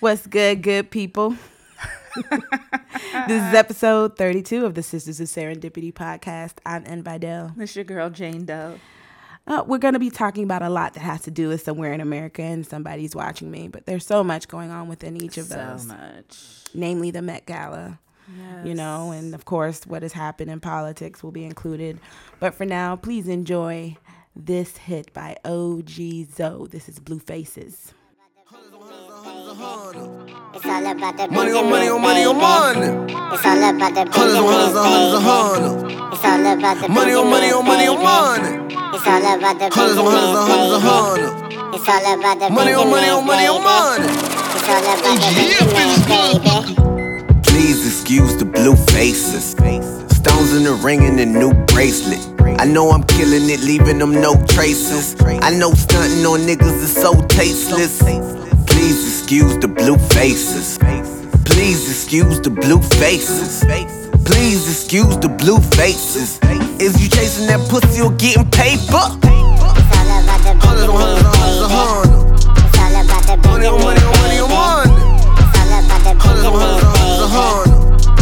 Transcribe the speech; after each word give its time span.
What's 0.00 0.26
good, 0.26 0.62
good 0.62 0.90
people? 0.90 1.36
this 2.16 3.42
is 3.42 3.54
episode 3.54 4.16
32 4.16 4.64
of 4.64 4.74
the 4.74 4.82
Sisters 4.82 5.20
of 5.20 5.26
Serendipity 5.26 5.92
podcast. 5.92 6.54
I'm 6.64 6.84
N. 6.86 7.02
Vidal. 7.02 7.52
This 7.54 7.76
your 7.76 7.84
girl 7.84 8.08
Jane 8.08 8.46
Doe. 8.46 8.80
Uh, 9.46 9.62
we're 9.66 9.76
going 9.76 9.92
to 9.92 10.00
be 10.00 10.08
talking 10.08 10.42
about 10.42 10.62
a 10.62 10.70
lot 10.70 10.94
that 10.94 11.00
has 11.00 11.20
to 11.22 11.30
do 11.30 11.48
with 11.48 11.60
somewhere 11.60 11.92
in 11.92 12.00
America 12.00 12.40
and 12.40 12.66
somebody's 12.66 13.14
watching 13.14 13.50
me, 13.50 13.68
but 13.68 13.84
there's 13.84 14.06
so 14.06 14.24
much 14.24 14.48
going 14.48 14.70
on 14.70 14.88
within 14.88 15.22
each 15.22 15.36
of 15.36 15.52
us. 15.52 15.82
so 15.82 15.88
those. 15.88 15.98
much. 15.98 16.44
Namely, 16.72 17.10
the 17.10 17.20
Met 17.20 17.44
Gala, 17.44 17.98
you 18.64 18.74
know, 18.74 19.10
and 19.10 19.34
of 19.34 19.44
course, 19.44 19.86
what 19.86 20.00
has 20.00 20.14
happened 20.14 20.50
in 20.50 20.60
politics 20.60 21.22
will 21.22 21.32
be 21.32 21.44
included. 21.44 22.00
But 22.38 22.54
for 22.54 22.64
now, 22.64 22.96
please 22.96 23.28
enjoy 23.28 23.98
this 24.34 24.78
hit 24.78 25.12
by 25.12 25.36
OG 25.44 25.90
Zoe. 26.34 26.68
This 26.70 26.88
is 26.88 26.98
Blue 26.98 27.18
Faces. 27.18 27.92
It's 29.60 30.64
all 30.64 30.86
about 30.86 31.18
the 31.18 31.28
Money 31.28 31.52
on 31.52 31.68
money 31.68 31.88
oh, 31.88 31.96
on 31.96 32.00
money 32.00 32.24
on 32.24 32.36
money. 32.40 33.12
It's 33.34 33.44
all 33.44 33.60
about 33.60 33.92
the 33.92 34.08
Hundreds 34.08 34.40
on 34.40 34.48
hundreds 34.48 34.72
on 34.72 34.88
hundreds 34.88 35.12
on 35.12 35.20
hundreds. 35.20 36.16
It's 36.16 36.24
all 36.24 36.46
about 36.48 36.80
the 36.80 36.88
Money 36.88 37.12
on 37.12 37.28
money 37.28 37.50
on 37.52 37.66
money 37.66 37.86
on 37.86 38.00
money. 38.00 38.56
It's 38.96 39.04
all 39.04 39.20
about 39.20 39.58
the 39.60 39.68
Hundreds 39.68 40.00
on 40.00 40.08
hundreds 40.08 40.32
on 40.32 40.48
hundreds 40.48 40.72
on 40.72 40.80
hundreds. 40.80 41.76
It's 41.76 41.88
all 41.92 42.00
about 42.08 42.40
the 42.40 42.48
Money 42.48 42.72
on 42.72 42.88
money 42.88 43.10
on 43.12 43.26
money 43.26 43.46
on 43.52 43.60
money. 43.60 44.08
It's 44.08 44.64
all 44.64 44.80
about 44.80 45.20
the 45.20 45.28
Benjamins, 45.36 46.08
baby. 46.08 46.56
Please 47.44 47.84
excuse 47.84 48.36
the 48.40 48.46
blue 48.46 48.76
faces. 48.96 49.52
Stones 50.08 50.56
in 50.56 50.64
the 50.64 50.72
ring 50.80 51.04
and 51.04 51.20
a 51.20 51.26
new 51.26 51.52
bracelet. 51.68 52.24
I 52.58 52.64
know 52.64 52.92
I'm 52.92 53.04
killing 53.04 53.50
it, 53.50 53.60
leaving 53.60 53.98
them 53.98 54.12
no 54.12 54.40
traces. 54.46 55.20
I 55.20 55.52
know 55.52 55.72
stunting 55.72 56.24
on 56.24 56.48
niggas 56.48 56.80
is 56.80 56.94
so 56.96 57.12
tasteless. 57.28 58.00
Please 58.80 59.06
excuse 59.06 59.58
the 59.58 59.68
blue 59.68 59.98
faces. 60.08 60.78
Please 61.44 61.86
excuse 61.86 62.40
the 62.40 62.48
blue 62.48 62.80
faces. 62.96 63.60
Please 64.24 64.66
excuse 64.66 65.18
the 65.18 65.28
blue 65.28 65.60
faces. 65.76 66.40
Is 66.80 66.96
you 66.96 67.10
chasing 67.10 67.46
that 67.48 67.60
pussy 67.68 68.00
or 68.00 68.10
getting 68.12 68.48
paper? 68.48 69.04
Hundreds 70.64 70.88
on 70.88 70.96
hundreds 70.96 71.60
on 71.60 71.68
hundreds 71.68 72.08
on 72.08 72.72
the 73.28 73.48
Money 73.50 73.66
on 73.66 73.80
money 73.84 74.00
on 74.00 74.16
money 74.16 74.40
on 74.40 74.48
money. 74.48 74.96
Hundreds 76.16 76.46
on 76.48 76.56
hundreds 76.56 77.20
on 77.20 77.28
hundreds 77.36 77.84
on 77.84 78.16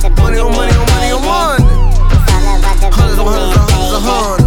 the 0.00 0.22
Money 0.22 0.38
on 0.40 0.56
money 0.56 0.72
on 0.72 0.86
money 0.88 1.12
on 1.12 1.20
money. 1.20 1.68
Hundreds 2.32 2.80
on 2.80 2.96
hundreds 2.96 3.18
on 3.20 3.26
hundreds 3.28 3.92
on 3.92 4.00
hundreds. 4.00 4.41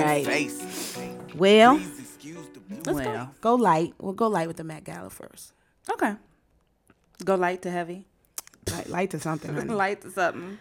Right. 0.00 0.24
faces. 0.26 0.98
Well, 1.34 1.76
Please 1.78 1.98
excuse 2.00 2.46
the 2.54 2.60
blue 2.60 2.76
let's 2.86 3.06
Well. 3.06 3.26
go, 3.40 3.56
go 3.56 3.62
light. 3.62 3.94
We'll 3.98 4.12
go 4.12 4.28
light 4.28 4.48
with 4.48 4.56
the 4.56 4.64
Met 4.64 4.84
Gala 4.84 5.10
first. 5.10 5.52
Okay. 5.90 6.14
Go 7.24 7.34
light 7.36 7.62
to 7.62 7.70
heavy. 7.70 8.06
Light, 8.70 8.88
light 8.88 9.10
to 9.10 9.20
something, 9.20 9.52
honey. 9.54 9.72
light 9.74 10.02
to 10.02 10.10
something. 10.10 10.58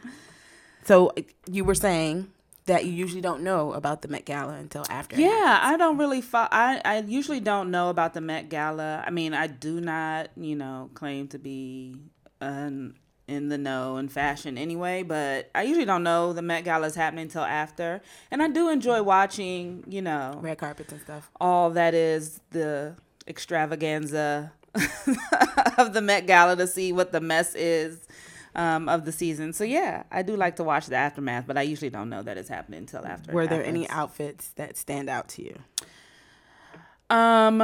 So 0.86 1.12
you 1.50 1.64
were 1.64 1.76
saying 1.76 2.32
that 2.66 2.86
you 2.86 2.92
usually 2.92 3.22
don't 3.22 3.42
know 3.44 3.74
about 3.74 4.02
the 4.02 4.08
Met 4.08 4.26
Gala 4.26 4.54
until 4.54 4.86
after. 4.90 5.20
Yeah, 5.20 5.60
I 5.62 5.78
don't 5.78 5.98
really 5.98 6.22
fo- 6.22 6.48
I 6.52 6.82
I 6.84 7.00
usually 7.00 7.40
don't 7.40 7.70
know 7.72 7.90
about 7.90 8.14
the 8.14 8.22
Met 8.22 8.50
Gala. 8.50 9.04
I 9.06 9.10
mean, 9.12 9.34
I 9.34 9.48
do 9.48 9.82
not, 9.82 10.30
you 10.36 10.56
know, 10.56 10.90
claim 10.94 11.28
to 11.30 11.40
be 11.40 11.96
um, 12.40 12.96
in 13.32 13.48
the 13.48 13.58
know 13.58 13.98
in 13.98 14.10
fashion 14.10 14.58
anyway, 14.58 15.04
but 15.04 15.50
I 15.56 15.64
usually 15.64 15.86
don't 15.86 16.04
know 16.04 16.34
the 16.34 16.42
Met 16.42 16.66
Gala 16.66 16.88
is 16.88 16.96
happening 16.96 17.24
until 17.24 17.44
after. 17.44 18.02
And 18.30 18.44
I 18.44 18.50
do 18.50 18.70
enjoy 18.70 19.02
watching, 19.02 19.84
you 19.88 20.02
know, 20.02 20.38
red 20.42 20.58
carpets 20.58 20.92
and 20.92 21.02
stuff. 21.02 21.32
all 21.40 21.70
that 21.72 21.94
is 21.94 22.42
the 22.52 22.96
extravaganza 23.28 24.52
of 25.78 25.94
the 25.94 26.02
Met 26.02 26.28
Gala 26.28 26.56
to 26.58 26.68
see 26.68 26.92
what 26.92 27.14
the 27.14 27.22
mess 27.22 27.56
is 27.56 28.06
um, 28.54 28.90
of 28.90 29.06
the 29.06 29.12
season. 29.14 29.54
So 29.54 29.64
yeah, 29.64 30.04
I 30.12 30.24
do 30.24 30.36
like 30.36 30.58
to 30.58 30.64
watch 30.64 30.88
the 30.88 30.98
aftermath, 30.98 31.48
but 31.48 31.58
I 31.58 31.62
usually 31.62 31.90
don't 31.90 32.10
know 32.10 32.22
that 32.24 32.38
it's 32.38 32.50
happening 32.50 32.80
until 32.80 33.06
after. 33.06 33.32
Were 33.32 33.48
there 33.48 33.64
any 33.64 33.90
outfits 33.90 34.50
that 34.56 34.76
stand 34.76 35.10
out 35.10 35.30
to 35.30 35.44
you? 35.44 35.58
Um, 37.10 37.62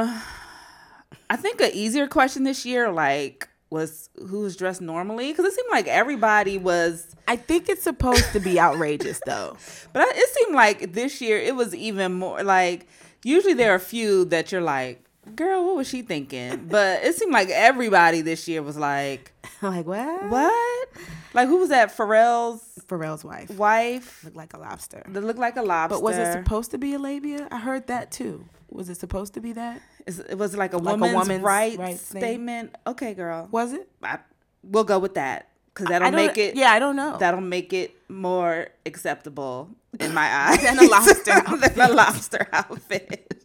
I 1.30 1.36
think 1.36 1.60
an 1.60 1.70
easier 1.72 2.06
question 2.06 2.44
this 2.44 2.64
year, 2.64 2.90
like, 2.90 3.48
was 3.70 4.08
who 4.28 4.40
was 4.40 4.56
dressed 4.56 4.80
normally? 4.80 5.30
Because 5.32 5.44
it 5.46 5.52
seemed 5.52 5.70
like 5.70 5.86
everybody 5.86 6.56
was, 6.58 7.14
I 7.26 7.36
think 7.36 7.68
it's 7.68 7.82
supposed 7.82 8.32
to 8.32 8.40
be 8.40 8.58
outrageous 8.58 9.20
though. 9.26 9.56
but 9.92 10.02
I- 10.02 10.12
it 10.14 10.28
seemed 10.34 10.54
like 10.54 10.92
this 10.92 11.20
year 11.20 11.38
it 11.38 11.54
was 11.54 11.74
even 11.74 12.14
more 12.14 12.42
like. 12.42 12.86
Usually 13.24 13.52
there 13.52 13.72
are 13.72 13.76
a 13.76 13.80
few 13.80 14.26
that 14.26 14.52
you're 14.52 14.60
like, 14.60 15.04
girl, 15.34 15.66
what 15.66 15.74
was 15.74 15.88
she 15.88 16.02
thinking? 16.02 16.66
But 16.70 17.02
it 17.02 17.16
seemed 17.16 17.32
like 17.32 17.48
everybody 17.50 18.20
this 18.20 18.46
year 18.46 18.62
was 18.62 18.76
like, 18.76 19.32
like 19.62 19.86
what? 19.86 20.30
what? 20.30 20.88
Like 21.34 21.48
who 21.48 21.58
was 21.58 21.70
that? 21.70 21.94
Pharrell's 21.96 22.62
Pharrell's 22.88 23.24
wife 23.24 23.50
wife 23.58 24.22
looked 24.24 24.36
like 24.36 24.54
a 24.54 24.58
lobster. 24.58 25.02
that 25.08 25.22
looked 25.24 25.38
like 25.40 25.56
a 25.56 25.62
lobster. 25.62 25.96
But 25.96 26.02
was 26.02 26.16
it 26.16 26.32
supposed 26.32 26.70
to 26.70 26.78
be 26.78 26.94
a 26.94 26.98
labia? 26.98 27.48
I 27.50 27.58
heard 27.58 27.88
that 27.88 28.10
too. 28.12 28.46
Was 28.70 28.88
it 28.88 28.96
supposed 28.98 29.34
to 29.34 29.40
be 29.40 29.52
that? 29.52 29.82
It 30.08 30.38
was 30.38 30.56
like 30.56 30.72
a 30.72 30.78
Like 30.78 30.94
a 30.96 30.98
woman's, 30.98 31.28
woman's 31.28 31.76
thing? 31.76 32.20
statement. 32.22 32.74
Okay, 32.86 33.12
girl. 33.14 33.48
Was 33.50 33.72
it? 33.72 33.88
I, 34.02 34.18
we'll 34.62 34.84
go 34.84 34.98
with 34.98 35.14
that 35.14 35.48
because 35.74 35.86
that'll 35.88 36.10
make 36.12 36.38
it. 36.38 36.56
Yeah, 36.56 36.70
I 36.72 36.78
don't 36.78 36.96
know. 36.96 37.16
That'll 37.18 37.40
make 37.42 37.72
it 37.72 37.94
more 38.08 38.68
acceptable 38.86 39.68
in 40.00 40.14
my 40.14 40.26
eyes 40.48 40.62
Than 40.62 40.78
a 40.78 40.88
lobster 40.88 41.40
than 41.68 41.80
a 41.90 41.92
lobster 41.92 42.46
outfit. 42.52 43.34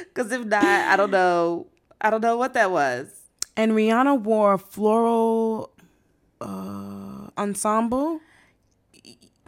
Because 0.00 0.32
if 0.32 0.44
not, 0.46 0.64
I 0.64 0.96
don't 0.96 1.10
know. 1.10 1.66
I 2.00 2.08
don't 2.10 2.22
know 2.22 2.36
what 2.38 2.54
that 2.54 2.70
was. 2.70 3.06
and 3.56 3.72
Rihanna 3.72 4.18
wore 4.22 4.54
a 4.54 4.58
floral 4.58 5.70
uh, 6.40 7.28
ensemble, 7.36 8.20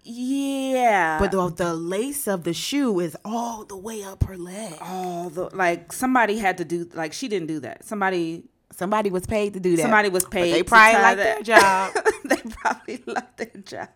Yeah, 0.04 1.18
but 1.20 1.30
the, 1.30 1.48
the 1.48 1.74
lace 1.74 2.26
of 2.26 2.44
the 2.44 2.52
shoe 2.52 2.98
is 3.00 3.16
all 3.24 3.64
the 3.64 3.76
way 3.76 4.02
up 4.02 4.24
her 4.24 4.36
leg. 4.36 4.74
oh, 4.82 5.28
the, 5.30 5.54
like 5.56 5.92
somebody 5.92 6.38
had 6.38 6.58
to 6.58 6.64
do. 6.64 6.88
Like 6.94 7.12
she 7.12 7.28
didn't 7.28 7.48
do 7.48 7.60
that. 7.60 7.84
Somebody, 7.84 8.44
Somebody 8.72 9.10
was 9.10 9.26
paid 9.26 9.52
to 9.54 9.60
do 9.60 9.76
that. 9.76 9.82
somebody 9.82 10.08
was 10.08 10.24
But 10.24 10.32
paid. 10.32 10.52
they 10.54 10.58
to 10.58 10.64
probably 10.64 11.02
like 11.02 11.16
that. 11.18 11.44
their 11.44 11.56
job. 11.60 11.94
they 12.24 12.36
probably 12.50 13.02
love 13.06 13.24
their 13.36 13.62
job. 13.64 13.88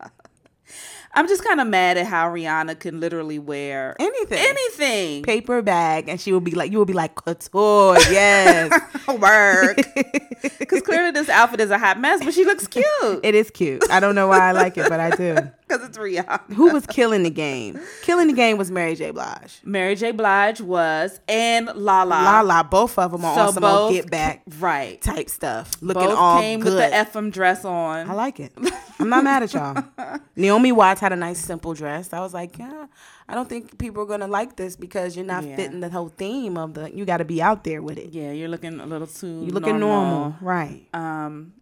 I'm 1.15 1.27
just 1.29 1.43
kind 1.43 1.63
of 1.63 1.67
mad 1.67 1.97
at 1.97 2.05
how 2.07 2.29
Rihanna 2.29 2.79
can 2.79 3.01
literally 3.01 3.39
wear 3.39 3.97
Anything. 3.99 4.39
anything. 4.39 5.23
Paper 5.23 5.63
bag, 5.63 6.11
and 6.11 6.21
she 6.21 6.31
will 6.31 6.41
be 6.41 6.51
like, 6.51 6.71
you 6.71 6.77
will 6.77 6.85
be 6.85 6.93
like, 6.93 7.15
couture, 7.15 7.97
yes. 8.11 8.71
work. 9.09 9.79
Because 10.59 10.83
clearly 10.83 11.11
this 11.13 11.29
outfit 11.29 11.61
is 11.61 11.71
a 11.71 11.79
hot 11.79 11.99
mess, 12.01 12.23
but 12.25 12.33
she 12.35 12.45
looks 12.45 12.67
cute. 12.69 12.85
it 13.23 13.35
is 13.35 13.51
cute. 13.51 13.83
I 13.91 13.99
don't 14.01 14.15
know 14.15 14.29
why 14.29 14.39
I 14.41 14.53
like 14.53 14.77
it, 14.79 14.89
but 14.89 15.01
I 15.01 15.11
do. 15.11 15.37
Because 15.69 15.89
it's 15.89 15.99
Rihanna. 15.99 16.53
Who 16.55 16.73
was 16.73 16.87
killing 16.87 17.25
the 17.25 17.31
game? 17.31 17.81
Killing 18.03 18.29
the 18.29 18.33
game 18.35 18.57
was 18.57 18.71
Mary 18.71 18.95
J. 18.95 19.11
Blige. 19.11 19.61
Mary 19.65 19.97
J. 19.97 20.13
Blige 20.13 20.61
was, 20.61 21.19
and 21.27 21.67
Lala. 21.75 22.11
Lala, 22.15 22.63
both 22.71 22.97
of 23.01 23.11
them 23.11 23.25
are 23.25 23.37
on 23.37 23.49
So 23.49 23.53
some 23.55 23.65
old 23.65 23.89
both- 23.89 23.93
get 23.93 24.09
back 24.11 24.43
Right. 24.61 25.01
type 25.03 25.29
stuff. 25.29 25.73
Looking 25.81 26.05
Both 26.05 26.17
all 26.17 26.41
came 26.41 26.61
good. 26.61 26.75
with 26.75 26.91
the 26.91 26.97
FM 26.97 27.33
dress 27.33 27.65
on. 27.65 28.09
I 28.09 28.13
like 28.15 28.39
it. 28.39 28.53
I'm 29.01 29.09
not 29.09 29.25
mad 29.25 29.43
at 29.43 29.53
y'all. 29.55 29.83
Naomi 30.37 30.71
Watts 30.71 31.01
had 31.01 31.13
a 31.13 31.17
nice 31.17 31.41
simple 31.41 31.75
dress. 31.75 32.13
I 32.13 32.21
was 32.21 32.33
like, 32.33 32.59
yeah, 32.59 32.87
I 33.29 33.35
don't 33.35 33.49
think 33.49 33.77
people 33.77 34.05
are 34.05 34.07
gonna 34.07 34.29
like 34.29 34.55
this 34.55 34.77
because 34.77 35.17
you're 35.17 35.25
not 35.27 35.43
Yeah. 35.43 35.57
fitting 35.57 35.81
the 35.81 35.89
whole 35.91 36.11
theme 36.11 36.57
of 36.57 36.75
the. 36.75 36.95
You 36.97 37.05
got 37.05 37.17
to 37.17 37.25
be 37.25 37.43
out 37.43 37.65
there 37.65 37.83
with 37.83 37.99
it. 37.99 38.11
yeah, 38.11 38.31
you're 38.31 38.49
looking 38.49 38.79
a 38.79 38.87
little 38.87 39.09
too 39.09 39.43
You're 39.43 39.51
looking 39.55 39.81
normal, 39.81 40.37
right? 40.41 40.87
Um, 40.95 41.55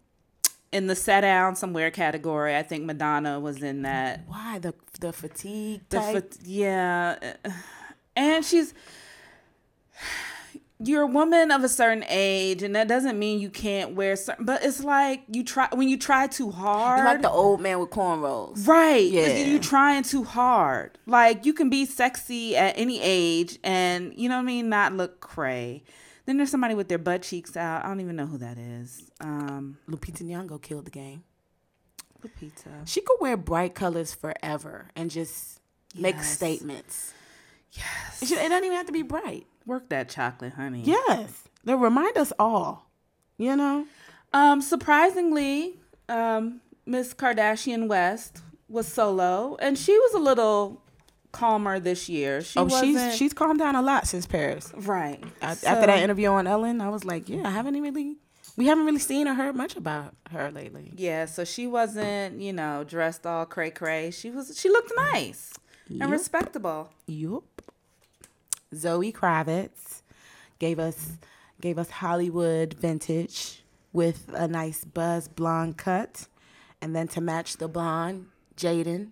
in 0.75 0.87
the 0.87 0.95
set 0.95 1.21
down 1.21 1.55
somewhere 1.55 1.89
category, 1.89 2.55
I 2.55 2.63
think 2.63 2.83
Madonna 2.83 3.39
was 3.39 3.63
in 3.63 3.81
that. 3.83 4.21
Why 4.27 4.59
the 4.59 4.73
the 4.99 5.13
fatigue 5.13 5.81
The 5.89 5.97
type? 5.97 6.13
fat- 6.33 6.37
yeah, 6.45 7.33
and 8.15 8.43
she's 8.45 8.73
you're 10.79 11.03
a 11.03 11.07
woman 11.07 11.51
of 11.51 11.63
a 11.63 11.69
certain 11.69 12.03
age, 12.09 12.61
and 12.61 12.75
that 12.75 12.89
doesn't 12.89 13.17
mean 13.17 13.39
you 13.39 13.49
can't 13.49 13.95
wear 13.95 14.15
certain. 14.17 14.43
But 14.45 14.63
it's 14.63 14.83
like 14.83 15.23
you 15.29 15.43
try 15.43 15.69
when 15.71 15.87
you 15.87 15.97
try 15.97 16.27
too 16.27 16.51
hard. 16.51 16.99
You 16.99 17.05
like 17.05 17.21
the 17.21 17.29
old 17.29 17.61
man 17.61 17.79
with 17.79 17.91
cornrows. 17.91 18.67
Right. 18.67 19.09
Yeah. 19.09 19.37
You're 19.37 19.59
trying 19.61 20.03
too 20.03 20.25
hard. 20.25 20.97
Like 21.05 21.45
you 21.45 21.53
can 21.53 21.69
be 21.69 21.85
sexy 21.85 22.57
at 22.57 22.77
any 22.77 22.99
age 23.01 23.57
and 23.63 24.13
you 24.17 24.27
know 24.27 24.35
what 24.35 24.41
I 24.41 24.45
mean, 24.45 24.67
not 24.69 24.91
look 24.93 25.21
cray. 25.21 25.83
Then 26.25 26.37
there's 26.37 26.51
somebody 26.51 26.73
with 26.73 26.87
their 26.87 26.97
butt 26.97 27.21
cheeks 27.21 27.55
out. 27.55 27.85
I 27.85 27.87
don't 27.87 28.01
even 28.01 28.15
know 28.15 28.25
who 28.25 28.37
that 28.39 28.57
is. 28.57 29.09
Um 29.19 29.77
Lupita 29.89 30.23
Nyong'o 30.23 30.61
killed 30.61 30.85
the 30.85 30.91
game. 30.91 31.23
Lupita. 32.23 32.85
She 32.85 33.01
could 33.01 33.17
wear 33.19 33.37
bright 33.37 33.75
colors 33.75 34.13
forever 34.13 34.89
and 34.95 35.11
just 35.11 35.59
make 35.95 36.21
statements. 36.21 37.13
Yes. 37.71 38.21
It, 38.21 38.27
should, 38.27 38.37
it 38.37 38.49
doesn't 38.49 38.63
even 38.63 38.77
have 38.77 38.87
to 38.87 38.93
be 38.93 39.03
bright. 39.03 39.45
Work 39.65 39.89
that 39.89 40.09
chocolate, 40.09 40.53
honey. 40.53 40.83
Yes. 40.83 41.43
They'll 41.63 41.77
remind 41.77 42.17
us 42.17 42.31
all. 42.39 42.89
You 43.37 43.55
know? 43.55 43.85
Um, 44.33 44.61
surprisingly, 44.61 45.79
um, 46.07 46.61
Miss 46.85 47.13
Kardashian 47.13 47.87
West 47.87 48.41
was 48.69 48.87
solo, 48.87 49.57
and 49.59 49.77
she 49.77 49.97
was 49.97 50.13
a 50.13 50.19
little 50.19 50.81
calmer 51.35 51.79
this 51.79 52.07
year. 52.09 52.41
She 52.41 52.57
oh, 52.59 52.67
she's 52.81 53.15
she's 53.17 53.33
calmed 53.33 53.59
down 53.59 53.75
a 53.75 53.81
lot 53.81 54.07
since 54.07 54.25
Paris. 54.25 54.71
right 54.75 55.19
I- 55.41 55.53
So- 55.55 55.67
After 55.67 55.87
that 55.87 56.01
interview 56.03 56.29
on 56.29 56.47
Ellen, 56.47 56.81
I 56.81 56.89
was 56.89 57.03
like, 57.05 57.29
yeah, 57.29 57.47
I 57.47 57.51
haven't 57.51 57.79
really, 57.81 58.15
we 58.57 58.67
haven't 58.67 58.85
really 58.85 58.99
seen 59.11 59.27
or 59.27 59.33
heard 59.35 59.55
much 59.55 59.75
about 59.75 60.15
her 60.31 60.49
lately. 60.51 60.91
Yeah, 60.95 61.25
so 61.25 61.43
she 61.43 61.67
wasn't, 61.67 62.41
you 62.41 62.53
know, 62.53 62.83
dressed 62.83 63.25
all 63.25 63.45
cray 63.45 63.71
cray. 63.71 64.11
She 64.11 64.29
was 64.31 64.57
she 64.59 64.69
looked 64.69 64.91
nice 65.13 65.53
Yup. 65.87 66.01
and 66.03 66.11
respectable. 66.11 66.89
Yup. 67.07 67.43
Zoe 68.73 69.11
Kravitz 69.11 70.01
gave 70.59 70.79
us 70.79 71.13
gave 71.61 71.77
us 71.77 71.89
Hollywood 71.89 72.73
vintage 72.73 73.63
with 73.93 74.29
a 74.33 74.47
nice 74.47 74.83
buzz 74.83 75.27
blonde 75.27 75.77
cut, 75.77 76.27
and 76.81 76.95
then 76.95 77.07
to 77.09 77.21
match 77.21 77.57
the 77.57 77.67
blonde, 77.67 78.27
Jaden, 78.57 79.11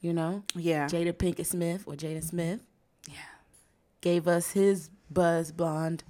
you 0.00 0.12
know, 0.12 0.42
Yeah. 0.54 0.86
Jada 0.86 1.12
Pinkett 1.12 1.46
Smith 1.46 1.84
or 1.86 1.94
Jaden 1.94 2.24
Smith 2.24 2.60
Yeah. 3.08 3.14
gave 4.00 4.26
us 4.28 4.52
his 4.52 4.90
buzz 5.10 5.52
blonde 5.52 6.04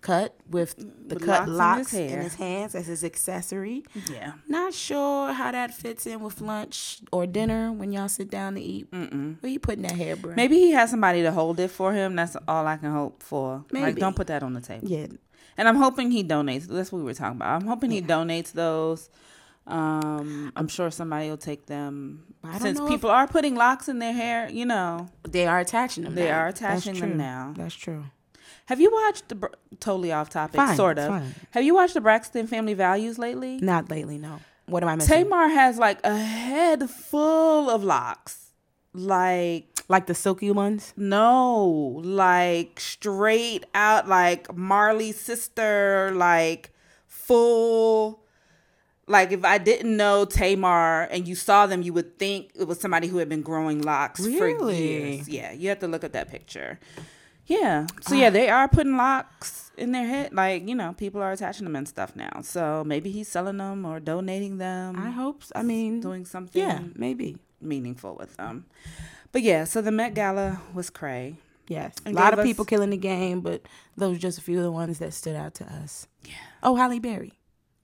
cut 0.00 0.36
with 0.50 0.76
the 0.76 1.14
With 1.14 1.24
cut 1.24 1.48
locks 1.48 1.94
in 1.94 2.02
his 2.04 2.12
in 2.12 2.20
his 2.20 2.34
hands 2.34 2.74
as 2.74 2.86
his 2.86 3.02
accessory. 3.02 3.84
Yeah. 4.12 4.32
Not 4.46 4.74
sure 4.74 5.32
how 5.32 5.50
that 5.52 5.72
fits 5.72 6.06
in 6.06 6.20
with 6.20 6.42
lunch 6.42 7.00
or 7.10 7.26
dinner 7.26 7.72
when 7.72 7.90
y'all 7.90 8.08
sit 8.10 8.30
down 8.30 8.54
to 8.56 8.60
eat. 8.60 8.90
Mm-mm. 8.90 9.42
Where 9.42 9.50
you 9.50 9.58
putting 9.58 9.82
that 9.82 9.92
hair, 9.92 10.14
bro? 10.16 10.34
Maybe 10.34 10.56
he 10.58 10.72
has 10.72 10.90
somebody 10.90 11.22
to 11.22 11.32
hold 11.32 11.58
it 11.58 11.70
for 11.70 11.94
him. 11.94 12.16
That's 12.16 12.36
all 12.46 12.66
I 12.66 12.76
can 12.76 12.92
hope 12.92 13.22
for. 13.22 13.64
Like, 13.70 13.82
Maybe. 13.82 14.00
don't 14.00 14.14
put 14.14 14.26
that 14.26 14.42
on 14.42 14.52
the 14.52 14.60
table. 14.60 14.86
Yeah, 14.88 15.06
And 15.56 15.68
I'm 15.68 15.76
hoping 15.76 16.10
he 16.10 16.22
donates. 16.22 16.66
That's 16.66 16.92
what 16.92 16.98
we 16.98 17.04
were 17.04 17.14
talking 17.14 17.36
about. 17.36 17.62
I'm 17.62 17.66
hoping 17.66 17.90
he 17.90 18.02
donates 18.02 18.52
those. 18.52 19.08
Um, 19.66 20.52
I'm 20.56 20.68
sure 20.68 20.90
somebody 20.90 21.30
will 21.30 21.36
take 21.38 21.66
them. 21.66 22.24
I 22.42 22.58
Since 22.58 22.80
people 22.80 23.10
are 23.10 23.26
putting 23.26 23.54
locks 23.54 23.88
in 23.88 23.98
their 23.98 24.12
hair, 24.12 24.48
you 24.50 24.66
know. 24.66 25.08
they 25.26 25.46
are 25.46 25.58
attaching 25.60 26.04
them. 26.04 26.14
They 26.14 26.28
now. 26.28 26.40
are 26.40 26.48
attaching 26.48 26.98
them 27.00 27.16
now. 27.16 27.54
That's 27.56 27.74
true. 27.74 28.04
Have 28.66 28.80
you 28.80 28.90
watched 28.92 29.28
the 29.28 29.50
totally 29.80 30.12
off 30.12 30.30
topic, 30.30 30.56
Fine, 30.56 30.76
sort 30.76 30.98
of? 30.98 31.08
fine. 31.08 31.34
Have 31.50 31.64
you 31.64 31.74
watched 31.74 31.94
the 31.94 32.00
Braxton 32.00 32.46
Family 32.46 32.74
Values 32.74 33.18
lately? 33.18 33.58
Not 33.58 33.90
lately, 33.90 34.18
no. 34.18 34.40
What 34.66 34.82
am 34.82 34.88
I 34.88 34.96
missing? 34.96 35.24
Tamar 35.24 35.48
has 35.48 35.78
like 35.78 35.98
a 36.04 36.16
head 36.16 36.88
full 36.88 37.68
of 37.70 37.84
locks. 37.84 38.52
Like 38.94 39.66
like 39.88 40.06
the 40.06 40.14
silky 40.14 40.50
ones. 40.50 40.94
no, 40.96 42.00
like 42.04 42.80
straight 42.80 43.66
out 43.74 44.08
like 44.08 44.54
Marley's 44.56 45.20
sister, 45.20 46.12
like 46.14 46.70
full 47.06 48.23
like 49.06 49.32
if 49.32 49.44
I 49.44 49.58
didn't 49.58 49.96
know 49.96 50.24
Tamar 50.24 51.02
and 51.10 51.28
you 51.28 51.34
saw 51.34 51.66
them, 51.66 51.82
you 51.82 51.92
would 51.92 52.18
think 52.18 52.50
it 52.54 52.66
was 52.66 52.80
somebody 52.80 53.06
who 53.08 53.18
had 53.18 53.28
been 53.28 53.42
growing 53.42 53.82
locks 53.82 54.24
for 54.24 54.70
years. 54.70 55.28
Yeah, 55.28 55.52
you 55.52 55.68
have 55.68 55.80
to 55.80 55.88
look 55.88 56.04
at 56.04 56.12
that 56.12 56.30
picture. 56.30 56.78
Yeah. 57.46 57.86
So 58.02 58.14
yeah, 58.14 58.28
ah. 58.28 58.30
they 58.30 58.48
are 58.48 58.68
putting 58.68 58.96
locks 58.96 59.70
in 59.76 59.92
their 59.92 60.06
head. 60.06 60.32
Like, 60.32 60.66
you 60.68 60.74
know, 60.74 60.94
people 60.94 61.20
are 61.20 61.32
attaching 61.32 61.64
them 61.64 61.76
and 61.76 61.86
stuff 61.86 62.16
now. 62.16 62.40
So 62.42 62.84
maybe 62.86 63.10
he's 63.10 63.28
selling 63.28 63.58
them 63.58 63.84
or 63.84 64.00
donating 64.00 64.58
them. 64.58 64.98
I 64.98 65.10
hope. 65.10 65.44
So. 65.44 65.52
I 65.54 65.62
mean, 65.62 66.00
doing 66.00 66.24
something 66.24 66.60
yeah, 66.60 66.80
maybe. 66.94 67.36
meaningful 67.60 68.16
with 68.18 68.36
them. 68.36 68.66
But 69.32 69.42
yeah, 69.42 69.64
so 69.64 69.82
the 69.82 69.90
Met 69.90 70.14
Gala 70.14 70.62
was 70.72 70.90
cray. 70.90 71.36
Yes, 71.66 71.94
a 72.04 72.12
lot 72.12 72.38
of 72.38 72.44
people 72.44 72.66
killing 72.66 72.90
the 72.90 72.98
game, 72.98 73.40
but 73.40 73.62
those 73.96 74.16
are 74.16 74.20
just 74.20 74.38
a 74.38 74.42
few 74.42 74.58
of 74.58 74.64
the 74.64 74.70
ones 74.70 74.98
that 74.98 75.14
stood 75.14 75.34
out 75.34 75.54
to 75.54 75.64
us. 75.64 76.06
Yeah. 76.22 76.34
Oh, 76.62 76.76
Halle 76.76 76.98
Berry. 76.98 77.32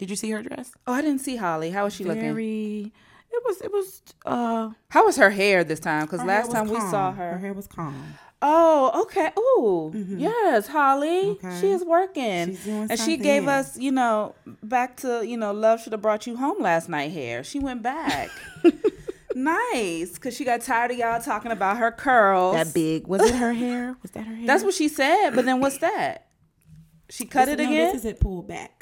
Did 0.00 0.08
you 0.08 0.16
see 0.16 0.30
her 0.30 0.42
dress? 0.42 0.72
Oh, 0.86 0.94
I 0.94 1.02
didn't 1.02 1.20
see 1.20 1.36
Halle. 1.36 1.70
How 1.70 1.84
was 1.84 1.92
she 1.92 2.04
looking? 2.04 2.22
Very. 2.22 2.90
It 3.30 3.42
was. 3.44 3.60
It 3.60 3.70
was. 3.70 4.00
Uh. 4.24 4.70
How 4.88 5.04
was 5.04 5.18
her 5.18 5.28
hair 5.28 5.62
this 5.62 5.78
time? 5.78 6.06
Because 6.06 6.24
last 6.24 6.50
time 6.50 6.68
we 6.70 6.80
saw 6.80 7.12
her. 7.12 7.32
her 7.32 7.38
hair 7.38 7.52
was 7.52 7.66
calm. 7.66 8.14
Oh, 8.40 9.02
okay. 9.02 9.30
Ooh, 9.38 9.92
yes, 9.94 10.68
Halle. 10.68 11.32
Okay. 11.32 11.60
She 11.60 11.70
is 11.70 11.84
working, 11.84 12.46
She's 12.46 12.64
doing 12.64 12.90
and 12.90 12.98
she 12.98 13.18
gave 13.18 13.46
us, 13.46 13.76
you 13.76 13.92
know, 13.92 14.34
back 14.62 14.96
to 14.98 15.22
you 15.26 15.36
know, 15.36 15.52
love 15.52 15.82
should 15.82 15.92
have 15.92 16.00
brought 16.00 16.26
you 16.26 16.34
home 16.34 16.62
last 16.62 16.88
night. 16.88 17.12
Hair. 17.12 17.44
She 17.44 17.58
went 17.58 17.82
back. 17.82 18.30
nice, 19.34 20.12
because 20.14 20.34
she 20.34 20.46
got 20.46 20.62
tired 20.62 20.92
of 20.92 20.96
y'all 20.96 21.20
talking 21.20 21.52
about 21.52 21.76
her 21.76 21.92
curls. 21.92 22.54
That 22.54 22.72
big. 22.72 23.06
Was 23.06 23.20
it 23.20 23.34
her 23.34 23.52
hair? 23.52 23.98
Was 24.00 24.12
that 24.12 24.26
her 24.26 24.34
hair? 24.34 24.46
That's 24.46 24.64
what 24.64 24.72
she 24.72 24.88
said. 24.88 25.32
But 25.32 25.44
then 25.44 25.60
what's 25.60 25.76
that? 25.76 26.28
She 27.10 27.26
cut 27.26 27.50
it 27.50 27.58
no, 27.58 27.64
again. 27.64 27.92
This 27.92 27.96
is 27.96 28.04
it 28.06 28.18
pulled 28.18 28.48
back. 28.48 28.79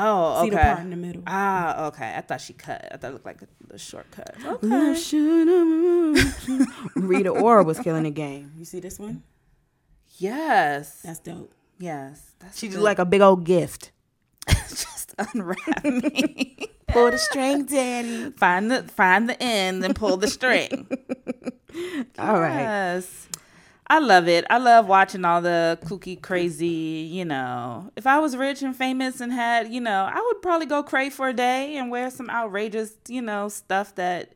Oh, 0.00 0.38
okay. 0.38 0.44
See 0.44 0.50
the 0.50 0.56
part 0.56 0.80
in 0.80 0.90
the 0.90 0.96
middle. 0.96 1.22
Ah, 1.26 1.86
okay. 1.86 2.14
I 2.16 2.20
thought 2.20 2.40
she 2.40 2.52
cut. 2.52 2.88
I 2.92 2.96
thought 2.96 3.08
it 3.08 3.12
looked 3.12 3.26
like 3.26 3.42
a, 3.42 3.74
a 3.74 3.78
shortcut. 3.78 4.34
Okay. 4.44 4.94
Rita 6.96 7.28
Ora 7.30 7.62
was 7.64 7.78
killing 7.78 8.04
the 8.04 8.10
game. 8.10 8.52
You 8.56 8.64
see 8.64 8.80
this 8.80 8.98
one? 8.98 9.22
Yes. 10.18 11.02
That's 11.02 11.20
dope. 11.20 11.52
Yes. 11.78 12.32
That's 12.38 12.58
She 12.58 12.68
just 12.68 12.80
like 12.80 12.98
a 12.98 13.04
big 13.04 13.22
old 13.22 13.44
gift. 13.44 13.92
just 14.46 15.14
unwrap 15.18 15.84
me. 15.84 16.56
Pull 16.88 17.10
the 17.10 17.18
string, 17.18 17.64
Daddy. 17.66 18.30
find 18.32 18.70
the 18.70 18.82
find 18.82 19.28
the 19.28 19.40
end 19.40 19.84
and 19.84 19.94
pull 19.94 20.16
the 20.16 20.26
string. 20.26 20.88
All 22.18 22.40
right. 22.40 23.00
I 23.90 23.98
love 23.98 24.28
it. 24.28 24.44
I 24.48 24.58
love 24.58 24.86
watching 24.86 25.24
all 25.24 25.42
the 25.42 25.78
kooky, 25.84 26.20
crazy, 26.22 26.66
you 27.10 27.24
know. 27.24 27.90
If 27.96 28.06
I 28.06 28.20
was 28.20 28.36
rich 28.36 28.62
and 28.62 28.74
famous 28.74 29.20
and 29.20 29.32
had, 29.32 29.68
you 29.68 29.80
know, 29.80 30.08
I 30.10 30.20
would 30.24 30.40
probably 30.42 30.66
go 30.66 30.82
cray 30.84 31.10
for 31.10 31.28
a 31.28 31.32
day 31.34 31.76
and 31.76 31.90
wear 31.90 32.08
some 32.10 32.30
outrageous, 32.30 32.94
you 33.08 33.20
know, 33.20 33.48
stuff 33.48 33.94
that 33.96 34.32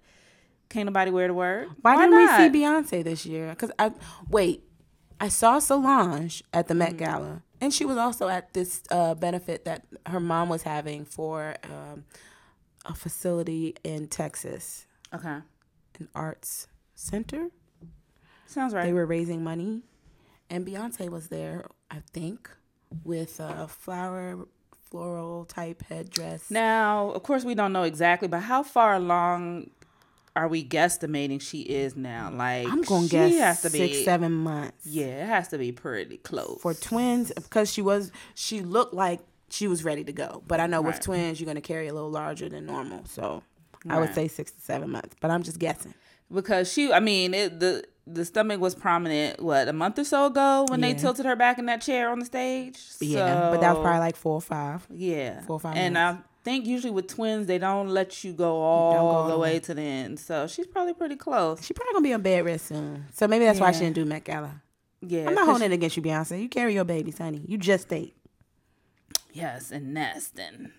can't 0.71 0.87
nobody 0.87 1.13
wear 1.13 1.29
to 1.29 1.35
work. 1.35 1.69
Why, 1.83 1.95
didn't 1.97 2.11
not? 2.11 2.41
we 2.41 2.51
see 2.53 2.59
Beyonce 2.59 3.05
this 3.05 3.25
year? 3.25 3.51
Because 3.51 3.71
I 3.79 3.93
wait, 4.29 4.65
I 5.21 5.29
saw 5.29 5.61
Solange 5.61 6.43
at 6.53 6.67
the 6.67 6.75
Mm. 6.75 6.79
Met 6.79 6.97
Gala, 6.97 7.43
and 7.61 7.73
she 7.73 7.85
was 7.85 7.97
also 7.97 8.27
at 8.29 8.53
this 8.55 8.83
uh, 8.91 9.15
benefit 9.15 9.65
that 9.67 9.87
her 10.07 10.19
mom 10.19 10.49
was 10.49 10.65
having 10.65 11.05
for 11.05 11.55
um, 11.63 12.05
a 12.85 12.95
facility 12.95 13.77
in 13.85 14.09
Texas, 14.09 14.87
Okay. 15.15 15.39
an 16.01 16.09
arts 16.13 16.67
center. 16.97 17.51
Sounds 18.55 18.73
right. 18.75 18.85
They 18.85 18.93
were 18.93 19.07
raising 19.07 19.43
money, 19.43 19.83
and 20.49 20.67
Beyonce 20.67 21.09
was 21.09 21.29
there, 21.29 21.67
I 21.91 21.99
think, 22.13 22.49
with 23.05 23.41
a 23.41 23.67
flower 23.69 24.47
floral 24.91 25.45
type 25.45 25.83
headdress. 25.89 26.51
Now, 26.51 27.11
of 27.11 27.23
course, 27.25 27.45
we 27.45 27.55
don't 27.57 27.73
know 27.73 27.83
exactly, 27.83 28.29
but 28.29 28.41
how 28.41 28.63
far 28.63 28.95
along 28.95 29.71
are 30.37 30.47
we 30.47 30.65
guesstimating 30.65 31.41
she 31.41 31.63
is 31.63 31.97
now? 31.97 32.31
Like, 32.33 32.69
I'm 32.69 32.83
gonna 32.83 33.03
she 33.03 33.09
guess 33.09 33.39
has 33.39 33.63
to 33.63 33.71
be, 33.71 33.79
six, 33.79 34.05
seven 34.05 34.33
months. 34.33 34.87
Yeah, 34.87 35.25
it 35.25 35.27
has 35.27 35.49
to 35.49 35.59
be 35.59 35.73
pretty 35.73 36.19
close. 36.19 36.61
for 36.63 36.75
twins 36.75 37.33
because 37.35 37.73
she 37.73 37.83
was 37.83 38.13
she 38.35 38.61
looked 38.61 38.95
like 38.95 39.21
she 39.51 39.67
was 39.67 39.83
ready 39.85 40.05
to 40.05 40.13
go. 40.13 40.43
But 40.47 40.61
I 40.61 40.67
know 40.69 40.81
with 40.81 41.01
twins 41.01 41.41
you're 41.41 41.47
gonna 41.47 41.61
carry 41.61 41.89
a 41.89 41.93
little 41.95 42.11
larger 42.11 42.49
than 42.49 42.67
normal, 42.67 43.05
so 43.07 43.43
I 43.89 43.99
would 43.99 44.15
say 44.15 44.29
six 44.29 44.53
to 44.53 44.61
seven 44.61 44.91
months. 44.91 45.17
But 45.21 45.33
I'm 45.33 45.43
just 45.43 45.59
guessing. 45.59 45.95
because 46.33 46.73
she, 46.73 46.93
I 46.93 47.01
mean, 47.01 47.35
it, 47.35 47.59
the 47.61 47.85
the 48.07 48.25
stomach 48.25 48.61
was 48.61 48.75
prominent. 48.75 49.41
What 49.43 49.67
a 49.69 49.73
month 49.73 49.99
or 49.99 50.05
so 50.05 50.27
ago 50.27 50.67
when 50.69 50.81
they 50.81 50.95
tilted 50.95 51.25
her 51.27 51.37
back 51.37 51.59
in 51.59 51.67
that 51.67 51.81
chair 51.81 52.11
on 52.11 52.19
the 52.19 52.27
stage. 52.27 52.79
Yeah, 53.01 53.51
but 53.51 53.61
that 53.61 53.75
was 53.75 53.83
probably 53.83 54.01
like 54.01 54.17
four 54.17 54.35
or 54.35 54.41
five. 54.41 54.87
yeah, 54.91 55.41
four 55.43 55.57
or 55.57 55.61
five 55.61 55.77
And 55.77 55.95
months. 55.95 56.23
I 56.23 56.45
think 56.45 56.67
usually 56.67 56.91
with 56.91 57.07
twins 57.09 57.47
they 57.47 57.57
don't 57.57 57.89
let 57.89 58.23
you 58.23 58.35
go 58.35 58.57
all 58.57 59.25
go 59.25 59.31
the 59.33 59.39
way 59.39 59.59
to 59.61 59.73
the 59.73 59.81
end. 59.81 60.21
So 60.21 60.47
she's 60.47 60.67
probably 60.67 60.93
pretty 60.93 61.17
close. 61.17 61.65
She 61.65 61.73
probably 61.73 61.93
gonna 61.95 62.03
be 62.03 62.13
on 62.13 62.21
bed 62.23 62.45
rest 62.45 62.67
soon, 62.67 63.07
so 63.15 63.27
maybe 63.27 63.47
that's 63.47 63.61
why 63.61 63.73
she 63.73 63.81
didn't 63.81 63.95
do 63.95 64.05
Met 64.05 64.25
Gala. 64.25 64.61
Yeah, 65.01 65.29
I'm 65.29 65.35
not 65.35 65.47
holding 65.47 65.71
it 65.71 65.75
against 65.75 65.97
you, 65.97 66.03
Beyonce. 66.03 66.43
You 66.43 66.49
carry 66.49 66.75
your 66.75 66.85
babies, 66.85 67.19
honey. 67.19 67.43
You 67.47 67.57
just 67.59 67.91
ate. 67.93 68.15
Yes, 69.33 69.71
and 69.71 69.93
nest 69.95 70.39
and 70.39 70.71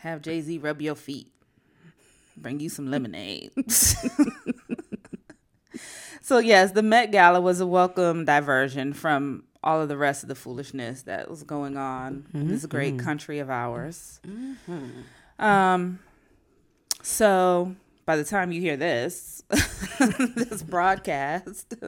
have 0.00 0.20
Jay 0.22 0.40
Z 0.40 0.58
rub 0.58 0.80
your 0.82 0.94
feet, 0.94 1.28
bring 2.36 2.58
you 2.60 2.68
some 2.70 2.90
lemonade. 2.90 3.52
so 6.22 6.38
yes, 6.38 6.70
the 6.72 6.82
Met 6.82 7.10
Gala 7.12 7.40
was 7.40 7.60
a 7.60 7.66
welcome 7.66 8.24
diversion 8.24 8.92
from 8.94 9.44
all 9.62 9.80
of 9.80 9.88
the 9.88 9.96
rest 9.96 10.22
of 10.24 10.28
the 10.28 10.34
foolishness 10.34 11.02
that 11.02 11.28
was 11.30 11.42
going 11.42 11.76
on 11.76 12.26
in 12.34 12.48
this 12.48 12.64
great 12.66 12.98
country 12.98 13.38
of 13.38 13.48
ours. 13.50 14.20
Um, 15.38 15.98
so 17.02 17.74
by 18.06 18.16
the 18.16 18.24
time 18.24 18.52
you 18.52 18.60
hear 18.60 18.76
this, 18.76 19.42
this 20.36 20.62
broadcast. 20.62 21.74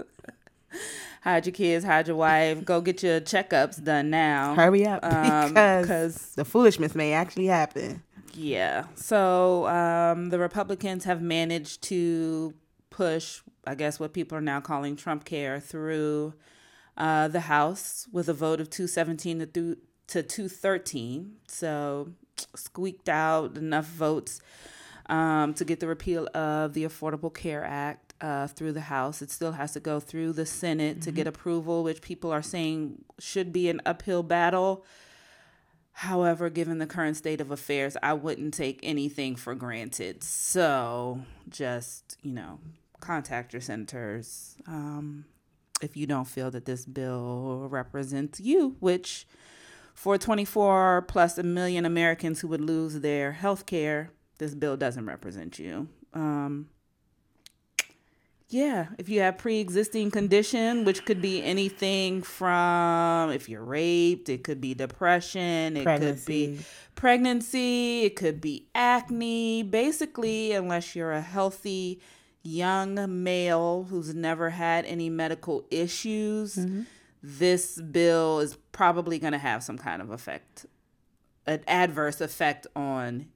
Hide 1.22 1.46
your 1.46 1.52
kids, 1.54 1.84
hide 1.86 2.06
your 2.08 2.16
wife. 2.16 2.64
Go 2.66 2.80
get 2.82 3.02
your 3.02 3.18
checkups 3.20 3.82
done 3.82 4.10
now. 4.10 4.54
Hurry 4.54 4.84
up, 4.86 5.02
Um, 5.04 5.54
because 5.54 5.86
'cause- 5.86 6.34
the 6.34 6.44
foolishness 6.44 6.94
may 6.94 7.12
actually 7.14 7.46
happen. 7.46 8.02
Yeah. 8.34 8.84
So 8.94 9.66
um, 9.68 10.28
the 10.30 10.38
Republicans 10.38 11.04
have 11.04 11.22
managed 11.22 11.80
to 11.84 12.52
push 12.90 13.40
I 13.66 13.74
guess, 13.74 14.00
what 14.00 14.12
people 14.12 14.38
are 14.38 14.42
now 14.42 14.60
calling 14.60 14.96
Trump 14.96 15.24
Care 15.24 15.60
through 15.60 16.34
uh, 16.96 17.28
the 17.28 17.40
House 17.40 18.06
with 18.12 18.28
a 18.28 18.34
vote 18.34 18.60
of 18.60 18.70
217 18.70 19.38
to, 19.40 19.46
th- 19.46 19.78
to 20.08 20.22
213. 20.22 21.36
So 21.48 22.12
squeaked 22.54 23.08
out 23.08 23.56
enough 23.56 23.86
votes 23.86 24.40
um, 25.06 25.54
to 25.54 25.64
get 25.64 25.80
the 25.80 25.86
repeal 25.86 26.28
of 26.34 26.74
the 26.74 26.84
Affordable 26.84 27.32
Care 27.32 27.64
Act 27.64 28.14
uh, 28.20 28.46
through 28.46 28.72
the 28.72 28.82
House. 28.82 29.22
It 29.22 29.30
still 29.30 29.52
has 29.52 29.72
to 29.72 29.80
go 29.80 30.00
through 30.00 30.32
the 30.32 30.46
Senate 30.46 31.02
to 31.02 31.12
get 31.12 31.26
approval, 31.26 31.82
which 31.82 32.00
people 32.00 32.32
are 32.32 32.42
saying 32.42 33.04
should 33.18 33.52
be 33.52 33.68
an 33.68 33.80
uphill 33.84 34.22
battle. 34.22 34.84
However, 35.98 36.50
given 36.50 36.78
the 36.78 36.86
current 36.86 37.16
state 37.16 37.40
of 37.40 37.50
affairs, 37.50 37.96
I 38.02 38.14
wouldn't 38.14 38.54
take 38.54 38.80
anything 38.82 39.36
for 39.36 39.54
granted. 39.54 40.24
So 40.24 41.20
just, 41.48 42.18
you 42.22 42.32
know, 42.32 42.58
contact 43.04 43.52
your 43.52 43.62
senators 43.62 44.56
um, 44.66 45.24
if 45.82 45.96
you 45.96 46.06
don't 46.06 46.26
feel 46.26 46.50
that 46.50 46.64
this 46.64 46.84
bill 46.86 47.68
represents 47.70 48.40
you, 48.40 48.76
which 48.80 49.26
for 49.94 50.18
24 50.18 51.02
plus 51.08 51.38
a 51.38 51.42
million 51.42 51.84
Americans 51.84 52.40
who 52.40 52.48
would 52.48 52.60
lose 52.60 53.00
their 53.00 53.32
health 53.32 53.66
care, 53.66 54.10
this 54.38 54.54
bill 54.54 54.76
doesn't 54.76 55.06
represent 55.06 55.58
you. 55.58 55.88
Um, 56.12 56.68
yeah, 58.48 58.86
if 58.98 59.08
you 59.08 59.20
have 59.20 59.38
pre-existing 59.38 60.10
condition, 60.10 60.84
which 60.84 61.04
could 61.04 61.20
be 61.20 61.42
anything 61.42 62.22
from 62.22 63.30
if 63.30 63.48
you're 63.48 63.64
raped, 63.64 64.28
it 64.28 64.44
could 64.44 64.60
be 64.60 64.74
depression, 64.74 65.76
it 65.76 65.84
could 65.84 66.24
be 66.24 66.46
Pregnancy. 66.46 66.64
pregnancy, 66.94 68.02
it 68.04 68.16
could 68.16 68.40
be 68.40 68.68
acne. 68.74 69.62
Basically, 69.62 70.52
unless 70.52 70.94
you're 70.94 71.12
a 71.12 71.20
healthy 71.20 72.00
young 72.44 73.22
male 73.24 73.86
who's 73.90 74.14
never 74.14 74.50
had 74.50 74.84
any 74.84 75.10
medical 75.10 75.64
issues, 75.70 76.58
this 77.22 77.80
bill 77.80 78.40
is 78.40 78.56
probably 78.70 79.18
going 79.18 79.32
to 79.32 79.38
have 79.38 79.62
some 79.62 79.78
kind 79.78 80.00
of 80.02 80.10
effect, 80.10 80.66
an 81.46 81.60
adverse 81.66 82.20
effect 82.20 82.66
on 82.76 83.26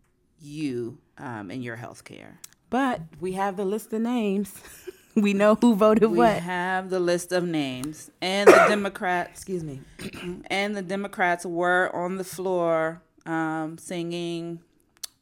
you 0.40 0.98
um, 1.16 1.50
and 1.50 1.64
your 1.64 1.76
health 1.76 2.04
care. 2.04 2.38
But 2.70 3.00
we 3.18 3.32
have 3.32 3.56
the 3.56 3.64
list 3.64 3.92
of 3.94 4.02
names. 4.02 4.54
we 5.14 5.32
know 5.32 5.54
who 5.54 5.74
voted 5.74 6.10
We 6.10 6.18
what. 6.18 6.34
We 6.34 6.40
have 6.40 6.90
the 6.90 7.00
list 7.00 7.32
of 7.32 7.44
names, 7.44 8.10
and 8.20 8.46
the 8.46 8.52
Democrats 8.68 9.30
Excuse 9.30 9.64
me. 9.64 9.80
and 10.50 10.76
the 10.76 10.82
Democrats 10.82 11.46
were 11.46 11.90
on 11.94 12.16
the 12.16 12.24
floor 12.24 13.02
um, 13.24 13.78
singing 13.78 14.60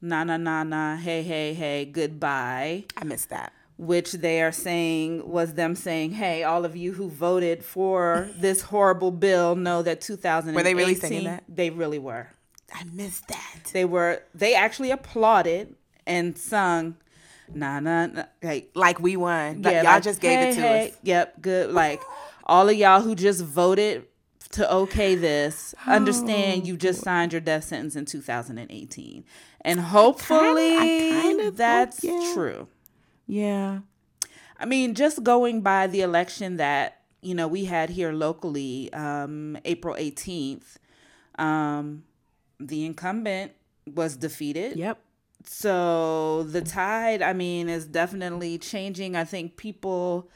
"Na 0.03 0.25
na 0.25 0.37
na 0.37 0.63
na, 0.65 0.97
hey 0.97 1.23
hey 1.23 1.55
hey, 1.55 1.85
goodbye," 1.85 2.85
I 2.97 3.05
missed 3.05 3.31
that. 3.31 3.53
Which 3.79 4.13
they 4.13 4.41
are 4.43 4.53
saying 4.53 5.29
was 5.29 5.55
them 5.55 5.75
saying, 5.75 6.13
"Hey, 6.13 6.43
all 6.43 6.65
of 6.65 6.77
you 6.77 6.93
who 6.93 7.09
voted 7.09 7.65
for 7.65 8.31
this 8.39 8.63
horrible 8.63 9.11
bill 9.11 9.55
know 9.55 9.83
that 9.83 10.01
2018." 10.01 10.55
Were 10.55 10.63
they 10.63 10.75
really 10.75 10.95
singing 10.95 11.25
that? 11.25 11.45
They 11.49 11.71
really 11.71 11.99
were. 11.99 12.29
I 12.73 12.85
missed 12.93 13.29
that. 13.29 13.71
They 13.73 13.85
were. 13.85 14.23
They 14.35 14.55
actually 14.55 14.91
applauded 14.91 15.75
and 16.07 16.37
sung. 16.37 16.97
Nah, 17.55 17.81
nah, 17.81 18.07
nah, 18.07 18.25
like 18.43 18.71
Like 18.75 19.01
we 19.01 19.17
won. 19.17 19.63
Like, 19.63 19.73
yeah, 19.73 19.83
y'all 19.83 19.93
like, 19.95 20.03
just 20.03 20.21
gave 20.21 20.39
hey, 20.39 20.51
it 20.51 20.55
to 20.55 20.61
hey, 20.61 20.89
us. 20.89 20.97
Yep, 21.03 21.43
good. 21.43 21.73
Like 21.73 22.03
all 22.45 22.69
of 22.69 22.77
y'all 22.77 23.01
who 23.03 23.15
just 23.15 23.45
voted 23.45 24.07
to 24.53 24.73
okay 24.73 25.15
this, 25.15 25.75
oh, 25.87 25.93
understand 25.93 26.67
you 26.67 26.77
just 26.77 27.03
signed 27.03 27.33
your 27.33 27.41
death 27.41 27.65
sentence 27.65 27.97
in 27.97 28.05
2018, 28.05 29.25
and 29.61 29.81
hopefully 29.81 30.77
kind 30.77 31.41
of 31.41 31.47
hope, 31.47 31.57
that's 31.57 32.03
yeah. 32.03 32.33
true. 32.35 32.69
Yeah. 33.27 33.81
I 34.59 34.65
mean, 34.65 34.95
just 34.95 35.23
going 35.23 35.61
by 35.61 35.87
the 35.87 36.01
election 36.01 36.57
that 36.57 37.03
you 37.21 37.35
know 37.35 37.49
we 37.49 37.65
had 37.65 37.91
here 37.91 38.13
locally, 38.13 38.93
um, 38.93 39.59
April 39.65 39.95
18th, 39.97 40.77
um, 41.39 42.05
the 42.59 42.87
incumbent 42.87 43.53
was 43.95 44.17
defeated. 44.17 44.77
Yep. 44.77 44.99
So 45.45 46.43
the 46.45 46.61
tide, 46.61 47.23
I 47.23 47.33
mean, 47.33 47.69
is 47.69 47.87
definitely 47.87 48.59
changing. 48.59 49.15
I 49.15 49.25
think 49.25 49.57
people, 49.57 50.29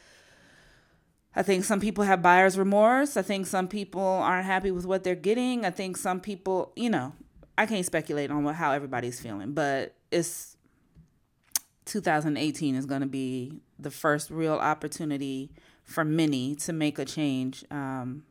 I 1.35 1.43
think 1.43 1.65
some 1.65 1.81
people 1.81 2.05
have 2.05 2.23
buyer's 2.23 2.57
remorse. 2.57 3.17
I 3.17 3.23
think 3.23 3.47
some 3.47 3.67
people 3.67 4.03
aren't 4.03 4.47
happy 4.47 4.71
with 4.71 4.87
what 4.87 5.03
they're 5.03 5.17
getting. 5.17 5.65
I 5.65 5.71
think 5.71 5.97
some 5.97 6.21
people, 6.21 6.73
you 6.77 6.91
know, 6.91 7.13
I 7.59 7.67
can't 7.67 7.85
speculate 7.85 8.31
on 8.31 8.45
what 8.45 8.55
how 8.55 8.71
everybody's 8.73 9.21
feeling, 9.21 9.53
but 9.53 9.95
it's 10.11 10.50
2018 11.91 12.77
is 12.77 12.87
going 12.87 13.01
to 13.01 13.07
be 13.07 13.61
the 13.79 13.91
first 13.91 14.31
real 14.31 14.55
opportunity 14.55 15.51
for 15.83 16.05
many 16.05 16.55
to 16.55 16.73
make 16.73 16.99
a 16.99 17.05
change 17.05 17.65
um, 17.71 18.23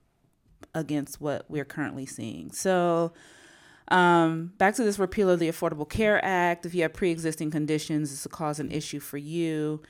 against 0.74 1.20
what 1.20 1.46
we're 1.50 1.66
currently 1.66 2.06
seeing. 2.06 2.52
So, 2.52 3.12
um, 3.90 4.54
back 4.58 4.76
to 4.76 4.84
this 4.84 4.98
repeal 4.98 5.30
of 5.30 5.40
the 5.40 5.50
Affordable 5.50 5.90
Care 5.90 6.24
Act. 6.24 6.66
If 6.66 6.74
you 6.74 6.84
have 6.84 6.94
pre-existing 6.94 7.52
conditions, 7.52 8.12
this 8.12 8.24
will 8.24 8.32
cause 8.32 8.60
an 8.60 8.72
issue 8.72 9.00
for 9.00 9.18
you. 9.18 9.82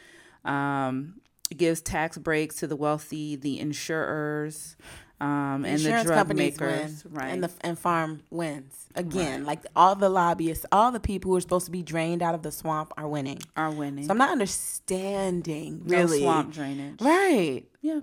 Um, 0.45 1.15
gives 1.55 1.81
tax 1.81 2.17
breaks 2.17 2.55
to 2.57 2.67
the 2.67 2.75
wealthy, 2.75 3.35
the 3.35 3.59
insurers, 3.59 4.77
um, 5.21 5.65
and 5.65 5.65
the 5.65 5.69
Insurance 5.71 6.05
drug 6.05 6.35
makers. 6.35 7.03
win, 7.03 7.13
Right. 7.13 7.27
and 7.27 7.43
the 7.43 7.51
and 7.61 7.77
farm 7.77 8.21
wins 8.29 8.88
again. 8.95 9.43
Like 9.45 9.65
all 9.75 9.95
the 9.95 10.07
lobbyists, 10.09 10.65
all 10.71 10.91
the 10.91 10.99
people 10.99 11.31
who 11.31 11.38
are 11.38 11.41
supposed 11.41 11.65
to 11.65 11.71
be 11.71 11.83
drained 11.83 12.21
out 12.23 12.35
of 12.35 12.41
the 12.43 12.51
swamp 12.51 12.93
are 12.97 13.07
winning. 13.07 13.39
are 13.57 13.71
winning. 13.71 14.05
So 14.05 14.11
I'm 14.11 14.17
not 14.17 14.31
understanding 14.31 15.81
No 15.85 15.97
really. 15.97 16.21
swamp 16.21 16.53
drainage. 16.53 17.01
Right. 17.01 17.63
Yeah. 17.81 17.99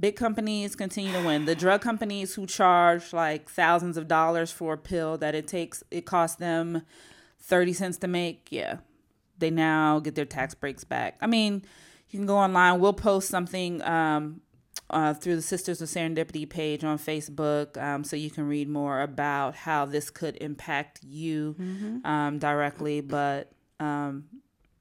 Big 0.00 0.14
companies 0.14 0.76
continue 0.76 1.12
to 1.12 1.24
win. 1.24 1.44
The 1.44 1.56
drug 1.56 1.80
companies 1.80 2.34
who 2.34 2.46
charge 2.46 3.12
like 3.12 3.48
thousands 3.48 3.96
of 3.96 4.06
dollars 4.06 4.52
for 4.52 4.74
a 4.74 4.78
pill 4.78 5.18
that 5.18 5.34
it 5.34 5.48
takes, 5.48 5.82
it 5.90 6.06
costs 6.06 6.36
them 6.36 6.82
30 7.40 7.72
cents 7.72 7.96
to 7.98 8.08
make. 8.08 8.48
Yeah. 8.50 8.76
They 9.38 9.50
now 9.50 9.98
get 10.00 10.14
their 10.14 10.24
tax 10.24 10.54
breaks 10.54 10.84
back. 10.84 11.16
I 11.20 11.26
mean, 11.26 11.62
you 12.10 12.18
can 12.18 12.26
go 12.26 12.36
online. 12.36 12.78
We'll 12.80 12.92
post 12.92 13.28
something 13.28 13.82
um, 13.82 14.40
uh, 14.90 15.14
through 15.14 15.36
the 15.36 15.42
Sisters 15.42 15.80
of 15.82 15.88
Serendipity 15.88 16.48
page 16.48 16.84
on 16.84 16.98
Facebook 16.98 17.80
um, 17.82 18.04
so 18.04 18.16
you 18.16 18.30
can 18.30 18.48
read 18.48 18.68
more 18.68 19.00
about 19.00 19.54
how 19.54 19.84
this 19.84 20.10
could 20.10 20.36
impact 20.40 21.00
you 21.04 21.54
um, 22.04 22.38
directly. 22.38 23.00
But 23.00 23.52
um, 23.80 24.24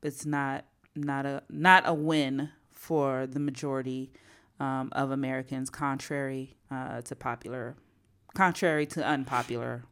it's 0.02 0.26
not 0.26 0.66
not 0.96 1.26
a 1.26 1.44
not 1.50 1.84
a 1.86 1.94
win 1.94 2.50
for 2.72 3.28
the 3.28 3.40
majority 3.40 4.12
um, 4.60 4.90
of 4.94 5.12
Americans, 5.12 5.70
contrary 5.70 6.56
uh, 6.72 7.02
to 7.02 7.16
popular, 7.16 7.76
contrary 8.34 8.86
to 8.88 9.06
unpopular 9.06 9.84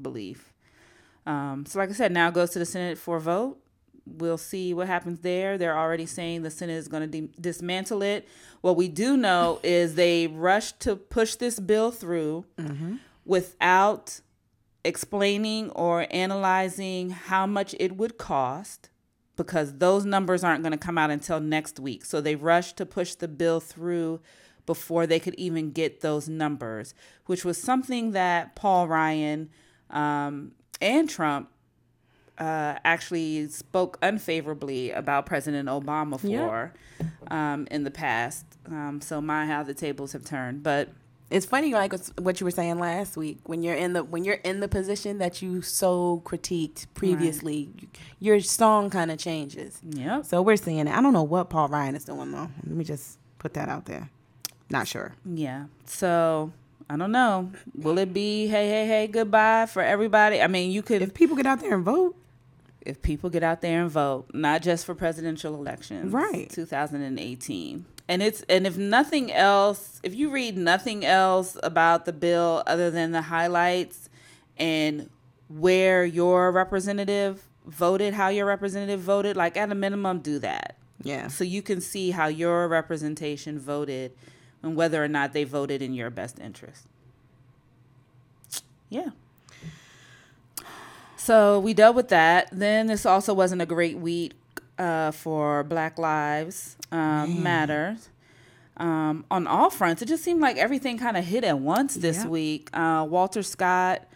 belief. 0.00 0.52
Um, 1.26 1.64
so, 1.66 1.78
like 1.78 1.90
I 1.90 1.92
said, 1.92 2.12
now 2.12 2.28
it 2.28 2.34
goes 2.34 2.50
to 2.50 2.58
the 2.58 2.66
Senate 2.66 2.98
for 2.98 3.16
a 3.16 3.20
vote. 3.20 3.59
We'll 4.18 4.38
see 4.38 4.74
what 4.74 4.86
happens 4.86 5.20
there. 5.20 5.58
They're 5.58 5.78
already 5.78 6.06
saying 6.06 6.42
the 6.42 6.50
Senate 6.50 6.74
is 6.74 6.88
going 6.88 7.10
to 7.10 7.20
de- 7.20 7.32
dismantle 7.40 8.02
it. 8.02 8.28
What 8.60 8.76
we 8.76 8.88
do 8.88 9.16
know 9.16 9.60
is 9.64 9.94
they 9.94 10.26
rushed 10.26 10.80
to 10.80 10.96
push 10.96 11.36
this 11.36 11.60
bill 11.60 11.90
through 11.90 12.44
without 13.24 14.20
explaining 14.84 15.70
or 15.70 16.06
analyzing 16.10 17.10
how 17.10 17.46
much 17.46 17.74
it 17.78 17.96
would 17.96 18.18
cost 18.18 18.88
because 19.36 19.78
those 19.78 20.04
numbers 20.04 20.44
aren't 20.44 20.62
going 20.62 20.72
to 20.72 20.78
come 20.78 20.98
out 20.98 21.10
until 21.10 21.40
next 21.40 21.78
week. 21.80 22.04
So 22.04 22.20
they 22.20 22.34
rushed 22.34 22.76
to 22.78 22.86
push 22.86 23.14
the 23.14 23.28
bill 23.28 23.60
through 23.60 24.20
before 24.66 25.06
they 25.06 25.18
could 25.18 25.34
even 25.36 25.70
get 25.70 26.00
those 26.00 26.28
numbers, 26.28 26.94
which 27.26 27.44
was 27.44 27.56
something 27.56 28.12
that 28.12 28.54
Paul 28.54 28.86
Ryan 28.86 29.50
um, 29.88 30.52
and 30.80 31.08
Trump 31.08 31.50
uh, 32.40 32.78
actually 32.84 33.46
spoke 33.48 33.98
unfavorably 34.02 34.90
about 34.90 35.26
President 35.26 35.68
Obama 35.68 36.18
for 36.18 36.72
um, 37.30 37.68
in 37.70 37.84
the 37.84 37.90
past. 37.90 38.44
Um, 38.66 39.00
so 39.00 39.20
my 39.20 39.46
how 39.46 39.62
the 39.62 39.74
tables 39.74 40.12
have 40.12 40.24
turned, 40.24 40.62
but 40.62 40.88
It's 41.30 41.46
funny, 41.46 41.72
like 41.72 41.92
what 42.18 42.40
you 42.40 42.44
were 42.44 42.50
saying 42.50 42.78
last 42.80 43.16
week. 43.16 43.38
When 43.44 43.62
you're 43.62 43.76
in 43.76 43.92
the 43.92 44.02
when 44.02 44.24
you're 44.24 44.40
in 44.42 44.58
the 44.60 44.68
position 44.68 45.18
that 45.18 45.40
you 45.42 45.62
so 45.62 46.22
critiqued 46.24 46.86
previously, 46.94 47.70
your 48.18 48.40
song 48.40 48.90
kind 48.90 49.10
of 49.12 49.18
changes. 49.18 49.78
yeah, 49.88 50.22
So 50.22 50.42
we're 50.42 50.56
seeing 50.56 50.78
it. 50.88 50.88
I 50.88 51.00
don't 51.00 51.12
know 51.12 51.22
what 51.22 51.48
Paul 51.50 51.68
Ryan 51.68 51.94
is 51.94 52.04
doing 52.04 52.32
though. 52.32 52.48
Let 52.66 52.74
me 52.74 52.84
just 52.84 53.18
put 53.38 53.54
that 53.54 53.68
out 53.68 53.84
there. 53.84 54.10
Not 54.70 54.88
sure. 54.88 55.14
Yeah. 55.24 55.66
So 55.84 56.52
I 56.88 56.96
don't 56.96 57.12
know. 57.12 57.52
Will 57.76 57.98
it 57.98 58.12
be 58.12 58.46
hey 58.48 58.68
hey 58.68 58.86
hey 58.86 59.06
goodbye 59.06 59.66
for 59.66 59.82
everybody? 59.82 60.40
I 60.42 60.48
mean, 60.48 60.70
you 60.72 60.82
could 60.82 61.00
If 61.02 61.14
people 61.14 61.36
get 61.36 61.46
out 61.46 61.60
there 61.60 61.74
and 61.74 61.84
vote, 61.84 62.16
if 62.82 63.02
people 63.02 63.30
get 63.30 63.42
out 63.42 63.60
there 63.60 63.82
and 63.82 63.90
vote, 63.90 64.26
not 64.32 64.62
just 64.62 64.86
for 64.86 64.94
presidential 64.94 65.54
elections, 65.54 66.12
Right. 66.12 66.48
2018. 66.50 67.84
And 68.08 68.22
it's 68.22 68.42
and 68.48 68.66
if 68.66 68.76
nothing 68.76 69.30
else, 69.32 70.00
if 70.02 70.14
you 70.14 70.30
read 70.30 70.56
nothing 70.56 71.04
else 71.04 71.56
about 71.62 72.06
the 72.06 72.12
bill 72.12 72.62
other 72.66 72.90
than 72.90 73.12
the 73.12 73.22
highlights 73.22 74.08
and 74.56 75.08
where 75.48 76.04
your 76.04 76.50
representative 76.50 77.44
voted, 77.66 78.14
how 78.14 78.28
your 78.28 78.46
representative 78.46 79.00
voted, 79.00 79.36
like 79.36 79.56
at 79.56 79.70
a 79.70 79.74
minimum 79.74 80.20
do 80.20 80.38
that. 80.40 80.76
Yeah. 81.02 81.28
So 81.28 81.44
you 81.44 81.62
can 81.62 81.80
see 81.80 82.10
how 82.10 82.26
your 82.26 82.66
representation 82.68 83.58
voted 83.60 84.12
and 84.62 84.74
whether 84.74 85.02
or 85.02 85.08
not 85.08 85.32
they 85.32 85.44
voted 85.44 85.80
in 85.80 85.94
your 85.94 86.10
best 86.10 86.38
interest. 86.40 86.86
Yeah. 88.88 89.10
So 91.30 91.60
we 91.60 91.74
dealt 91.74 91.94
with 91.94 92.08
that. 92.08 92.48
Then 92.50 92.88
this 92.88 93.06
also 93.06 93.32
wasn't 93.32 93.62
a 93.62 93.66
great 93.66 93.96
week 93.96 94.32
uh, 94.80 95.12
for 95.12 95.62
Black 95.62 95.96
Lives 95.96 96.76
um, 96.90 97.44
Matter. 97.44 97.96
Um, 98.78 99.24
on 99.30 99.46
all 99.46 99.70
fronts, 99.70 100.02
it 100.02 100.06
just 100.06 100.24
seemed 100.24 100.40
like 100.40 100.56
everything 100.56 100.98
kind 100.98 101.16
of 101.16 101.24
hit 101.24 101.44
at 101.44 101.60
once 101.60 101.94
this 101.94 102.24
Yeah. 102.24 102.26
week. 102.26 102.68
Uh, 102.76 103.06
Walter 103.08 103.44
Scott, 103.44 104.08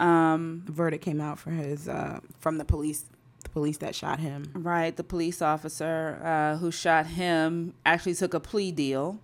um, 0.00 0.62
verdict 0.66 1.02
came 1.02 1.18
out 1.18 1.38
for 1.38 1.48
his 1.48 1.88
uh, 1.88 2.20
from 2.40 2.58
the 2.58 2.66
police, 2.66 3.06
the 3.42 3.48
police 3.48 3.78
that 3.78 3.94
shot 3.94 4.20
him. 4.20 4.50
Right, 4.52 4.94
the 4.94 5.04
police 5.04 5.40
officer 5.40 6.20
uh, 6.22 6.58
who 6.58 6.70
shot 6.70 7.06
him 7.06 7.72
actually 7.86 8.16
took 8.16 8.34
a 8.34 8.40
plea 8.40 8.70
deal, 8.70 9.18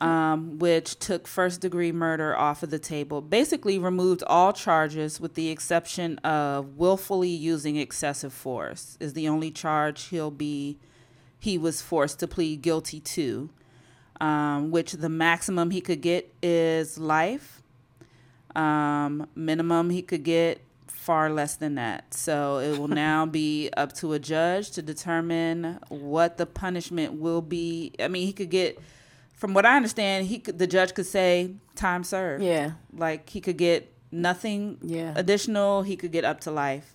um, 0.00 0.58
which 0.58 0.98
took 0.98 1.26
first 1.26 1.60
degree 1.60 1.92
murder 1.92 2.36
off 2.36 2.62
of 2.62 2.70
the 2.70 2.78
table. 2.78 3.20
Basically, 3.20 3.78
removed 3.78 4.22
all 4.26 4.52
charges 4.52 5.20
with 5.20 5.34
the 5.34 5.50
exception 5.50 6.18
of 6.18 6.76
willfully 6.76 7.28
using 7.28 7.76
excessive 7.76 8.32
force. 8.32 8.96
Is 9.00 9.14
the 9.14 9.28
only 9.28 9.50
charge 9.50 10.04
he'll 10.08 10.30
be 10.30 10.78
he 11.38 11.56
was 11.56 11.80
forced 11.80 12.18
to 12.20 12.26
plead 12.26 12.62
guilty 12.62 13.00
to, 13.00 13.50
um, 14.20 14.70
which 14.70 14.92
the 14.92 15.08
maximum 15.08 15.70
he 15.70 15.80
could 15.80 16.00
get 16.00 16.34
is 16.42 16.98
life. 16.98 17.62
Um, 18.56 19.28
minimum 19.36 19.90
he 19.90 20.02
could 20.02 20.24
get 20.24 20.60
far 21.08 21.30
less 21.30 21.54
than 21.54 21.76
that. 21.76 22.12
So 22.12 22.58
it 22.58 22.78
will 22.78 22.88
now 23.06 23.24
be 23.24 23.70
up 23.76 23.92
to 23.94 24.12
a 24.12 24.18
judge 24.18 24.72
to 24.72 24.82
determine 24.82 25.78
what 25.88 26.36
the 26.36 26.46
punishment 26.46 27.14
will 27.14 27.40
be. 27.40 27.92
I 27.98 28.08
mean, 28.08 28.26
he 28.26 28.32
could 28.32 28.50
get, 28.50 28.78
from 29.38 29.54
what 29.54 29.64
I 29.64 29.76
understand, 29.76 30.26
he 30.26 30.40
could, 30.40 30.58
the 30.58 30.66
judge 30.66 30.92
could 30.94 31.06
say 31.06 31.52
time 31.76 32.04
served. 32.04 32.42
Yeah. 32.44 32.72
Like 32.92 33.30
he 33.30 33.40
could 33.40 33.56
get 33.56 33.90
nothing 34.12 34.78
Yeah. 34.82 35.12
additional. 35.16 35.82
He 35.82 35.96
could 35.96 36.12
get 36.12 36.24
up 36.24 36.40
to 36.40 36.50
life. 36.50 36.94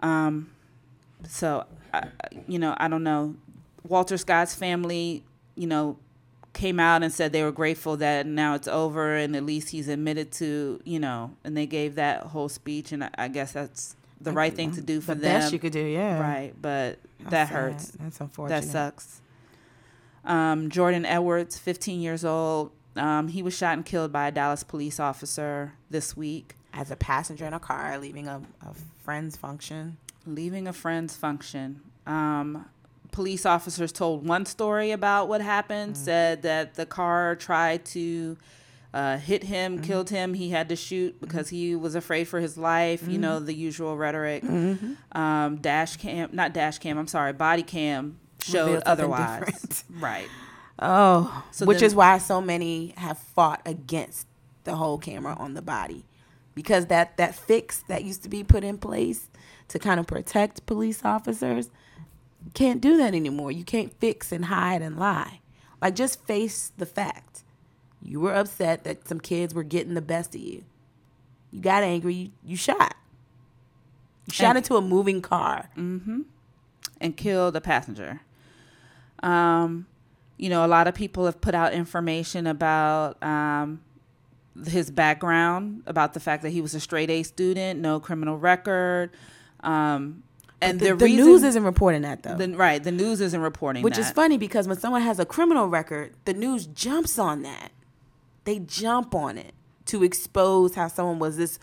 Um, 0.00 0.50
so, 1.28 1.64
I, 1.92 2.04
you 2.46 2.58
know, 2.58 2.74
I 2.78 2.88
don't 2.88 3.02
know. 3.02 3.34
Walter 3.86 4.16
Scott's 4.16 4.54
family, 4.54 5.24
you 5.54 5.66
know, 5.66 5.98
came 6.52 6.80
out 6.80 7.02
and 7.02 7.12
said 7.12 7.32
they 7.32 7.42
were 7.42 7.52
grateful 7.52 7.96
that 7.98 8.26
now 8.26 8.54
it's 8.54 8.66
over 8.68 9.14
and 9.14 9.36
at 9.36 9.44
least 9.44 9.68
he's 9.70 9.86
admitted 9.88 10.32
to, 10.32 10.80
you 10.84 10.98
know, 10.98 11.32
and 11.44 11.56
they 11.56 11.66
gave 11.66 11.94
that 11.96 12.22
whole 12.24 12.48
speech 12.48 12.90
and 12.92 13.04
I, 13.04 13.10
I 13.18 13.28
guess 13.28 13.52
that's 13.52 13.94
the 14.20 14.32
right 14.32 14.52
thing 14.52 14.72
to 14.72 14.80
do 14.80 15.00
for 15.00 15.14
the 15.14 15.20
them. 15.20 15.40
best 15.40 15.52
you 15.52 15.58
could 15.58 15.72
do. 15.72 15.80
Yeah. 15.84 16.18
Right, 16.20 16.52
but 16.60 16.98
How 17.24 17.30
that 17.30 17.48
sad. 17.48 17.54
hurts. 17.54 17.90
That's 18.00 18.20
unfortunate. 18.20 18.62
That 18.62 18.66
sucks. 18.68 19.20
Um, 20.28 20.68
Jordan 20.70 21.04
Edwards, 21.06 21.58
15 21.58 22.00
years 22.00 22.24
old. 22.24 22.70
Um, 22.96 23.28
he 23.28 23.42
was 23.42 23.56
shot 23.56 23.74
and 23.74 23.84
killed 23.84 24.12
by 24.12 24.28
a 24.28 24.30
Dallas 24.32 24.62
police 24.62 25.00
officer 25.00 25.72
this 25.90 26.16
week, 26.16 26.54
As 26.72 26.90
a 26.90 26.96
passenger 26.96 27.46
in 27.46 27.54
a 27.54 27.58
car 27.60 27.98
leaving 27.98 28.28
a, 28.28 28.42
a 28.62 28.74
friend's 29.02 29.36
function. 29.36 29.96
leaving 30.26 30.68
a 30.68 30.72
friend's 30.72 31.16
function. 31.16 31.80
Um, 32.06 32.66
police 33.10 33.46
officers 33.46 33.90
told 33.92 34.26
one 34.26 34.44
story 34.46 34.90
about 34.90 35.28
what 35.28 35.40
happened, 35.40 35.96
said 35.96 36.42
that 36.42 36.74
the 36.74 36.84
car 36.86 37.36
tried 37.36 37.84
to 37.86 38.36
uh, 38.92 39.16
hit 39.18 39.44
him, 39.44 39.80
killed 39.80 40.10
him. 40.10 40.34
He 40.34 40.50
had 40.50 40.68
to 40.70 40.76
shoot 40.76 41.20
because 41.20 41.48
he 41.50 41.74
was 41.76 41.94
afraid 41.94 42.24
for 42.28 42.40
his 42.40 42.58
life. 42.58 43.06
You 43.08 43.18
know, 43.18 43.38
the 43.40 43.54
usual 43.54 43.96
rhetoric. 43.96 44.42
Um, 45.12 45.56
dash 45.56 45.96
cam, 45.96 46.30
not 46.32 46.52
dash 46.52 46.78
cam, 46.78 46.98
I'm 46.98 47.06
sorry, 47.06 47.32
body 47.32 47.62
cam 47.62 48.18
showed 48.52 48.82
otherwise. 48.84 49.84
Right. 49.98 50.28
Oh, 50.78 51.44
So 51.50 51.66
which 51.66 51.78
then- 51.80 51.86
is 51.86 51.94
why 51.94 52.18
so 52.18 52.40
many 52.40 52.94
have 52.96 53.18
fought 53.18 53.60
against 53.66 54.26
the 54.64 54.76
whole 54.76 54.98
camera 54.98 55.34
on 55.38 55.54
the 55.54 55.62
body, 55.62 56.04
because 56.54 56.86
that 56.86 57.16
that 57.16 57.34
fix 57.34 57.78
that 57.88 58.04
used 58.04 58.22
to 58.22 58.28
be 58.28 58.44
put 58.44 58.62
in 58.64 58.78
place 58.78 59.28
to 59.68 59.78
kind 59.78 59.98
of 59.98 60.06
protect 60.06 60.64
police 60.66 61.04
officers 61.04 61.70
can't 62.54 62.80
do 62.80 62.96
that 62.96 63.14
anymore. 63.14 63.50
You 63.50 63.64
can't 63.64 63.92
fix 63.98 64.30
and 64.30 64.44
hide 64.46 64.80
and 64.82 64.96
lie. 64.96 65.40
Like 65.82 65.94
just 65.96 66.24
face 66.26 66.70
the 66.76 66.86
fact. 66.86 67.42
You 68.00 68.20
were 68.20 68.34
upset 68.34 68.84
that 68.84 69.08
some 69.08 69.18
kids 69.20 69.52
were 69.54 69.64
getting 69.64 69.94
the 69.94 70.00
best 70.00 70.34
of 70.36 70.40
you. 70.40 70.64
You 71.50 71.60
got 71.60 71.82
angry. 71.82 72.14
You, 72.14 72.30
you 72.44 72.56
shot. 72.56 72.94
You 74.26 74.32
shot 74.34 74.50
And- 74.50 74.58
into 74.58 74.76
a 74.76 74.80
moving 74.80 75.20
car. 75.22 75.70
Mm-hmm. 75.76 76.20
and 77.00 77.16
killed 77.16 77.56
a 77.56 77.60
passenger. 77.60 78.20
Um, 79.22 79.86
you 80.36 80.48
know, 80.48 80.64
a 80.64 80.68
lot 80.68 80.86
of 80.86 80.94
people 80.94 81.26
have 81.26 81.40
put 81.40 81.54
out 81.54 81.72
information 81.72 82.46
about 82.46 83.20
um, 83.22 83.80
his 84.66 84.90
background, 84.90 85.82
about 85.86 86.14
the 86.14 86.20
fact 86.20 86.42
that 86.42 86.50
he 86.50 86.60
was 86.60 86.74
a 86.74 86.80
straight 86.80 87.10
A 87.10 87.22
student, 87.22 87.80
no 87.80 88.00
criminal 88.00 88.38
record. 88.38 89.10
Um, 89.60 90.22
and 90.60 90.80
the, 90.80 90.86
the, 90.90 90.96
the 90.96 91.04
reason, 91.04 91.26
news 91.26 91.42
isn't 91.44 91.64
reporting 91.64 92.02
that 92.02 92.22
though. 92.22 92.34
the, 92.36 92.56
right. 92.56 92.82
The 92.82 92.92
news 92.92 93.20
isn't 93.20 93.40
reporting 93.40 93.82
Which 93.82 93.98
is 93.98 94.10
funny 94.10 94.38
because 94.38 94.66
when 94.66 94.76
someone 94.78 95.02
has 95.02 95.20
a 95.20 95.26
criminal 95.26 95.68
record, 95.68 96.14
the 96.24 96.34
news 96.34 96.66
jumps 96.66 97.18
on 97.18 97.42
that. 97.42 97.70
They 98.44 98.58
jump 98.60 99.14
on 99.14 99.38
it 99.38 99.54
to 99.86 100.02
expose 100.02 100.74
how 100.74 100.88
someone 100.88 101.18
was 101.18 101.36
this 101.36 101.58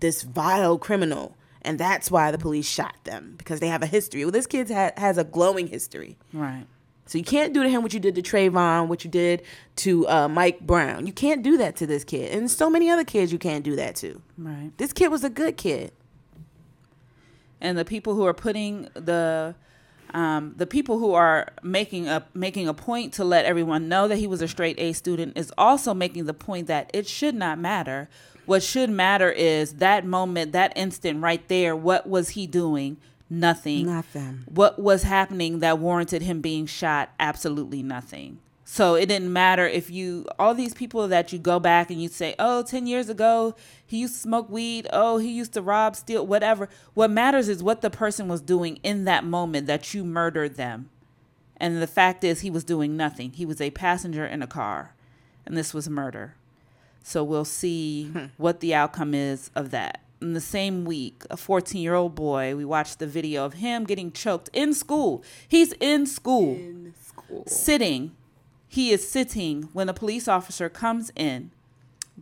this 0.00 0.22
vile 0.22 0.78
criminal, 0.78 1.36
and 1.62 1.78
that's 1.78 2.10
why 2.10 2.30
the 2.30 2.38
police 2.38 2.66
shot 2.68 2.94
them 3.04 3.34
because 3.36 3.60
they 3.60 3.68
have 3.68 3.82
a 3.82 3.86
history. 3.86 4.24
Well, 4.24 4.32
this 4.32 4.46
kid 4.46 4.70
ha- 4.70 4.92
has 4.96 5.18
a 5.18 5.24
glowing 5.24 5.66
history, 5.66 6.16
Right. 6.32 6.66
So 7.06 7.18
you 7.18 7.24
can't 7.24 7.52
do 7.52 7.62
to 7.62 7.68
him 7.68 7.82
what 7.82 7.92
you 7.92 8.00
did 8.00 8.14
to 8.14 8.22
Trayvon, 8.22 8.88
what 8.88 9.04
you 9.04 9.10
did 9.10 9.42
to 9.76 10.08
uh, 10.08 10.28
Mike 10.28 10.60
Brown. 10.60 11.06
You 11.06 11.12
can't 11.12 11.42
do 11.42 11.56
that 11.58 11.76
to 11.76 11.86
this 11.86 12.04
kid, 12.04 12.32
and 12.34 12.50
so 12.50 12.70
many 12.70 12.90
other 12.90 13.04
kids 13.04 13.32
you 13.32 13.38
can't 13.38 13.64
do 13.64 13.76
that 13.76 13.96
to. 13.96 14.22
Right. 14.38 14.70
This 14.78 14.92
kid 14.92 15.08
was 15.08 15.24
a 15.24 15.30
good 15.30 15.56
kid. 15.56 15.92
and 17.60 17.78
the 17.78 17.84
people 17.84 18.14
who 18.14 18.24
are 18.24 18.34
putting 18.34 18.88
the 18.94 19.54
um, 20.12 20.54
the 20.56 20.66
people 20.66 20.98
who 20.98 21.12
are 21.14 21.48
making 21.62 22.06
a 22.08 22.24
making 22.34 22.68
a 22.68 22.74
point 22.74 23.14
to 23.14 23.24
let 23.24 23.46
everyone 23.46 23.88
know 23.88 24.06
that 24.06 24.16
he 24.16 24.26
was 24.28 24.42
a 24.42 24.48
straight 24.48 24.78
A 24.78 24.92
student 24.92 25.36
is 25.36 25.52
also 25.58 25.92
making 25.92 26.26
the 26.26 26.34
point 26.34 26.68
that 26.68 26.90
it 26.94 27.06
should 27.08 27.34
not 27.34 27.58
matter. 27.58 28.08
What 28.46 28.62
should 28.62 28.90
matter 28.90 29.30
is 29.30 29.74
that 29.74 30.04
moment, 30.04 30.52
that 30.52 30.72
instant 30.76 31.22
right 31.22 31.46
there. 31.48 31.74
What 31.74 32.06
was 32.06 32.30
he 32.30 32.46
doing? 32.46 32.98
Nothing. 33.30 33.86
Nothing. 33.86 34.44
What 34.46 34.78
was 34.78 35.02
happening 35.02 35.60
that 35.60 35.78
warranted 35.78 36.22
him 36.22 36.40
being 36.40 36.66
shot? 36.66 37.10
Absolutely 37.18 37.82
nothing. 37.82 38.38
So 38.64 38.94
it 38.94 39.06
didn't 39.06 39.32
matter 39.32 39.66
if 39.66 39.90
you, 39.90 40.26
all 40.38 40.54
these 40.54 40.72
people 40.72 41.06
that 41.08 41.32
you 41.32 41.38
go 41.38 41.60
back 41.60 41.90
and 41.90 42.00
you 42.00 42.08
say, 42.08 42.34
oh, 42.38 42.62
10 42.62 42.86
years 42.86 43.08
ago, 43.08 43.54
he 43.86 43.98
used 43.98 44.14
to 44.14 44.20
smoke 44.20 44.48
weed. 44.48 44.88
Oh, 44.92 45.18
he 45.18 45.30
used 45.30 45.52
to 45.52 45.62
rob, 45.62 45.96
steal, 45.96 46.26
whatever. 46.26 46.68
What 46.94 47.10
matters 47.10 47.48
is 47.48 47.62
what 47.62 47.82
the 47.82 47.90
person 47.90 48.26
was 48.26 48.40
doing 48.40 48.78
in 48.82 49.04
that 49.04 49.24
moment 49.24 49.66
that 49.66 49.92
you 49.92 50.02
murdered 50.02 50.56
them. 50.56 50.88
And 51.56 51.80
the 51.80 51.86
fact 51.86 52.24
is, 52.24 52.40
he 52.40 52.50
was 52.50 52.64
doing 52.64 52.96
nothing. 52.96 53.32
He 53.32 53.46
was 53.46 53.60
a 53.60 53.70
passenger 53.70 54.26
in 54.26 54.42
a 54.42 54.46
car, 54.46 54.94
and 55.46 55.56
this 55.56 55.72
was 55.72 55.88
murder. 55.88 56.34
So 57.02 57.22
we'll 57.22 57.44
see 57.44 58.08
hmm. 58.08 58.24
what 58.38 58.60
the 58.60 58.74
outcome 58.74 59.14
is 59.14 59.50
of 59.54 59.70
that. 59.70 60.00
In 60.24 60.32
the 60.32 60.40
same 60.40 60.86
week, 60.86 61.22
a 61.28 61.36
14 61.36 61.82
year 61.82 61.92
old 61.92 62.14
boy, 62.14 62.56
we 62.56 62.64
watched 62.64 62.98
the 62.98 63.06
video 63.06 63.44
of 63.44 63.52
him 63.54 63.84
getting 63.84 64.10
choked 64.10 64.48
in 64.54 64.72
school. 64.72 65.22
He's 65.46 65.74
in 65.80 66.06
school, 66.06 66.58
sitting. 67.46 68.12
He 68.66 68.90
is 68.90 69.06
sitting 69.06 69.64
when 69.74 69.90
a 69.90 69.92
police 69.92 70.26
officer 70.26 70.70
comes 70.70 71.12
in, 71.14 71.50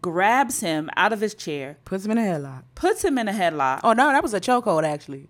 grabs 0.01 0.59
him 0.62 0.91
out 0.97 1.12
of 1.12 1.21
his 1.21 1.33
chair, 1.33 1.77
Puts 1.85 2.05
him 2.05 2.11
in 2.11 2.19
a 2.19 2.23
headlock. 2.23 2.65
puts 2.75 3.05
him 3.05 3.19
in 3.19 3.29
a 3.29 3.33
headlock, 3.33 3.83
Oh 3.85 3.93
no, 3.93 4.09
that 4.09 4.21
was 4.25 4.35
a 4.35 4.41
chokehold 4.41 4.83
actually. 4.83 5.29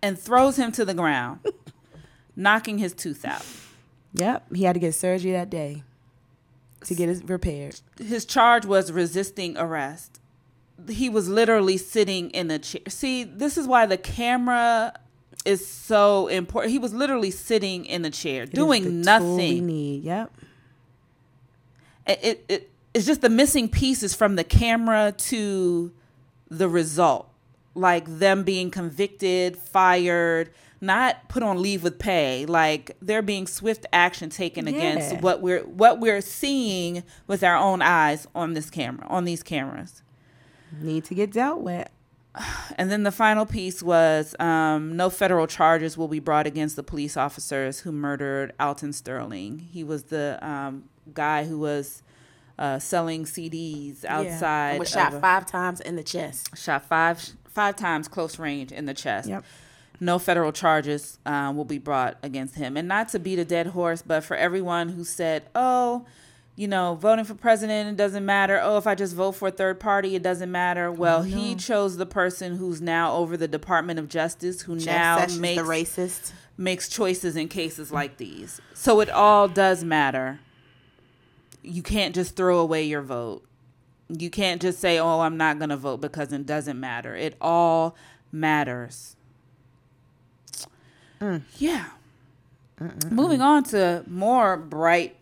and 0.00 0.16
throws 0.16 0.56
him 0.56 0.70
to 0.72 0.84
the 0.84 0.94
ground, 0.94 1.40
knocking 2.36 2.78
his 2.78 2.92
tooth 2.94 3.24
out. 3.24 3.44
Yep, 4.14 4.54
he 4.54 4.62
had 4.62 4.74
to 4.74 4.78
get 4.80 4.94
surgery 4.94 5.32
that 5.32 5.50
day 5.50 5.82
to 6.84 6.94
get 6.94 7.08
it 7.08 7.28
repaired. 7.28 7.80
his 7.98 8.24
charge 8.24 8.64
was 8.64 8.92
resisting 8.92 9.58
arrest. 9.58 10.20
He 10.88 11.08
was 11.08 11.28
literally 11.28 11.76
sitting 11.78 12.30
in 12.30 12.50
a 12.50 12.58
chair. 12.58 12.82
See, 12.88 13.24
this 13.24 13.56
is 13.58 13.66
why 13.66 13.86
the 13.86 13.96
camera 13.96 14.92
is 15.44 15.66
so 15.66 16.26
important. 16.28 16.72
He 16.72 16.78
was 16.78 16.92
literally 16.92 17.30
sitting 17.30 17.84
in 17.86 18.04
a 18.04 18.10
chair, 18.10 18.42
It 18.44 18.52
doing 18.52 18.82
the 19.02 19.18
tool 19.18 19.36
we 19.36 19.60
nothing. 19.60 19.70
Yep. 20.04 20.32
It, 22.06 22.18
it, 22.22 22.44
it- 22.48 22.70
it's 22.94 23.04
just 23.04 23.20
the 23.20 23.28
missing 23.28 23.68
pieces 23.68 24.14
from 24.14 24.36
the 24.36 24.44
camera 24.44 25.12
to 25.18 25.92
the 26.50 26.66
result, 26.66 27.28
like 27.74 28.06
them 28.06 28.42
being 28.42 28.70
convicted, 28.70 29.54
fired, 29.58 30.48
not 30.80 31.28
put 31.28 31.42
on 31.42 31.60
leave 31.60 31.82
with 31.82 31.98
pay. 31.98 32.46
Like 32.46 32.96
there 33.02 33.20
being 33.20 33.46
swift 33.46 33.84
action 33.92 34.30
taken 34.30 34.66
against 34.66 35.20
what 35.20 35.42
we're 35.42 35.60
what 35.64 36.00
we're 36.00 36.22
seeing 36.22 37.02
with 37.26 37.44
our 37.44 37.56
own 37.56 37.82
eyes 37.82 38.26
on 38.34 38.54
this 38.54 38.70
camera, 38.70 39.06
on 39.08 39.26
these 39.26 39.42
cameras. 39.42 40.02
Need 40.80 41.04
to 41.04 41.14
get 41.14 41.32
dealt 41.32 41.60
with. 41.60 41.88
and 42.76 42.90
then 42.90 43.02
the 43.02 43.12
final 43.12 43.46
piece 43.46 43.82
was 43.82 44.34
um, 44.38 44.96
no 44.96 45.08
federal 45.08 45.46
charges 45.46 45.96
will 45.96 46.08
be 46.08 46.20
brought 46.20 46.46
against 46.46 46.76
the 46.76 46.82
police 46.82 47.16
officers 47.16 47.80
who 47.80 47.92
murdered 47.92 48.52
Alton 48.60 48.92
Sterling. 48.92 49.58
He 49.72 49.82
was 49.82 50.04
the 50.04 50.38
um, 50.46 50.84
guy 51.14 51.44
who 51.44 51.58
was 51.58 52.02
uh, 52.58 52.78
selling 52.78 53.24
CDs 53.24 54.04
outside. 54.04 54.72
Yeah. 54.74 54.78
Was 54.78 54.90
shot 54.90 55.14
a- 55.14 55.20
five 55.20 55.46
times 55.46 55.80
in 55.80 55.96
the 55.96 56.02
chest. 56.02 56.56
shot 56.56 56.84
five 56.84 57.22
five 57.48 57.76
times 57.76 58.06
close 58.08 58.38
range 58.38 58.70
in 58.72 58.84
the 58.86 58.94
chest. 58.94 59.28
Yep. 59.28 59.44
No 59.98 60.18
federal 60.18 60.52
charges 60.52 61.18
um, 61.24 61.56
will 61.56 61.64
be 61.64 61.78
brought 61.78 62.18
against 62.22 62.56
him. 62.56 62.76
And 62.76 62.86
not 62.86 63.08
to 63.10 63.18
beat 63.18 63.38
a 63.38 63.46
dead 63.46 63.68
horse, 63.68 64.02
but 64.02 64.24
for 64.24 64.36
everyone 64.36 64.90
who 64.90 65.04
said, 65.04 65.44
"Oh, 65.54 66.04
you 66.56 66.66
know, 66.66 66.94
voting 66.94 67.24
for 67.24 67.34
president 67.34 67.90
it 67.90 67.96
doesn't 67.96 68.24
matter. 68.24 68.58
Oh, 68.62 68.78
if 68.78 68.86
I 68.86 68.94
just 68.94 69.14
vote 69.14 69.32
for 69.32 69.48
a 69.48 69.50
third 69.52 69.78
party, 69.78 70.16
it 70.16 70.22
doesn't 70.22 70.50
matter." 70.50 70.86
Oh, 70.86 70.92
well, 70.92 71.22
he 71.22 71.54
chose 71.54 71.96
the 71.98 72.06
person 72.06 72.56
who's 72.56 72.80
now 72.80 73.14
over 73.14 73.36
the 73.36 73.46
Department 73.46 73.98
of 73.98 74.08
Justice, 74.08 74.62
who 74.62 74.76
Jeff 74.78 74.86
now 74.86 75.18
Sessions, 75.18 75.40
makes 75.40 75.62
the 75.62 75.68
racist. 75.68 76.32
makes 76.56 76.88
choices 76.88 77.36
in 77.36 77.48
cases 77.48 77.92
like 77.92 78.16
these. 78.16 78.60
So 78.74 79.00
it 79.00 79.10
all 79.10 79.48
does 79.48 79.84
matter. 79.84 80.40
You 81.62 81.82
can't 81.82 82.14
just 82.14 82.36
throw 82.36 82.58
away 82.58 82.84
your 82.84 83.02
vote. 83.02 83.44
You 84.08 84.30
can't 84.30 84.62
just 84.62 84.78
say, 84.78 84.98
"Oh, 84.98 85.20
I'm 85.20 85.36
not 85.36 85.58
going 85.58 85.70
to 85.70 85.76
vote 85.76 86.00
because 86.00 86.32
it 86.32 86.46
doesn't 86.46 86.78
matter." 86.80 87.14
It 87.14 87.36
all 87.40 87.96
matters. 88.32 89.16
Mm. 91.20 91.42
Yeah. 91.58 91.86
Moving 93.10 93.40
on 93.40 93.64
to 93.64 94.04
more 94.06 94.56
bright 94.56 95.15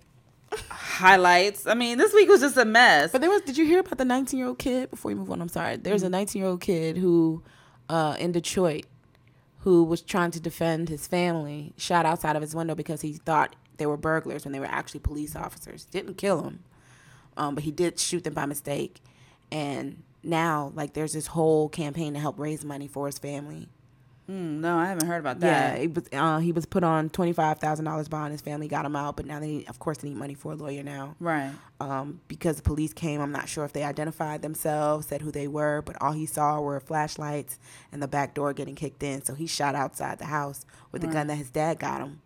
highlights. 0.70 1.66
I 1.66 1.74
mean, 1.74 1.98
this 1.98 2.12
week 2.12 2.28
was 2.28 2.40
just 2.40 2.56
a 2.56 2.64
mess. 2.64 3.12
But 3.12 3.20
there 3.20 3.30
was. 3.30 3.42
Did 3.42 3.56
you 3.56 3.64
hear 3.64 3.80
about 3.80 3.98
the 3.98 4.04
19 4.04 4.38
year 4.38 4.48
old 4.48 4.58
kid? 4.58 4.90
Before 4.90 5.10
we 5.10 5.14
move 5.14 5.30
on, 5.30 5.40
I'm 5.40 5.48
sorry. 5.48 5.76
There's 5.76 6.02
a 6.02 6.08
19 6.08 6.40
year 6.40 6.50
old 6.50 6.60
kid 6.60 6.96
who, 6.96 7.42
uh, 7.88 8.16
in 8.18 8.32
Detroit, 8.32 8.86
who 9.60 9.84
was 9.84 10.02
trying 10.02 10.30
to 10.32 10.40
defend 10.40 10.88
his 10.88 11.06
family, 11.06 11.72
shot 11.76 12.06
outside 12.06 12.36
of 12.36 12.42
his 12.42 12.54
window 12.54 12.74
because 12.74 13.00
he 13.00 13.14
thought 13.14 13.56
they 13.76 13.86
were 13.86 13.96
burglars 13.96 14.44
when 14.44 14.52
they 14.52 14.60
were 14.60 14.66
actually 14.66 15.00
police 15.00 15.34
officers. 15.34 15.84
Didn't 15.86 16.14
kill 16.14 16.42
him, 16.42 16.60
um, 17.36 17.54
but 17.54 17.64
he 17.64 17.70
did 17.70 17.98
shoot 17.98 18.24
them 18.24 18.34
by 18.34 18.46
mistake. 18.46 19.00
And 19.50 20.02
now, 20.22 20.72
like, 20.74 20.94
there's 20.94 21.12
this 21.12 21.28
whole 21.28 21.68
campaign 21.68 22.14
to 22.14 22.20
help 22.20 22.38
raise 22.38 22.64
money 22.64 22.88
for 22.88 23.06
his 23.06 23.18
family. 23.18 23.68
Mm, 24.30 24.60
no, 24.60 24.78
I 24.78 24.86
haven't 24.86 25.06
heard 25.06 25.18
about 25.18 25.40
that. 25.40 25.76
Yeah, 25.76 25.82
it 25.82 25.94
was, 25.94 26.04
uh, 26.10 26.38
he 26.38 26.50
was 26.50 26.64
put 26.64 26.82
on 26.82 27.10
twenty 27.10 27.34
five 27.34 27.58
thousand 27.58 27.84
dollars 27.84 28.08
bond. 28.08 28.32
His 28.32 28.40
family 28.40 28.68
got 28.68 28.86
him 28.86 28.96
out, 28.96 29.16
but 29.16 29.26
now 29.26 29.38
they, 29.38 29.46
need, 29.48 29.68
of 29.68 29.78
course, 29.78 29.98
they 29.98 30.08
need 30.08 30.16
money 30.16 30.32
for 30.32 30.52
a 30.52 30.54
lawyer 30.54 30.82
now. 30.82 31.14
Right. 31.20 31.52
um, 31.78 32.20
because 32.26 32.56
the 32.56 32.62
police 32.62 32.94
came. 32.94 33.20
I'm 33.20 33.32
not 33.32 33.50
sure 33.50 33.66
if 33.66 33.74
they 33.74 33.82
identified 33.84 34.40
themselves, 34.40 35.08
said 35.08 35.20
who 35.20 35.30
they 35.30 35.46
were, 35.46 35.82
but 35.82 36.00
all 36.00 36.12
he 36.12 36.24
saw 36.24 36.58
were 36.60 36.80
flashlights 36.80 37.58
and 37.92 38.02
the 38.02 38.08
back 38.08 38.32
door 38.32 38.54
getting 38.54 38.74
kicked 38.74 39.02
in. 39.02 39.22
So 39.22 39.34
he 39.34 39.46
shot 39.46 39.74
outside 39.74 40.18
the 40.18 40.24
house 40.26 40.64
with 40.90 41.02
the 41.02 41.08
gun 41.08 41.26
that 41.26 41.34
his 41.36 41.50
dad 41.50 41.78
got 41.78 42.00
him, 42.00 42.22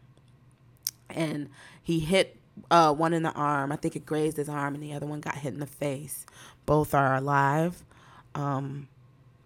and 1.11 1.49
he 1.83 1.99
hit 1.99 2.37
uh, 2.71 2.93
one 2.93 3.13
in 3.13 3.25
the 3.25 3.33
arm. 3.33 3.73
I 3.73 3.77
think 3.77 3.97
it 3.97 4.07
grazed 4.07 4.37
his 4.37 4.49
arm, 4.49 4.75
and 4.75 4.83
the 4.83 4.93
other 4.93 5.07
one 5.07 5.21
got 5.21 5.35
hit 5.37 5.53
in 5.53 5.59
the 5.61 5.67
face. 5.67 6.27
Both 6.65 6.95
are 6.95 7.17
alive. 7.17 7.83
Um, 8.37 8.87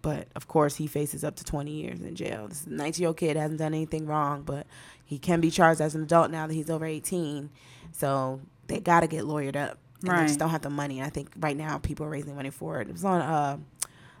but 0.03 0.27
of 0.35 0.47
course, 0.47 0.75
he 0.75 0.85
faces 0.85 1.23
up 1.23 1.35
to 1.37 1.43
20 1.43 1.71
years 1.71 2.01
in 2.01 2.13
jail. 2.13 2.47
This 2.47 2.67
19 2.67 3.01
year 3.01 3.07
old 3.07 3.17
kid 3.17 3.35
hasn't 3.35 3.57
done 3.57 3.73
anything 3.73 4.05
wrong, 4.05 4.43
but 4.43 4.67
he 5.03 5.17
can 5.17 5.41
be 5.41 5.49
charged 5.49 5.81
as 5.81 5.95
an 5.95 6.03
adult 6.03 6.29
now 6.29 6.45
that 6.45 6.53
he's 6.53 6.69
over 6.69 6.85
18. 6.85 7.49
So 7.93 8.41
they 8.67 8.79
got 8.79 8.99
to 8.99 9.07
get 9.07 9.23
lawyered 9.23 9.55
up. 9.55 9.79
And 10.03 10.11
They 10.11 10.27
just 10.27 10.37
don't 10.39 10.49
have 10.49 10.61
the 10.61 10.69
money. 10.69 11.01
I 11.01 11.09
think 11.09 11.31
right 11.39 11.55
now 11.55 11.77
people 11.77 12.05
are 12.05 12.09
raising 12.09 12.35
money 12.35 12.49
for 12.49 12.81
it. 12.81 12.89
It 12.89 12.91
was 12.91 13.05
on 13.05 13.21
uh, 13.21 13.57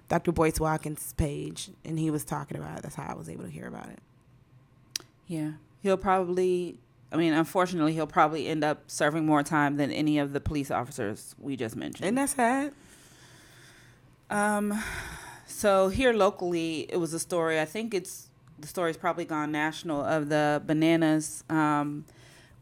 Dr. 0.07 0.31
Boyce 0.31 0.57
Watkins' 0.57 1.13
page, 1.17 1.69
and 1.83 1.99
he 1.99 2.09
was 2.09 2.23
talking 2.23 2.57
about 2.57 2.77
it. 2.77 2.83
That's 2.83 2.95
how 2.95 3.05
I 3.09 3.15
was 3.15 3.27
able 3.27 3.43
to 3.43 3.49
hear 3.49 3.67
about 3.67 3.89
it. 3.89 3.99
Yeah. 5.27 5.51
He'll 5.81 5.97
probably 5.97 6.77
I 7.11 7.15
mean, 7.15 7.33
unfortunately, 7.33 7.93
he'll 7.93 8.07
probably 8.07 8.47
end 8.47 8.63
up 8.63 8.83
serving 8.87 9.23
more 9.23 9.43
time 9.43 9.77
than 9.77 9.91
any 9.91 10.17
of 10.17 10.33
the 10.33 10.39
police 10.39 10.71
officers 10.71 11.35
we 11.37 11.55
just 11.55 11.75
mentioned. 11.75 12.05
Isn't 12.05 12.15
that 12.15 12.29
sad? 12.29 12.73
Um, 14.31 14.81
so 15.53 15.89
here 15.89 16.13
locally, 16.13 16.87
it 16.89 16.97
was 16.97 17.13
a 17.13 17.19
story. 17.19 17.59
I 17.59 17.65
think 17.65 17.93
it's 17.93 18.29
the 18.59 18.67
story's 18.67 18.97
probably 18.97 19.25
gone 19.25 19.51
national 19.51 20.01
of 20.03 20.29
the 20.29 20.61
bananas 20.65 21.43
um, 21.49 22.05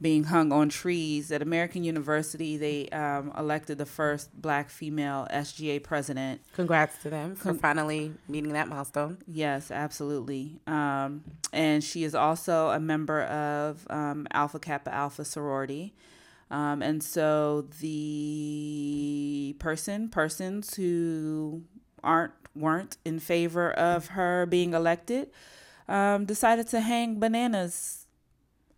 being 0.01 0.25
hung 0.25 0.51
on 0.51 0.67
trees 0.69 1.31
at 1.31 1.41
American 1.41 1.83
University. 1.83 2.57
They 2.57 2.89
um, 2.89 3.31
elected 3.37 3.77
the 3.77 3.85
first 3.85 4.29
black 4.39 4.69
female 4.69 5.27
SGA 5.31 5.81
president. 5.83 6.41
Congrats 6.53 6.97
to 7.03 7.09
them 7.09 7.35
for 7.35 7.53
finally 7.53 8.13
meeting 8.27 8.53
that 8.53 8.67
milestone. 8.67 9.19
Yes, 9.27 9.71
absolutely. 9.71 10.59
Um, 10.65 11.23
and 11.53 11.83
she 11.83 12.03
is 12.03 12.15
also 12.15 12.69
a 12.69 12.79
member 12.79 13.23
of 13.23 13.85
um, 13.89 14.27
Alpha 14.31 14.59
Kappa 14.59 14.93
Alpha 14.93 15.23
sorority. 15.23 15.93
Um, 16.49 16.81
and 16.81 17.01
so 17.01 17.67
the 17.79 19.55
person, 19.59 20.09
persons 20.09 20.73
who 20.75 21.63
aren't 22.03 22.40
weren't 22.55 22.97
in 23.05 23.19
favor 23.19 23.71
of 23.71 24.07
her 24.07 24.45
being 24.45 24.73
elected, 24.73 25.29
um, 25.87 26.25
decided 26.25 26.67
to 26.67 26.81
hang 26.81 27.19
bananas 27.19 28.05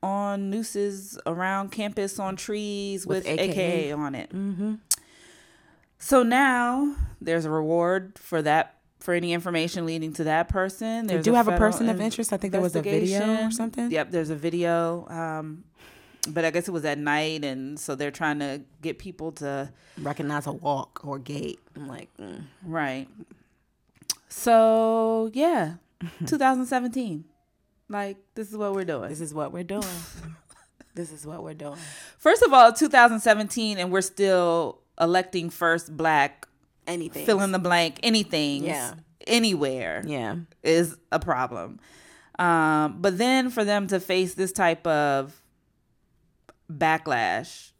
on 0.02 0.50
nooses 0.50 1.18
around 1.26 1.72
campus 1.72 2.20
on 2.20 2.36
trees 2.36 3.08
with, 3.08 3.26
With 3.26 3.40
AKA. 3.40 3.52
AKA. 3.52 3.92
on 3.94 4.16
it. 4.16 4.30
Mm-hmm. 4.32 4.76
So 5.98 6.24
now 6.24 6.96
there's 7.22 7.46
a 7.46 7.50
reward 7.50 8.20
for 8.20 8.42
that 8.42 8.78
for 9.00 9.14
any 9.14 9.34
information 9.34 9.86
leading 9.86 10.14
to 10.14 10.26
that 10.26 10.50
person. 10.50 11.08
They 11.08 11.16
There's 11.16 11.26
do 11.26 11.34
have 11.34 11.48
a 11.48 11.58
person 11.58 11.90
of 11.90 12.00
interest. 12.00 12.32
I 12.32 12.38
think 12.38 12.52
there 12.52 12.62
was 12.62 12.76
a 12.76 12.82
video 12.82 13.46
or 13.46 13.52
something. 13.52 13.92
Yep, 13.92 14.12
there's 14.12 14.30
a 14.30 14.36
video. 14.36 15.08
Um, 15.10 15.66
but 16.30 16.46
I 16.46 16.52
guess 16.52 16.70
it 16.70 16.72
was 16.72 16.86
at 16.86 16.98
night, 16.98 17.44
and 17.44 17.78
so 17.78 17.96
they're 17.96 18.12
trying 18.12 18.40
to 18.40 18.62
get 18.82 18.98
people 18.98 19.34
to 19.34 19.70
Recognize 20.02 20.48
a 20.48 20.52
walk 20.52 21.02
or 21.06 21.20
gait. 21.20 21.60
I'm 21.76 21.88
like, 21.88 22.10
mm. 22.18 22.42
right. 22.64 23.08
So 24.36 25.30
yeah, 25.34 25.76
2017. 26.26 27.24
Like 27.88 28.18
this 28.34 28.50
is 28.52 28.58
what 28.58 28.74
we're 28.74 28.84
doing. 28.84 29.10
this 29.10 29.22
is 29.22 29.34
what 29.34 29.52
we're 29.54 29.64
doing. 29.64 29.84
this 30.96 31.12
is 31.12 31.26
what 31.26 31.44
we're 31.44 31.54
doing. 31.54 31.78
First 32.18 32.42
of 32.42 32.52
all, 32.52 32.74
2017, 32.74 33.78
and 33.78 33.92
we're 33.92 34.02
still 34.02 34.80
electing 35.00 35.50
first 35.52 35.96
black 35.96 36.48
Anything. 36.88 37.26
fill 37.26 37.42
in 37.42 37.52
the 37.52 37.60
blank 37.60 38.00
anything 38.04 38.64
Yeah. 38.64 38.96
anywhere 39.28 40.04
Yeah. 40.06 40.38
is 40.64 40.98
a 41.12 41.20
problem. 41.20 41.80
Um, 42.40 42.98
but 43.02 43.20
then 43.20 43.52
for 43.52 43.64
them 43.64 43.86
to 43.88 44.00
face 44.00 44.34
this 44.34 44.52
type 44.52 44.86
of 44.88 45.40
backlash, 46.72 47.72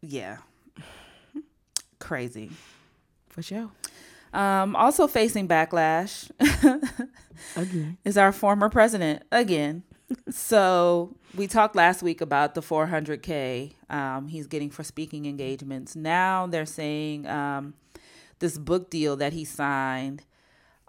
yeah, 0.00 0.38
crazy. 1.98 2.52
For 3.28 3.42
sure. 3.42 3.70
Um, 4.36 4.76
also 4.76 5.06
facing 5.06 5.48
backlash 5.48 6.30
Again. 7.56 7.96
is 8.04 8.16
our 8.18 8.32
former 8.32 8.68
president 8.68 9.22
again. 9.32 9.82
so 10.30 11.16
we 11.34 11.46
talked 11.46 11.74
last 11.74 12.02
week 12.02 12.20
about 12.20 12.54
the 12.54 12.60
400k 12.60 13.72
um, 13.90 14.28
he's 14.28 14.46
getting 14.46 14.70
for 14.70 14.84
speaking 14.84 15.26
engagements. 15.26 15.96
Now 15.96 16.46
they're 16.46 16.66
saying 16.66 17.26
um, 17.26 17.74
this 18.40 18.58
book 18.58 18.90
deal 18.90 19.16
that 19.16 19.32
he 19.32 19.44
signed 19.44 20.22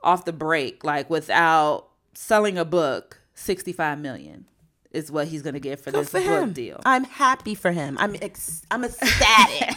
off 0.04 0.26
the 0.26 0.34
break, 0.34 0.84
like 0.84 1.10
without 1.10 1.88
selling 2.14 2.58
a 2.58 2.66
book, 2.66 3.22
65 3.36 4.00
million 4.00 4.46
is 4.92 5.12
what 5.12 5.28
he's 5.28 5.42
going 5.42 5.54
to 5.54 5.60
get 5.60 5.80
for 5.80 5.92
Good 5.92 6.02
this 6.02 6.10
for 6.10 6.20
book 6.20 6.44
him. 6.44 6.54
deal. 6.54 6.82
I'm 6.86 7.04
happy 7.04 7.56
for 7.56 7.72
him. 7.72 7.98
I'm 8.00 8.16
ex- 8.22 8.64
I'm 8.72 8.84
ecstatic. 8.84 9.76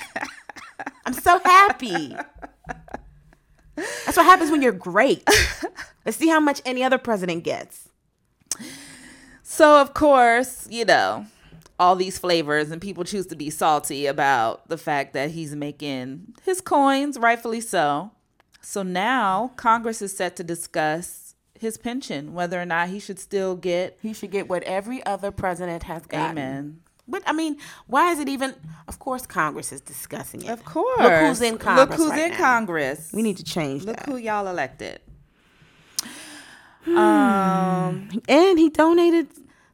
I'm 1.06 1.12
so 1.14 1.38
happy. 1.40 2.16
That's 4.04 4.16
what 4.16 4.26
happens 4.26 4.50
when 4.50 4.62
you're 4.62 4.72
great. 4.72 5.28
Let's 6.04 6.18
see 6.18 6.28
how 6.28 6.40
much 6.40 6.60
any 6.64 6.82
other 6.82 6.98
president 6.98 7.44
gets. 7.44 7.88
So 9.42 9.80
of 9.80 9.94
course, 9.94 10.66
you 10.70 10.84
know, 10.84 11.26
all 11.78 11.96
these 11.96 12.18
flavors 12.18 12.70
and 12.70 12.80
people 12.80 13.04
choose 13.04 13.26
to 13.26 13.36
be 13.36 13.50
salty 13.50 14.06
about 14.06 14.68
the 14.68 14.78
fact 14.78 15.14
that 15.14 15.30
he's 15.30 15.56
making 15.56 16.34
his 16.44 16.60
coins, 16.60 17.18
rightfully 17.18 17.60
so. 17.60 18.10
So 18.60 18.82
now 18.82 19.52
Congress 19.56 20.02
is 20.02 20.16
set 20.16 20.36
to 20.36 20.44
discuss 20.44 21.34
his 21.58 21.76
pension, 21.76 22.32
whether 22.32 22.60
or 22.60 22.64
not 22.64 22.88
he 22.88 22.98
should 22.98 23.18
still 23.18 23.56
get 23.56 23.98
He 24.00 24.12
should 24.12 24.30
get 24.30 24.48
what 24.48 24.62
every 24.64 25.04
other 25.04 25.30
president 25.30 25.82
has 25.84 26.06
gotten. 26.06 26.38
Amen. 26.38 26.80
But 27.10 27.22
I 27.26 27.32
mean, 27.32 27.56
why 27.86 28.12
is 28.12 28.18
it 28.20 28.28
even? 28.28 28.54
Of 28.88 28.98
course, 28.98 29.26
Congress 29.26 29.72
is 29.72 29.80
discussing 29.80 30.42
it. 30.42 30.48
Of 30.50 30.64
course. 30.64 31.00
Look 31.00 31.12
who's 31.12 31.42
in 31.42 31.58
Congress. 31.58 31.88
Look 31.90 31.98
who's 31.98 32.10
right 32.10 32.26
in 32.26 32.30
now. 32.30 32.36
Congress. 32.36 33.10
We 33.12 33.22
need 33.22 33.36
to 33.38 33.44
change 33.44 33.84
Look 33.84 33.96
that. 33.96 34.06
who 34.06 34.16
y'all 34.16 34.46
elected. 34.46 35.00
Um 36.86 38.08
and 38.28 38.58
he 38.58 38.70
donated 38.70 39.28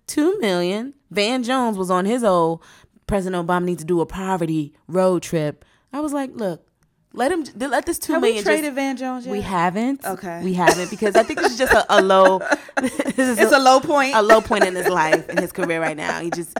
two 0.07 0.38
million. 0.40 0.94
Van 1.11 1.42
Jones 1.44 1.79
was 1.79 1.90
on 1.90 2.05
his 2.05 2.25
old 2.25 2.62
President 3.07 3.46
Obama 3.46 3.64
needs 3.64 3.83
to 3.83 3.87
do 3.87 4.01
a 4.01 4.07
poverty 4.07 4.75
road 4.88 5.22
trip. 5.22 5.64
I 5.92 6.01
was 6.01 6.12
like, 6.12 6.31
look, 6.35 6.66
Let 7.12 7.31
him. 7.31 7.44
Let 7.57 7.87
this 7.87 7.99
two 8.01 8.14
Have 8.14 8.22
we 8.22 8.42
traded 8.42 8.64
just, 8.64 8.75
Van 8.75 8.96
Jones 8.96 9.25
yet? 9.25 9.33
we 9.33 9.40
haven't. 9.40 10.05
Okay. 10.05 10.42
We 10.42 10.53
haven't 10.55 10.90
because 10.90 11.14
I 11.14 11.22
think 11.22 11.38
this 11.40 11.53
is 11.53 11.59
just 11.59 11.72
a, 11.72 11.87
a 11.88 12.03
low. 12.03 12.40
this 12.81 13.18
is 13.18 13.38
It's 13.38 13.53
a 13.53 13.59
low 13.61 13.79
point. 13.81 14.14
a 14.16 14.22
low 14.22 14.40
point 14.40 14.64
in 14.64 14.75
his 14.75 14.88
life 14.88 15.29
in 15.29 15.38
his 15.38 15.53
career 15.53 15.81
right 15.81 15.96
now. 15.96 16.20
He 16.20 16.31
just. 16.31 16.59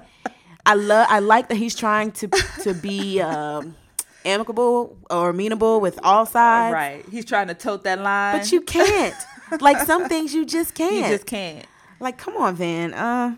I 0.66 0.74
love. 0.74 1.07
I 1.09 1.20
like 1.20 1.48
that 1.48 1.57
he's 1.57 1.74
trying 1.74 2.12
to 2.12 2.29
to 2.62 2.74
be 2.74 3.20
um, 3.22 3.76
amicable 4.24 4.98
or 5.09 5.31
amenable 5.31 5.81
with 5.81 5.98
all 6.02 6.26
sides. 6.26 6.74
Right. 6.74 7.05
He's 7.11 7.24
trying 7.24 7.48
to 7.48 7.55
tote 7.55 7.85
that 7.85 8.00
line. 8.00 8.38
But 8.38 8.52
you 8.52 8.61
can't. 8.61 9.14
like 9.61 9.79
some 9.87 10.09
things 10.09 10.35
you 10.35 10.44
just 10.44 10.74
can't. 10.74 10.94
you 10.94 11.02
just 11.16 11.26
can't. 11.26 11.64
Like, 11.98 12.18
come 12.18 12.37
on, 12.37 12.57
Van. 12.57 12.92
Uh, 12.92 13.37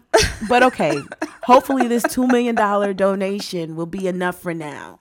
but 0.48 0.64
okay. 0.64 1.00
Hopefully, 1.44 1.86
this 1.86 2.02
two 2.02 2.26
million 2.26 2.54
dollar 2.54 2.92
donation 2.92 3.76
will 3.76 3.86
be 3.86 4.08
enough 4.08 4.40
for 4.40 4.52
now. 4.52 4.98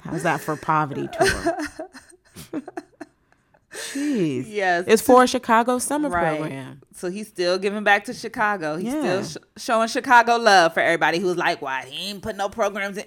How's 0.00 0.24
that 0.24 0.40
for 0.40 0.56
poverty 0.56 1.08
tour? 1.18 1.58
Jeez. 3.72 4.44
Yes. 4.48 4.84
It's 4.86 5.02
for 5.02 5.22
a 5.22 5.26
Chicago 5.34 5.78
summer 5.78 6.08
Right. 6.08 6.36
program. 6.38 6.80
So 6.94 7.10
he's 7.10 7.28
still 7.28 7.58
giving 7.58 7.84
back 7.84 8.04
to 8.04 8.14
Chicago. 8.14 8.76
He's 8.76 8.92
Yeah. 8.92 9.22
still 9.22 9.42
sh- 9.56 9.62
showing 9.62 9.88
Chicago 9.88 10.36
love 10.36 10.74
for 10.74 10.80
everybody 10.80 11.18
who's 11.18 11.36
like, 11.36 11.62
why 11.62 11.84
he 11.86 12.10
ain't 12.10 12.22
put 12.22 12.36
no 12.36 12.48
programs 12.48 12.98
in. 12.98 13.04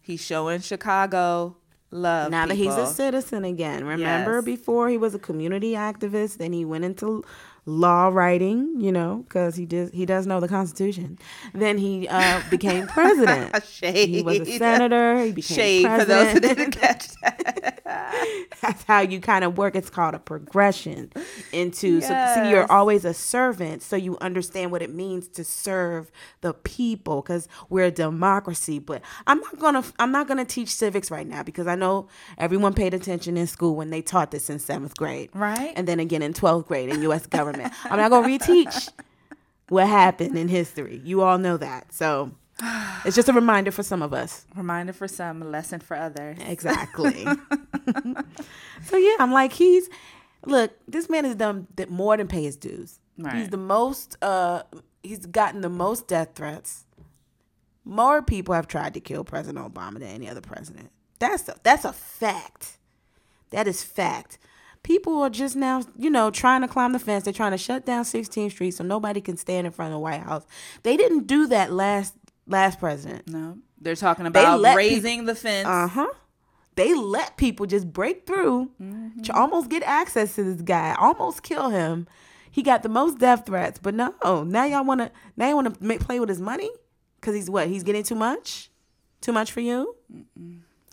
He's 0.00 0.20
showing 0.20 0.60
Chicago 0.60 1.56
love. 1.90 2.30
Now 2.30 2.46
that 2.46 2.54
he's 2.56 2.74
a 2.74 2.86
citizen 2.86 3.44
again. 3.44 3.84
Remember 3.84 4.36
Yes. 4.36 4.44
before 4.44 4.88
he 4.88 4.96
was 4.98 5.14
a 5.14 5.18
community 5.18 5.72
activist, 5.72 6.38
then 6.38 6.52
he 6.52 6.64
went 6.64 6.84
into 6.84 7.22
law 7.68 8.08
writing, 8.08 8.80
you 8.80 8.90
know, 8.90 9.24
because 9.28 9.54
he 9.54 9.66
does 9.66 9.90
he 9.90 10.06
does 10.06 10.26
know 10.26 10.40
the 10.40 10.48
Constitution. 10.48 11.18
Then 11.52 11.76
he 11.78 12.08
uh, 12.08 12.40
became 12.50 12.86
president. 12.88 13.62
Shade. 13.64 14.08
He 14.08 14.22
was 14.22 14.40
a 14.40 14.58
senator. 14.58 15.22
He 15.22 15.32
became 15.32 15.56
Shade 15.56 15.82
for 15.86 16.04
those 16.04 16.32
president. 16.32 16.32
who 16.32 16.54
didn't 16.54 16.70
catch 16.80 17.08
that. 17.20 17.82
That's 18.62 18.82
how 18.84 19.00
you 19.00 19.20
kind 19.20 19.44
of 19.44 19.58
work. 19.58 19.76
It's 19.76 19.90
called 19.90 20.14
a 20.14 20.18
progression 20.18 21.12
into. 21.52 22.00
So, 22.00 22.08
see, 22.34 22.50
you're 22.50 22.70
always 22.70 23.04
a 23.04 23.14
servant, 23.14 23.82
so 23.82 23.96
you 23.96 24.16
understand 24.20 24.72
what 24.72 24.82
it 24.82 24.92
means 24.94 25.28
to 25.28 25.44
serve 25.44 26.10
the 26.40 26.54
people 26.54 27.20
because 27.22 27.48
we're 27.68 27.86
a 27.86 27.90
democracy. 27.90 28.78
But 28.78 29.02
I'm 29.26 29.40
not 29.40 29.58
gonna. 29.58 29.84
I'm 29.98 30.10
not 30.10 30.26
gonna 30.26 30.44
teach 30.46 30.68
civics 30.74 31.10
right 31.10 31.26
now 31.26 31.42
because 31.42 31.66
I 31.66 31.74
know 31.74 32.08
everyone 32.38 32.72
paid 32.72 32.94
attention 32.94 33.36
in 33.36 33.46
school 33.46 33.76
when 33.76 33.90
they 33.90 34.00
taught 34.02 34.30
this 34.30 34.48
in 34.48 34.58
seventh 34.58 34.96
grade, 34.96 35.30
Right. 35.34 35.72
And 35.76 35.86
then 35.86 36.00
again 36.00 36.22
in 36.22 36.32
twelfth 36.32 36.66
grade 36.68 36.88
in 36.88 37.02
U.S. 37.02 37.26
government. 37.26 37.57
I'm 37.84 37.98
not 37.98 38.10
gonna 38.10 38.26
reteach 38.26 38.90
what 39.68 39.86
happened 39.86 40.36
in 40.36 40.48
history. 40.48 41.00
You 41.04 41.22
all 41.22 41.38
know 41.38 41.56
that. 41.56 41.92
So 41.92 42.32
it's 43.04 43.16
just 43.16 43.28
a 43.28 43.32
reminder 43.32 43.70
for 43.70 43.82
some 43.82 44.02
of 44.02 44.12
us. 44.12 44.46
Reminder 44.56 44.92
for 44.92 45.08
some, 45.08 45.40
lesson 45.40 45.80
for 45.80 45.96
others. 45.96 46.38
Exactly. 46.40 47.24
so 48.84 48.96
yeah, 48.96 49.16
I'm 49.18 49.32
like 49.32 49.52
he's 49.52 49.88
look, 50.46 50.72
this 50.86 51.08
man 51.08 51.24
has 51.24 51.34
done 51.34 51.66
more 51.88 52.16
than 52.16 52.28
pay 52.28 52.42
his 52.42 52.56
dues. 52.56 52.98
He's 53.32 53.48
the 53.48 53.56
most 53.56 54.16
uh 54.22 54.62
he's 55.02 55.26
gotten 55.26 55.60
the 55.60 55.68
most 55.68 56.08
death 56.08 56.30
threats. 56.34 56.84
More 57.84 58.20
people 58.22 58.54
have 58.54 58.68
tried 58.68 58.94
to 58.94 59.00
kill 59.00 59.24
President 59.24 59.64
Obama 59.72 59.94
than 59.94 60.08
any 60.08 60.28
other 60.28 60.42
president. 60.42 60.90
That's 61.18 61.48
a, 61.48 61.56
that's 61.62 61.84
a 61.84 61.92
fact. 61.92 62.78
That 63.50 63.66
is 63.66 63.82
fact. 63.82 64.38
People 64.88 65.20
are 65.20 65.28
just 65.28 65.54
now, 65.54 65.82
you 65.98 66.08
know, 66.08 66.30
trying 66.30 66.62
to 66.62 66.66
climb 66.66 66.94
the 66.94 66.98
fence. 66.98 67.24
They're 67.24 67.32
trying 67.34 67.50
to 67.50 67.58
shut 67.58 67.84
down 67.84 68.04
16th 68.04 68.52
Street 68.52 68.70
so 68.70 68.82
nobody 68.82 69.20
can 69.20 69.36
stand 69.36 69.66
in 69.66 69.72
front 69.74 69.92
of 69.92 69.96
the 69.96 69.98
White 69.98 70.22
House. 70.22 70.46
They 70.82 70.96
didn't 70.96 71.26
do 71.26 71.46
that 71.48 71.70
last 71.70 72.14
last 72.46 72.80
president. 72.80 73.28
No. 73.28 73.58
They're 73.78 73.94
talking 73.94 74.24
about 74.24 74.60
let 74.60 74.76
raising 74.76 75.26
the 75.26 75.34
fence. 75.34 75.68
Uh 75.68 75.88
huh. 75.88 76.08
They 76.74 76.94
let 76.94 77.36
people 77.36 77.66
just 77.66 77.92
break 77.92 78.26
through 78.26 78.70
to 79.24 79.32
almost 79.34 79.68
get 79.68 79.82
access 79.82 80.34
to 80.36 80.42
this 80.42 80.62
guy, 80.62 80.96
almost 80.98 81.42
kill 81.42 81.68
him. 81.68 82.08
He 82.50 82.62
got 82.62 82.82
the 82.82 82.88
most 82.88 83.18
death 83.18 83.44
threats, 83.44 83.78
but 83.82 83.92
no. 83.92 84.14
Now 84.24 84.64
y'all 84.64 84.84
want 84.84 85.02
to 85.02 85.12
now 85.36 85.50
you 85.50 85.54
want 85.54 85.74
to 85.74 85.84
make, 85.84 86.00
play 86.00 86.18
with 86.18 86.30
his 86.30 86.40
money 86.40 86.70
because 87.20 87.34
he's 87.34 87.50
what? 87.50 87.68
He's 87.68 87.82
getting 87.82 88.04
too 88.04 88.14
much, 88.14 88.70
too 89.20 89.32
much 89.32 89.52
for 89.52 89.60
you. 89.60 89.96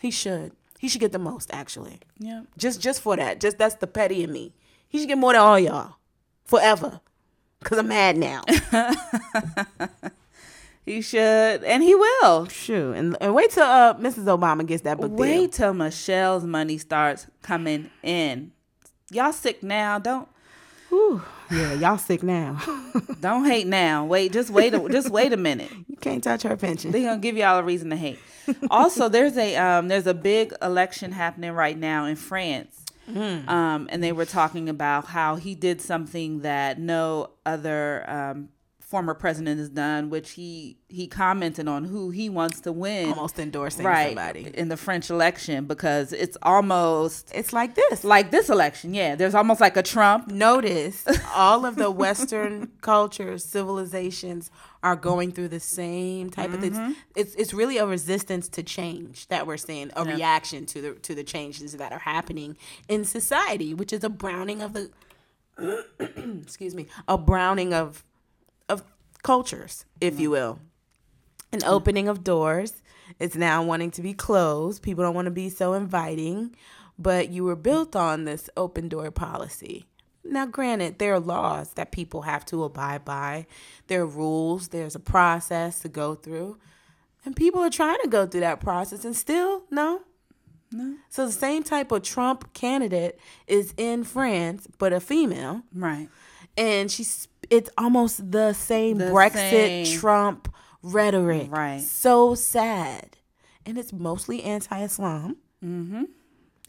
He 0.01 0.12
should. 0.12 0.51
He 0.79 0.88
should 0.88 1.01
get 1.01 1.11
the 1.11 1.19
most 1.19 1.53
actually. 1.53 1.99
Yeah. 2.19 2.43
Just 2.57 2.81
just 2.81 3.01
for 3.01 3.15
that. 3.15 3.39
Just 3.39 3.57
that's 3.57 3.75
the 3.75 3.88
petty 3.88 4.23
in 4.23 4.31
me. 4.31 4.53
He 4.88 4.99
should 4.99 5.07
get 5.07 5.17
more 5.17 5.33
than 5.33 5.41
all 5.41 5.59
y'all 5.59 5.95
forever. 6.45 7.01
Cause 7.63 7.79
I'm 7.79 7.88
mad 7.88 8.17
now. 8.17 8.43
He 10.85 11.01
should, 11.01 11.63
and 11.63 11.81
he 11.81 11.95
will. 11.95 12.47
Shoot, 12.47 12.93
and, 12.93 13.17
and 13.19 13.33
wait 13.33 13.49
till 13.49 13.63
uh, 13.63 13.95
Mrs. 13.95 14.25
Obama 14.25 14.63
gets 14.63 14.83
that 14.83 14.99
book 14.99 15.09
deal. 15.09 15.17
Wait 15.17 15.51
till 15.51 15.73
Michelle's 15.73 16.43
money 16.43 16.77
starts 16.77 17.25
coming 17.41 17.89
in. 18.03 18.51
Y'all 19.09 19.33
sick 19.33 19.63
now? 19.63 19.97
Don't 19.97 20.29
Whew. 20.95 21.21
Yeah, 21.51 21.73
y'all 21.73 21.97
sick 21.97 22.23
now. 22.23 22.62
don't 23.19 23.43
hate 23.43 23.67
now. 23.67 24.05
Wait, 24.05 24.31
just 24.31 24.49
wait. 24.49 24.73
A, 24.73 24.89
just 24.89 25.10
wait 25.10 25.34
a 25.34 25.38
minute. 25.38 25.69
you 25.89 25.97
can't 25.97 26.23
touch 26.23 26.43
her 26.43 26.55
pension. 26.55 26.91
They're 26.91 27.03
gonna 27.03 27.19
give 27.19 27.36
y'all 27.36 27.60
a 27.60 27.63
reason 27.63 27.89
to 27.89 27.97
hate. 27.97 28.17
also, 28.71 29.10
there's 29.10 29.38
a 29.38 29.58
um, 29.58 29.89
there's 29.89 30.08
a 30.08 30.13
big 30.13 30.53
election 30.62 31.12
happening 31.12 31.51
right 31.51 31.77
now 31.77 32.05
in 32.05 32.15
France. 32.15 32.81
Um, 33.08 33.88
and 33.91 34.01
they 34.01 34.12
were 34.13 34.25
talking 34.25 34.67
about 34.67 35.05
how 35.05 35.36
he 35.36 35.53
did 35.53 35.79
something 35.79 36.39
that 36.41 36.79
no 36.79 37.29
other 37.45 38.10
um, 38.10 38.49
former 38.95 39.13
president 39.13 39.60
has 39.60 39.67
done, 39.69 40.10
which 40.10 40.31
he 40.31 40.77
he 40.88 41.05
commented 41.05 41.67
on 41.67 41.84
who 41.84 42.12
he 42.12 42.29
wants 42.29 42.62
to 42.62 42.71
win. 42.71 43.10
almost 43.10 43.38
endorsing 43.38 43.84
right 43.86 44.15
somebody. 44.15 44.49
in 44.53 44.69
the 44.69 44.77
French 44.77 45.10
election 45.10 45.65
because 45.65 46.13
it's 46.13 46.38
almost 46.43 47.29
It's 47.36 47.51
like 47.51 47.75
this. 47.75 48.05
like 48.05 48.31
this 48.31 48.49
election. 48.49 48.93
Yeah, 48.93 49.15
there's 49.15 49.36
almost 49.36 49.60
like 49.60 49.75
a 49.75 49.84
Trump. 49.84 50.27
Notice 50.29 51.03
all 51.36 51.65
of 51.65 51.75
the 51.75 51.91
Western 51.91 52.71
cultures, 52.79 53.43
civilizations 53.43 54.49
are 54.81 54.95
going 54.95 55.34
through 55.34 55.49
the 55.49 55.60
same 55.60 56.29
type 56.29 56.53
of 56.53 56.62
Mm-hmm. 56.62 56.75
things. 56.86 56.97
It's 57.17 57.36
it's 57.36 57.53
really 57.53 57.77
a 57.77 57.86
resistance 57.86 58.47
to 58.49 58.63
change 58.63 59.27
that 59.27 59.45
we're 59.45 59.58
seeing, 59.58 59.91
a 59.97 60.05
reaction 60.05 60.65
to 60.67 60.81
the 60.81 60.91
to 60.93 61.13
the 61.13 61.23
changes 61.25 61.73
that 61.73 61.91
are 61.91 61.99
happening 61.99 62.55
in 62.88 63.03
society, 63.03 63.73
which 63.73 63.91
is 63.91 64.05
a 64.05 64.10
browning 64.10 64.62
of 64.62 64.71
the 64.71 64.89
excuse 66.43 66.73
me, 66.75 66.88
a 67.10 67.17
browning 67.17 67.73
of 67.73 67.86
of 67.86 68.03
cultures, 69.25 69.85
if 69.99 70.19
you 70.19 70.29
will. 70.29 70.59
An 71.51 71.63
opening 71.65 72.07
of 72.07 72.23
doors. 72.23 72.83
It's 73.19 73.35
now 73.35 73.63
wanting 73.63 73.89
to 73.91 74.01
be 74.03 74.13
closed. 74.13 74.83
People 74.83 75.03
don't 75.03 75.15
want 75.15 75.25
to 75.25 75.31
be 75.31 75.49
so 75.49 75.73
inviting, 75.73 76.55
but 76.99 77.29
you 77.29 77.43
were 77.43 77.55
built 77.55 77.95
on 77.95 78.25
this 78.25 78.49
open 78.55 78.88
door 78.88 79.09
policy. 79.09 79.88
Now, 80.23 80.45
granted, 80.45 80.99
there 80.99 81.13
are 81.15 81.19
laws 81.19 81.73
that 81.73 81.91
people 81.91 82.23
have 82.23 82.45
to 82.47 82.63
abide 82.63 83.03
by. 83.03 83.47
There 83.88 84.01
are 84.01 84.07
rules. 84.07 84.67
There's 84.69 84.95
a 84.95 84.99
process 84.99 85.79
to 85.79 85.89
go 85.89 86.13
through. 86.15 86.57
And 87.25 87.35
people 87.35 87.61
are 87.61 87.69
trying 87.71 87.97
to 88.03 88.07
go 88.07 88.27
through 88.27 88.41
that 88.41 88.59
process 88.59 89.05
and 89.05 89.15
still, 89.15 89.63
no. 89.71 90.01
No. 90.71 90.95
So 91.09 91.25
the 91.25 91.31
same 91.31 91.63
type 91.63 91.91
of 91.91 92.03
Trump 92.03 92.53
candidate 92.53 93.19
is 93.47 93.73
in 93.77 94.03
France, 94.03 94.67
but 94.77 94.93
a 94.93 94.99
female 94.99 95.61
Right. 95.73 96.09
and 96.57 96.91
she's 96.91 97.27
it's 97.49 97.69
almost 97.77 98.31
the 98.31 98.53
same 98.53 98.97
The 98.97 99.05
Brexit 99.05 99.34
same. 99.34 99.99
Trump 99.99 100.53
rhetoric. 100.81 101.51
Right. 101.51 101.81
So 101.81 102.36
sad. 102.36 103.17
And 103.65 103.77
it's 103.77 103.91
mostly 103.93 104.43
anti-Islam. 104.43 105.38
Mm-hmm. 105.63 106.03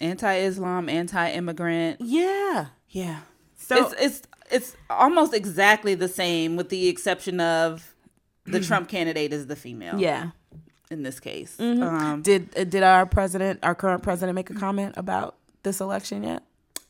Anti-Islam, 0.00 0.88
anti-immigrant. 0.88 2.00
Yeah. 2.00 2.66
Yeah. 2.90 3.20
So 3.56 3.86
it's 3.88 3.94
it's 3.98 4.22
it's 4.50 4.76
almost 4.90 5.34
exactly 5.34 5.94
the 5.94 6.08
same 6.08 6.56
with 6.56 6.68
the 6.68 6.88
exception 6.88 7.40
of 7.40 7.94
the 8.44 8.60
Trump 8.60 8.88
candidate 8.96 9.32
is 9.32 9.46
the 9.46 9.56
female. 9.56 9.98
yeah. 9.98 10.30
In 10.88 11.02
this 11.02 11.18
case. 11.18 11.56
Mm-hmm. 11.58 11.82
Um, 11.82 12.22
Did 12.22 12.50
did 12.70 12.82
our 12.84 13.06
president, 13.06 13.58
our 13.64 13.74
current 13.74 14.04
president 14.04 14.36
make 14.36 14.50
a 14.50 14.54
comment 14.54 14.94
about 14.96 15.34
this 15.64 15.80
election 15.80 16.22
yet? 16.22 16.44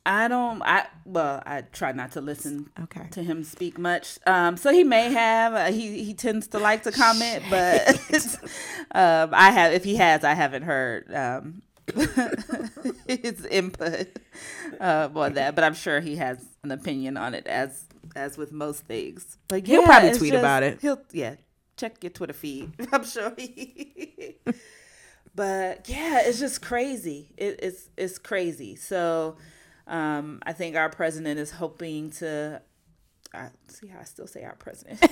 I 0.06 0.28
don't 0.28 0.62
I 0.62 0.86
well, 1.04 1.42
I 1.44 1.62
try 1.62 1.90
not 1.92 2.12
to 2.12 2.20
listen 2.20 2.70
Okay. 2.84 3.08
to 3.10 3.22
him 3.22 3.42
speak 3.44 3.76
much. 3.78 4.18
Um, 4.26 4.56
so 4.56 4.72
he 4.72 4.84
may 4.84 5.12
have. 5.12 5.52
Uh, 5.54 5.66
he 5.72 6.02
he 6.04 6.14
tends 6.14 6.46
to 6.48 6.58
like 6.60 6.84
to 6.84 6.92
comment, 6.92 7.42
but 7.50 7.88
um, 8.94 9.30
I 9.34 9.50
have. 9.50 9.72
If 9.72 9.82
he 9.84 9.96
has, 9.96 10.22
I 10.24 10.34
haven't 10.34 10.62
heard 10.62 11.12
um, 11.12 11.62
his 13.08 13.44
input 13.46 14.08
uh, 14.80 15.08
on 15.14 15.34
that. 15.34 15.54
But 15.54 15.64
I'm 15.64 15.74
sure 15.74 16.00
he 16.00 16.16
has 16.16 16.44
an 16.62 16.70
opinion 16.70 17.16
on 17.16 17.34
it, 17.34 17.46
as 17.46 17.84
as 18.14 18.38
with 18.38 18.52
most 18.52 18.84
things. 18.84 19.38
But 19.48 19.66
He'll 19.66 19.82
probably 19.82 20.12
tweet 20.14 20.32
just- 20.32 20.40
about 20.40 20.62
it. 20.62 20.78
He'll 20.80 21.00
yeah. 21.12 21.34
Check 21.76 22.02
your 22.02 22.10
Twitter 22.10 22.32
feed. 22.32 22.72
I'm 22.92 23.04
sure 23.04 23.34
he. 23.36 24.36
but 25.34 25.88
yeah, 25.88 26.20
it's 26.24 26.38
just 26.38 26.62
crazy. 26.62 27.32
It, 27.36 27.58
it's 27.62 27.90
it's 27.98 28.18
crazy. 28.18 28.76
So 28.76 29.36
um, 29.86 30.40
I 30.44 30.52
think 30.52 30.76
our 30.76 30.88
president 30.88 31.38
is 31.38 31.50
hoping 31.50 32.10
to. 32.12 32.60
I 33.34 33.48
see 33.68 33.88
how 33.88 34.00
I 34.00 34.04
still 34.04 34.26
say 34.26 34.44
our 34.44 34.54
president. 34.54 35.02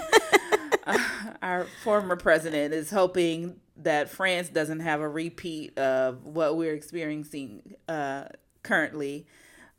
Uh, 0.87 0.99
our 1.43 1.67
former 1.83 2.17
president 2.17 2.75
is 2.75 2.91
hoping 2.91 3.57
that 3.77 4.09
France 4.09 4.49
doesn't 4.49 4.81
have 4.81 5.01
a 5.01 5.09
repeat 5.09 5.77
of 5.79 6.25
what 6.27 6.57
we're 6.57 6.75
experiencing 6.75 7.75
uh, 7.89 8.25
currently. 8.63 9.27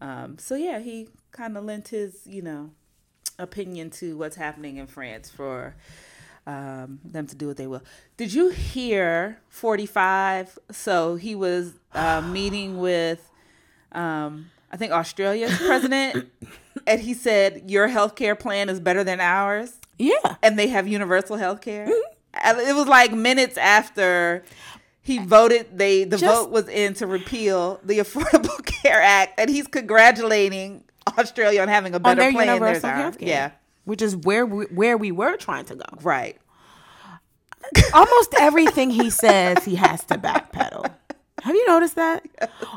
Um, 0.01 0.37
so 0.37 0.55
yeah, 0.55 0.79
he 0.79 1.07
kind 1.31 1.57
of 1.57 1.63
lent 1.63 1.89
his, 1.89 2.21
you 2.25 2.41
know, 2.41 2.71
opinion 3.39 3.89
to 3.89 4.17
what's 4.17 4.35
happening 4.35 4.77
in 4.77 4.87
France 4.87 5.29
for 5.29 5.75
um, 6.47 6.99
them 7.03 7.27
to 7.27 7.35
do 7.35 7.47
what 7.47 7.57
they 7.57 7.67
will. 7.67 7.83
Did 8.17 8.33
you 8.33 8.49
hear 8.49 9.39
45? 9.49 10.59
So 10.71 11.15
he 11.15 11.35
was 11.35 11.73
uh, 11.93 12.21
meeting 12.21 12.77
with, 12.79 13.31
um, 13.91 14.51
I 14.71 14.77
think, 14.77 14.91
Australia's 14.91 15.57
president, 15.57 16.29
and 16.87 17.01
he 17.01 17.13
said, 17.13 17.69
Your 17.69 17.87
healthcare 17.87 18.37
plan 18.37 18.69
is 18.69 18.79
better 18.79 19.03
than 19.03 19.19
ours. 19.19 19.73
Yeah. 19.97 20.35
And 20.41 20.59
they 20.59 20.67
have 20.67 20.87
universal 20.87 21.37
health 21.37 21.61
care. 21.61 21.87
Mm-hmm. 21.87 22.59
It 22.59 22.75
was 22.75 22.87
like 22.87 23.13
minutes 23.13 23.57
after 23.57 24.43
he 25.01 25.19
voted 25.19 25.77
they 25.77 26.03
the 26.03 26.17
Just- 26.17 26.33
vote 26.33 26.51
was 26.51 26.67
in 26.67 26.95
to 26.95 27.07
repeal 27.07 27.79
the 27.83 27.99
Affordable 27.99 28.65
Care 28.65 29.01
Act 29.01 29.39
and 29.39 29.49
he's 29.49 29.67
congratulating 29.67 30.83
Australia 31.17 31.61
on 31.61 31.67
having 31.67 31.93
a 31.93 31.97
On 31.97 32.01
better 32.01 32.21
their 32.21 32.31
plan 32.31 32.47
than 32.47 32.55
universal 32.55 32.89
are. 32.89 33.13
Yeah. 33.19 33.51
Which 33.85 34.01
is 34.01 34.17
where 34.17 34.45
we, 34.45 34.65
where 34.65 34.97
we 34.97 35.11
were 35.11 35.37
trying 35.37 35.65
to 35.65 35.75
go. 35.75 35.85
Right. 36.01 36.37
Almost 37.93 38.33
everything 38.37 38.89
he 38.89 39.09
says, 39.09 39.63
he 39.63 39.75
has 39.75 40.03
to 40.05 40.17
backpedal. 40.17 40.91
Have 41.45 41.53
you 41.53 41.67
noticed 41.67 41.93
that? 41.93 42.25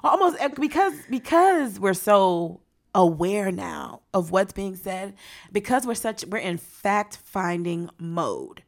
Almost 0.05 0.37
e- 0.43 0.49
because 0.61 0.93
because 1.09 1.81
we're 1.81 1.95
so 1.95 2.61
aware 2.95 3.51
now 3.51 4.03
of 4.13 4.31
what's 4.31 4.53
being 4.53 4.77
said, 4.77 5.15
because 5.51 5.87
we're 5.87 5.95
such 5.95 6.27
we're 6.27 6.37
in 6.37 6.59
fact 6.59 7.17
finding 7.17 7.89
mode. 7.99 8.63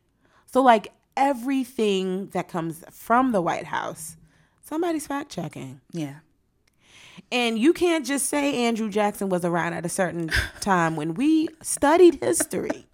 So 0.46 0.62
like 0.62 0.94
everything 1.18 2.28
that 2.28 2.48
comes 2.48 2.82
from 2.90 3.32
the 3.32 3.42
White 3.42 3.66
House, 3.66 4.16
somebody's 4.62 5.06
fact 5.06 5.30
checking. 5.30 5.82
Yeah. 5.92 6.20
And 7.30 7.58
you 7.58 7.74
can't 7.74 8.06
just 8.06 8.24
say 8.24 8.54
Andrew 8.64 8.88
Jackson 8.88 9.28
was 9.28 9.44
around 9.44 9.74
at 9.74 9.84
a 9.84 9.90
certain 9.90 10.30
time 10.60 10.96
when 10.96 11.12
we 11.12 11.48
studied 11.60 12.22
history. 12.22 12.86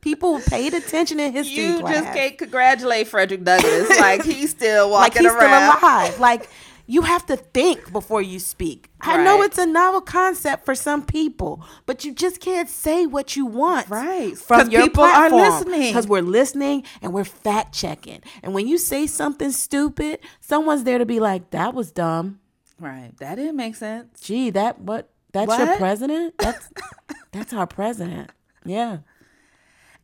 People 0.00 0.40
paid 0.40 0.74
attention 0.74 1.20
in 1.20 1.32
history 1.32 1.64
You 1.64 1.80
class. 1.80 2.02
just 2.02 2.14
can't 2.16 2.38
congratulate 2.38 3.08
Frederick 3.08 3.44
Douglass 3.44 3.88
like 4.00 4.24
he's 4.24 4.50
still 4.50 4.90
walking 4.90 5.22
like 5.24 5.32
he's 5.32 5.42
around. 5.42 5.76
still 5.78 5.88
alive. 5.88 6.18
Like 6.20 6.48
you 6.86 7.02
have 7.02 7.24
to 7.26 7.36
think 7.36 7.92
before 7.92 8.20
you 8.20 8.40
speak. 8.40 8.90
I 9.00 9.22
know 9.22 9.42
it's 9.42 9.58
a 9.58 9.66
novel 9.66 10.00
concept 10.00 10.64
for 10.64 10.74
some 10.74 11.04
people, 11.06 11.64
but 11.86 12.04
you 12.04 12.12
just 12.12 12.40
can't 12.40 12.68
say 12.68 13.06
what 13.06 13.36
you 13.36 13.46
want. 13.46 13.88
Right. 13.88 14.36
From 14.36 14.70
your 14.70 14.82
people 14.82 15.04
are 15.04 15.30
listening. 15.30 15.82
Because 15.92 16.08
we're 16.08 16.20
listening 16.22 16.82
and 17.00 17.12
we're 17.14 17.22
fact 17.24 17.74
checking. 17.74 18.22
And 18.42 18.54
when 18.54 18.66
you 18.66 18.76
say 18.76 19.06
something 19.06 19.52
stupid, 19.52 20.18
someone's 20.40 20.82
there 20.82 20.98
to 20.98 21.06
be 21.06 21.20
like, 21.20 21.50
that 21.50 21.74
was 21.74 21.92
dumb. 21.92 22.40
Right. 22.80 23.12
That 23.18 23.36
didn't 23.36 23.56
make 23.56 23.76
sense. 23.76 24.20
Gee, 24.20 24.50
that 24.50 24.80
what 24.80 25.10
that's 25.32 25.56
your 25.56 25.76
president? 25.76 26.34
That's 26.38 26.70
that's 27.30 27.52
our 27.52 27.68
president. 27.68 28.30
Yeah. 28.64 28.98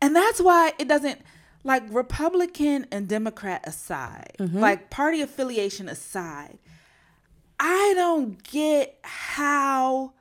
And 0.01 0.15
that's 0.15 0.39
why 0.41 0.73
it 0.79 0.87
doesn't 0.87 1.21
like 1.63 1.83
Republican 1.89 2.85
and 2.91 3.07
Democrat 3.07 3.63
aside, 3.67 4.33
Mm-hmm. 4.39 4.59
like 4.59 4.89
party 4.89 5.21
affiliation 5.21 5.89
aside. 5.89 6.59
I 7.59 7.93
don't 7.95 8.41
get 8.43 8.99
how 9.03 10.13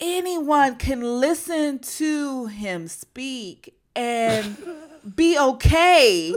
anyone 0.00 0.76
can 0.76 1.00
listen 1.20 1.78
to 1.78 2.46
him 2.46 2.88
speak 2.88 3.74
and 3.94 4.56
be 5.16 5.38
okay. 5.38 6.34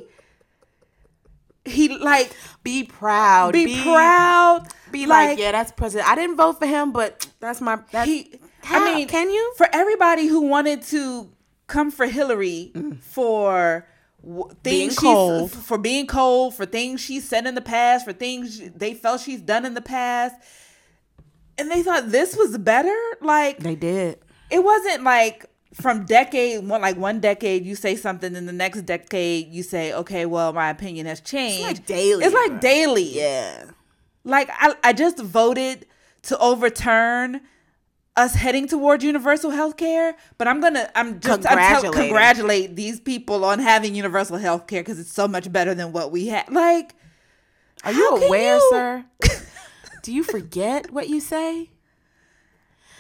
He 1.66 1.98
like 1.98 2.36
Be 2.64 2.84
proud. 2.84 3.54
be, 3.54 3.82
proud. 3.82 4.68
Be 4.92 5.06
like, 5.08 5.40
yeah, 5.40 5.54
that's 5.54 5.72
president. 5.72 6.10
I 6.10 6.16
didn't 6.16 6.36
vote 6.36 6.60
for 6.60 6.66
him, 6.66 6.92
but 6.92 7.26
that's 7.40 7.62
my 7.62 7.80
that's 7.92 8.08
he 8.08 8.34
How? 8.64 8.82
I 8.86 8.94
mean, 8.96 9.08
Can 9.08 9.30
you? 9.30 9.54
For 9.58 9.68
everybody 9.72 10.28
who 10.28 10.42
wanted 10.42 10.82
to 10.84 11.30
come 11.76 11.90
for 11.92 12.06
Hillary 12.18 12.72
for 13.02 13.86
w- 14.24 14.46
Mm. 14.46 14.64
Being 14.64 14.90
things 14.90 15.00
cold. 15.00 15.52
she's 15.52 15.64
for 15.70 15.78
being 15.78 16.08
cold, 16.08 16.56
for 16.58 16.66
things 16.66 17.02
she 17.02 17.20
said 17.20 17.46
in 17.50 17.56
the 17.56 17.62
past, 17.76 18.06
for 18.06 18.14
things 18.26 18.46
they 18.84 18.94
felt 18.94 19.20
she's 19.22 19.42
done 19.42 19.66
in 19.70 19.74
the 19.74 19.82
past, 19.98 20.36
and 21.58 21.70
they 21.72 21.82
thought 21.84 22.10
this 22.10 22.36
was 22.36 22.58
better. 22.58 22.96
Like 23.22 23.60
they 23.60 23.76
did. 23.76 24.20
it 24.50 24.64
wasn't 24.64 25.04
like 25.04 25.46
from 25.74 26.06
decade 26.06 26.68
one 26.68 26.82
like 26.82 26.98
one 26.98 27.20
decade 27.20 27.66
you 27.66 27.76
say 27.76 27.96
something 27.96 28.36
and 28.36 28.48
the 28.48 28.54
next 28.54 28.84
decade 28.84 29.48
you 29.56 29.64
say 29.64 29.92
okay 30.02 30.24
well 30.34 30.54
my 30.54 30.70
opinion 30.70 31.08
has 31.08 31.20
changed 31.20 31.64
like 31.64 31.86
daily, 31.88 32.24
it's 32.24 32.36
like 32.42 32.52
bro. 32.52 32.60
daily 32.60 33.10
Yeah. 33.18 33.72
like 34.24 34.50
I, 34.54 34.76
I 34.84 34.94
just 34.94 35.18
voted 35.20 35.88
to 36.30 36.38
overturn 36.38 37.42
us 38.16 38.36
heading 38.36 38.68
towards 38.68 39.04
universal 39.04 39.50
health 39.52 39.76
care 39.76 40.16
but 40.38 40.48
i'm 40.48 40.62
gonna 40.62 40.90
i'm 40.96 41.20
just 41.20 41.48
I'm 41.48 41.58
tell- 41.82 41.92
congratulate 41.92 42.76
these 42.76 43.00
people 43.00 43.44
on 43.44 43.58
having 43.60 43.96
universal 43.96 44.38
health 44.38 44.68
care 44.68 44.82
because 44.82 45.00
it's 45.00 45.12
so 45.12 45.28
much 45.28 45.52
better 45.52 45.74
than 45.74 45.92
what 45.92 46.12
we 46.12 46.28
had 46.28 46.48
like 46.52 46.94
Are 47.84 47.92
you 47.92 48.08
aware, 48.10 48.56
you- 48.58 48.70
sir? 48.72 49.06
Do 50.04 50.14
you 50.14 50.24
forget 50.24 50.92
what 50.92 51.10
you 51.10 51.20
say? 51.20 51.70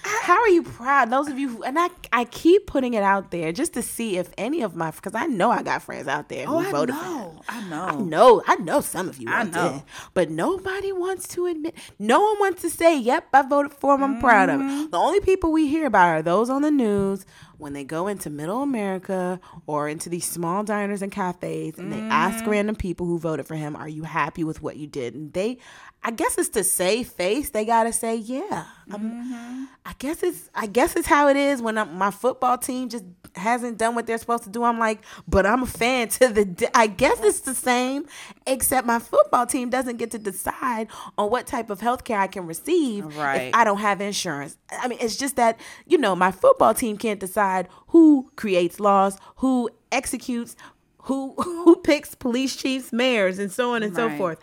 How 0.05 0.39
are 0.41 0.49
you 0.49 0.63
proud? 0.63 1.09
Those 1.09 1.27
of 1.27 1.37
you 1.39 1.49
who, 1.49 1.63
and 1.63 1.77
I, 1.79 1.89
I 2.11 2.25
keep 2.25 2.67
putting 2.67 2.93
it 2.93 3.03
out 3.03 3.31
there 3.31 3.51
just 3.51 3.73
to 3.73 3.81
see 3.81 4.17
if 4.17 4.31
any 4.37 4.61
of 4.61 4.75
my, 4.75 4.91
because 4.91 5.15
I 5.15 5.25
know 5.27 5.49
I 5.51 5.63
got 5.63 5.81
friends 5.81 6.07
out 6.07 6.29
there 6.29 6.45
who 6.45 6.55
oh 6.55 6.59
i 6.59 6.71
voted 6.71 6.95
for 6.95 7.03
him. 7.03 7.11
know 7.11 7.41
i 7.49 7.61
know 7.69 7.83
I 7.87 7.95
know, 7.95 8.41
I 8.47 8.55
know 8.57 8.81
some 8.81 9.07
of 9.09 9.17
you. 9.21 9.29
I 9.29 9.41
I 9.41 9.43
know. 9.43 9.51
know, 9.51 9.83
but 10.13 10.29
nobody 10.29 10.91
wants 10.91 11.27
to 11.29 11.45
admit. 11.47 11.75
No 11.99 12.21
one 12.21 12.39
wants 12.39 12.61
to 12.63 12.69
say, 12.69 12.97
"Yep, 12.99 13.27
I 13.33 13.41
voted 13.43 13.73
for 13.73 13.95
him. 13.95 14.03
I'm 14.03 14.19
proud 14.19 14.49
of 14.49 14.59
Mm-hmm. 14.59 14.83
it." 14.85 14.91
The 14.91 14.97
only 14.97 15.19
people 15.21 15.51
we 15.51 15.67
hear 15.67 15.85
about 15.87 16.07
are 16.09 16.21
those 16.21 16.49
on 16.49 16.61
the 16.61 16.71
news 16.71 17.25
when 17.57 17.73
they 17.73 17.83
go 17.83 18.07
into 18.07 18.29
Middle 18.29 18.61
America 18.61 19.39
or 19.67 19.87
into 19.87 20.09
these 20.09 20.25
small 20.25 20.63
diners 20.63 21.01
and 21.01 21.11
cafes, 21.11 21.77
and 21.77 21.91
they 21.91 22.01
ask 22.01 22.39
Mm-hmm. 22.43 22.49
random 22.49 22.75
people 22.75 23.05
who 23.07 23.19
voted 23.19 23.45
for 23.47 23.55
him, 23.55 23.75
"Are 23.75 23.89
you 23.89 24.03
happy 24.03 24.43
with 24.43 24.61
what 24.61 24.77
you 24.77 24.87
did?" 24.87 25.13
And 25.15 25.31
they, 25.33 25.57
I 26.05 26.11
guess 26.11 26.37
it's 26.37 26.49
to 26.49 26.63
save 26.63 27.07
face. 27.07 27.51
They 27.51 27.63
gotta 27.65 27.93
say, 27.93 28.15
"Yeah." 28.17 28.65
Mm-hmm. 28.89 29.63
I 29.85 29.93
guess 29.99 30.21
it's 30.23 30.49
I 30.53 30.65
guess 30.67 30.95
it's 30.95 31.07
how 31.07 31.27
it 31.29 31.37
is 31.37 31.61
when 31.61 31.77
I'm, 31.77 31.97
my 31.97 32.11
football 32.11 32.57
team 32.57 32.89
just 32.89 33.05
hasn't 33.35 33.77
done 33.77 33.95
what 33.95 34.05
they're 34.05 34.17
supposed 34.17 34.43
to 34.43 34.49
do. 34.49 34.63
I'm 34.63 34.77
like, 34.79 34.99
but 35.27 35.45
I'm 35.45 35.63
a 35.63 35.65
fan 35.65 36.09
to 36.09 36.27
the. 36.27 36.45
d- 36.45 36.67
I 36.75 36.87
guess 36.87 37.19
it's 37.23 37.39
the 37.41 37.55
same, 37.55 38.05
except 38.45 38.85
my 38.85 38.99
football 38.99 39.45
team 39.45 39.69
doesn't 39.69 39.97
get 39.97 40.11
to 40.11 40.19
decide 40.19 40.87
on 41.17 41.29
what 41.31 41.47
type 41.47 41.69
of 41.69 41.79
health 41.79 42.03
care 42.03 42.19
I 42.19 42.27
can 42.27 42.45
receive 42.47 43.05
Right. 43.17 43.43
if 43.43 43.55
I 43.55 43.63
don't 43.63 43.79
have 43.79 44.01
insurance. 44.01 44.57
I 44.71 44.87
mean, 44.89 44.99
it's 45.01 45.15
just 45.15 45.37
that 45.37 45.59
you 45.87 45.97
know 45.97 46.15
my 46.15 46.31
football 46.31 46.73
team 46.73 46.97
can't 46.97 47.19
decide 47.19 47.69
who 47.87 48.29
creates 48.35 48.79
laws, 48.81 49.17
who 49.37 49.69
executes, 49.91 50.55
who 51.03 51.33
who 51.37 51.77
picks 51.77 52.13
police 52.13 52.55
chiefs, 52.57 52.91
mayors, 52.91 53.39
and 53.39 53.51
so 53.51 53.73
on 53.75 53.83
and 53.83 53.95
so 53.95 54.09
forth. 54.17 54.37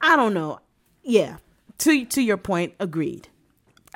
I 0.00 0.14
don't 0.16 0.32
know. 0.34 0.60
Yeah, 1.02 1.38
to 1.78 2.04
to 2.04 2.22
your 2.22 2.36
point, 2.36 2.74
agreed 2.78 3.28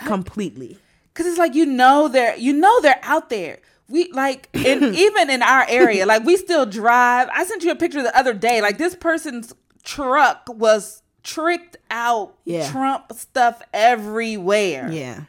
completely. 0.04 0.78
Cause 1.14 1.24
it's 1.26 1.38
like 1.38 1.54
you 1.54 1.64
know 1.64 2.08
they're 2.08 2.36
you 2.36 2.52
know 2.52 2.80
they're 2.80 3.00
out 3.02 3.30
there. 3.30 3.60
We 3.88 4.10
like 4.12 4.48
in 4.52 4.82
even 4.94 5.30
in 5.30 5.42
our 5.42 5.64
area, 5.68 6.04
like 6.04 6.24
we 6.24 6.36
still 6.36 6.66
drive. 6.66 7.28
I 7.32 7.44
sent 7.44 7.62
you 7.64 7.70
a 7.70 7.76
picture 7.76 8.02
the 8.02 8.16
other 8.18 8.34
day. 8.34 8.60
Like 8.60 8.76
this 8.78 8.94
person's 8.94 9.54
truck 9.82 10.42
was 10.48 11.02
tricked 11.22 11.76
out 11.90 12.34
Yeah. 12.44 12.70
Trump 12.70 13.12
stuff 13.14 13.62
everywhere. 13.72 14.90
Yeah. 14.92 15.22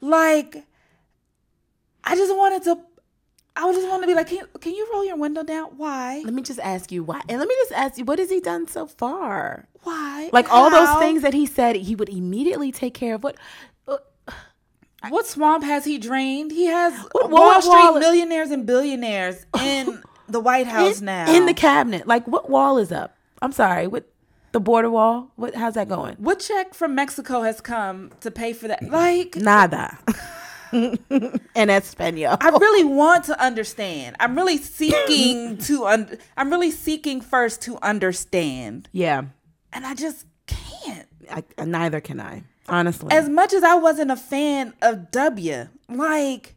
Like 0.00 0.64
I 2.04 2.16
just 2.16 2.34
wanted 2.36 2.62
to 2.64 2.80
I 3.56 3.66
would 3.66 3.74
just 3.74 3.88
wanted 3.88 4.02
to 4.02 4.06
be 4.06 4.14
like, 4.14 4.28
can, 4.28 4.46
can 4.60 4.74
you 4.74 4.88
roll 4.92 5.04
your 5.04 5.16
window 5.16 5.42
down? 5.42 5.70
Why? 5.76 6.22
Let 6.24 6.32
me 6.34 6.42
just 6.42 6.60
ask 6.60 6.90
you 6.92 7.02
why. 7.04 7.20
And 7.28 7.38
let 7.38 7.48
me 7.48 7.54
just 7.62 7.72
ask 7.72 7.98
you, 7.98 8.04
what 8.04 8.18
has 8.18 8.30
he 8.30 8.40
done 8.40 8.68
so 8.68 8.86
far? 8.86 9.66
Why? 9.82 10.30
Like 10.32 10.50
all 10.52 10.70
those 10.70 10.98
things 11.00 11.22
that 11.22 11.34
he 11.34 11.46
said 11.46 11.76
he 11.76 11.94
would 11.94 12.08
immediately 12.08 12.70
take 12.72 12.94
care 12.94 13.14
of. 13.16 13.24
What? 13.24 13.36
uh, 13.88 13.98
What 15.08 15.26
swamp 15.26 15.64
has 15.64 15.84
he 15.84 15.98
drained? 15.98 16.52
He 16.52 16.66
has 16.66 16.92
What 17.12 17.30
Wall 17.30 17.40
wall- 17.50 17.60
Street 17.62 17.72
wall- 17.72 17.98
millionaires 17.98 18.50
and 18.50 18.66
billionaires 18.66 19.44
in 19.60 20.02
the 20.28 20.40
White 20.40 20.66
House 20.68 21.00
in, 21.00 21.06
now. 21.06 21.34
in 21.34 21.46
the 21.46 21.54
cabinet. 21.54 22.06
Like 22.06 22.26
what 22.28 22.48
wall 22.50 22.78
is 22.78 22.92
up? 22.92 23.16
I'm 23.42 23.52
sorry. 23.52 23.86
What 23.88 24.04
the 24.52 24.60
border 24.60 24.90
wall? 24.90 25.32
What? 25.36 25.54
How's 25.54 25.74
that 25.74 25.88
going? 25.88 26.16
What 26.16 26.38
check 26.40 26.74
from 26.74 26.94
Mexico 26.94 27.42
has 27.42 27.60
come 27.60 28.10
to 28.20 28.30
pay 28.30 28.52
for 28.52 28.68
that? 28.68 28.82
Like, 28.88 29.36
Nada. 29.36 29.98
en 30.72 31.68
español. 31.68 32.36
I 32.40 32.50
really 32.50 32.84
want 32.84 33.24
to 33.26 33.40
understand. 33.42 34.16
I'm 34.20 34.36
really 34.36 34.58
seeking 34.58 35.56
to. 35.68 35.86
Un- 35.86 36.18
I'm 36.36 36.50
really 36.50 36.70
seeking 36.70 37.20
first 37.20 37.62
to 37.62 37.78
understand, 37.82 38.88
yeah. 38.92 39.22
and 39.72 39.86
I 39.86 39.94
just 39.94 40.26
can't. 40.46 41.08
I, 41.30 41.44
neither 41.64 42.00
can 42.00 42.20
I. 42.20 42.44
Honestly. 42.68 43.10
As 43.12 43.28
much 43.28 43.52
as 43.52 43.62
I 43.64 43.74
wasn't 43.74 44.10
a 44.10 44.16
fan 44.16 44.74
of 44.80 45.10
W, 45.10 45.68
like 45.88 46.54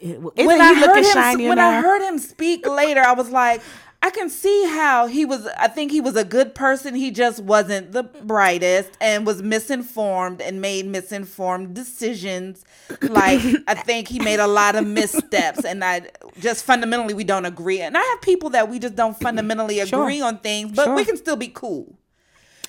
Isn't 0.00 0.22
when 0.34 0.60
he 0.60 0.66
I 0.66 0.74
heard 0.74 1.38
him, 1.38 1.48
when? 1.48 1.58
I 1.58 1.80
heard 1.80 2.02
him 2.02 2.18
speak 2.18 2.66
later, 2.66 3.00
I 3.00 3.12
was 3.12 3.30
like, 3.30 3.62
I 4.06 4.10
can 4.10 4.30
see 4.30 4.66
how 4.68 5.08
he 5.08 5.24
was. 5.24 5.48
I 5.58 5.66
think 5.66 5.90
he 5.90 6.00
was 6.00 6.14
a 6.14 6.24
good 6.24 6.54
person. 6.54 6.94
He 6.94 7.10
just 7.10 7.42
wasn't 7.42 7.90
the 7.90 8.04
brightest 8.04 8.90
and 9.00 9.26
was 9.26 9.42
misinformed 9.42 10.40
and 10.40 10.60
made 10.60 10.86
misinformed 10.86 11.74
decisions. 11.74 12.64
Like 13.02 13.40
I 13.66 13.74
think 13.74 14.06
he 14.06 14.20
made 14.20 14.38
a 14.38 14.46
lot 14.46 14.76
of 14.76 14.86
missteps, 14.86 15.64
and 15.64 15.82
I 15.82 16.02
just 16.38 16.64
fundamentally 16.64 17.14
we 17.14 17.24
don't 17.24 17.46
agree. 17.46 17.80
And 17.80 17.96
I 17.98 18.00
have 18.02 18.20
people 18.20 18.50
that 18.50 18.68
we 18.70 18.78
just 18.78 18.94
don't 18.94 19.18
fundamentally 19.18 19.84
Sure. 19.84 20.02
agree 20.04 20.20
on 20.20 20.38
things, 20.38 20.70
but 20.76 20.94
we 20.94 21.04
can 21.04 21.16
still 21.16 21.36
be 21.36 21.48
cool. 21.48 21.98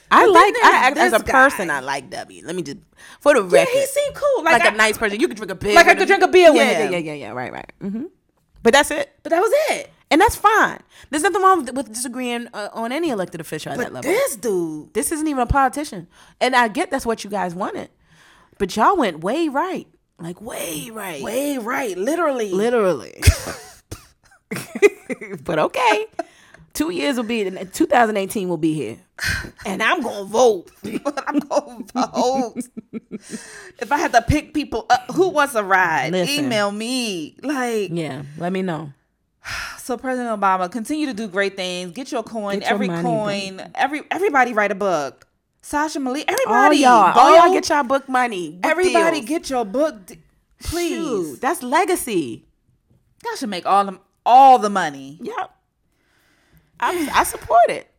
I 0.09 0.21
then 0.25 0.33
like 0.33 0.55
I, 0.63 0.91
as 1.05 1.13
a 1.13 1.19
this 1.19 1.31
person. 1.31 1.69
I 1.69 1.81
like 1.81 2.09
W. 2.09 2.41
Let 2.47 2.55
me 2.55 2.63
just 2.63 2.77
for 3.19 3.35
the 3.35 3.43
record. 3.43 3.69
Yeah, 3.73 3.79
he 3.81 3.85
seemed 3.85 4.15
cool. 4.15 4.43
like, 4.43 4.59
Like, 4.63 4.71
a 4.71 4.73
I- 4.73 4.77
nice 4.77 4.97
person. 4.97 5.19
You 5.19 5.27
could 5.27 5.37
drink 5.37 5.51
a 5.51 5.55
beer. 5.55 5.75
Like 5.75 5.85
I 5.85 5.93
could 5.93 6.01
him. 6.01 6.07
drink 6.07 6.23
a 6.23 6.27
beer 6.29 6.43
yeah, 6.47 6.51
with 6.51 6.59
yeah, 6.61 6.77
him. 6.85 6.91
Yeah, 6.93 6.97
yeah, 6.99 7.13
yeah. 7.13 7.31
Right, 7.31 7.51
right. 7.53 7.71
hmm 7.79 8.05
But 8.63 8.73
that's 8.73 8.89
it. 8.89 9.11
But 9.21 9.29
that 9.31 9.41
was 9.41 9.51
it. 9.71 9.91
And 10.09 10.21
that's 10.21 10.35
fine. 10.35 10.79
There's 11.09 11.23
nothing 11.23 11.41
wrong 11.41 11.65
with, 11.65 11.75
with 11.75 11.93
disagreeing 11.93 12.47
uh, 12.53 12.69
on 12.73 12.91
any 12.91 13.09
elected 13.09 13.41
official 13.41 13.73
at 13.73 13.77
that 13.77 13.85
But 13.85 13.93
level. 13.93 14.11
this 14.11 14.35
dude, 14.37 14.93
This 14.93 15.11
isn't 15.11 15.27
even 15.27 15.41
a 15.41 15.45
politician. 15.47 16.07
And 16.39 16.55
I 16.55 16.69
get 16.69 16.91
that's 16.91 17.05
what 17.05 17.23
you 17.23 17.29
guys 17.29 17.53
wanted. 17.53 17.89
But 18.57 18.75
y'all 18.75 18.95
went 18.97 19.19
way 19.19 19.49
right. 19.49 19.87
Like 20.19 20.41
way 20.41 20.89
right. 20.91 21.21
way 21.21 21.57
right, 21.57 21.97
literally. 21.97 22.51
Literally. 22.51 23.21
but 25.43 25.59
okay. 25.59 26.05
Two 26.73 26.91
years 26.91 27.17
will 27.17 27.23
be 27.23 27.49
2018 27.49 28.47
will 28.49 28.57
be 28.57 28.73
here. 28.73 28.97
And 29.65 29.81
I'm 29.81 30.01
gonna 30.01 30.25
vote. 30.25 30.69
I'm 30.83 31.39
going 31.39 31.85
to 31.85 32.07
vote. 32.13 32.63
if 33.79 33.91
I 33.91 33.97
had 33.97 34.11
to 34.13 34.21
pick 34.21 34.53
people 34.53 34.85
up, 34.89 35.11
who 35.13 35.29
wants 35.29 35.55
a 35.55 35.63
ride? 35.63 36.11
Listen. 36.11 36.45
Email 36.45 36.71
me. 36.71 37.35
Like, 37.41 37.89
Yeah, 37.91 38.23
let 38.37 38.51
me 38.51 38.61
know. 38.61 38.93
so 39.77 39.97
President 39.97 40.39
Obama, 40.39 40.71
continue 40.71 41.05
to 41.07 41.13
do 41.13 41.27
great 41.27 41.55
things. 41.55 41.91
Get 41.91 42.11
your 42.11 42.23
coin. 42.23 42.59
Get 42.59 42.71
every 42.71 42.87
coin. 42.87 43.61
Every 43.75 44.03
everybody 44.11 44.53
write 44.53 44.71
a 44.71 44.75
book. 44.75 45.27
Sasha 45.61 45.99
Malia. 45.99 46.23
All 46.27 46.33
Everybody. 46.33 46.77
y'all, 46.77 47.13
Bo, 47.13 47.19
all 47.19 47.35
y'all 47.35 47.53
get 47.53 47.67
y'all 47.69 47.83
book 47.83 48.07
money. 48.07 48.51
Book 48.51 48.71
Everybody 48.71 49.17
deals. 49.19 49.29
get 49.29 49.49
your 49.49 49.65
book. 49.65 49.95
Please. 50.63 50.95
Shoot, 50.95 51.41
that's 51.41 51.61
legacy. 51.61 52.45
Y'all 53.25 53.35
should 53.35 53.49
make 53.49 53.65
all 53.65 53.85
the 53.85 53.99
all 54.25 54.59
the 54.59 54.69
money. 54.69 55.17
Yep. 55.21 55.51
I, 56.79 57.09
I 57.13 57.23
support 57.23 57.69
it. 57.69 57.89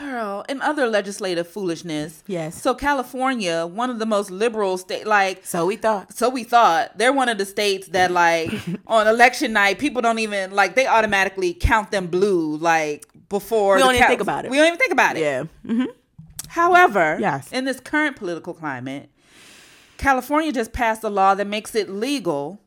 Girl, 0.00 0.44
and 0.48 0.60
other 0.62 0.86
legislative 0.88 1.46
foolishness. 1.46 2.24
Yes. 2.26 2.60
So 2.60 2.74
California, 2.74 3.66
one 3.66 3.90
of 3.90 3.98
the 3.98 4.06
most 4.06 4.30
liberal 4.30 4.78
state 4.78 5.06
like 5.06 5.44
So 5.46 5.66
we 5.66 5.76
thought. 5.76 6.16
so 6.16 6.28
we 6.28 6.42
thought 6.44 6.96
they're 6.98 7.12
one 7.12 7.28
of 7.28 7.38
the 7.38 7.44
states 7.46 7.88
that 7.88 8.10
like 8.10 8.50
on 8.86 9.06
election 9.06 9.52
night 9.52 9.78
people 9.78 10.02
don't 10.02 10.18
even 10.18 10.50
like 10.52 10.74
they 10.74 10.86
automatically 10.86 11.52
count 11.54 11.90
them 11.90 12.06
blue 12.06 12.56
like 12.56 13.06
before 13.28 13.76
We 13.76 13.82
don't 13.82 13.94
even 13.94 14.08
think 14.08 14.20
about 14.20 14.44
it. 14.44 14.50
We 14.50 14.56
don't 14.56 14.66
even 14.68 14.78
think 14.78 14.92
about 14.92 15.16
it. 15.16 15.20
Yeah. 15.20 15.44
Mm-hmm. 15.66 15.84
However, 16.48 17.16
Yes. 17.20 17.52
in 17.52 17.64
this 17.64 17.78
current 17.78 18.16
political 18.16 18.54
climate, 18.54 19.08
California 19.98 20.50
just 20.52 20.72
passed 20.72 21.04
a 21.04 21.08
law 21.10 21.34
that 21.34 21.46
makes 21.46 21.74
it 21.74 21.88
legal 21.88 22.60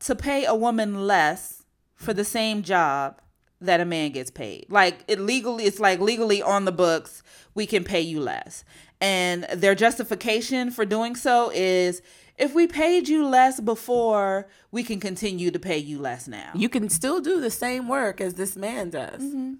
to 0.00 0.14
pay 0.14 0.44
a 0.44 0.54
woman 0.54 1.06
less 1.06 1.62
for 1.94 2.12
the 2.12 2.24
same 2.24 2.62
job 2.62 3.20
that 3.64 3.80
a 3.80 3.84
man 3.84 4.10
gets 4.12 4.30
paid. 4.30 4.66
Like 4.68 5.04
it 5.08 5.18
legally 5.20 5.64
it's 5.64 5.80
like 5.80 6.00
legally 6.00 6.42
on 6.42 6.64
the 6.64 6.72
books, 6.72 7.22
we 7.54 7.66
can 7.66 7.84
pay 7.84 8.00
you 8.00 8.20
less. 8.20 8.64
And 9.00 9.44
their 9.54 9.74
justification 9.74 10.70
for 10.70 10.84
doing 10.84 11.16
so 11.16 11.50
is 11.54 12.02
if 12.38 12.54
we 12.54 12.66
paid 12.66 13.08
you 13.08 13.26
less 13.26 13.60
before, 13.60 14.48
we 14.70 14.82
can 14.82 15.00
continue 15.00 15.50
to 15.50 15.58
pay 15.58 15.78
you 15.78 15.98
less 15.98 16.26
now. 16.28 16.50
You 16.54 16.68
can 16.68 16.88
still 16.88 17.20
do 17.20 17.40
the 17.40 17.50
same 17.50 17.88
work 17.88 18.20
as 18.20 18.34
this 18.34 18.56
man 18.56 18.90
does, 18.90 19.20
Mm-hmm. 19.22 19.54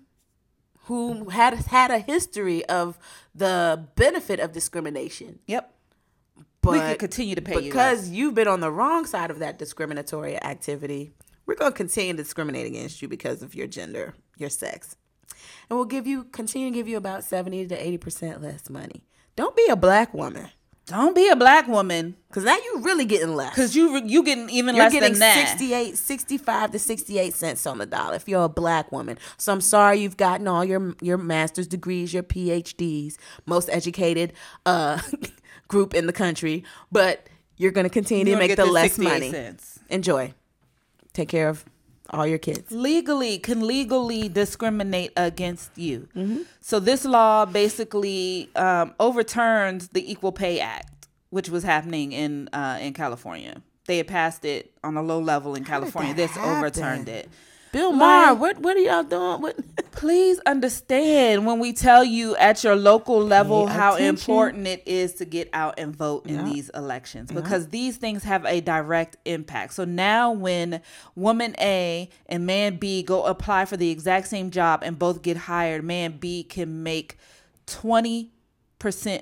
who 0.84 1.28
had 1.30 1.54
had 1.54 1.90
a 1.90 1.98
history 1.98 2.64
of 2.66 2.98
the 3.34 3.86
benefit 3.94 4.40
of 4.40 4.52
discrimination. 4.52 5.38
yep. 5.46 5.72
But 6.60 6.72
we 6.74 6.78
can 6.78 6.96
continue 6.98 7.34
to 7.34 7.42
pay 7.42 7.56
you 7.56 7.62
because 7.72 8.08
you've 8.10 8.34
been 8.36 8.46
on 8.46 8.60
the 8.60 8.70
wrong 8.70 9.04
side 9.04 9.32
of 9.32 9.40
that 9.40 9.58
discriminatory 9.58 10.40
activity, 10.40 11.12
we're 11.46 11.54
going 11.56 11.72
to 11.72 11.76
continue 11.76 12.12
to 12.12 12.22
discriminate 12.22 12.66
against 12.66 13.02
you 13.02 13.08
because 13.08 13.42
of 13.42 13.54
your 13.54 13.66
gender, 13.66 14.14
your 14.38 14.50
sex. 14.50 14.96
And 15.68 15.76
we'll 15.78 15.86
give 15.86 16.06
you 16.06 16.24
continue 16.24 16.70
to 16.70 16.74
give 16.74 16.88
you 16.88 16.96
about 16.96 17.24
70 17.24 17.68
to 17.68 17.76
80% 17.98 18.42
less 18.42 18.68
money. 18.70 19.04
Don't 19.36 19.56
be 19.56 19.66
a 19.70 19.76
black 19.76 20.12
woman 20.12 20.50
Don't 20.86 21.14
be 21.14 21.28
a 21.28 21.36
black 21.36 21.68
woman 21.68 22.16
cuz 22.32 22.44
now 22.44 22.56
you 22.56 22.80
really 22.80 23.04
getting 23.04 23.34
less. 23.34 23.54
cuz 23.54 23.74
you 23.74 24.02
you 24.04 24.22
getting 24.22 24.50
even 24.50 24.74
less. 24.76 24.92
You're 24.92 25.02
less 25.02 25.10
getting 25.10 25.12
than 25.12 25.20
that. 25.20 25.48
68 25.58 25.96
65 25.96 26.70
to 26.72 26.78
68 26.78 27.34
cents 27.34 27.66
on 27.66 27.78
the 27.78 27.86
dollar 27.86 28.16
if 28.16 28.28
you're 28.28 28.44
a 28.44 28.48
black 28.48 28.92
woman. 28.92 29.16
So 29.38 29.52
I'm 29.52 29.60
sorry 29.60 30.00
you've 30.00 30.16
gotten 30.16 30.46
all 30.48 30.64
your 30.64 30.94
your 31.00 31.18
master's 31.18 31.66
degrees, 31.66 32.12
your 32.12 32.24
PhDs, 32.24 33.16
most 33.46 33.68
educated 33.72 34.32
uh 34.66 35.00
group 35.68 35.94
in 35.94 36.06
the 36.06 36.12
country, 36.12 36.64
but 36.90 37.28
you're 37.56 37.70
going 37.70 37.84
to 37.84 37.90
continue 37.90 38.24
to 38.26 38.36
make 38.36 38.56
the 38.56 38.66
less 38.66 38.98
money. 38.98 39.30
cents. 39.30 39.78
Enjoy. 39.88 40.34
Take 41.12 41.28
care 41.28 41.48
of 41.48 41.64
all 42.10 42.26
your 42.26 42.38
kids. 42.38 42.70
legally 42.70 43.38
can 43.38 43.66
legally 43.66 44.28
discriminate 44.28 45.12
against 45.16 45.76
you. 45.78 46.08
Mm-hmm. 46.14 46.42
So 46.60 46.78
this 46.78 47.04
law 47.04 47.44
basically 47.46 48.50
um, 48.54 48.94
overturns 49.00 49.88
the 49.88 50.10
Equal 50.10 50.32
Pay 50.32 50.60
Act, 50.60 51.08
which 51.30 51.48
was 51.48 51.64
happening 51.64 52.12
in 52.12 52.48
uh, 52.52 52.78
in 52.80 52.92
California. 52.92 53.62
They 53.86 53.96
had 53.96 54.08
passed 54.08 54.44
it 54.44 54.72
on 54.84 54.96
a 54.96 55.02
low 55.02 55.18
level 55.20 55.54
in 55.54 55.64
California. 55.64 56.14
This 56.14 56.36
overturned 56.36 57.08
it. 57.08 57.28
Bill 57.72 57.90
Like- 57.90 57.98
Maher, 57.98 58.34
what 58.34 58.58
what 58.58 58.76
are 58.76 58.80
y'all 58.80 59.02
doing? 59.02 59.40
What 59.42 59.56
Please 59.92 60.40
understand 60.46 61.46
when 61.46 61.58
we 61.58 61.72
tell 61.72 62.02
you 62.04 62.34
at 62.36 62.64
your 62.64 62.74
local 62.74 63.22
level 63.22 63.66
Pay 63.66 63.72
how 63.74 63.94
attention. 63.94 64.08
important 64.14 64.66
it 64.66 64.82
is 64.86 65.14
to 65.14 65.24
get 65.24 65.48
out 65.52 65.74
and 65.78 65.94
vote 65.94 66.26
in 66.26 66.34
Yeah. 66.36 66.44
these 66.52 66.68
elections 66.70 67.30
because 67.30 67.68
these 67.68 67.98
things 67.98 68.24
have 68.24 68.44
a 68.46 68.60
direct 68.60 69.16
impact. 69.26 69.74
So 69.74 69.84
now 69.84 70.32
when 70.32 70.80
woman 71.14 71.54
A 71.60 72.08
and 72.26 72.46
man 72.46 72.76
B 72.76 73.02
go 73.02 73.24
apply 73.24 73.66
for 73.66 73.76
the 73.76 73.90
exact 73.90 74.28
same 74.28 74.50
job 74.50 74.82
and 74.82 74.98
both 74.98 75.22
get 75.22 75.36
hired, 75.36 75.84
man 75.84 76.16
B 76.18 76.42
can 76.42 76.82
make 76.82 77.16
20% 77.66 78.30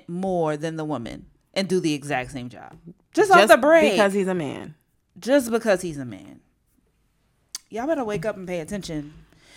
more 0.07 0.57
than 0.57 0.77
the 0.77 0.85
woman 0.85 1.25
and 1.53 1.67
do 1.67 1.79
the 1.79 1.93
exact 1.93 2.31
same 2.31 2.49
job. 2.49 2.75
Just, 3.13 3.29
off 3.31 3.47
the 3.47 3.57
break. 3.57 3.91
because 3.93 4.13
he's 4.13 4.27
a 4.27 4.33
man. 4.33 4.75
just 5.19 5.51
because 5.51 5.81
he's 5.81 5.97
a 5.97 6.05
man. 6.05 6.39
Y'all 7.71 7.87
better 7.87 8.03
wake 8.03 8.25
up 8.25 8.35
and 8.35 8.45
pay 8.45 8.59
attention. 8.59 9.13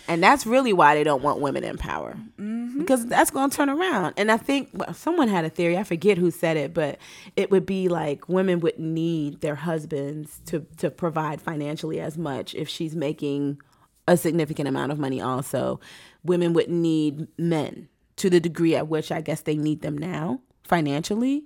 And 0.07 0.23
that's 0.23 0.45
really 0.45 0.71
why 0.71 0.95
they 0.95 1.03
don't 1.03 1.21
want 1.21 1.41
women 1.41 1.65
in 1.65 1.77
power. 1.77 2.15
Mm-hmm. 2.39 2.79
Because 2.79 3.05
that's 3.07 3.29
going 3.29 3.49
to 3.49 3.57
turn 3.57 3.69
around. 3.69 4.13
And 4.15 4.31
I 4.31 4.37
think 4.37 4.69
well, 4.71 4.93
someone 4.93 5.27
had 5.27 5.43
a 5.43 5.49
theory, 5.49 5.77
I 5.77 5.83
forget 5.83 6.17
who 6.17 6.31
said 6.31 6.55
it, 6.55 6.73
but 6.73 6.97
it 7.35 7.51
would 7.51 7.65
be 7.65 7.89
like 7.89 8.29
women 8.29 8.61
would 8.61 8.79
need 8.79 9.41
their 9.41 9.55
husbands 9.55 10.39
to, 10.45 10.65
to 10.77 10.89
provide 10.89 11.41
financially 11.41 11.99
as 11.99 12.17
much 12.17 12.55
if 12.55 12.69
she's 12.69 12.95
making 12.95 13.59
a 14.07 14.15
significant 14.15 14.69
amount 14.69 14.93
of 14.93 14.99
money, 14.99 15.19
also. 15.19 15.81
Women 16.23 16.53
would 16.53 16.69
need 16.69 17.27
men 17.37 17.89
to 18.15 18.29
the 18.29 18.39
degree 18.39 18.77
at 18.77 18.87
which 18.87 19.11
I 19.11 19.19
guess 19.19 19.41
they 19.41 19.57
need 19.57 19.81
them 19.81 19.97
now 19.97 20.39
financially. 20.63 21.43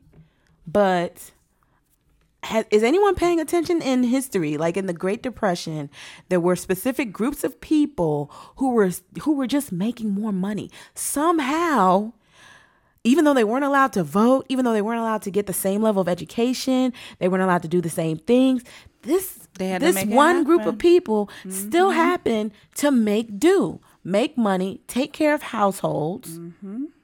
But 0.67 1.31
has, 2.43 2.65
is 2.71 2.83
anyone 2.83 3.15
paying 3.15 3.39
attention 3.39 3.81
in 3.81 4.03
history 4.03 4.57
like 4.57 4.77
in 4.77 4.85
the 4.85 4.93
great 4.93 5.21
depression 5.21 5.89
there 6.29 6.39
were 6.39 6.55
specific 6.55 7.11
groups 7.11 7.43
of 7.43 7.59
people 7.59 8.31
who 8.57 8.71
were 8.71 8.91
who 9.21 9.33
were 9.35 9.47
just 9.47 9.71
making 9.71 10.09
more 10.11 10.31
money. 10.31 10.69
Somehow 10.95 12.13
even 13.03 13.23
though 13.25 13.33
they 13.33 13.43
weren't 13.45 13.65
allowed 13.65 13.93
to 13.93 14.03
vote 14.03 14.45
even 14.49 14.65
though 14.65 14.73
they 14.73 14.81
weren't 14.81 14.99
allowed 14.99 15.21
to 15.21 15.31
get 15.31 15.47
the 15.47 15.53
same 15.53 15.81
level 15.81 16.01
of 16.01 16.07
education 16.09 16.93
they 17.19 17.27
weren't 17.27 17.43
allowed 17.43 17.61
to 17.61 17.67
do 17.67 17.81
the 17.81 17.89
same 17.89 18.17
things 18.17 18.63
this 19.03 19.47
this 19.79 19.95
one 20.15 20.43
group 20.43 20.61
of 20.65 20.77
people 20.77 21.29
still 21.49 21.91
happened 21.91 22.51
to 22.75 22.91
make 22.91 23.37
do 23.39 23.79
make 24.03 24.37
money 24.37 24.81
take 24.87 25.13
care 25.13 25.33
of 25.33 25.41
households 25.41 26.37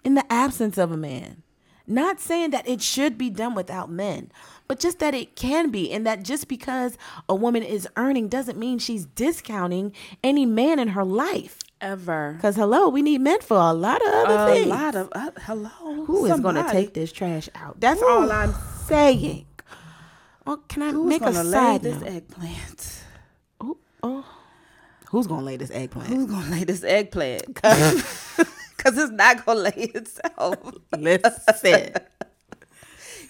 in 0.03 0.15
the 0.15 0.25
absence 0.31 0.77
of 0.77 0.91
a 0.91 0.97
man 0.97 1.41
not 1.87 2.19
saying 2.19 2.51
that 2.51 2.67
it 2.67 2.81
should 2.81 3.17
be 3.17 3.29
done 3.29 3.55
without 3.55 3.89
men, 3.89 4.31
but 4.67 4.79
just 4.79 4.99
that 4.99 5.13
it 5.13 5.35
can 5.35 5.69
be, 5.69 5.91
and 5.91 6.05
that 6.07 6.23
just 6.23 6.47
because 6.47 6.97
a 7.29 7.35
woman 7.35 7.63
is 7.63 7.87
earning 7.95 8.27
doesn't 8.27 8.57
mean 8.57 8.79
she's 8.79 9.05
discounting 9.05 9.93
any 10.23 10.45
man 10.45 10.79
in 10.79 10.89
her 10.89 11.03
life. 11.05 11.59
Ever. 11.81 12.33
Because 12.37 12.55
hello, 12.55 12.89
we 12.89 13.01
need 13.01 13.21
men 13.21 13.41
for 13.41 13.57
a 13.57 13.73
lot 13.73 14.01
of 14.01 14.07
other 14.13 14.51
A 14.51 14.55
things. 14.55 14.67
A 14.67 14.69
lot 14.69 14.95
of 14.95 15.09
uh, 15.11 15.31
hello. 15.41 16.05
Who 16.05 16.25
is 16.25 16.39
going 16.39 16.55
to 16.55 16.67
take 16.71 16.93
this 16.93 17.11
trash 17.11 17.49
out? 17.53 17.79
That's 17.79 18.01
all 18.01 18.31
I'm 18.31 18.53
saying. 18.85 19.45
Oh, 20.47 20.57
can 20.67 20.83
I 20.83 20.91
Who's 20.91 21.09
make 21.09 21.21
a 21.21 21.33
side 21.33 21.81
this 21.83 21.99
note? 22.01 22.09
eggplant? 22.09 23.03
Oh, 23.59 23.77
oh. 24.03 24.25
Who's 25.09 25.27
gonna 25.27 25.45
lay 25.45 25.57
this 25.57 25.71
eggplant? 25.71 26.07
Who's 26.09 26.25
gonna 26.25 26.49
lay 26.49 26.63
this 26.63 26.83
eggplant? 26.87 27.59
Because 28.85 28.99
it's 28.99 29.13
not 29.13 29.43
gonna 29.43 29.61
lay 29.61 29.91
itself. 29.95 30.57
Listen, 30.97 31.93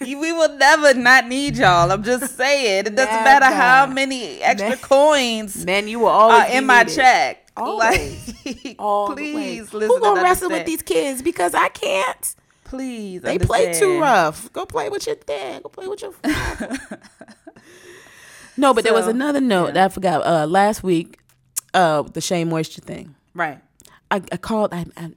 we 0.00 0.14
will 0.14 0.54
never 0.58 0.92
not 0.92 1.26
need 1.28 1.56
y'all. 1.56 1.90
I'm 1.90 2.02
just 2.02 2.36
saying. 2.36 2.86
It 2.86 2.94
doesn't 2.94 3.10
Never. 3.10 3.24
matter 3.24 3.46
how 3.46 3.86
many 3.86 4.42
extra 4.42 4.70
Never. 4.70 4.82
coins 4.82 5.64
man, 5.64 5.88
you 5.88 6.00
will 6.00 6.08
always 6.08 6.50
are 6.50 6.56
in 6.58 6.66
my 6.66 6.82
needed. 6.82 6.94
check. 6.94 7.42
Always. 7.56 8.34
Like, 8.44 8.76
please 8.76 9.72
listen. 9.72 9.88
Who 9.88 9.98
gonna 9.98 10.22
wrestle 10.22 10.50
with 10.50 10.66
these 10.66 10.82
kids? 10.82 11.22
Because 11.22 11.54
I 11.54 11.70
can't. 11.70 12.34
Please, 12.64 13.22
They 13.22 13.38
play 13.38 13.72
too 13.72 13.98
rough. 13.98 14.52
Go 14.52 14.66
play 14.66 14.90
with 14.90 15.06
your 15.06 15.16
dad. 15.16 15.62
Go 15.62 15.70
play 15.70 15.86
with 15.88 16.02
your 16.02 16.12
no, 18.58 18.74
but 18.74 18.84
there 18.84 18.92
was 18.92 19.06
another 19.06 19.40
note 19.40 19.68
yeah. 19.68 19.72
that 19.72 19.84
I 19.86 19.88
forgot. 19.88 20.26
Uh, 20.26 20.46
last 20.46 20.82
week, 20.82 21.18
uh, 21.72 22.02
the 22.02 22.20
Shea 22.20 22.44
Moisture 22.44 22.82
thing. 22.82 23.14
Right. 23.32 23.58
I, 24.10 24.16
I 24.30 24.36
called. 24.36 24.74
I, 24.74 24.84
I 24.98 25.12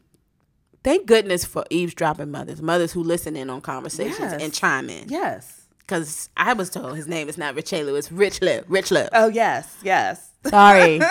thank 0.83 1.05
goodness 1.05 1.45
for 1.45 1.65
eavesdropping 1.69 2.31
mothers, 2.31 2.61
mothers 2.61 2.91
who 2.91 3.03
listen 3.03 3.35
in 3.35 3.49
on 3.49 3.61
conversations 3.61 4.19
Yes. 4.33 4.41
and 4.43 4.53
chime 4.53 4.89
in. 4.89 5.07
Yes. 5.09 5.55
Because 5.79 6.29
I 6.37 6.53
was 6.53 6.69
told 6.69 6.95
his 6.95 7.07
name 7.07 7.29
is 7.29 7.37
not 7.37 7.55
Richelu, 7.55 7.97
it's 7.97 8.11
Rich 8.11 8.41
Lou. 8.41 8.61
Rich 8.67 8.91
Lou. 8.91 9.07
Oh 9.13 9.27
yes. 9.27 9.75
Yes. 9.83 10.29
Sorry, 10.47 11.01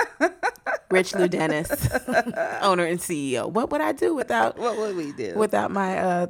Rich 0.90 1.14
Lou 1.14 1.28
Dennis, 1.28 1.68
owner 2.62 2.84
and 2.84 2.98
CEO. 2.98 3.50
What 3.50 3.70
would 3.70 3.80
I 3.82 3.92
do 3.92 4.14
without 4.14 4.56
What 4.58 4.78
would 4.78 4.96
we 4.96 5.12
do? 5.12 5.34
without 5.36 5.70
my 5.70 5.98
uh, 5.98 6.26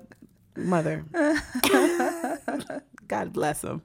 mother? 0.57 1.05
God 3.07 3.33
bless 3.33 3.63
him. 3.63 3.83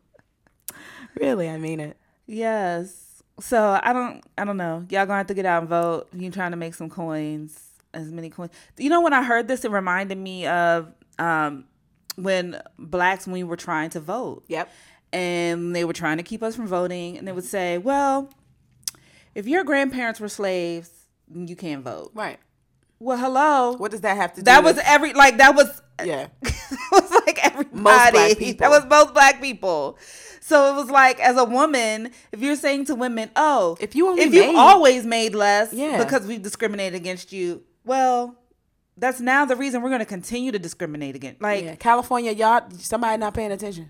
Really, 1.19 1.47
I 1.49 1.57
mean 1.57 1.79
it. 1.79 1.97
Yes. 2.25 3.21
So 3.39 3.79
I 3.83 3.93
don't 3.93 4.23
I 4.37 4.45
don't 4.45 4.57
know. 4.57 4.85
Y'all 4.89 5.05
gonna 5.05 5.17
have 5.17 5.27
to 5.27 5.33
get 5.33 5.45
out 5.45 5.61
and 5.61 5.69
vote. 5.69 6.07
You 6.13 6.31
trying 6.31 6.51
to 6.51 6.57
make 6.57 6.73
some 6.73 6.89
coins, 6.89 7.59
as 7.93 8.11
many 8.11 8.29
coins. 8.29 8.51
You 8.77 8.89
know 8.89 9.01
when 9.01 9.13
I 9.13 9.23
heard 9.23 9.47
this, 9.47 9.63
it 9.65 9.71
reminded 9.71 10.17
me 10.17 10.47
of 10.47 10.91
um 11.19 11.65
when 12.15 12.61
blacks 12.77 13.25
when 13.25 13.33
we 13.33 13.43
were 13.43 13.57
trying 13.57 13.89
to 13.91 13.99
vote. 13.99 14.43
Yep. 14.47 14.69
And 15.11 15.75
they 15.75 15.85
were 15.85 15.93
trying 15.93 16.17
to 16.17 16.23
keep 16.23 16.41
us 16.43 16.55
from 16.55 16.67
voting 16.67 17.17
and 17.17 17.27
they 17.27 17.31
would 17.31 17.43
say, 17.43 17.77
Well, 17.77 18.29
if 19.35 19.47
your 19.47 19.63
grandparents 19.63 20.19
were 20.19 20.29
slaves, 20.29 20.89
you 21.33 21.55
can't 21.55 21.83
vote. 21.83 22.11
Right. 22.13 22.39
Well, 22.99 23.17
hello. 23.17 23.73
What 23.73 23.91
does 23.91 24.01
that 24.01 24.15
have 24.17 24.31
to 24.33 24.41
do? 24.41 24.45
that 24.45 24.63
was 24.63 24.75
with- 24.75 24.85
every 24.87 25.13
like 25.13 25.37
that 25.37 25.55
was 25.55 25.81
yeah. 26.03 26.27
it 26.41 26.91
was 26.91 27.11
like 27.25 27.39
everybody. 27.45 27.75
black. 28.35 28.57
That 28.57 28.69
was 28.69 28.85
both 28.85 29.13
black 29.13 29.41
people. 29.41 29.97
So 30.41 30.73
it 30.73 30.75
was 30.75 30.89
like, 30.91 31.19
as 31.21 31.37
a 31.37 31.45
woman, 31.45 32.11
if 32.33 32.41
you're 32.41 32.57
saying 32.57 32.85
to 32.85 32.95
women, 32.95 33.29
"Oh, 33.35 33.77
If 33.79 33.95
you 33.95 34.07
only 34.09 34.23
if 34.23 34.33
you 34.33 34.57
always 34.57 35.05
made 35.05 35.33
less, 35.35 35.71
Yeah. 35.71 36.03
because 36.03 36.27
we've 36.27 36.41
discriminated 36.41 36.95
against 36.95 37.31
you," 37.31 37.63
well, 37.85 38.35
that's 38.97 39.19
now 39.19 39.45
the 39.45 39.55
reason 39.55 39.81
we're 39.81 39.89
going 39.89 39.99
to 39.99 40.05
continue 40.05 40.51
to 40.51 40.59
discriminate 40.59 41.15
against. 41.15 41.41
Like 41.41 41.63
yeah. 41.63 41.75
California, 41.75 42.31
y'all, 42.31 42.61
somebody 42.77 43.17
not 43.17 43.33
paying 43.33 43.51
attention. 43.51 43.89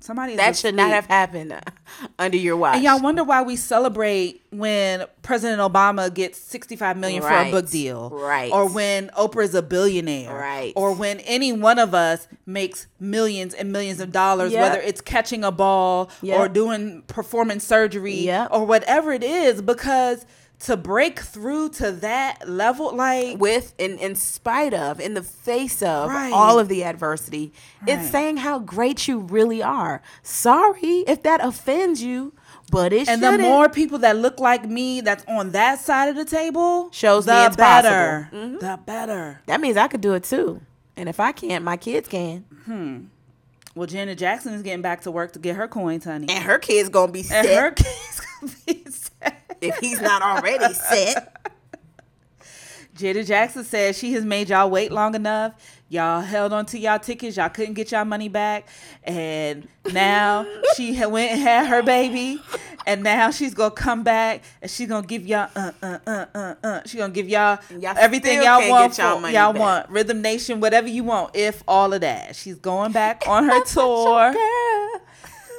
somebody 0.00 0.36
That 0.36 0.54
should 0.54 0.74
not 0.74 0.90
have 0.90 1.06
happened 1.06 1.52
uh, 1.52 1.60
under 2.18 2.36
your 2.36 2.56
watch. 2.58 2.74
And 2.76 2.84
y'all 2.84 3.00
wonder 3.00 3.24
why 3.24 3.40
we 3.40 3.56
celebrate 3.56 4.42
when 4.50 5.06
President 5.22 5.60
Obama 5.62 6.12
gets 6.12 6.38
65 6.38 6.98
million 6.98 7.22
for 7.22 7.30
a 7.30 7.50
book 7.50 7.70
deal. 7.70 8.10
Right. 8.10 8.52
Or 8.52 8.68
when 8.68 9.08
Oprah's 9.16 9.54
a 9.54 9.62
billionaire. 9.62 10.34
Right. 10.34 10.74
Or 10.76 10.94
when 10.94 11.20
any 11.20 11.52
one 11.54 11.78
of 11.78 11.94
us 11.94 12.28
makes 12.44 12.86
millions 13.00 13.54
and 13.54 13.72
millions 13.72 13.98
of 14.00 14.12
dollars, 14.12 14.52
Yep. 14.52 14.60
whether 14.60 14.82
it's 14.82 15.00
catching 15.00 15.42
a 15.42 15.50
ball 15.50 16.10
or 16.22 16.48
doing 16.50 17.02
performance 17.06 17.64
surgery 17.64 18.14
Yep. 18.26 18.48
or 18.52 18.66
whatever 18.66 19.10
it 19.12 19.24
is, 19.24 19.62
because 19.62 20.26
to 20.64 20.76
break 20.76 21.20
through 21.20 21.68
to 21.68 21.92
that 21.92 22.48
level, 22.48 22.94
like 22.94 23.38
with 23.38 23.74
in 23.78 23.98
in 23.98 24.14
spite 24.14 24.72
of 24.74 25.00
in 25.00 25.14
the 25.14 25.22
face 25.22 25.82
of 25.82 26.08
Right. 26.10 26.32
all 26.32 26.58
of 26.58 26.68
the 26.68 26.82
adversity 26.84 27.52
it's 27.86 28.08
saying 28.10 28.38
how 28.38 28.58
great 28.58 29.06
you 29.08 29.18
really 29.18 29.62
are 29.62 30.00
sorry 30.22 31.04
if 31.06 31.22
that 31.22 31.44
offends 31.44 32.02
you 32.02 32.32
but 32.70 32.92
it 32.92 33.08
and 33.08 33.22
the 33.22 33.30
shouldn't. 33.32 33.48
more 33.48 33.68
people 33.68 33.98
that 33.98 34.16
look 34.16 34.40
like 34.40 34.64
me 34.66 35.00
that's 35.02 35.24
on 35.28 35.50
that 35.52 35.78
side 35.80 36.08
of 36.08 36.16
the 36.16 36.24
table 36.24 36.88
Shows 36.92 37.26
me 37.26 37.32
the 37.34 37.46
it's 37.46 37.56
better. 37.56 38.28
Mm-hmm. 38.32 38.58
The 38.58 38.78
better. 38.86 39.40
that 39.46 39.60
means 39.60 39.76
i 39.76 39.86
could 39.88 40.00
do 40.00 40.14
it 40.14 40.24
too 40.24 40.60
and 40.96 41.08
if 41.08 41.20
i 41.20 41.32
can't 41.32 41.64
my 41.64 41.76
kids 41.76 42.08
can 42.08 42.44
Hmm. 42.64 42.98
Well, 43.74 43.88
Janet 43.88 44.18
Jackson 44.18 44.54
is 44.54 44.62
getting 44.62 44.82
back 44.82 45.00
to 45.00 45.10
work 45.10 45.32
to 45.32 45.40
get 45.40 45.56
her 45.56 45.66
coins, 45.66 46.04
honey. 46.04 46.28
and 46.30 46.44
her 46.44 46.58
kids 46.60 46.88
gonna 46.88 47.10
be 47.10 47.24
sick. 47.24 47.36
And 47.44 47.48
her 47.48 47.70
kids 47.84 48.20
gonna 48.40 48.52
be 48.66 48.84
set. 48.88 49.03
If 49.68 49.78
he's 49.78 50.00
not 50.00 50.22
already 50.22 50.72
set 50.74 51.30
Janet 52.96 53.26
Jackson 53.26 53.64
says 53.64 53.98
she 53.98 54.12
has 54.12 54.24
made 54.24 54.48
y'all 54.50 54.70
wait 54.70 54.92
long 54.92 55.16
enough. 55.16 55.52
Y'all 55.88 56.20
held 56.20 56.52
on 56.52 56.64
to 56.66 56.78
y'all 56.78 56.98
tickets. 56.98 57.36
Y'all 57.36 57.48
couldn't 57.48 57.74
get 57.74 57.90
y'all 57.90 58.04
money 58.04 58.28
back, 58.28 58.68
and 59.02 59.66
now 59.92 60.46
she 60.76 60.92
went 61.04 61.32
and 61.32 61.40
had 61.40 61.66
her 61.66 61.82
baby, 61.82 62.40
and 62.86 63.02
now 63.02 63.30
she's 63.32 63.52
gonna 63.52 63.70
come 63.72 64.02
back 64.04 64.42
and 64.62 64.70
she's 64.70 64.88
gonna 64.88 65.06
give 65.06 65.26
y'all 65.26 65.50
uh 65.56 65.72
uh 65.82 65.98
uh 66.06 66.26
uh 66.34 66.54
uh. 66.62 66.80
She's 66.86 67.00
gonna 67.00 67.12
give 67.12 67.28
y'all, 67.28 67.58
Y'all 67.78 67.94
everything 67.98 68.42
y'all 68.42 68.68
want. 68.70 68.96
y'all 68.96 69.16
for- 69.16 69.20
money 69.22 69.34
y'all 69.34 69.52
back. 69.52 69.60
want 69.60 69.90
Rhythm 69.90 70.22
Nation, 70.22 70.60
whatever 70.60 70.88
you 70.88 71.02
want. 71.04 71.34
If 71.34 71.62
all 71.66 71.92
of 71.92 72.00
that, 72.00 72.36
she's 72.36 72.56
going 72.56 72.92
back 72.92 73.24
on 73.26 73.44
her 73.44 73.62
tour. 73.66 74.34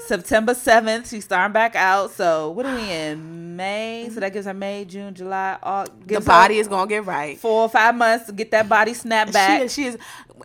September 0.07 0.53
7th, 0.53 1.09
she's 1.09 1.25
starting 1.25 1.53
back 1.53 1.75
out. 1.75 2.11
So, 2.11 2.51
what 2.51 2.65
are 2.65 2.75
we 2.75 2.91
in? 2.91 3.45
May? 3.55 4.09
So 4.13 4.19
that 4.19 4.33
gives 4.33 4.45
her 4.45 4.53
May, 4.53 4.85
June, 4.85 5.13
July, 5.13 5.57
August. 5.63 6.07
the 6.07 6.19
body 6.21 6.57
is 6.57 6.67
gonna 6.67 6.87
get 6.87 7.05
right 7.05 7.37
four 7.39 7.61
or 7.61 7.69
five 7.69 7.95
months 7.95 8.25
to 8.25 8.33
get 8.33 8.51
that 8.51 8.67
body 8.67 8.93
snapped 8.93 9.31
back. 9.33 9.59
she 9.59 9.65
is, 9.65 9.73
she 9.73 9.85
is 9.85 9.97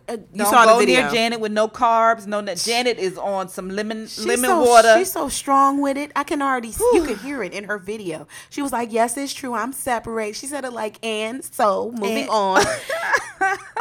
uh, 0.07 0.13
you 0.13 0.43
Don't 0.43 0.47
saw 0.47 0.65
go 0.65 0.73
the 0.79 0.85
video 0.85 1.01
near 1.01 1.11
Janet 1.11 1.39
with 1.41 1.51
no 1.51 1.67
carbs. 1.67 2.25
No, 2.25 2.39
no- 2.39 2.55
Janet 2.55 2.97
is 2.97 3.17
on 3.17 3.49
some 3.49 3.69
lemon 3.69 4.07
She's 4.07 4.25
lemon 4.25 4.49
so, 4.49 4.63
water. 4.63 4.95
She's 4.97 5.11
so 5.11 5.27
strong 5.27 5.81
with 5.81 5.97
it. 5.97 6.11
I 6.15 6.23
can 6.23 6.41
already 6.41 6.71
see, 6.71 6.89
you 6.93 7.03
could 7.03 7.17
hear 7.17 7.43
it 7.43 7.53
in 7.53 7.65
her 7.65 7.77
video. 7.77 8.27
She 8.49 8.61
was 8.61 8.71
like, 8.71 8.91
"Yes, 8.93 9.17
it's 9.17 9.33
true. 9.33 9.53
I'm 9.53 9.73
separate." 9.73 10.35
She 10.35 10.47
said 10.47 10.63
it 10.63 10.71
like, 10.71 10.97
"And 11.05 11.43
so 11.43 11.91
moving 11.91 12.19
And- 12.19 12.29
on." 12.29 12.63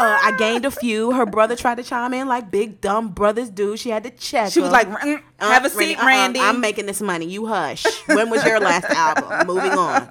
uh, 0.01 0.18
I 0.22 0.36
gained 0.38 0.64
a 0.64 0.70
few. 0.70 1.12
Her 1.12 1.26
brother 1.26 1.55
tried 1.57 1.76
to 1.76 1.82
chime 1.82 2.14
in 2.14 2.26
like 2.28 2.51
big 2.51 2.80
dumb 2.80 3.09
brothers 3.11 3.51
do. 3.51 3.76
She 3.76 3.90
had 3.90 4.05
to 4.05 4.11
check. 4.11 4.51
she 4.53 4.61
was 4.61 4.68
him. 4.68 4.72
like, 4.72 4.88
"Mm, 4.88 5.22
Uh, 5.38 5.51
"Have 5.51 5.64
a 5.64 5.70
seat, 5.70 5.96
uh-uh, 5.96 6.07
Randy." 6.07 6.40
I'm 6.40 6.61
making 6.61 6.86
this 6.86 7.01
money. 7.01 7.26
You 7.26 7.46
hush. 7.46 7.84
When 8.07 8.30
was 8.30 8.44
your 8.44 8.61
last 8.61 8.84
album? 8.84 9.46
Moving 9.46 9.72
on. 9.72 10.11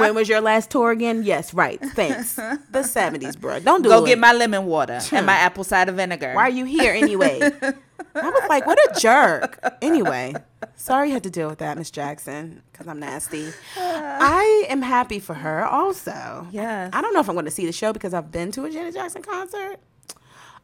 When 0.00 0.14
was 0.14 0.28
your 0.28 0.40
last 0.40 0.70
tour 0.70 0.90
again? 0.90 1.22
Yes, 1.24 1.52
right. 1.54 1.80
Thanks. 1.94 2.34
The 2.36 2.80
70s, 2.82 3.38
bro. 3.38 3.58
Don't 3.60 3.82
do 3.82 3.88
Go 3.88 3.96
it. 3.98 4.00
Go 4.00 4.06
get 4.06 4.18
my 4.18 4.32
lemon 4.32 4.66
water 4.66 5.00
and 5.12 5.26
my 5.26 5.34
apple 5.34 5.64
cider 5.64 5.92
vinegar. 5.92 6.34
Why 6.34 6.42
are 6.42 6.50
you 6.50 6.64
here 6.64 6.92
anyway? 6.92 7.40
I 8.14 8.30
was 8.30 8.48
like, 8.48 8.66
what 8.66 8.78
a 8.78 9.00
jerk. 9.00 9.58
Anyway, 9.82 10.34
sorry 10.74 11.08
you 11.08 11.14
had 11.14 11.22
to 11.24 11.30
deal 11.30 11.48
with 11.48 11.58
that, 11.58 11.76
Miss 11.78 11.90
Jackson, 11.90 12.62
because 12.72 12.86
I'm 12.88 13.00
nasty. 13.00 13.48
I 13.76 14.66
am 14.68 14.82
happy 14.82 15.18
for 15.18 15.34
her 15.34 15.64
also. 15.64 16.46
Yes. 16.50 16.90
I 16.92 17.00
don't 17.00 17.14
know 17.14 17.20
if 17.20 17.28
I'm 17.28 17.34
going 17.34 17.44
to 17.44 17.50
see 17.50 17.66
the 17.66 17.72
show 17.72 17.92
because 17.92 18.14
I've 18.14 18.30
been 18.30 18.52
to 18.52 18.64
a 18.64 18.70
Janet 18.70 18.94
Jackson 18.94 19.22
concert. 19.22 19.78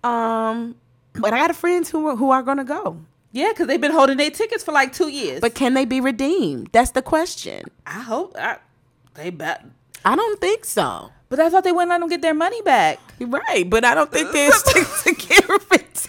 Um, 0.05 0.77
but 1.15 1.33
I 1.33 1.47
got 1.47 1.57
friends 1.57 1.91
who 1.91 2.07
are, 2.09 2.17
who 2.17 2.31
are 2.31 2.43
going 2.43 2.59
to 2.59 2.65
go. 2.65 3.01
Yeah, 3.33 3.51
because 3.51 3.67
they've 3.67 3.81
been 3.81 3.93
holding 3.93 4.17
their 4.17 4.31
tickets 4.31 4.65
for 4.65 4.73
like 4.73 4.93
two 4.93 5.09
years. 5.09 5.41
But 5.41 5.55
can 5.55 5.75
they 5.75 5.85
be 5.85 6.01
redeemed? 6.01 6.71
That's 6.73 6.93
the 6.93 7.03
question. 7.03 7.65
I 7.87 8.01
hope 8.01 8.35
I, 8.39 8.59
they 9.15 9.31
bet. 9.31 9.65
I 10.05 10.17
don't 10.17 10.41
think 10.41 10.65
so. 10.65 11.11
But 11.29 11.41
I 11.41 11.51
thought 11.51 11.65
they 11.65 11.73
wouldn't 11.73 11.91
let 11.91 11.99
them 12.01 12.09
get 12.09 12.23
their 12.23 12.35
money 12.35 12.63
back. 12.63 13.01
Right, 13.21 13.69
but 13.69 13.85
I 13.85 13.95
don't 13.95 14.11
think 14.13 14.33
they're 14.33 14.53
stick 14.53 14.87
together. 15.03 15.59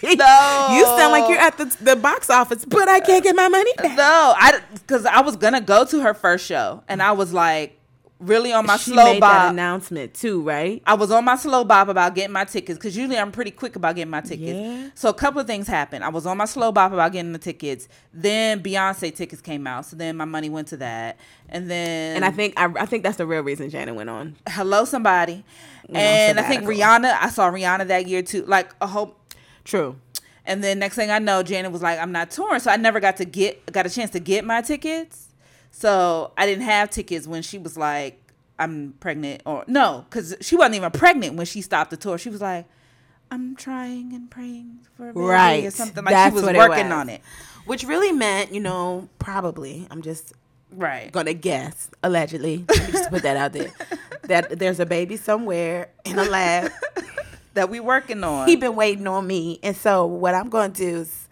No. 0.02 0.68
You 0.76 0.84
sound 0.84 1.12
like 1.12 1.28
you're 1.28 1.38
at 1.38 1.58
the, 1.58 1.64
the 1.82 1.96
box 1.96 2.30
office, 2.30 2.64
but 2.64 2.88
I 2.88 3.00
can't 3.00 3.24
get 3.24 3.34
my 3.34 3.48
money 3.48 3.72
back. 3.78 3.96
No, 3.96 4.34
I 4.36 4.60
because 4.74 5.04
I 5.04 5.20
was 5.22 5.36
gonna 5.36 5.60
go 5.60 5.84
to 5.84 6.00
her 6.02 6.14
first 6.14 6.46
show, 6.46 6.84
and 6.88 7.02
I 7.02 7.12
was 7.12 7.32
like 7.32 7.77
really 8.20 8.52
on 8.52 8.66
my 8.66 8.76
she 8.76 8.90
slow 8.90 9.04
made 9.04 9.22
that 9.22 9.52
announcement 9.52 10.14
too, 10.14 10.42
right? 10.42 10.82
I 10.86 10.94
was 10.94 11.10
on 11.10 11.24
my 11.24 11.36
slow 11.36 11.64
bob 11.64 11.88
about 11.88 12.14
getting 12.14 12.32
my 12.32 12.44
tickets 12.44 12.78
because 12.78 12.96
usually 12.96 13.18
I'm 13.18 13.30
pretty 13.32 13.50
quick 13.50 13.76
about 13.76 13.94
getting 13.94 14.10
my 14.10 14.20
tickets. 14.20 14.58
Yeah. 14.58 14.90
So 14.94 15.08
a 15.08 15.14
couple 15.14 15.40
of 15.40 15.46
things 15.46 15.66
happened. 15.68 16.04
I 16.04 16.08
was 16.08 16.26
on 16.26 16.36
my 16.36 16.44
slow 16.44 16.72
bob 16.72 16.92
about 16.92 17.12
getting 17.12 17.32
the 17.32 17.38
tickets. 17.38 17.88
Then 18.12 18.62
Beyonce 18.62 19.14
tickets 19.14 19.40
came 19.40 19.66
out, 19.66 19.86
so 19.86 19.96
then 19.96 20.16
my 20.16 20.24
money 20.24 20.50
went 20.50 20.68
to 20.68 20.76
that. 20.78 21.18
And 21.48 21.70
then 21.70 22.16
And 22.16 22.24
I 22.24 22.30
think 22.30 22.54
I, 22.56 22.66
I 22.80 22.86
think 22.86 23.04
that's 23.04 23.16
the 23.16 23.26
real 23.26 23.42
reason 23.42 23.70
Janet 23.70 23.94
went 23.94 24.10
on. 24.10 24.36
hello 24.48 24.84
somebody, 24.84 25.44
on 25.88 25.96
and 25.96 26.40
I 26.40 26.42
think. 26.42 26.64
Rihanna. 26.64 27.16
I 27.20 27.30
saw 27.30 27.50
Rihanna 27.50 27.86
that 27.88 28.06
year 28.06 28.22
too. 28.22 28.44
Like 28.46 28.74
a 28.80 28.86
whole. 28.86 29.16
True. 29.64 29.96
And 30.44 30.64
then 30.64 30.78
next 30.78 30.96
thing 30.96 31.10
I 31.10 31.18
know, 31.18 31.42
Janet 31.42 31.70
was 31.72 31.82
like, 31.82 31.98
"I'm 31.98 32.10
not 32.10 32.30
touring," 32.30 32.60
so 32.60 32.70
I 32.70 32.76
never 32.76 33.00
got 33.00 33.18
to 33.18 33.24
get 33.24 33.70
got 33.70 33.86
a 33.86 33.90
chance 33.90 34.10
to 34.10 34.18
get 34.20 34.44
my 34.44 34.62
tickets. 34.62 35.27
So 35.70 36.32
I 36.36 36.46
didn't 36.46 36.64
have 36.64 36.90
tickets 36.90 37.26
when 37.26 37.42
she 37.42 37.58
was 37.58 37.76
like, 37.76 38.20
"I'm 38.58 38.94
pregnant," 39.00 39.42
or 39.46 39.64
no, 39.66 40.04
because 40.08 40.34
she 40.40 40.56
wasn't 40.56 40.76
even 40.76 40.90
pregnant 40.90 41.36
when 41.36 41.46
she 41.46 41.60
stopped 41.62 41.90
the 41.90 41.96
tour. 41.96 42.18
She 42.18 42.30
was 42.30 42.40
like, 42.40 42.66
"I'm 43.30 43.54
trying 43.54 44.12
and 44.12 44.30
praying 44.30 44.80
for 44.96 45.10
a 45.10 45.12
baby," 45.12 45.26
Right. 45.26 45.64
or 45.64 45.70
something 45.70 46.04
like 46.04 46.12
That's 46.12 46.36
she 46.36 46.44
was 46.44 46.56
working 46.56 46.88
was. 46.88 46.92
on 46.92 47.08
it. 47.08 47.20
Which 47.66 47.84
really 47.84 48.12
meant, 48.12 48.52
you 48.52 48.60
know, 48.60 49.08
probably. 49.18 49.86
I'm 49.90 50.02
just 50.02 50.32
Right. 50.72 51.12
gonna 51.12 51.34
guess, 51.34 51.88
allegedly. 52.02 52.64
Let 52.68 52.86
me 52.86 52.92
just 52.92 53.10
put 53.10 53.22
that 53.22 53.36
out 53.36 53.52
there. 53.52 53.70
That 54.22 54.58
there's 54.58 54.78
a 54.78 54.84
baby 54.84 55.16
somewhere 55.16 55.88
in 56.04 56.18
a 56.18 56.24
lab. 56.24 56.70
That 57.54 57.70
we 57.70 57.80
working 57.80 58.22
on. 58.22 58.46
he 58.46 58.54
been 58.56 58.76
waiting 58.76 59.06
on 59.08 59.26
me, 59.26 59.58
and 59.62 59.74
so 59.76 60.06
what 60.06 60.34
I'm 60.34 60.48
gonna 60.48 60.68
do 60.72 60.98
is 60.98 61.27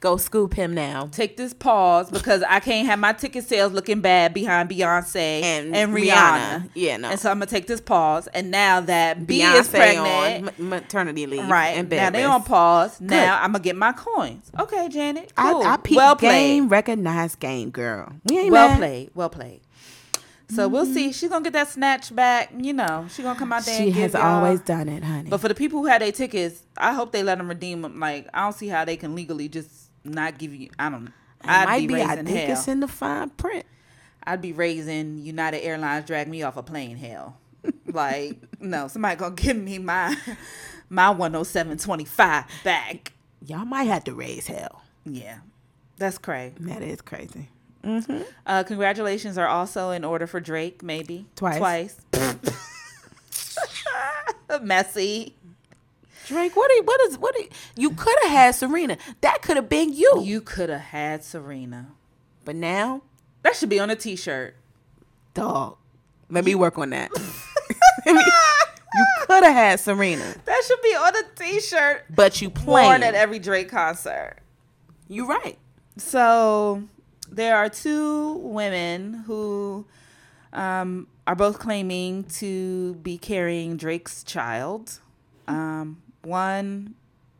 Go 0.00 0.16
scoop 0.16 0.54
him 0.54 0.74
now. 0.74 1.08
take 1.10 1.36
this 1.36 1.52
pause 1.52 2.08
because 2.08 2.44
I 2.48 2.60
can't 2.60 2.86
have 2.86 3.00
my 3.00 3.12
ticket 3.12 3.44
sales 3.48 3.72
looking 3.72 4.00
bad 4.00 4.32
behind 4.32 4.70
Beyonce 4.70 5.42
And 5.42 5.74
and, 5.74 5.92
Rihanna. 5.92 6.04
Rihanna. 6.06 6.70
Yeah, 6.74 6.96
no. 6.98 7.08
And 7.08 7.18
so 7.18 7.30
I'm 7.30 7.36
gonna 7.38 7.46
take 7.46 7.66
this 7.66 7.80
pause. 7.80 8.28
And 8.28 8.52
now 8.52 8.80
that 8.82 9.26
B 9.26 9.40
Beyonce 9.40 9.58
is 9.60 9.68
pregnant, 9.68 10.58
on 10.60 10.68
maternity 10.68 11.26
leave. 11.26 11.48
right? 11.48 11.70
And 11.76 11.90
now 11.90 12.10
they 12.10 12.22
on 12.22 12.44
pause. 12.44 13.00
Now 13.00 13.42
I'm 13.42 13.50
gonna 13.50 13.64
get 13.64 13.74
my 13.74 13.92
coins. 13.92 14.50
Okay, 14.56 14.88
Janet. 14.88 15.32
Cool. 15.34 15.62
I, 15.62 15.72
I 15.74 15.76
peep 15.78 15.96
well 15.96 16.14
game, 16.14 16.68
played. 16.68 16.70
recognized 16.70 17.40
game, 17.40 17.70
girl. 17.70 18.12
We 18.24 18.38
ain't 18.38 18.52
Well 18.52 18.68
mad. 18.68 18.78
played. 18.78 19.10
Well 19.14 19.30
played. 19.30 19.62
So 20.50 20.66
we'll 20.66 20.86
see. 20.86 21.06
Mm-hmm. 21.08 21.10
She's 21.10 21.28
gonna 21.28 21.42
get 21.44 21.52
that 21.54 21.68
snatch 21.68 22.14
back. 22.14 22.50
You 22.56 22.72
know, 22.72 23.06
she's 23.10 23.24
gonna 23.24 23.38
come 23.38 23.52
out 23.52 23.64
there. 23.64 23.76
She 23.76 23.86
and 23.88 23.94
has 23.96 24.14
always 24.14 24.60
done 24.60 24.88
it, 24.88 25.02
honey. 25.02 25.28
But 25.28 25.40
for 25.40 25.48
the 25.48 25.54
people 25.54 25.80
who 25.80 25.86
had 25.86 26.00
their 26.02 26.12
tickets, 26.12 26.62
I 26.76 26.94
hope 26.94 27.12
they 27.12 27.22
let 27.22 27.36
them 27.38 27.48
redeem 27.48 27.82
them. 27.82 27.98
Like 28.00 28.28
I 28.32 28.44
don't 28.44 28.54
see 28.54 28.68
how 28.68 28.84
they 28.86 28.96
can 28.96 29.14
legally 29.14 29.48
just 29.48 29.87
not 30.08 30.38
give 30.38 30.54
you. 30.54 30.70
I 30.78 30.90
don't. 30.90 31.12
I'd 31.42 31.64
might 31.66 31.80
be, 31.80 31.86
be. 31.94 32.02
I 32.02 32.08
raising 32.10 32.26
think 32.26 32.38
hell. 32.38 32.50
it's 32.52 32.68
in 32.68 32.80
the 32.80 32.88
fine 32.88 33.30
print. 33.30 33.66
I'd 34.24 34.42
be 34.42 34.52
raising 34.52 35.18
United 35.18 35.64
Airlines 35.64 36.06
drag 36.06 36.28
me 36.28 36.42
off 36.42 36.56
a 36.56 36.62
plane 36.62 36.96
hell. 36.96 37.38
Like 37.86 38.36
no, 38.60 38.88
somebody 38.88 39.16
gonna 39.16 39.34
give 39.34 39.56
me 39.56 39.78
my 39.78 40.16
my 40.88 41.10
one 41.10 41.34
oh 41.34 41.44
seven 41.44 41.78
twenty 41.78 42.04
five 42.04 42.44
back. 42.64 43.12
Y'all 43.46 43.64
might 43.64 43.84
have 43.84 44.04
to 44.04 44.14
raise 44.14 44.46
hell. 44.46 44.82
Yeah, 45.04 45.38
that's 45.96 46.18
crazy. 46.18 46.54
That 46.60 46.82
is 46.82 47.00
crazy. 47.00 47.48
Uh, 48.46 48.64
congratulations 48.64 49.38
are 49.38 49.46
also 49.46 49.90
in 49.90 50.04
order 50.04 50.26
for 50.26 50.40
Drake. 50.40 50.82
Maybe 50.82 51.26
Twice. 51.36 51.58
Twice. 51.58 51.96
Messy. 54.62 55.34
Drake, 56.28 56.54
what? 56.56 56.70
Are, 56.70 56.82
what 56.84 57.00
is? 57.02 57.18
What? 57.18 57.34
Are, 57.36 57.44
you 57.76 57.90
could 57.90 58.14
have 58.24 58.30
had 58.32 58.54
Serena. 58.54 58.96
That 59.22 59.40
could 59.42 59.56
have 59.56 59.68
been 59.68 59.92
you. 59.92 60.20
You 60.22 60.40
could 60.40 60.68
have 60.68 60.80
had 60.80 61.24
Serena. 61.24 61.88
But 62.44 62.54
now, 62.56 63.02
That 63.42 63.56
should 63.56 63.68
be 63.70 63.80
on 63.80 63.90
a 63.90 63.96
T-shirt. 63.96 64.54
dog. 65.34 65.76
Let 66.30 66.44
me 66.44 66.54
work 66.54 66.78
on 66.78 66.90
that. 66.90 67.10
you 68.06 69.06
could 69.26 69.44
have 69.44 69.54
had 69.54 69.80
Serena, 69.80 70.34
That 70.44 70.62
should 70.66 70.82
be 70.82 70.94
on 70.94 71.16
a 71.16 71.22
T-shirt. 71.36 72.04
but 72.14 72.40
you 72.42 72.50
playing. 72.50 73.02
at 73.02 73.14
every 73.14 73.38
Drake 73.38 73.68
concert. 73.70 74.36
You're 75.08 75.26
right. 75.26 75.58
So 75.96 76.84
there 77.30 77.56
are 77.56 77.68
two 77.68 78.34
women 78.34 79.14
who 79.26 79.86
um, 80.52 81.06
are 81.26 81.34
both 81.36 81.58
claiming 81.58 82.24
to 82.24 82.94
be 82.96 83.16
carrying 83.18 83.76
Drake's 83.76 84.22
child. 84.22 84.98
Um, 85.46 86.02
one 86.28 86.94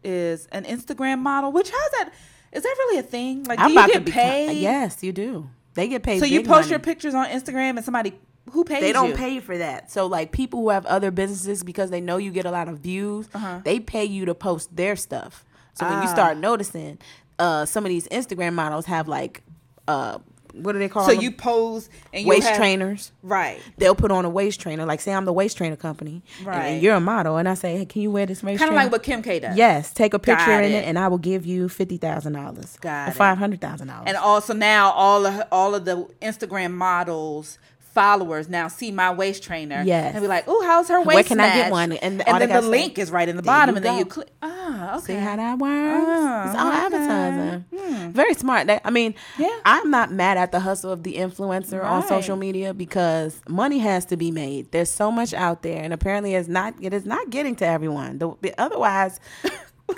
is 0.04 0.46
an 0.52 0.64
Instagram 0.64 1.20
model, 1.20 1.52
which 1.52 1.70
how's 1.70 1.90
that? 1.92 2.10
Is 2.52 2.62
that 2.62 2.74
really 2.78 2.98
a 2.98 3.02
thing? 3.02 3.44
Like, 3.44 3.58
do 3.58 3.64
I'm 3.64 3.70
you 3.70 3.76
about 3.76 3.88
get 3.88 3.98
to 3.98 4.04
be 4.04 4.12
paid? 4.12 4.52
Yes, 4.58 5.02
you 5.02 5.12
do. 5.12 5.48
They 5.74 5.88
get 5.88 6.02
paid. 6.02 6.18
So 6.20 6.24
you 6.24 6.40
post 6.40 6.50
money. 6.50 6.70
your 6.70 6.78
pictures 6.78 7.14
on 7.14 7.26
Instagram, 7.26 7.76
and 7.76 7.84
somebody 7.84 8.14
who 8.52 8.64
pays 8.64 8.80
They 8.80 8.92
don't 8.92 9.10
you? 9.10 9.14
pay 9.16 9.40
for 9.40 9.58
that. 9.58 9.90
So 9.90 10.06
like 10.06 10.32
people 10.32 10.60
who 10.60 10.70
have 10.70 10.86
other 10.86 11.10
businesses 11.10 11.62
because 11.62 11.90
they 11.90 12.00
know 12.00 12.16
you 12.16 12.30
get 12.30 12.46
a 12.46 12.50
lot 12.50 12.66
of 12.68 12.78
views, 12.78 13.28
Uh-huh. 13.34 13.60
they 13.62 13.78
pay 13.78 14.04
you 14.06 14.24
to 14.24 14.34
post 14.34 14.74
their 14.74 14.96
stuff. 14.96 15.44
So 15.74 15.84
when 15.86 16.02
you 16.02 16.08
Ah. 16.08 16.12
start 16.12 16.38
noticing, 16.38 16.98
uh, 17.38 17.66
some 17.66 17.84
of 17.84 17.90
these 17.90 18.08
Instagram 18.08 18.54
models 18.54 18.86
have 18.86 19.06
like, 19.06 19.42
uh, 19.86 20.18
what 20.54 20.72
do 20.72 20.78
they 20.78 20.88
call 20.88 21.04
So 21.06 21.12
them? 21.12 21.20
you 21.22 21.30
pose 21.30 21.88
and 22.12 22.22
you 22.24 22.28
waist 22.28 22.48
have, 22.48 22.56
trainers. 22.56 23.12
right? 23.22 23.60
They'll 23.76 23.94
put 23.94 24.10
on 24.10 24.24
a 24.24 24.30
waist 24.30 24.60
trainer. 24.60 24.84
Like 24.86 25.00
say 25.00 25.12
I'm 25.12 25.24
the 25.24 25.32
waist 25.32 25.56
trainer 25.56 25.76
company, 25.76 26.22
and- 26.38 26.46
Right. 26.46 26.64
And, 26.66 26.82
you're 26.82 26.94
a 26.96 27.00
model, 27.00 27.36
and 27.36 27.48
I 27.48 27.54
say, 27.54 27.76
hey, 27.76 27.84
can 27.86 28.02
you 28.02 28.10
wear 28.10 28.26
this 28.26 28.42
waist 28.42 28.58
Kind 28.58 28.70
of 28.70 28.76
like 28.76 28.90
what 28.92 29.02
Kim 29.02 29.22
K 29.22 29.38
does. 29.40 29.56
Yes, 29.56 29.92
take 29.92 30.14
a 30.14 30.18
picture 30.18 30.46
Got 30.46 30.64
in 30.64 30.72
it. 30.72 30.76
it, 30.76 30.84
and 30.86 30.98
I 30.98 31.08
will 31.08 31.18
give 31.18 31.46
you 31.46 31.68
fifty 31.68 31.96
thousand 31.96 32.32
dollars 32.34 32.76
Got 32.80 33.14
five 33.14 33.38
hundred 33.38 33.60
thousand 33.60 33.88
dollars. 33.88 34.04
And 34.06 34.16
also 34.16 34.52
now 34.54 34.90
all 34.92 35.26
of 35.26 35.42
all 35.52 35.74
of 35.74 35.84
the 35.84 36.06
Instagram 36.22 36.72
models 36.72 37.58
followers 37.98 38.48
now 38.48 38.68
see 38.68 38.90
my 38.92 39.12
waist 39.12 39.42
trainer. 39.42 39.82
Yes. 39.84 40.14
And 40.14 40.22
be 40.22 40.28
like, 40.28 40.44
oh, 40.46 40.62
how's 40.64 40.88
her 40.88 40.98
waist? 41.00 41.14
Where 41.14 41.24
can 41.24 41.40
I 41.40 41.48
get 41.54 41.70
one? 41.72 41.92
And 41.92 42.02
And, 42.02 42.20
then 42.20 42.38
the 42.40 42.46
gotta 42.46 42.62
say, 42.62 42.68
link 42.68 42.98
is 42.98 43.10
right 43.10 43.28
in 43.28 43.36
the 43.36 43.42
bottom, 43.42 43.76
and 43.76 43.84
then 43.84 43.98
you 43.98 44.04
click. 44.04 44.28
Ah, 44.42 44.96
okay. 44.98 45.06
See 45.06 45.14
how 45.14 45.36
that 45.36 45.58
works? 45.58 46.50
it's 46.50 46.58
all 46.60 46.68
okay. 46.68 46.84
advertising. 46.86 48.12
Very 48.12 48.34
smart. 48.34 48.68
I 48.84 48.90
mean, 48.90 49.14
Yeah. 49.38 49.48
I'm 49.64 49.90
not 49.90 50.12
mad 50.12 50.36
at 50.38 50.52
the 50.52 50.60
hustle 50.60 50.92
of 50.92 51.02
the 51.02 51.14
influencer 51.14 51.82
on 51.84 52.06
social 52.06 52.36
media 52.36 52.72
because 52.74 53.40
money 53.48 53.78
has 53.78 54.04
to 54.06 54.16
be 54.16 54.30
made. 54.30 54.70
There's 54.70 54.90
so 54.90 55.10
much 55.10 55.34
out 55.34 55.62
there, 55.62 55.82
and 55.82 55.92
apparently, 55.92 56.34
it's 56.34 56.48
not. 56.48 56.74
It 56.80 56.92
is 56.94 57.04
not 57.04 57.30
getting 57.30 57.56
to 57.56 57.66
everyone. 57.66 58.18
The, 58.18 58.34
the- 58.40 58.54
otherwise, 58.60 59.18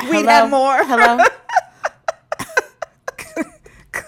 We'd 0.09 0.25
have 0.27 0.49
more. 0.51 0.77
Hello. 0.85 1.19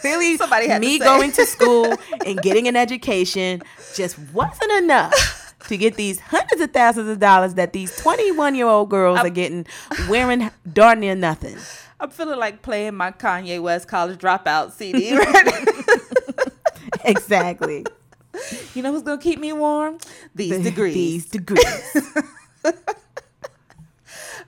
Clearly, 0.03 0.37
Somebody 0.37 0.69
had 0.69 0.81
me 0.81 0.99
say. 0.99 1.05
going 1.05 1.33
to 1.33 1.47
school 1.47 1.95
and 2.27 2.43
getting 2.43 2.69
an 2.69 2.77
education 2.77 3.63
just 3.95 4.19
wasn't 4.35 4.71
enough 4.73 5.55
to 5.69 5.77
get 5.77 5.95
these 5.95 6.19
hundreds 6.21 6.61
of 6.61 6.73
thousands 6.73 7.09
of 7.09 7.19
dollars 7.21 7.55
that 7.55 7.73
these 7.73 7.97
21 7.97 8.55
year 8.57 8.67
old 8.67 8.91
girls 8.91 9.19
are 9.21 9.31
getting 9.31 9.65
wearing 10.11 10.51
darn 10.73 11.01
near 11.01 11.15
nothing. 11.15 11.57
I'm 12.01 12.11
feeling 12.11 12.39
like 12.41 12.63
playing 12.63 12.97
my 12.97 13.13
Kanye 13.13 13.63
West 13.63 13.87
College 13.89 14.19
Dropout 14.19 14.73
CD. 14.73 15.17
Right. 15.17 15.69
Exactly. 17.05 17.85
you 18.75 18.83
know 18.83 18.93
who's 18.93 19.03
gonna 19.03 19.21
keep 19.21 19.39
me 19.41 19.53
warm? 19.53 19.99
These 20.37 20.63
degrees. 20.63 20.95
These 20.95 21.27
degrees. 21.31 21.97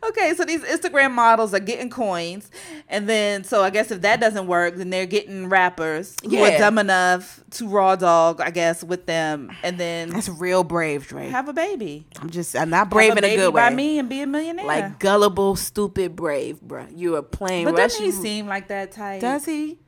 Okay, 0.09 0.35
so 0.35 0.45
these 0.45 0.61
Instagram 0.63 1.13
models 1.13 1.55
are 1.55 1.61
getting 1.61 1.89
coins, 1.91 2.51
and 2.89 3.09
then 3.09 3.43
so 3.45 3.63
I 3.63 3.71
guess 3.71 3.91
if 3.91 4.03
that 4.03 4.21
doesn't 4.21 4.47
work, 4.47 4.77
then 4.77 4.91
they're 4.91 5.07
getting 5.07 5.49
rappers 5.49 6.15
who 6.23 6.31
Yeah. 6.37 6.55
are 6.55 6.59
dumb 6.59 6.79
enough 6.79 7.41
to 7.53 7.69
raw 7.69 7.97
dog, 7.97 8.41
I 8.41 8.51
guess, 8.51 8.85
with 8.85 9.07
them, 9.07 9.51
and 9.63 9.79
then 9.79 10.11
That's 10.11 10.29
real 10.29 10.63
brave, 10.65 11.07
Drake. 11.07 11.31
have 11.31 11.49
a 11.49 11.53
baby. 11.53 12.07
I'm 12.21 12.29
just, 12.31 12.55
I'm 12.55 12.71
not 12.71 12.91
brave 12.91 13.13
in 13.13 13.19
a 13.19 13.21
baby 13.23 13.37
good 13.37 13.55
by 13.55 13.71
way. 13.71 13.75
me 13.75 13.99
and 13.99 14.09
be 14.09 14.21
a 14.21 14.27
millionaire. 14.27 14.67
Like 14.67 14.99
gullible, 14.99 15.57
stupid, 15.57 16.15
brave, 16.17 16.59
bruh. 16.61 16.89
You 16.97 17.17
are 17.17 17.23
playing 17.23 17.65
but 17.65 17.77
doesn't 17.77 18.03
he 18.05 18.11
seem 18.11 18.47
like 18.47 18.69
that 18.69 18.93
type? 18.93 19.21
Does 19.21 19.45
he? 19.47 19.79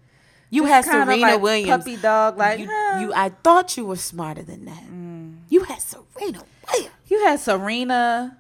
You 0.49 0.63
Just 0.63 0.89
had 0.89 1.07
Serena 1.07 1.33
like 1.33 1.43
Williams. 1.43 1.85
puppy 1.85 1.97
dog, 1.97 2.39
like 2.39 2.61
you, 2.61 2.69
"Huh." 2.71 2.99
you, 3.01 3.13
I 3.13 3.31
thought 3.31 3.77
you 3.77 3.85
were 3.85 3.97
smarter 3.97 4.43
than 4.43 4.65
that. 4.67 4.85
Mm. 4.85 5.39
You 5.49 5.65
had 5.65 5.81
Serena 5.83 6.43
Williams. 6.73 6.95
You 7.09 7.25
had 7.25 7.41
Serena. 7.41 8.39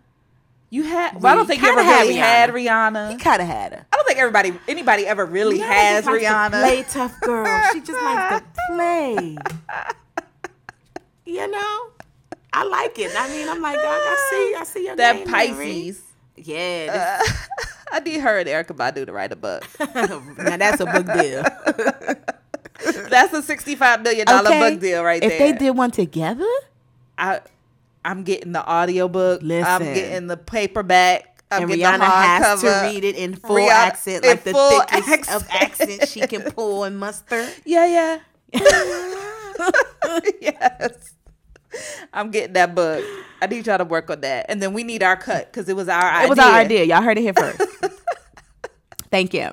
You 0.68 0.82
had. 0.82 1.22
Well, 1.22 1.32
I 1.32 1.36
don't 1.36 1.46
think 1.46 1.62
you 1.62 1.68
ever 1.68 1.82
had 1.82 2.00
really 2.02 2.14
Rihanna. 2.14 2.18
had 2.18 2.50
He 2.50 2.66
Rihanna. 2.66 3.20
kind 3.20 3.40
of 3.42 3.48
had 3.48 3.72
her. 3.72 3.86
I 3.92 3.96
don't 3.96 4.06
think 4.06 4.18
everybody, 4.18 4.52
anybody 4.66 5.06
ever 5.06 5.24
really 5.24 5.58
has 5.58 6.04
just 6.04 6.08
likes 6.08 6.24
to 6.24 6.28
Rihanna. 6.30 6.62
play 6.62 6.82
tough 6.82 7.20
girl. 7.20 7.62
She 7.72 7.80
just 7.80 7.92
likes 8.02 8.40
to 8.40 8.44
play. 8.74 9.36
you 11.24 11.50
know, 11.50 11.90
I 12.52 12.64
like 12.64 12.98
it. 12.98 13.12
I 13.16 13.28
mean, 13.30 13.48
I'm 13.48 13.60
like, 13.62 13.76
dog, 13.76 13.84
I 13.86 14.28
see, 14.30 14.54
I 14.60 14.64
see 14.64 14.86
your 14.86 14.96
that 14.96 15.16
name. 15.16 15.26
Pisces. 15.28 16.02
Yeah, 16.36 17.20
uh, 17.22 17.32
I 17.92 18.00
need 18.00 18.20
her 18.20 18.38
and 18.40 18.48
Erykah 18.48 18.76
Badu 18.76 19.06
to 19.06 19.12
write 19.12 19.32
a 19.32 19.36
book. 19.36 19.64
now 19.94 20.56
that's 20.56 20.80
a 20.80 20.86
book 20.86 21.06
deal. 21.06 21.44
That's 23.08 23.32
a 23.32 23.42
sixty-five 23.42 24.02
million 24.02 24.26
dollar 24.26 24.48
Okay, 24.50 24.70
book 24.70 24.80
deal 24.80 25.02
right 25.02 25.22
if 25.22 25.30
there. 25.30 25.48
If 25.48 25.58
they 25.58 25.64
did 25.66 25.70
one 25.70 25.90
together, 25.90 26.44
I, 27.16 27.40
I'm 28.06 28.22
getting 28.22 28.52
the 28.52 28.70
audiobook. 28.70 29.42
I'm 29.42 29.82
getting 29.82 30.28
the 30.28 30.36
paperback. 30.36 31.42
I'm 31.50 31.62
and 31.62 31.70
getting 31.70 31.84
Rihanna 31.84 32.04
has 32.04 32.60
to 32.60 32.68
read 32.84 33.02
it 33.02 33.16
in 33.16 33.34
full 33.34 33.56
Rihanna- 33.56 33.70
accent, 33.70 34.24
like 34.24 34.44
the 34.44 34.52
thickest 34.52 35.30
of 35.32 35.44
accent. 35.50 35.90
accent 35.90 36.08
she 36.08 36.20
can 36.20 36.42
pull 36.52 36.84
and 36.84 36.98
muster. 36.98 37.48
Yeah, 37.64 37.86
yeah. 37.86 38.20
yes. 40.40 41.14
I'm 42.12 42.30
getting 42.30 42.52
that 42.52 42.76
book. 42.76 43.04
I 43.42 43.46
need 43.48 43.66
y'all 43.66 43.78
to 43.78 43.84
work 43.84 44.08
on 44.08 44.20
that, 44.20 44.46
and 44.48 44.62
then 44.62 44.72
we 44.72 44.84
need 44.84 45.02
our 45.02 45.16
cut 45.16 45.52
because 45.52 45.68
it 45.68 45.74
was 45.74 45.88
our 45.88 46.10
idea. 46.10 46.26
It 46.26 46.30
was 46.30 46.38
our 46.38 46.54
idea. 46.54 46.84
Y'all 46.84 47.02
heard 47.02 47.18
it 47.18 47.22
here 47.22 47.34
first. 47.34 47.60
Thank 49.10 49.34
you. 49.34 49.50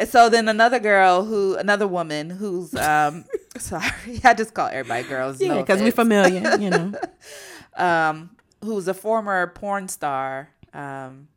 And 0.00 0.08
so 0.08 0.30
then 0.30 0.48
another 0.48 0.80
girl 0.80 1.26
who, 1.26 1.56
another 1.56 1.86
woman 1.86 2.30
who's, 2.30 2.74
um, 2.74 3.26
sorry, 3.58 3.84
I 4.24 4.32
just 4.32 4.54
call 4.54 4.68
everybody 4.68 5.06
girls. 5.06 5.38
Yeah, 5.42 5.48
no 5.48 5.60
because 5.60 5.82
we're 5.82 5.92
familiar, 5.92 6.56
you 6.58 6.70
know. 6.70 6.94
um, 7.76 8.30
who's 8.64 8.88
a 8.88 8.94
former 8.94 9.48
porn 9.48 9.88
star. 9.88 10.48
Um, 10.72 11.28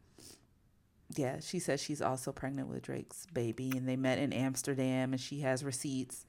yeah, 1.18 1.42
she 1.42 1.60
says 1.60 1.82
she's 1.84 2.02
also 2.02 2.32
pregnant 2.32 2.70
with 2.70 2.84
Drake's 2.84 3.28
baby, 3.34 3.70
and 3.76 3.88
they 3.88 3.98
met 3.98 4.18
in 4.18 4.32
Amsterdam, 4.32 5.12
and 5.12 5.20
she 5.20 5.42
has 5.42 5.66
receipts. 5.66 6.26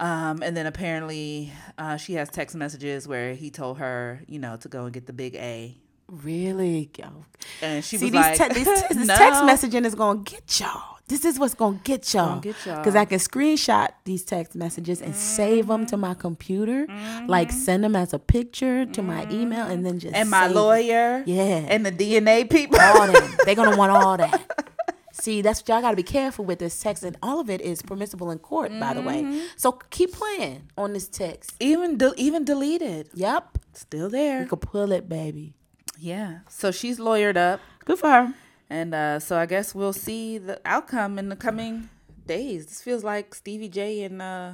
Um, 0.00 0.42
and 0.42 0.56
then 0.56 0.66
apparently, 0.66 1.52
uh, 1.78 1.96
she 1.96 2.14
has 2.14 2.28
text 2.28 2.56
messages 2.56 3.06
where 3.06 3.34
he 3.34 3.50
told 3.50 3.78
her, 3.78 4.22
you 4.26 4.40
know, 4.40 4.56
to 4.56 4.68
go 4.68 4.84
and 4.84 4.92
get 4.92 5.06
the 5.06 5.12
big 5.12 5.36
A, 5.36 5.76
Really? 6.10 6.90
Yo. 6.98 7.24
and 7.62 7.84
she 7.84 7.96
See, 7.96 8.06
was 8.06 8.12
these 8.12 8.20
like, 8.20 8.36
te- 8.54 8.64
this 8.64 9.06
no. 9.06 9.14
text 9.14 9.42
messaging 9.42 9.84
is 9.84 9.94
going 9.94 10.24
to 10.24 10.32
get 10.32 10.58
y'all. 10.58 10.98
This 11.10 11.24
is 11.24 11.38
what's 11.38 11.54
going 11.54 11.78
to 11.78 11.82
get 11.84 12.14
y'all. 12.14 12.28
Gonna 12.28 12.40
get 12.40 12.64
y'all. 12.64 12.76
Because 12.78 12.94
I 12.96 13.04
can 13.04 13.18
screenshot 13.18 13.88
these 14.04 14.24
text 14.24 14.54
messages 14.54 15.02
and 15.02 15.14
save 15.14 15.66
them 15.66 15.84
to 15.86 15.96
my 15.96 16.14
computer, 16.14 16.86
like 17.26 17.50
send 17.50 17.82
them 17.84 17.96
as 17.96 18.14
a 18.14 18.18
picture 18.18 18.86
to 18.86 19.02
my 19.02 19.26
email, 19.30 19.66
and 19.66 19.84
then 19.84 19.98
just 19.98 20.14
and 20.14 20.30
my 20.30 20.46
save 20.46 20.50
it. 20.52 20.60
lawyer, 20.60 21.22
Yeah. 21.26 21.66
and 21.68 21.84
the 21.84 21.90
DNA 21.92 22.48
people. 22.48 22.78
all 22.80 23.06
them. 23.06 23.36
They're 23.44 23.54
gonna 23.56 23.76
want 23.76 23.92
all 23.92 24.16
that. 24.16 24.40
See, 25.12 25.42
that's 25.42 25.60
what 25.60 25.68
y'all 25.68 25.80
got 25.82 25.90
to 25.90 25.96
be 25.96 26.02
careful 26.04 26.44
with 26.46 26.60
this 26.60 26.80
text, 26.80 27.02
and 27.02 27.16
all 27.22 27.40
of 27.40 27.50
it 27.50 27.60
is 27.60 27.82
permissible 27.82 28.30
in 28.30 28.38
court, 28.38 28.70
by 28.80 28.94
the 28.94 29.00
Mm-hmm. 29.02 29.30
way. 29.32 29.42
So 29.56 29.72
keep 29.90 30.12
playing 30.14 30.70
on 30.78 30.92
this 30.94 31.08
text. 31.08 31.52
Even 31.60 31.98
de- 31.98 32.14
even 32.16 32.44
deleted, 32.44 33.10
Yep, 33.14 33.58
still 33.74 34.08
there. 34.08 34.40
you 34.42 34.46
can 34.46 34.58
pull 34.60 34.92
it, 34.92 35.08
baby. 35.08 35.54
Yeah. 35.98 36.38
So 36.48 36.70
she's 36.70 36.98
lawyered 36.98 37.36
up, 37.36 37.60
Good 37.84 37.98
for 37.98 38.08
her. 38.08 38.34
And 38.70 38.94
uh, 38.94 39.18
so 39.18 39.36
I 39.36 39.46
guess 39.46 39.74
we'll 39.74 39.92
see 39.92 40.38
the 40.38 40.60
outcome 40.64 41.18
in 41.18 41.28
the 41.28 41.36
coming 41.36 41.90
days. 42.26 42.66
This 42.66 42.80
feels 42.80 43.04
like 43.04 43.34
Stevie 43.34 43.68
J 43.68 44.04
and 44.04 44.22
uh, 44.22 44.52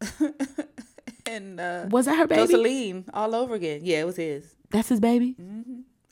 and 1.26 1.60
uh, 1.60 1.86
Was 1.90 2.06
that 2.06 2.18
her 2.18 2.26
baby? 2.26 2.52
Joseline 2.52 3.04
all 3.14 3.34
over 3.34 3.54
again. 3.54 3.80
Yeah, 3.82 4.00
it 4.00 4.06
was 4.06 4.16
his. 4.16 4.54
That's 4.70 4.88
his 4.88 5.00
baby. 5.00 5.36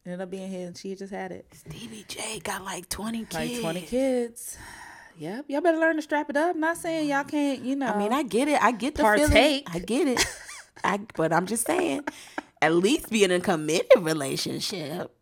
Ended 0.05 0.21
up 0.21 0.31
being 0.31 0.51
his, 0.51 0.67
and 0.69 0.77
she 0.77 0.95
just 0.95 1.13
had 1.13 1.33
it. 1.33 1.47
Stevie 1.53 2.05
J 2.09 2.39
got 2.41 2.65
like 2.65 2.89
twenty 2.89 3.25
kids. 3.25 3.35
Like 3.35 3.61
twenty 3.61 3.83
kids. 3.83 4.57
Yep. 5.19 5.45
Y'all 5.49 5.61
better 5.61 5.79
learn 5.79 5.97
to 5.97 6.03
strap 6.03 6.31
it 6.31 6.37
up. 6.37 6.57
not 6.57 6.77
saying 6.77 7.09
y'all 7.09 7.25
can't. 7.25 7.61
You 7.63 7.77
know. 7.77 7.87
I 7.87 7.99
mean, 7.99 8.13
I 8.13 8.23
get 8.23 8.49
it. 8.49 8.63
I 8.63 8.73
get 8.73 8.95
the 8.95 9.03
Partake. 9.03 9.29
feeling. 9.29 9.63
I 9.67 9.79
get 9.81 10.09
it. 10.09 10.27
I 10.85 11.01
but 11.15 11.33
I'm 11.33 11.47
just 11.47 11.67
saying, 11.67 12.05
at 12.61 12.75
least 12.75 13.11
be 13.11 13.25
in 13.25 13.31
a 13.31 13.41
committed 13.41 14.03
relationship. 14.03 15.15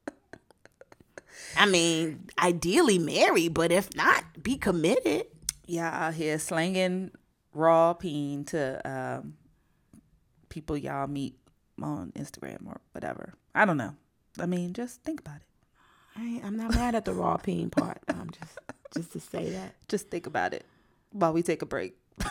I 1.61 1.67
mean, 1.67 2.31
ideally 2.39 2.99
marry, 2.99 3.49
but 3.49 3.71
if 3.71 3.95
not, 3.95 4.25
be 4.43 4.57
committed. 4.57 5.27
y'all 5.67 5.85
out 5.85 6.15
here 6.15 6.39
slanging 6.39 7.11
raw 7.53 7.93
peen 7.93 8.47
to 8.47 8.81
um, 8.91 9.35
people 10.49 10.75
y'all 10.75 11.07
meet 11.07 11.37
on 11.83 12.13
Instagram 12.17 12.67
or 12.67 12.81
whatever. 12.93 13.35
I 13.55 13.67
don't 13.67 13.77
know. 13.77 13.95
I 14.39 14.47
mean, 14.47 14.73
just 14.73 15.03
think 15.03 15.21
about 15.21 15.37
it. 15.37 15.43
I 16.17 16.41
I'm 16.43 16.57
not 16.57 16.75
mad 16.75 16.95
at 16.95 17.05
the 17.05 17.13
raw 17.13 17.37
peen 17.37 17.69
part. 17.69 17.99
I'm 18.09 18.31
just 18.31 18.59
just 18.95 19.13
to 19.13 19.21
say 19.21 19.51
that. 19.51 19.75
Just 19.87 20.09
think 20.09 20.27
about 20.27 20.55
it 20.55 20.65
while 21.13 21.35
we 21.35 21.43
take 21.43 21.61
a 21.61 21.67
break. 21.67 21.95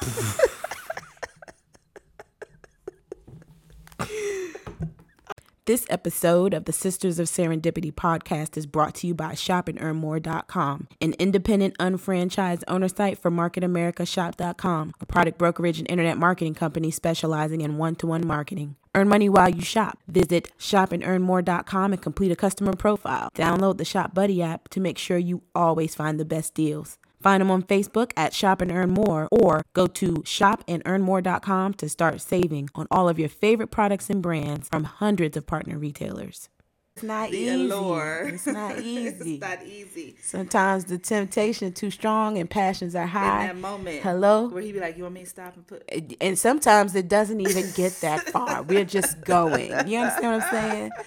This 5.69 5.85
episode 5.87 6.55
of 6.55 6.65
the 6.65 6.73
Sisters 6.73 7.19
of 7.19 7.27
Serendipity 7.27 7.93
podcast 7.93 8.57
is 8.57 8.65
brought 8.65 8.95
to 8.95 9.05
you 9.05 9.13
by 9.13 9.33
shopsandearnmore.com, 9.33 10.87
an 10.99 11.13
independent, 11.19 11.75
unfranchised 11.79 12.63
owner 12.67 12.87
site 12.87 13.19
for 13.19 13.29
Market 13.29 13.63
America 13.63 14.03
Shop.com, 14.03 14.95
a 14.99 15.05
product 15.05 15.37
brokerage 15.37 15.77
and 15.77 15.87
internet 15.87 16.17
marketing 16.17 16.55
company 16.55 16.89
specializing 16.89 17.61
in 17.61 17.77
one 17.77 17.93
to 17.97 18.07
one 18.07 18.25
marketing. 18.25 18.77
Earn 18.95 19.09
money 19.09 19.29
while 19.29 19.49
you 19.49 19.61
shop. 19.61 19.99
Visit 20.07 20.51
shopsandearnmore.com 20.57 21.93
and 21.93 22.01
complete 22.01 22.31
a 22.31 22.35
customer 22.35 22.73
profile. 22.75 23.29
Download 23.35 23.77
the 23.77 23.85
Shop 23.85 24.15
Buddy 24.15 24.41
app 24.41 24.69
to 24.69 24.79
make 24.79 24.97
sure 24.97 25.19
you 25.19 25.43
always 25.53 25.93
find 25.93 26.19
the 26.19 26.25
best 26.25 26.55
deals. 26.55 26.97
Find 27.21 27.41
them 27.41 27.51
on 27.51 27.63
Facebook 27.63 28.11
at 28.15 28.33
Shop 28.33 28.61
and 28.61 28.71
Earn 28.71 28.91
More 28.91 29.27
or 29.31 29.61
go 29.73 29.87
to 29.87 30.13
shopandearnmore.com 30.15 31.73
to 31.73 31.89
start 31.89 32.21
saving 32.21 32.69
on 32.75 32.87
all 32.89 33.09
of 33.09 33.19
your 33.19 33.29
favorite 33.29 33.71
products 33.71 34.09
and 34.09 34.21
brands 34.21 34.69
from 34.69 34.85
hundreds 34.85 35.35
of 35.35 35.45
partner 35.45 35.77
retailers. 35.77 36.49
It's 36.95 37.03
not 37.05 37.33
easy. 37.33 37.71
It's 37.71 38.45
not 38.45 38.79
easy. 38.81 39.35
it's 39.35 39.41
not 39.41 39.63
easy. 39.63 40.15
Sometimes 40.21 40.85
the 40.85 40.97
temptation 40.97 41.69
is 41.69 41.73
too 41.73 41.91
strong 41.91 42.37
and 42.37 42.49
passions 42.49 42.93
are 42.93 43.05
high. 43.07 43.43
In 43.43 43.47
that 43.47 43.55
moment. 43.55 44.01
Hello? 44.01 44.49
Where 44.49 44.61
he'd 44.61 44.73
be 44.73 44.81
like, 44.81 44.97
"You 44.97 45.03
want 45.03 45.15
me 45.15 45.21
to 45.21 45.29
stop 45.29 45.55
and 45.55 45.65
put?" 45.65 45.89
And 46.19 46.37
sometimes 46.37 46.95
it 46.95 47.07
doesn't 47.07 47.39
even 47.39 47.71
get 47.73 47.93
that 48.01 48.27
far. 48.29 48.63
We're 48.63 48.83
just 48.83 49.21
going. 49.21 49.69
You 49.87 49.99
understand 49.99 50.23
what 50.23 50.43
I'm 50.43 50.51
saying? 50.51 50.91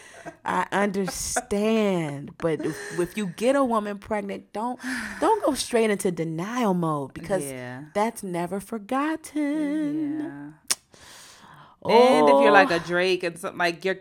I 0.44 0.66
understand, 0.72 2.32
but 2.38 2.60
if, 2.64 2.98
if 2.98 3.16
you 3.16 3.26
get 3.26 3.56
a 3.56 3.64
woman 3.64 3.98
pregnant, 3.98 4.52
don't 4.52 4.78
don't 5.20 5.42
go 5.44 5.54
straight 5.54 5.90
into 5.90 6.10
denial 6.10 6.74
mode 6.74 7.14
because 7.14 7.44
Yeah. 7.44 7.84
that's 7.94 8.22
never 8.22 8.60
forgotten. 8.60 10.20
Yeah. 10.20 10.52
And 11.84 12.28
if 12.28 12.34
you're 12.34 12.48
Oh. 12.50 12.52
like 12.52 12.70
a 12.70 12.76
oh. 12.76 12.86
Drake 12.86 13.24
and 13.24 13.36
something 13.38 13.58
like 13.58 13.84
your 13.84 13.96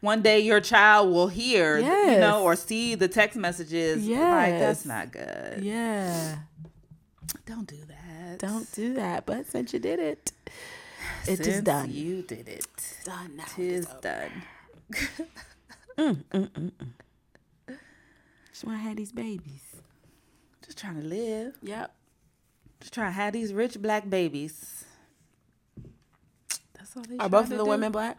one 0.00 0.22
day 0.22 0.40
your 0.40 0.60
child 0.60 1.12
will 1.12 1.28
hear, 1.28 1.78
you 1.78 2.18
know, 2.18 2.42
or 2.42 2.56
see 2.56 2.94
the 2.94 3.08
text 3.08 3.36
messages. 3.36 4.06
Like 4.06 4.58
that's 4.58 4.86
not 4.86 5.12
good. 5.12 5.62
Yeah, 5.62 6.36
Don't 7.46 7.66
do 7.68 7.76
that. 7.88 8.38
don't 8.38 8.70
do 8.72 8.94
that. 8.94 9.26
But 9.26 9.46
since 9.46 9.72
you 9.74 9.78
did 9.78 9.98
it, 9.98 10.32
it 11.26 11.40
is 11.40 11.44
Since 11.46 11.64
done. 11.64 11.90
You 11.92 12.22
did 12.22 12.48
it. 12.48 12.66
done 13.04 13.36
now. 13.36 13.44
Tis 13.54 13.86
done. 14.00 14.30
Mm, 16.00 16.24
mm, 16.32 16.48
mm, 17.68 17.76
Just 18.50 18.64
want 18.64 18.78
to 18.78 18.82
have 18.82 18.96
these 18.96 19.12
babies. 19.12 19.62
Just 20.64 20.78
trying 20.78 21.00
to 21.00 21.06
live. 21.06 21.54
Yep. 21.62 21.94
Just 22.80 22.94
trying 22.94 23.08
to 23.08 23.12
have 23.12 23.32
these 23.34 23.52
rich 23.52 23.80
black 23.82 24.08
babies. 24.08 24.84
That's 26.74 26.96
all 26.96 27.02
they 27.08 27.18
Are 27.18 27.28
both 27.28 27.44
of 27.44 27.50
the 27.58 27.64
do. 27.64 27.66
women 27.66 27.92
black? 27.92 28.16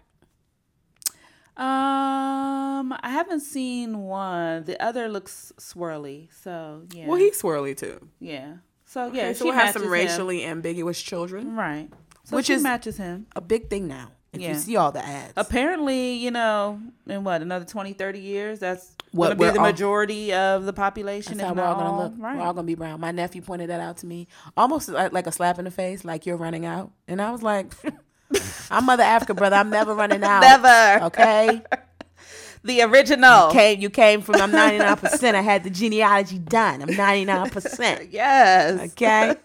Um, 1.58 2.94
I 3.02 3.10
haven't 3.10 3.42
seen 3.42 4.00
one. 4.04 4.64
The 4.66 4.82
other 4.82 5.10
looks 5.10 5.52
swirly. 5.60 6.30
So 6.44 6.84
yeah. 6.94 7.08
Well, 7.08 7.18
he's 7.18 7.42
swirly 7.42 7.76
too. 7.76 8.08
yeah. 8.20 8.58
So 8.86 9.06
yeah, 9.06 9.10
Okay, 9.24 9.34
she 9.34 9.40
so 9.40 9.46
we'll 9.46 9.54
have 9.56 9.74
some 9.74 9.84
him. 9.84 9.90
racially 9.90 10.46
ambiguous 10.46 11.02
children. 11.02 11.56
right. 11.56 11.90
So 12.26 12.36
Which 12.36 12.48
she 12.48 12.54
is- 12.54 12.62
matches 12.64 12.98
him. 12.98 13.26
A 13.36 13.42
big 13.42 13.70
thing 13.70 13.88
now. 13.88 14.12
If 14.34 14.40
Yeah. 14.40 14.50
you 14.50 14.56
see 14.56 14.78
all 14.78 14.92
the 14.94 15.06
ads. 15.06 15.34
Apparently, 15.36 16.14
you 16.14 16.32
know, 16.32 16.80
in 17.06 17.24
what 17.26 17.42
another 17.42 17.66
20, 17.66 17.92
30 17.92 18.20
years, 18.20 18.60
that's 18.60 18.96
What 19.12 19.26
going 19.28 19.38
to 19.38 19.44
be 19.46 19.50
the 19.52 19.60
all- 19.60 19.66
majority 19.66 20.34
of 20.34 20.64
the 20.66 20.72
population. 20.72 21.38
That's 21.38 21.50
how 21.50 21.54
we're 21.54 21.64
all 21.64 21.76
gonna 21.76 21.92
all. 21.92 22.04
look. 22.04 22.14
Right. 22.18 22.38
We're 22.38 22.44
all 22.44 22.54
gonna 22.54 22.66
be 22.66 22.76
brown. 22.76 23.02
My 23.02 23.12
nephew 23.12 23.42
pointed 23.42 23.70
that 23.70 23.82
out 23.82 23.98
to 23.98 24.06
me, 24.06 24.30
almost 24.56 24.88
like, 24.88 25.12
like 25.12 25.28
a 25.28 25.34
slap 25.34 25.60
in 25.60 25.66
the 25.66 25.72
face, 25.72 26.06
like 26.06 26.26
you're 26.26 26.38
running 26.38 26.66
out. 26.66 26.92
And 27.10 27.22
I 27.22 27.32
was 27.32 27.44
like, 27.44 27.74
"I'm 28.72 28.86
Mother 28.86 29.04
Africa, 29.04 29.34
brother. 29.34 29.58
I'm 29.58 29.70
never 29.70 29.94
running 29.94 30.24
out. 30.24 30.40
Never. 30.40 31.06
Okay. 31.08 31.62
the 32.64 32.84
original. 32.84 33.52
Came. 33.52 33.82
You 33.82 33.90
came 33.90 34.22
from. 34.22 34.36
I'm 34.36 34.52
99. 34.52 34.96
percent 34.96 35.36
I 35.36 35.42
had 35.42 35.66
the 35.66 35.70
genealogy 35.70 36.40
done. 36.40 36.82
I'm 36.84 36.96
99. 36.96 37.50
percent 37.50 38.08
Yes. 38.14 38.92
Okay. 38.94 39.36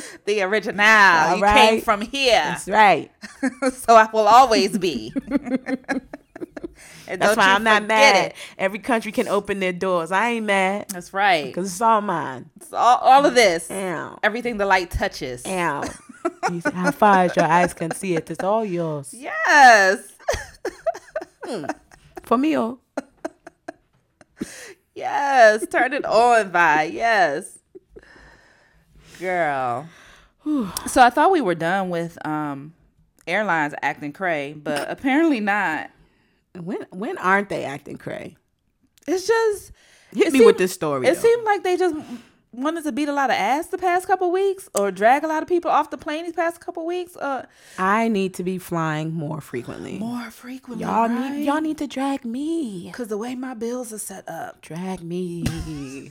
The 0.24 0.42
original. 0.42 0.84
All 0.86 1.36
you 1.36 1.44
came 1.44 1.80
from 1.80 2.00
here. 2.00 2.40
That's 2.42 2.68
right. 2.68 3.10
so 3.72 3.94
I 3.94 4.08
will 4.12 4.28
always 4.28 4.78
be. 4.78 5.12
That's 7.06 7.36
why 7.36 7.52
I'm 7.52 7.64
not 7.64 7.86
mad. 7.86 8.26
it. 8.26 8.34
Every 8.56 8.78
country 8.78 9.12
can 9.12 9.28
open 9.28 9.60
their 9.60 9.72
doors. 9.72 10.10
I 10.10 10.30
ain't 10.30 10.46
mad 10.46 10.86
That's 10.88 11.12
right. 11.12 11.46
because 11.46 11.70
it's 11.70 11.80
all 11.80 12.00
mine. 12.00 12.48
It's 12.56 12.72
all, 12.72 12.98
all 12.98 13.26
of 13.26 13.34
this. 13.34 13.70
Ow. 13.70 14.18
Everything 14.22 14.56
the 14.56 14.66
light 14.66 14.90
touches. 14.90 15.44
Ow. 15.46 15.84
How 16.72 16.90
far 16.92 17.24
as 17.24 17.36
your 17.36 17.44
eyes 17.44 17.74
can 17.74 17.90
see 17.90 18.14
it, 18.16 18.30
it's 18.30 18.42
all 18.42 18.64
yours. 18.64 19.12
Yes. 19.12 20.08
Hmm. 21.44 21.64
For 22.22 22.38
me, 22.38 22.56
oh. 22.56 22.78
Yes. 24.94 25.66
Turn 25.66 25.92
it 25.92 26.04
on, 26.04 26.50
Vi. 26.50 26.82
Yes. 26.84 27.58
Girl. 29.22 29.88
so 30.86 31.00
I 31.02 31.10
thought 31.10 31.30
we 31.30 31.40
were 31.40 31.54
done 31.54 31.88
with 31.90 32.18
um 32.26 32.74
airlines 33.26 33.72
acting 33.82 34.12
cray, 34.12 34.52
but 34.52 34.90
apparently 34.90 35.38
not. 35.40 35.90
When 36.60 36.82
when 36.90 37.16
aren't 37.18 37.48
they 37.48 37.64
acting 37.64 37.96
cray? 37.98 38.36
It's 39.06 39.26
just 39.26 39.72
Hit 40.14 40.26
it 40.26 40.32
me 40.32 40.44
with 40.44 40.58
this 40.58 40.72
story. 40.72 41.06
It 41.06 41.14
though. 41.14 41.20
seemed 41.20 41.44
like 41.44 41.62
they 41.62 41.76
just 41.76 41.94
wanted 42.52 42.84
to 42.84 42.92
beat 42.92 43.08
a 43.08 43.12
lot 43.14 43.30
of 43.30 43.36
ass 43.36 43.68
the 43.68 43.78
past 43.78 44.06
couple 44.06 44.30
weeks 44.30 44.68
or 44.74 44.90
drag 44.90 45.24
a 45.24 45.26
lot 45.26 45.42
of 45.42 45.48
people 45.48 45.70
off 45.70 45.88
the 45.90 45.96
plane 45.96 46.24
these 46.24 46.34
past 46.34 46.60
couple 46.60 46.84
weeks. 46.84 47.16
Uh 47.16 47.46
I 47.78 48.08
need 48.08 48.34
to 48.34 48.42
be 48.42 48.58
flying 48.58 49.14
more 49.14 49.40
frequently. 49.40 49.98
more 49.98 50.30
frequently. 50.30 50.84
Y'all 50.84 51.08
need 51.08 51.44
y'all 51.46 51.60
need 51.60 51.78
to 51.78 51.86
drag 51.86 52.24
me. 52.24 52.88
because 52.90 53.08
the 53.08 53.16
way 53.18 53.34
my 53.36 53.54
bills 53.54 53.92
are 53.92 53.98
set 53.98 54.28
up. 54.28 54.60
Drag 54.60 55.02
me. 55.02 55.44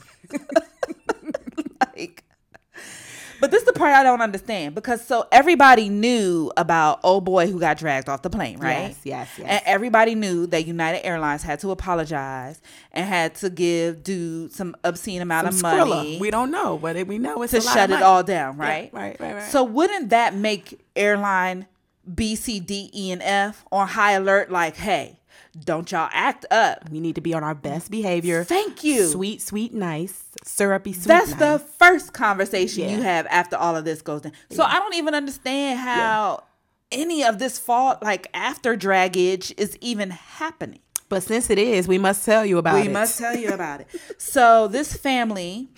but 3.42 3.50
this 3.50 3.62
is 3.62 3.66
the 3.66 3.72
part 3.72 3.92
I 3.92 4.04
don't 4.04 4.20
understand 4.20 4.76
because 4.76 5.04
so 5.04 5.26
everybody 5.32 5.88
knew 5.88 6.52
about 6.56 7.00
old 7.02 7.24
boy 7.24 7.48
who 7.48 7.58
got 7.58 7.76
dragged 7.76 8.08
off 8.08 8.22
the 8.22 8.30
plane, 8.30 8.60
right? 8.60 8.90
Yes, 8.90 9.00
yes, 9.02 9.30
yes. 9.36 9.48
And 9.48 9.62
everybody 9.66 10.14
knew 10.14 10.46
that 10.46 10.64
United 10.64 11.04
Airlines 11.04 11.42
had 11.42 11.58
to 11.58 11.72
apologize 11.72 12.62
and 12.92 13.04
had 13.04 13.34
to 13.34 13.50
give 13.50 14.04
dude 14.04 14.52
some 14.52 14.76
obscene 14.84 15.22
amount 15.22 15.48
of 15.48 15.54
Skrilla. 15.54 15.88
money 15.88 16.18
We 16.20 16.30
don't 16.30 16.52
know, 16.52 16.78
but 16.78 17.04
we 17.08 17.18
know 17.18 17.42
it's 17.42 17.50
to 17.50 17.58
a 17.58 17.62
lot 17.62 17.74
shut 17.74 17.90
of 17.90 17.98
it 17.98 18.02
all 18.04 18.22
down, 18.22 18.58
right? 18.58 18.90
right, 18.92 19.20
right, 19.20 19.34
right. 19.34 19.50
So 19.50 19.64
wouldn't 19.64 20.10
that 20.10 20.36
make 20.36 20.80
airline 20.94 21.66
B, 22.14 22.36
C, 22.36 22.60
D, 22.60 22.90
E, 22.94 23.10
and 23.10 23.22
F 23.24 23.64
on 23.72 23.88
high 23.88 24.12
alert? 24.12 24.52
Like, 24.52 24.76
hey, 24.76 25.18
don't 25.58 25.90
y'all 25.92 26.08
act 26.12 26.46
up. 26.50 26.88
we 26.90 26.98
need 27.00 27.14
to 27.16 27.20
be 27.20 27.34
on 27.34 27.44
our 27.44 27.54
best 27.54 27.90
behavior. 27.90 28.44
Thank 28.44 28.82
you. 28.84 29.06
Sweet, 29.06 29.42
sweet, 29.42 29.74
nice, 29.74 30.24
syrupy, 30.44 30.92
sweet. 30.94 31.08
That's 31.08 31.30
nice. 31.32 31.38
the 31.38 31.58
first 31.78 32.12
conversation 32.14 32.88
you 32.88 33.02
have 33.02 33.26
after 33.26 33.56
all 33.56 33.76
of 33.76 33.84
this 33.84 34.00
goes 34.02 34.22
down. 34.22 34.32
So 34.50 34.62
I 34.62 34.78
don't 34.78 34.94
even 34.94 35.14
understand 35.14 35.78
how 35.78 36.44
any 36.90 37.22
of 37.24 37.38
this 37.38 37.58
fault, 37.58 38.02
like 38.02 38.28
after 38.34 38.76
dragage, 38.76 39.52
is 39.58 39.76
even 39.80 40.10
happening. 40.10 40.78
But 41.08 41.22
since 41.22 41.50
it 41.50 41.58
is, 41.58 41.86
we 41.86 41.98
must 41.98 42.24
tell 42.24 42.46
you 42.46 42.56
about 42.56 42.74
we 42.76 42.80
it. 42.82 42.86
We 42.86 42.92
must 42.94 43.18
tell 43.18 43.36
you 43.36 43.52
about 43.52 43.82
it. 43.82 43.88
So 44.18 44.68
this 44.68 44.96
family, 44.96 45.68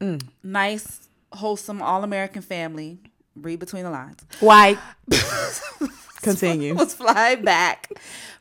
Mm. 0.00 0.22
nice, 0.42 1.08
wholesome, 1.32 1.82
all-American 1.82 2.40
family. 2.42 3.00
Read 3.36 3.58
between 3.60 3.84
the 3.84 3.90
lines. 3.90 4.18
White. 4.40 4.78
Continue. 6.22 6.74
Was 6.76 6.94
flying 6.94 7.42
back 7.42 7.88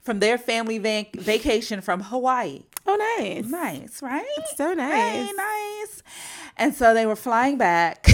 from 0.01 0.19
their 0.19 0.37
family 0.37 0.77
vac- 0.79 1.15
vacation 1.15 1.81
from 1.81 2.01
Hawaii. 2.01 2.63
Oh, 2.85 3.17
nice. 3.19 3.45
Nice, 3.45 4.01
right? 4.01 4.25
So 4.55 4.73
nice. 4.73 5.27
Very 5.27 5.33
nice. 5.35 6.03
And 6.57 6.73
so 6.73 6.93
they 6.93 7.05
were 7.05 7.15
flying 7.15 7.57
back, 7.57 8.05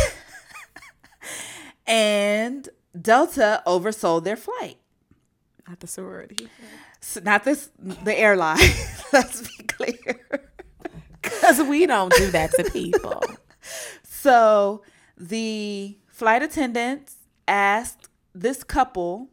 and 1.87 2.67
Delta 2.99 3.63
oversold 3.65 4.23
their 4.23 4.35
flight. 4.35 4.77
Not 5.67 5.79
the 5.79 5.87
sorority. 5.87 6.47
So 6.99 7.21
not 7.21 7.43
this, 7.43 7.69
the 7.79 8.17
airline. 8.17 8.59
Let's 9.13 9.41
be 9.41 9.63
clear. 9.63 10.19
Because 11.21 11.61
we 11.63 11.85
don't 11.87 12.13
do 12.13 12.29
that 12.31 12.51
to 12.51 12.63
people. 12.65 13.23
So 14.03 14.83
the 15.17 15.97
flight 16.07 16.43
attendants 16.43 17.15
asked 17.47 18.09
this 18.33 18.63
couple 18.63 19.29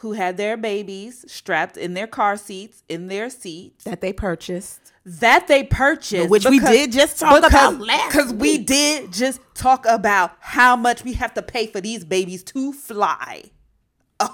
who 0.00 0.12
had 0.12 0.36
their 0.36 0.56
babies 0.56 1.24
strapped 1.30 1.76
in 1.76 1.92
their 1.94 2.06
car 2.06 2.36
seats, 2.36 2.82
in 2.88 3.06
their 3.08 3.28
seats, 3.28 3.84
that 3.84 4.00
they 4.00 4.12
purchased. 4.12 4.92
that 5.04 5.46
they 5.46 5.62
purchased. 5.62 6.30
Which 6.30 6.46
we 6.46 6.58
did 6.58 6.90
just 6.92 7.18
talk 7.18 7.44
about 7.44 7.78
last 7.78 8.08
Because 8.12 8.32
we 8.32 8.56
did 8.58 9.12
just 9.12 9.40
talk 9.54 9.84
about 9.86 10.32
how 10.40 10.74
much 10.74 11.04
we 11.04 11.12
have 11.14 11.34
to 11.34 11.42
pay 11.42 11.66
for 11.66 11.80
these 11.82 12.04
babies 12.04 12.42
to 12.44 12.72
fly. 12.72 13.44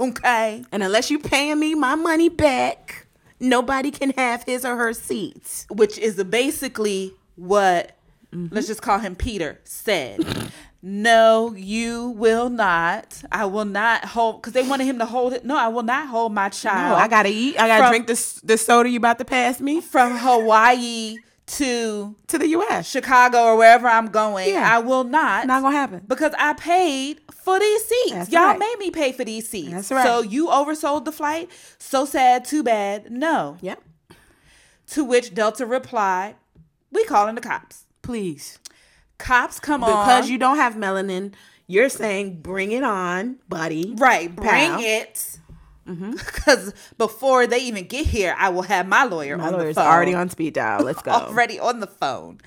Okay. 0.01 0.65
And 0.73 0.83
unless 0.83 1.11
you 1.11 1.19
paying 1.19 1.59
me 1.59 1.75
my 1.75 1.95
money 1.97 2.29
back, 2.29 3.07
nobody 3.41 3.91
can 3.91 4.11
have 4.11 4.45
his 4.45 4.65
or 4.65 4.77
her 4.77 4.93
seats. 4.93 5.67
Which 5.71 5.99
is 5.99 6.23
basically 6.25 7.13
what, 7.35 7.93
Mm-hmm. 8.35 8.55
let's 8.55 8.67
just 8.67 8.83
call 8.83 8.99
him 8.99 9.15
Peter, 9.15 9.61
said. 9.65 10.19
No, 10.89 11.53
you 11.57 12.11
will 12.11 12.49
not. 12.49 13.21
I 13.33 13.45
will 13.47 13.65
not 13.65 14.05
hold 14.05 14.37
because 14.41 14.53
they 14.53 14.63
wanted 14.63 14.85
him 14.85 15.01
to 15.01 15.05
hold 15.05 15.33
it. 15.33 15.45
No, 15.45 15.57
I 15.57 15.67
will 15.67 15.83
not 15.83 16.07
hold 16.07 16.33
my 16.33 16.49
child. 16.49 16.91
No, 16.91 16.95
I 16.95 17.09
gotta 17.09 17.29
eat. 17.29 17.59
I 17.59 17.67
gotta 17.67 17.83
From- 17.83 17.91
drink 17.91 18.07
this 18.07 18.35
the 18.43 18.57
soda 18.57 18.89
you 18.89 18.99
about 18.99 19.19
to 19.19 19.25
pass 19.25 19.59
me 19.61 19.81
from 19.81 20.17
Hawaii 20.17 21.17
to 21.47 22.15
to 22.29 22.39
the 22.39 22.47
U.S. 22.51 22.89
Chicago 22.89 23.39
or 23.47 23.57
wherever 23.57 23.89
I'm 23.89 24.07
going. 24.13 24.49
Yeah. 24.49 24.69
I 24.73 24.79
will 24.79 25.03
not. 25.03 25.49
Not 25.49 25.63
gonna 25.63 25.77
happen. 25.77 26.03
because 26.07 26.33
I 26.39 26.53
paid 26.53 27.21
for 27.33 27.59
these 27.59 27.85
seats. 27.85 28.13
That's 28.13 28.31
Y'all 28.31 28.43
right. 28.45 28.59
made 28.59 28.77
me 28.79 28.93
pay 28.93 29.11
for 29.11 29.25
these 29.25 29.49
seats. 29.49 29.73
That's 29.73 29.91
right. 29.91 30.07
So 30.07 30.23
you 30.23 30.47
oversold 30.47 31.05
the 31.05 31.11
flight. 31.13 31.51
So 31.79 32.05
sad. 32.05 32.45
Too 32.45 32.63
bad. 32.63 33.11
No. 33.11 33.57
Yep. 33.61 33.83
To 34.93 35.03
which 35.05 35.35
Delta 35.35 35.67
replied, 35.67 36.37
"We 36.93 37.05
calling 37.07 37.35
the 37.35 37.41
cops. 37.41 37.87
Please, 38.03 38.61
Cops 39.19 39.59
come 39.61 39.81
because 39.81 39.95
on 39.95 40.07
because 40.07 40.31
you 40.31 40.39
don't 40.39 40.57
have 40.57 40.75
melanin, 40.75 41.33
you're 41.67 41.89
saying 41.89 42.41
bring 42.43 42.73
it 42.73 42.83
on, 42.85 43.39
buddy. 43.49 43.95
right. 43.97 44.35
Bring 44.35 44.49
Pal. 44.49 44.81
it." 44.81 45.39
Mm-hmm. 45.89 46.13
Because 46.17 46.75
before 46.99 47.47
they 47.47 47.59
even 47.61 47.87
get 47.87 48.07
here, 48.07 48.35
I 48.37 48.49
will 48.49 48.63
have 48.63 48.89
my 48.89 49.05
lawyer 49.05 49.37
My 49.39 49.47
on 49.47 49.59
the 49.59 49.73
phone. 49.73 49.87
already 49.87 50.15
on 50.15 50.29
speed 50.31 50.55
dial. 50.55 50.83
Let's 50.83 51.01
go. 51.09 51.13
already 51.13 51.59
on 51.61 51.79
the 51.81 51.87
phone. 51.87 52.41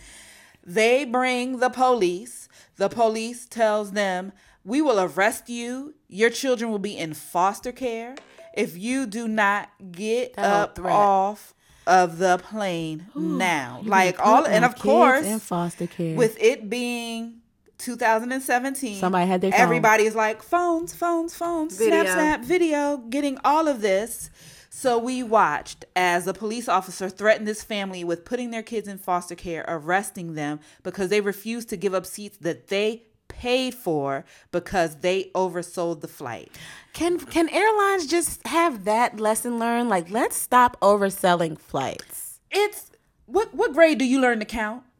They 0.65 1.05
bring 1.05 1.59
the 1.59 1.69
police. 1.69 2.49
The 2.75 2.89
police 2.89 3.45
tells 3.45 3.91
them, 3.93 4.33
"We 4.65 4.81
will 4.81 4.99
arrest 4.99 5.47
you. 5.49 5.95
Your 6.09 6.29
children 6.29 6.69
will 6.69 6.79
be 6.79 6.97
in 6.97 7.13
foster 7.13 7.71
care 7.71 8.15
if 8.55 8.77
you 8.77 9.05
do 9.05 9.27
not 9.27 9.69
get 9.91 10.33
That 10.35 10.45
up 10.45 10.79
off 10.83 11.53
of 11.89 12.17
the 12.19 12.37
plane 12.37 13.07
now." 13.15 13.81
Like 13.83 14.19
all, 14.19 14.45
and 14.45 14.63
of 14.63 14.77
course, 14.77 15.25
in 15.25 15.39
foster 15.39 15.87
care. 15.87 16.15
with 16.15 16.37
it 16.41 16.69
being 16.69 17.41
2017, 17.79 18.99
Somebody 18.99 19.27
had 19.27 19.41
their 19.41 19.51
phone. 19.51 19.59
everybody's 19.59 20.15
like 20.15 20.43
phones, 20.43 20.93
phones, 20.93 21.35
phones, 21.35 21.77
Video. 21.77 22.03
snap, 22.03 22.13
snap, 22.13 22.41
video, 22.41 22.97
getting 23.09 23.37
all 23.43 23.67
of 23.67 23.81
this. 23.81 24.29
So 24.71 24.97
we 24.97 25.23
watched 25.23 25.83
as 25.95 26.27
a 26.27 26.33
police 26.33 26.69
officer 26.69 27.09
threatened 27.09 27.47
this 27.47 27.63
family 27.63 28.03
with 28.03 28.23
putting 28.23 28.51
their 28.51 28.63
kids 28.63 28.87
in 28.87 28.97
foster 28.97 29.35
care, 29.35 29.65
arresting 29.67 30.35
them 30.35 30.59
because 30.83 31.09
they 31.09 31.21
refused 31.21 31.69
to 31.69 31.77
give 31.77 31.93
up 31.93 32.05
seats 32.05 32.37
that 32.37 32.67
they 32.67 33.03
paid 33.39 33.73
for 33.73 34.25
because 34.51 34.97
they 34.97 35.31
oversold 35.33 36.01
the 36.01 36.07
flight. 36.07 36.51
Can 36.93 37.19
can 37.19 37.47
airlines 37.49 38.05
just 38.07 38.45
have 38.47 38.83
that 38.83 39.19
lesson 39.19 39.57
learned? 39.59 39.87
Like, 39.89 40.09
let's 40.11 40.35
stop 40.35 40.77
overselling 40.81 41.57
flights. 41.57 42.39
It's 42.51 42.91
what 43.25 43.53
what 43.53 43.73
grade 43.73 43.97
do 43.97 44.05
you 44.05 44.19
learn 44.19 44.39
to 44.39 44.45
count? 44.45 44.83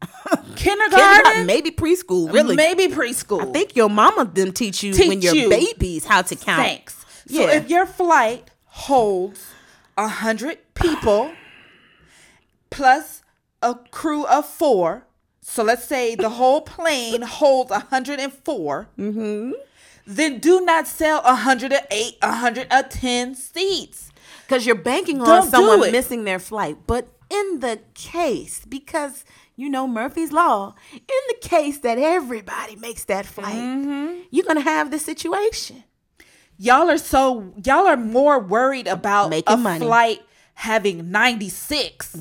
Kindergarten, 0.56 0.56
Kindergarten, 0.56 1.46
maybe 1.46 1.70
preschool. 1.70 2.32
Really, 2.32 2.56
maybe 2.56 2.86
preschool. 2.88 3.46
I 3.48 3.52
think 3.52 3.76
your 3.76 3.90
mama 3.90 4.24
them 4.24 4.52
teach 4.52 4.82
you 4.82 4.92
Teach 4.94 5.08
when 5.08 5.20
you're 5.20 5.34
you. 5.34 5.50
babies 5.50 6.06
how 6.06 6.22
to 6.22 6.34
count. 6.36 6.62
Thanks. 6.62 6.94
So 7.28 7.42
Yeah. 7.42 7.56
if 7.58 7.68
your 7.68 7.84
flight 7.86 8.50
holds 8.64 9.40
a 9.98 10.08
hundred 10.08 10.58
people 10.74 11.32
plus 12.70 13.22
a 13.62 13.74
crew 13.90 14.24
of 14.26 14.46
four, 14.46 15.06
so 15.42 15.62
let's 15.62 15.84
say 15.84 16.14
the 16.14 16.28
whole 16.30 16.60
plane 16.60 17.22
holds 17.22 17.70
a 17.70 17.80
hundred 17.80 18.18
Mm-hmm. 18.20 19.52
then 20.06 20.38
do 20.38 20.60
not 20.62 20.86
sell 20.86 21.20
a 21.24 21.34
hundred 21.34 21.72
and 21.72 21.86
eight, 21.90 22.16
a 22.22 22.32
hundred 22.32 22.66
and 22.70 22.90
ten 22.90 23.34
seats. 23.34 24.12
because 24.46 24.66
you're 24.66 24.74
banking 24.74 25.20
on 25.20 25.26
Don't 25.26 25.44
do 25.44 25.50
someone 25.50 25.92
missing 25.92 26.24
their 26.24 26.38
flight. 26.38 26.78
But 26.86 27.08
in 27.30 27.60
the 27.60 27.80
case, 27.94 28.64
because 28.68 29.24
you 29.56 29.68
know 29.70 29.86
Murphy's 29.86 30.32
law, 30.32 30.74
in 30.92 31.22
the 31.28 31.36
case 31.40 31.78
that 31.80 31.98
everybody 31.98 32.76
makes 32.76 33.04
that 33.04 33.24
flight, 33.26 33.54
Mm-hmm. 33.54 34.22
you're 34.30 34.46
gonna 34.46 34.60
have 34.62 34.90
the 34.90 34.98
situation. 34.98 35.84
Y'all 36.58 36.90
are 36.90 36.98
so 36.98 37.52
y'all 37.64 37.86
are 37.86 37.96
more 37.96 38.38
worried 38.38 38.86
about 38.88 39.30
Making 39.30 39.54
a 39.54 39.56
money. 39.56 39.86
flight 39.86 40.20
having 40.54 41.10
96. 41.10 42.16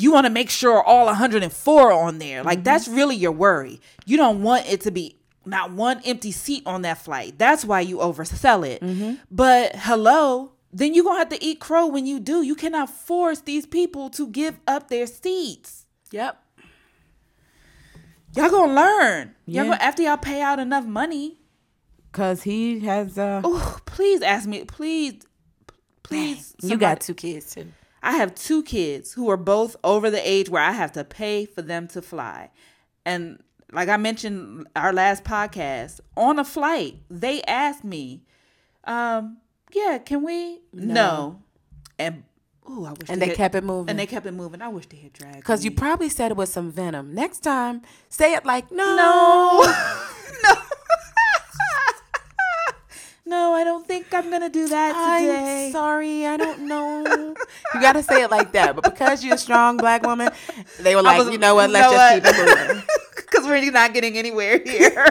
You 0.00 0.12
want 0.12 0.26
to 0.26 0.30
make 0.30 0.48
sure 0.48 0.82
all 0.82 1.06
104 1.06 1.82
are 1.82 1.92
on 1.92 2.18
there. 2.18 2.42
Like 2.44 2.62
that's 2.62 2.86
really 2.88 3.16
your 3.16 3.32
worry. 3.32 3.80
You 4.06 4.16
don't 4.16 4.42
want 4.42 4.66
it 4.70 4.80
to 4.82 4.90
be 4.90 5.16
not 5.44 5.72
one 5.72 6.00
empty 6.04 6.30
seat 6.30 6.62
on 6.66 6.82
that 6.82 6.98
flight. 6.98 7.38
That's 7.38 7.64
why 7.64 7.80
you 7.80 7.96
oversell 7.98 8.66
it. 8.66 9.18
But 9.30 9.72
hello, 9.74 10.52
then 10.72 10.94
you're 10.94 11.04
going 11.04 11.16
to 11.16 11.20
have 11.20 11.28
to 11.30 11.42
eat 11.44 11.58
crow 11.60 11.86
when 11.86 12.06
you 12.06 12.20
do. 12.20 12.42
You 12.42 12.54
cannot 12.54 12.90
force 12.90 13.40
these 13.40 13.66
people 13.66 14.10
to 14.10 14.28
give 14.28 14.58
up 14.66 14.88
their 14.88 15.06
seats. 15.06 15.86
Yep. 16.12 16.40
Y'all 18.36 18.50
going 18.50 18.68
to 18.70 18.74
learn. 18.74 19.34
Yeah. 19.46 19.62
Y'all 19.62 19.70
gonna, 19.72 19.82
after 19.82 20.02
y'all 20.02 20.16
pay 20.18 20.40
out 20.42 20.58
enough 20.58 20.84
money. 20.86 21.38
Cause 22.12 22.42
he 22.42 22.80
has 22.80 23.18
uh 23.18 23.42
Oh, 23.44 23.78
please 23.84 24.22
ask 24.22 24.48
me. 24.48 24.64
Please, 24.64 25.26
please. 26.02 26.54
you 26.62 26.76
got 26.76 27.00
two 27.00 27.14
kids 27.14 27.54
too. 27.54 27.66
I 28.02 28.12
have 28.12 28.34
two 28.34 28.62
kids 28.62 29.12
who 29.14 29.28
are 29.30 29.36
both 29.36 29.76
over 29.82 30.10
the 30.10 30.28
age 30.28 30.48
where 30.48 30.62
I 30.62 30.72
have 30.72 30.92
to 30.92 31.04
pay 31.04 31.44
for 31.46 31.62
them 31.62 31.88
to 31.88 32.00
fly. 32.02 32.50
And 33.04 33.42
like 33.72 33.88
I 33.88 33.96
mentioned 33.96 34.66
our 34.76 34.92
last 34.92 35.24
podcast, 35.24 36.00
on 36.16 36.38
a 36.38 36.44
flight, 36.44 36.96
they 37.10 37.42
asked 37.42 37.84
me, 37.84 38.22
um, 38.84 39.38
yeah, 39.72 39.98
can 39.98 40.22
we? 40.24 40.60
No. 40.72 41.42
And 41.98 42.22
ooh, 42.70 42.84
I 42.86 42.90
wish 42.90 43.08
And 43.10 43.20
they 43.20 43.26
had- 43.28 43.36
kept 43.36 43.54
it 43.54 43.64
moving. 43.64 43.90
And 43.90 43.98
they 43.98 44.06
kept 44.06 44.24
it 44.26 44.32
moving. 44.32 44.62
I 44.62 44.68
wish 44.68 44.86
they 44.86 44.96
had 44.98 45.12
dragged 45.12 45.44
Cause 45.44 45.64
you 45.64 45.70
probably 45.70 46.08
said 46.08 46.30
it 46.30 46.36
with 46.36 46.48
some 46.48 46.70
venom. 46.70 47.14
Next 47.14 47.40
time, 47.40 47.82
say 48.08 48.34
it 48.34 48.46
like 48.46 48.70
no. 48.70 48.96
No. 48.96 49.62
no. 50.44 50.54
No, 53.28 53.52
I 53.54 53.62
don't 53.64 53.86
think 53.86 54.12
I'm 54.12 54.30
gonna 54.30 54.48
do 54.48 54.68
that 54.68 54.92
today. 54.92 55.66
I'm 55.66 55.72
sorry, 55.72 56.26
I 56.26 56.36
don't 56.36 56.60
know. 56.66 57.04
you 57.74 57.80
gotta 57.80 58.02
say 58.02 58.22
it 58.22 58.30
like 58.30 58.52
that. 58.52 58.74
But 58.74 58.84
because 58.84 59.22
you're 59.22 59.34
a 59.34 59.38
strong 59.38 59.76
black 59.76 60.02
woman, 60.02 60.30
they 60.80 60.96
were 60.96 61.02
like, 61.02 61.18
was- 61.18 61.30
you 61.30 61.38
know 61.38 61.54
what, 61.54 61.70
let's 61.70 61.92
just 61.92 62.24
what? 62.24 62.34
keep 62.34 62.34
it 62.34 62.68
moving. 62.68 62.82
because 63.16 63.46
we're 63.46 63.70
not 63.70 63.92
getting 63.92 64.16
anywhere 64.16 64.58
here. 64.64 65.06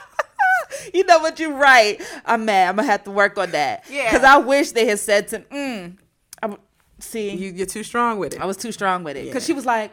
you 0.94 1.04
know 1.04 1.18
what? 1.18 1.38
You're 1.40 1.54
right. 1.54 2.00
I'm 2.24 2.44
mad. 2.44 2.68
I'm 2.68 2.76
gonna 2.76 2.86
have 2.88 3.04
to 3.04 3.10
work 3.10 3.38
on 3.38 3.50
that. 3.52 3.84
Yeah. 3.90 4.10
Because 4.10 4.24
I 4.24 4.36
wish 4.38 4.72
they 4.72 4.86
had 4.86 4.98
said 5.00 5.28
to. 5.28 5.40
Mm, 5.40 5.96
I'm, 6.42 6.56
see, 7.00 7.30
You, 7.30 7.50
you're 7.52 7.66
too 7.66 7.82
strong 7.82 8.18
with 8.18 8.34
it. 8.34 8.40
I 8.40 8.46
was 8.46 8.56
too 8.56 8.72
strong 8.72 9.02
with 9.04 9.16
it 9.16 9.24
because 9.26 9.42
Yeah. 9.42 9.46
she 9.46 9.52
was 9.54 9.66
like, 9.66 9.92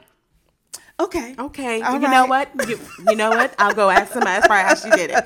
"Okay, 0.99 1.35
Okay, 1.39 1.81
All 1.81 1.93
you 1.93 1.99
know 2.07 2.25
what? 2.25 2.49
You, 2.67 2.79
you 3.09 3.15
know 3.15 3.29
what? 3.31 3.53
I'll 3.57 3.73
go 3.73 3.89
ask 3.89 4.11
somebody. 4.11 4.35
That's 4.41 4.47
probably 4.47 4.63
how 4.67 4.75
she 4.75 4.89
did 4.91 5.11
it. 5.11 5.25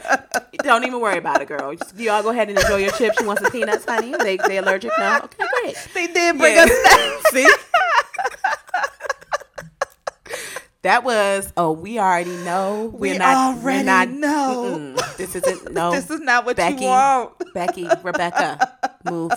Don't 0.63 0.83
even 0.83 0.99
worry 1.01 1.17
about 1.17 1.41
it, 1.41 1.47
girl. 1.47 1.73
Just, 1.75 1.97
you 1.97 2.11
all 2.11 2.21
go 2.23 2.29
ahead 2.29 2.49
and 2.49 2.57
enjoy 2.59 2.77
your 2.77 2.91
chips. 2.91 3.17
She 3.19 3.25
wants 3.25 3.41
some 3.41 3.51
peanuts, 3.51 3.85
honey? 3.85 4.13
They 4.19 4.37
they 4.37 4.57
allergic? 4.57 4.91
No? 4.99 5.21
Okay, 5.23 5.43
great. 5.61 5.75
They 5.93 6.07
did 6.07 6.37
bring 6.37 6.55
Yeah. 6.55 6.63
us 6.63 6.69
that. 6.69 7.21
See? 7.33 7.49
That 10.83 11.05
was 11.05 11.51
oh 11.55 11.71
we 11.71 11.97
already 11.97 12.35
know 12.43 12.91
we're 12.93 13.13
We 13.13 13.17
not 13.17 13.37
already 13.57 13.65
we're 13.79 13.83
not 13.85 14.09
know. 14.09 14.95
this 15.17 15.33
isn't 15.33 15.71
no 15.71 15.91
This 15.95 16.09
is 16.09 16.19
not 16.19 16.45
what 16.45 16.57
Becky 16.57 16.83
you 16.83 16.89
want. 16.89 17.31
Becky 17.53 17.87
Rebecca 18.03 18.77
move 19.05 19.31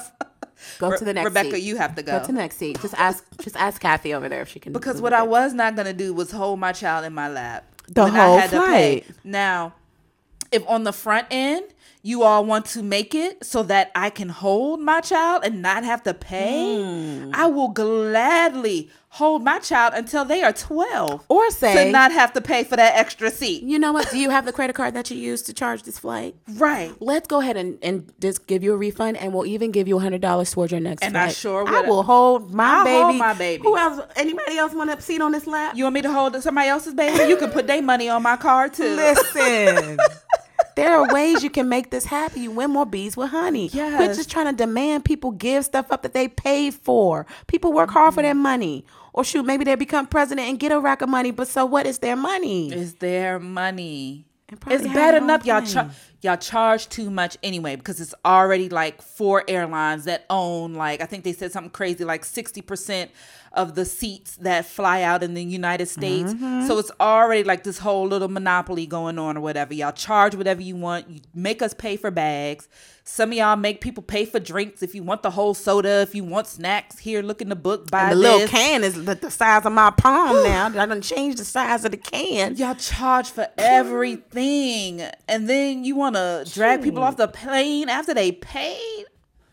Go 0.78 0.90
Re- 0.90 0.98
to 0.98 1.04
the 1.04 1.12
next 1.14 1.24
seat. 1.30 1.38
Rebecca, 1.38 1.56
seat. 1.56 1.62
you 1.64 1.76
have 1.76 1.94
to 1.96 2.02
go. 2.02 2.12
Go 2.18 2.26
to 2.26 2.32
the 2.32 2.38
next 2.38 2.56
seat. 2.58 2.80
Just 2.80 2.94
ask. 2.94 3.24
Just 3.40 3.56
ask 3.56 3.80
Kathy 3.80 4.14
over 4.14 4.28
there 4.28 4.42
if 4.42 4.48
she 4.48 4.60
can. 4.60 4.72
Because 4.72 4.96
move 4.96 5.02
what 5.04 5.12
it. 5.12 5.18
I 5.18 5.22
was 5.22 5.52
not 5.54 5.76
gonna 5.76 5.92
do 5.92 6.12
was 6.14 6.30
hold 6.30 6.58
my 6.60 6.72
child 6.72 7.04
in 7.04 7.12
my 7.12 7.28
lap. 7.28 7.64
The 7.88 8.06
whole 8.06 8.36
I 8.36 8.40
had 8.40 8.50
to 8.50 8.60
pay. 8.66 9.00
flight. 9.00 9.16
Now, 9.24 9.74
if 10.50 10.66
on 10.68 10.84
the 10.84 10.92
front 10.92 11.26
end 11.30 11.64
you 12.02 12.22
all 12.22 12.44
want 12.44 12.66
to 12.66 12.82
make 12.82 13.14
it 13.16 13.44
so 13.44 13.62
that 13.64 13.90
I 13.94 14.10
can 14.10 14.28
hold 14.28 14.80
my 14.80 15.00
child 15.00 15.42
and 15.44 15.60
not 15.60 15.82
have 15.84 16.02
to 16.04 16.14
pay, 16.14 16.76
Hmm. 16.82 17.30
I 17.34 17.46
will 17.46 17.68
gladly 17.68 18.90
hold 19.16 19.42
my 19.42 19.58
child 19.58 19.94
until 19.94 20.24
they 20.24 20.42
are 20.42 20.52
twelve, 20.52 21.24
Or 21.28 21.50
say- 21.50 21.86
to 21.86 21.90
not 21.90 22.12
have 22.12 22.32
to 22.34 22.40
pay 22.40 22.64
for 22.64 22.76
that 22.76 22.94
extra 22.96 23.30
seat. 23.30 23.62
You 23.62 23.78
know 23.78 23.92
what? 23.92 24.10
Do 24.10 24.18
you 24.18 24.30
have 24.30 24.44
the 24.44 24.52
credit 24.52 24.74
card 24.74 24.94
that 24.94 25.10
you 25.10 25.16
used 25.16 25.46
to 25.46 25.52
charge 25.52 25.82
this 25.84 25.98
flight? 25.98 26.34
Right. 26.54 26.92
Let's 27.00 27.26
go 27.26 27.40
ahead 27.40 27.56
and, 27.56 27.78
and 27.82 28.12
just 28.20 28.46
give 28.46 28.62
you 28.62 28.72
a 28.72 28.76
refund, 28.76 29.16
and 29.16 29.32
we'll 29.32 29.46
even 29.46 29.70
give 29.70 29.88
you 29.88 29.96
a 29.96 30.00
hundred 30.00 30.20
dollars 30.20 30.50
towards 30.50 30.72
your 30.72 30.80
next. 30.80 31.02
And 31.02 31.16
I 31.16 31.26
flight. 31.26 31.36
sure 31.36 31.68
i 31.68 31.80
will 31.82 32.02
hold 32.02 32.52
my 32.52 32.64
I'll 32.78 32.84
baby. 32.84 33.02
hold 33.02 33.16
my 33.16 33.34
baby. 33.34 33.62
Who 33.62 33.76
else? 33.76 34.00
Anybody 34.16 34.58
else 34.58 34.74
want 34.74 34.90
to 34.90 35.00
seat 35.00 35.20
on 35.20 35.32
this 35.32 35.46
lap? 35.46 35.76
You 35.76 35.84
want 35.84 35.94
me 35.94 36.02
to 36.02 36.12
hold 36.12 36.40
somebody 36.42 36.68
else's 36.68 36.94
baby? 36.94 37.28
You 37.28 37.36
can 37.36 37.50
put 37.50 37.66
their 37.66 37.82
money 37.82 38.08
on 38.08 38.22
my 38.22 38.36
card 38.36 38.74
too. 38.74 38.94
Listen. 38.96 39.98
there 40.76 40.94
are 40.94 41.12
ways 41.12 41.42
you 41.42 41.50
can 41.50 41.68
make 41.68 41.90
this 41.90 42.04
happen. 42.04 42.42
You 42.42 42.50
win 42.50 42.70
more 42.70 42.86
bees 42.86 43.16
with 43.16 43.30
honey. 43.30 43.70
We're 43.74 44.14
just 44.14 44.30
trying 44.30 44.46
to 44.46 44.52
demand 44.52 45.04
people 45.04 45.32
give 45.32 45.64
stuff 45.64 45.90
up 45.90 46.02
that 46.02 46.12
they 46.12 46.28
paid 46.28 46.74
for. 46.74 47.26
People 47.46 47.72
work 47.72 47.90
hard 47.90 48.14
for 48.14 48.20
mm-hmm. 48.20 48.26
their 48.26 48.34
money. 48.34 48.84
Or 49.12 49.24
shoot, 49.24 49.44
maybe 49.46 49.64
they 49.64 49.74
become 49.74 50.06
president 50.06 50.48
and 50.48 50.58
get 50.58 50.72
a 50.72 50.78
rack 50.78 51.00
of 51.00 51.08
money, 51.08 51.30
but 51.30 51.48
so 51.48 51.64
what 51.64 51.86
is 51.86 52.00
their 52.00 52.16
money? 52.16 52.70
Is 52.70 52.96
their 52.96 53.38
money. 53.38 54.25
It's 54.48 54.84
bad 54.84 55.14
enough 55.16 55.44
y'all 55.44 55.62
char- 55.62 55.90
y'all 56.22 56.36
charge 56.36 56.88
too 56.88 57.10
much 57.10 57.36
anyway 57.42 57.74
because 57.74 58.00
it's 58.00 58.14
already 58.24 58.68
like 58.68 59.02
four 59.02 59.42
airlines 59.48 60.04
that 60.04 60.24
own 60.30 60.74
like 60.74 61.00
I 61.00 61.06
think 61.06 61.24
they 61.24 61.32
said 61.32 61.50
something 61.50 61.70
crazy 61.70 62.04
like 62.04 62.22
60% 62.22 63.08
of 63.52 63.74
the 63.74 63.84
seats 63.84 64.36
that 64.36 64.66
fly 64.66 65.02
out 65.02 65.22
in 65.22 65.34
the 65.34 65.42
United 65.42 65.86
States. 65.86 66.32
Mm-hmm. 66.32 66.66
So 66.66 66.78
it's 66.78 66.90
already 67.00 67.42
like 67.42 67.64
this 67.64 67.78
whole 67.78 68.06
little 68.06 68.28
monopoly 68.28 68.86
going 68.86 69.18
on 69.18 69.36
or 69.36 69.40
whatever. 69.40 69.74
Y'all 69.74 69.92
charge 69.92 70.34
whatever 70.34 70.60
you 70.60 70.76
want. 70.76 71.08
You 71.08 71.20
make 71.34 71.62
us 71.62 71.72
pay 71.74 71.96
for 71.96 72.10
bags. 72.10 72.68
Some 73.08 73.30
of 73.30 73.38
y'all 73.38 73.54
make 73.54 73.80
people 73.80 74.02
pay 74.02 74.24
for 74.24 74.40
drinks 74.40 74.82
if 74.82 74.92
you 74.92 75.04
want 75.04 75.22
the 75.22 75.30
whole 75.30 75.54
soda, 75.54 76.00
if 76.00 76.12
you 76.12 76.24
want 76.24 76.48
snacks, 76.48 76.98
here 76.98 77.22
look 77.22 77.40
in 77.40 77.48
the 77.48 77.54
book 77.56 77.88
buy 77.88 78.10
And 78.10 78.12
the 78.12 78.16
little 78.16 78.48
can 78.48 78.82
is 78.82 79.04
the, 79.04 79.14
the 79.14 79.30
size 79.30 79.64
of 79.64 79.72
my 79.72 79.92
palm 79.92 80.42
now. 80.42 80.66
I 80.66 80.86
done 80.86 81.00
changed 81.00 81.38
the 81.38 81.44
size 81.44 81.84
of 81.84 81.92
the 81.92 81.98
can. 81.98 82.56
Y'all 82.56 82.74
charge 82.74 83.30
for 83.30 83.46
everything, 83.56 85.02
and 85.28 85.48
then 85.48 85.84
you 85.84 85.94
want 85.94 86.16
to 86.16 86.44
drag 86.52 86.82
people 86.82 87.04
off 87.04 87.16
the 87.16 87.28
plane 87.28 87.88
after 87.88 88.12
they 88.12 88.32
paid. 88.32 89.04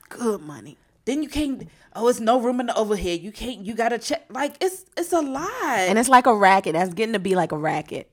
Good 0.09 0.41
money. 0.41 0.75
Then 1.05 1.21
you 1.21 1.29
can't. 1.29 1.69
Oh, 1.95 2.07
it's 2.07 2.19
no 2.19 2.41
room 2.41 2.59
in 2.59 2.65
the 2.65 2.75
overhead. 2.75 3.21
You 3.21 3.31
can't. 3.31 3.63
You 3.63 3.75
gotta 3.75 3.99
check. 3.99 4.25
Like 4.29 4.55
it's 4.61 4.85
it's 4.97 5.13
a 5.13 5.21
lot. 5.21 5.51
And 5.51 5.99
it's 5.99 6.09
like 6.09 6.25
a 6.25 6.33
racket. 6.35 6.73
That's 6.73 6.93
getting 6.95 7.13
to 7.13 7.19
be 7.19 7.35
like 7.35 7.51
a 7.51 7.57
racket. 7.57 8.09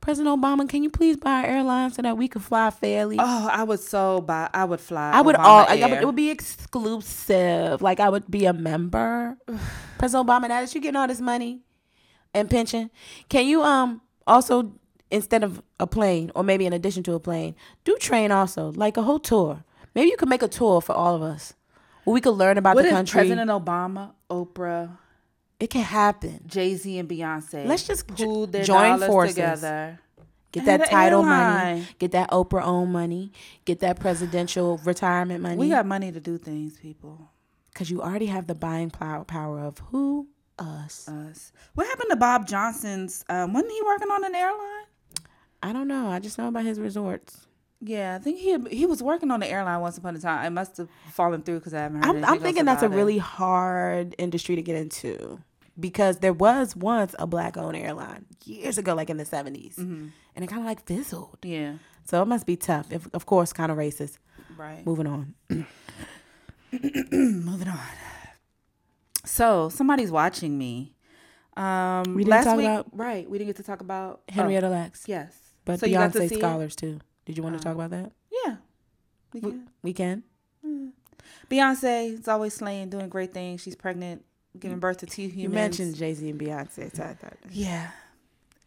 President 0.00 0.40
Obama, 0.40 0.66
can 0.68 0.82
you 0.82 0.88
please 0.90 1.16
buy 1.16 1.42
our 1.42 1.46
airline 1.46 1.90
so 1.90 2.00
that 2.02 2.16
we 2.16 2.26
can 2.26 2.40
fly 2.40 2.70
fairly? 2.70 3.16
oh, 3.18 3.48
I 3.52 3.62
would 3.64 3.80
so 3.80 4.20
buy. 4.22 4.48
I 4.52 4.64
would 4.64 4.80
fly. 4.80 5.10
I 5.12 5.20
would 5.20 5.36
Obama 5.36 5.44
all. 5.44 5.66
I 5.68 5.86
would, 5.86 5.92
it 6.00 6.06
would 6.06 6.16
be 6.16 6.30
exclusive. 6.30 7.82
Like 7.82 8.00
I 8.00 8.08
would 8.08 8.30
be 8.30 8.46
a 8.46 8.52
member. 8.52 9.36
President 9.98 10.26
Obama, 10.28 10.48
now 10.48 10.60
that 10.62 10.74
you're 10.74 10.80
getting 10.80 10.96
all 10.96 11.06
this 11.06 11.20
money 11.20 11.60
and 12.32 12.48
pension, 12.48 12.90
can 13.28 13.46
you 13.46 13.62
um 13.62 14.00
also 14.26 14.72
instead 15.10 15.42
of 15.44 15.62
a 15.78 15.86
plane 15.86 16.30
or 16.34 16.42
maybe 16.42 16.66
in 16.66 16.72
addition 16.72 17.02
to 17.02 17.12
a 17.14 17.20
plane, 17.20 17.54
do 17.84 17.96
train 17.96 18.30
also 18.30 18.72
like 18.72 18.96
a 18.96 19.02
whole 19.02 19.18
tour. 19.18 19.64
Maybe 19.94 20.08
you 20.08 20.16
could 20.16 20.28
make 20.28 20.42
a 20.42 20.48
tour 20.48 20.80
for 20.80 20.92
all 20.92 21.14
of 21.16 21.22
us. 21.22 21.54
Where 22.04 22.14
we 22.14 22.20
could 22.20 22.30
learn 22.30 22.56
about 22.56 22.76
the 22.76 22.88
country. 22.88 23.18
President 23.18 23.50
Obama, 23.50 24.12
Oprah, 24.30 24.96
it 25.60 25.70
can 25.70 25.82
happen. 25.82 26.40
Jay 26.46 26.74
Z, 26.74 26.98
and 26.98 27.08
Beyonce? 27.08 27.66
Let's 27.66 27.86
just 27.86 28.06
pooled 28.08 28.52
their 28.52 28.64
join 28.64 28.92
dollars 28.98 29.06
forces. 29.08 29.34
together. 29.36 30.00
Get 30.52 30.64
that 30.64 30.86
title 30.90 31.20
airline. 31.20 31.76
money. 31.76 31.86
Get 32.00 32.10
that 32.12 32.30
Oprah 32.30 32.62
own 32.64 32.90
money. 32.90 33.30
Get 33.64 33.78
that 33.80 34.00
presidential 34.00 34.78
retirement 34.78 35.42
money. 35.42 35.56
We 35.56 35.68
got 35.68 35.86
money 35.86 36.10
to 36.10 36.18
do 36.18 36.38
things, 36.38 36.76
people. 36.78 37.30
because 37.72 37.88
you 37.88 38.02
already 38.02 38.26
have 38.26 38.48
the 38.48 38.54
buying 38.56 38.90
power 38.90 39.22
power 39.24 39.60
of 39.60 39.78
who 39.90 40.26
us. 40.58 41.08
Us. 41.08 41.52
What 41.74 41.86
happened 41.86 42.10
to 42.10 42.16
Bob 42.16 42.48
Johnson's? 42.48 43.24
Um, 43.28 43.52
wasn't 43.52 43.72
he 43.72 43.80
working 43.86 44.10
on 44.10 44.24
an 44.24 44.34
airline? 44.34 44.86
I 45.62 45.72
don't 45.72 45.86
know. 45.88 46.08
I 46.08 46.18
just 46.18 46.36
know 46.36 46.48
about 46.48 46.64
his 46.64 46.80
resorts. 46.80 47.46
Yeah, 47.82 48.16
I 48.16 48.18
think 48.18 48.38
he 48.38 48.58
he 48.76 48.86
was 48.86 49.02
working 49.02 49.30
on 49.30 49.40
the 49.40 49.46
airline 49.46 49.80
once 49.80 49.96
upon 49.98 50.16
a 50.16 50.18
time. 50.18 50.44
I 50.44 50.48
must 50.48 50.76
have 50.78 50.88
fallen 51.12 51.42
through 51.42 51.60
because 51.60 51.74
I 51.74 51.80
haven't 51.82 52.04
heard. 52.04 52.16
I'm, 52.16 52.24
I'm 52.24 52.40
thinking 52.40 52.64
that's 52.64 52.82
a 52.82 52.86
it. 52.86 52.90
really 52.90 53.18
hard 53.18 54.14
industry 54.18 54.56
to 54.56 54.62
get 54.62 54.76
into 54.76 55.40
because 55.80 56.18
there 56.18 56.32
was 56.32 56.76
once 56.76 57.14
a 57.18 57.26
black 57.26 57.56
owned 57.56 57.76
airline 57.76 58.26
years 58.44 58.78
ago, 58.78 58.94
like 58.94 59.10
in 59.10 59.16
the 59.16 59.24
70s, 59.24 59.76
Mm-hmm. 59.76 60.08
and 60.36 60.44
it 60.44 60.48
kind 60.48 60.60
of 60.60 60.66
like 60.66 60.84
fizzled. 60.86 61.38
yeah 61.42 61.74
So 62.04 62.22
it 62.22 62.26
must 62.26 62.46
be 62.46 62.56
tough. 62.56 62.92
If, 62.92 63.08
of 63.14 63.26
course, 63.26 63.52
kind 63.52 63.72
of 63.72 63.78
racist. 63.78 64.18
right. 64.56 64.84
Moving 64.86 65.06
on. 65.06 65.34
Moving 66.72 67.68
on. 67.68 67.78
So 69.24 69.68
somebody's 69.68 70.10
watching 70.10 70.56
me. 70.56 70.94
Um, 71.56 72.14
We 72.14 72.22
didn't 72.24 72.28
last 72.30 72.44
talk 72.44 72.56
week, 72.56 72.66
about- 72.66 72.86
right? 72.96 73.28
We 73.28 73.38
didn't 73.38 73.48
get 73.48 73.56
to 73.56 73.62
talk 73.62 73.80
about 73.80 74.22
oh, 74.28 74.32
Henrietta 74.32 74.68
Lacks. 74.68 75.04
yes, 75.06 75.36
But 75.64 75.80
so 75.80 75.86
to 75.86 75.92
Beyonce 75.92 76.30
it? 76.30 76.38
scholars 76.38 76.76
too. 76.76 77.00
Did 77.26 77.36
you 77.36 77.42
want 77.42 77.56
to 77.58 77.62
talk 77.62 77.74
about 77.74 77.90
that? 77.90 78.12
Yeah, 78.44 78.56
we 79.32 79.40
We, 79.40 79.50
can. 79.50 79.68
we 79.82 79.92
can. 79.92 80.22
Beyonce 81.50 82.14
is 82.20 82.28
always 82.28 82.54
slaying, 82.54 82.88
doing 82.90 83.08
great 83.08 83.32
things. 83.34 83.60
She's 83.60 83.74
pregnant, 83.76 84.24
giving 84.58 84.78
birth 84.78 84.98
to 84.98 85.06
two 85.06 85.22
humans. 85.22 85.42
You 85.42 85.48
mentioned 85.48 85.96
Jay 85.96 86.14
Z 86.14 86.28
and 86.28 86.40
Beyonce. 86.40 86.94
So 86.94 87.02
I 87.02 87.14
thought. 87.14 87.36
Yeah. 87.50 87.90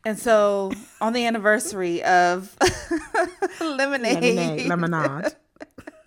And 0.06 0.20
so 0.20 0.72
on 1.00 1.14
the 1.14 1.26
anniversary 1.26 2.04
of 2.04 2.58
Lemonade, 3.62 4.36
Lemonade, 4.36 4.68
lemonade. 4.68 5.36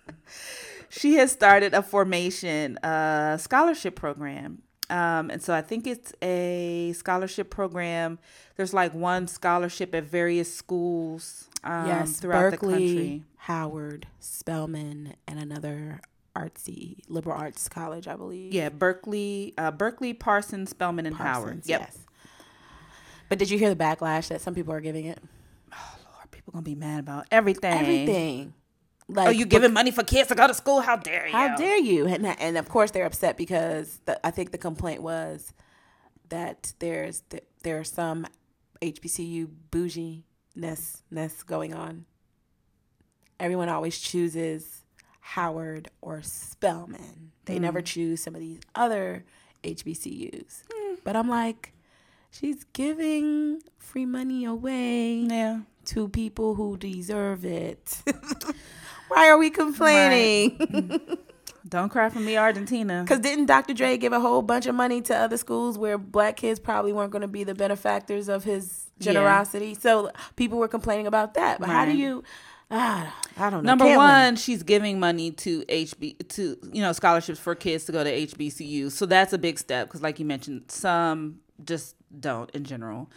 she 0.89 1.15
has 1.15 1.31
started 1.31 1.73
a 1.73 1.81
formation 1.81 2.77
uh, 2.79 3.37
scholarship 3.37 3.95
program. 3.95 4.61
Um, 4.89 5.29
and 5.31 5.41
so 5.41 5.53
I 5.53 5.61
think 5.61 5.85
it's 5.85 6.13
a 6.21 6.93
scholarship 6.95 7.49
program. 7.49 8.19
There's 8.55 8.73
like 8.73 8.93
one 8.93 9.27
scholarship 9.27 9.93
at 9.93 10.03
various 10.05 10.53
schools 10.53 11.49
um, 11.63 11.87
yes, 11.87 12.19
throughout 12.19 12.51
Berkeley, 12.51 12.73
the 12.73 12.95
country. 12.95 13.23
Howard, 13.37 14.07
Spelman, 14.19 15.15
and 15.27 15.39
another 15.39 16.01
artsy 16.37 16.99
liberal 17.07 17.37
arts 17.37 17.67
college, 17.69 18.07
I 18.07 18.15
believe. 18.15 18.53
Yeah, 18.53 18.69
Berkeley, 18.69 19.53
uh, 19.57 19.71
Berkeley, 19.71 20.13
Parsons, 20.13 20.69
Spelman, 20.69 21.05
and 21.05 21.15
Howard. 21.15 21.61
Yep. 21.65 21.81
Yes. 21.81 21.97
But 23.29 23.39
did 23.39 23.49
you 23.49 23.57
hear 23.57 23.69
the 23.73 23.75
backlash 23.75 24.29
that 24.29 24.41
some 24.41 24.53
people 24.55 24.73
are 24.73 24.81
giving 24.81 25.05
it? 25.05 25.19
Oh 25.73 25.95
Lord, 26.15 26.31
people 26.31 26.51
gonna 26.53 26.63
be 26.63 26.75
mad 26.75 26.99
about 26.99 27.25
everything. 27.31 27.73
Everything. 27.79 28.53
Like, 29.09 29.27
Oh, 29.27 29.31
you 29.31 29.45
giving 29.45 29.71
money 29.73 29.91
for 29.91 30.03
kids 30.03 30.29
to 30.29 30.35
go 30.35 30.47
to 30.47 30.53
school? 30.53 30.81
How 30.81 30.97
dare 30.97 31.27
you? 31.27 31.31
How 31.31 31.55
dare 31.55 31.77
you? 31.77 32.07
And 32.07 32.25
and 32.25 32.57
of 32.57 32.67
course 32.69 32.91
they're 32.91 33.05
upset 33.05 33.37
because 33.37 33.99
the, 34.05 34.25
I 34.25 34.31
think 34.31 34.51
the 34.51 34.57
complaint 34.57 35.01
was 35.01 35.53
that 36.29 36.73
there's 36.79 37.21
that 37.29 37.47
there 37.63 37.79
are 37.79 37.83
some 37.85 38.27
HBCU 38.81 39.49
bougie-ness 39.71 41.03
ness 41.09 41.43
going 41.43 41.73
on. 41.73 42.05
Everyone 43.39 43.69
always 43.69 43.97
chooses 43.97 44.83
Howard 45.31 45.89
or 46.01 46.21
Spelman. 46.21 47.31
They 47.45 47.57
hmm. 47.57 47.63
never 47.63 47.81
choose 47.81 48.23
some 48.23 48.33
of 48.33 48.39
these 48.39 48.61
other 48.75 49.25
HBCUs. 49.61 50.63
Hmm. 50.71 50.95
But 51.03 51.17
I'm 51.17 51.27
like, 51.27 51.73
she's 52.31 52.63
giving 52.71 53.61
free 53.77 54.05
money 54.05 54.45
away 54.45 55.15
Yeah. 55.15 55.59
to 55.85 56.07
people 56.07 56.55
who 56.55 56.77
deserve 56.77 57.43
it. 57.43 58.01
Why 59.09 59.29
are 59.29 59.37
we 59.37 59.49
complaining? 59.49 60.57
Don't 61.67 61.89
cry 61.89 62.09
for 62.09 62.19
me, 62.19 62.37
Argentina. 62.37 63.01
Because 63.03 63.19
didn't 63.19 63.47
Dr. 63.47 63.73
Dre 63.73 63.97
give 63.97 64.13
a 64.13 64.21
whole 64.21 64.41
bunch 64.41 64.65
of 64.65 64.75
money 64.75 65.01
to 65.01 65.15
other 65.15 65.35
schools 65.35 65.77
where 65.77 65.97
black 65.97 66.37
kids 66.37 66.59
probably 66.59 66.93
weren't 66.93 67.11
going 67.11 67.21
to 67.21 67.27
be 67.27 67.43
the 67.43 67.55
benefactors 67.55 68.29
of 68.29 68.45
his 68.45 68.85
Yeah. 68.99 69.11
generosity? 69.11 69.73
So 69.73 70.11
people 70.37 70.57
were 70.57 70.69
complaining 70.69 71.05
about 71.05 71.33
that. 71.33 71.59
But 71.59 71.67
how 71.67 71.83
do 71.83 71.91
you? 71.91 72.23
Ah, 72.69 73.15
I 73.37 73.49
don't 73.49 73.63
know. 73.63 73.67
Number 73.67 73.85
Can't 73.85 73.99
win. 73.99 74.07
one, 74.07 74.35
she's 74.35 74.63
giving 74.63 74.99
money 74.99 75.31
to 75.31 75.61
HB 75.63 76.27
to 76.29 76.57
you 76.73 76.81
know 76.81 76.91
scholarships 76.91 77.39
for 77.39 77.55
kids 77.55 77.85
to 77.85 77.91
go 77.91 78.03
to 78.03 78.11
HBCU. 78.11 78.91
So 78.91 79.05
that's 79.05 79.31
a 79.33 79.37
big 79.37 79.57
step 79.57 79.87
because, 79.87 80.01
like 80.01 80.19
you 80.19 80.25
mentioned, 80.25 80.63
some 80.67 81.39
just 81.63 81.95
don't 82.19 82.49
in 82.51 82.63
general. 82.65 83.09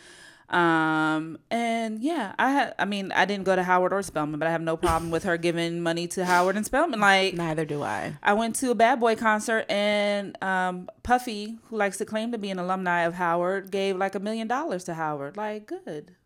Um 0.49 1.39
and 1.53 2.01
yeah, 2.01 2.35
I 2.37 2.51
had 2.51 2.75
I 2.77 2.85
mean 2.85 3.13
I 3.13 3.25
didn't 3.25 3.45
go 3.45 3.55
to 3.55 3.63
Howard 3.63 3.93
or 3.93 4.03
Spelman, 4.03 4.39
but 4.41 4.49
I 4.49 4.51
have 4.51 4.61
no 4.63 4.77
problem 4.77 5.13
with 5.13 5.23
her 5.23 5.37
giving 5.37 5.81
money 5.81 6.09
to 6.09 6.25
Howard 6.25 6.57
and 6.57 6.67
Spelman. 6.67 6.99
Like 7.01 7.35
Neither 7.35 7.65
do 7.65 7.83
I. 7.85 8.17
I 8.23 8.33
went 8.33 8.57
to 8.57 8.71
a 8.73 8.75
Bad 8.75 8.99
Boy 8.99 9.15
concert 9.15 9.65
and 9.71 10.37
um, 10.43 10.89
Puffy, 11.05 11.57
who 11.69 11.77
likes 11.77 11.99
to 11.99 12.05
claim 12.05 12.33
to 12.33 12.39
be 12.39 12.51
an 12.51 12.59
alumni 12.59 13.03
of 13.03 13.15
Howard, 13.15 13.71
gave 13.71 13.97
like 13.97 14.17
a 14.17 14.21
million 14.21 14.49
dollars 14.49 14.83
to 14.85 14.95
Howard. 14.95 15.37
Like, 15.37 15.67
good. 15.67 16.17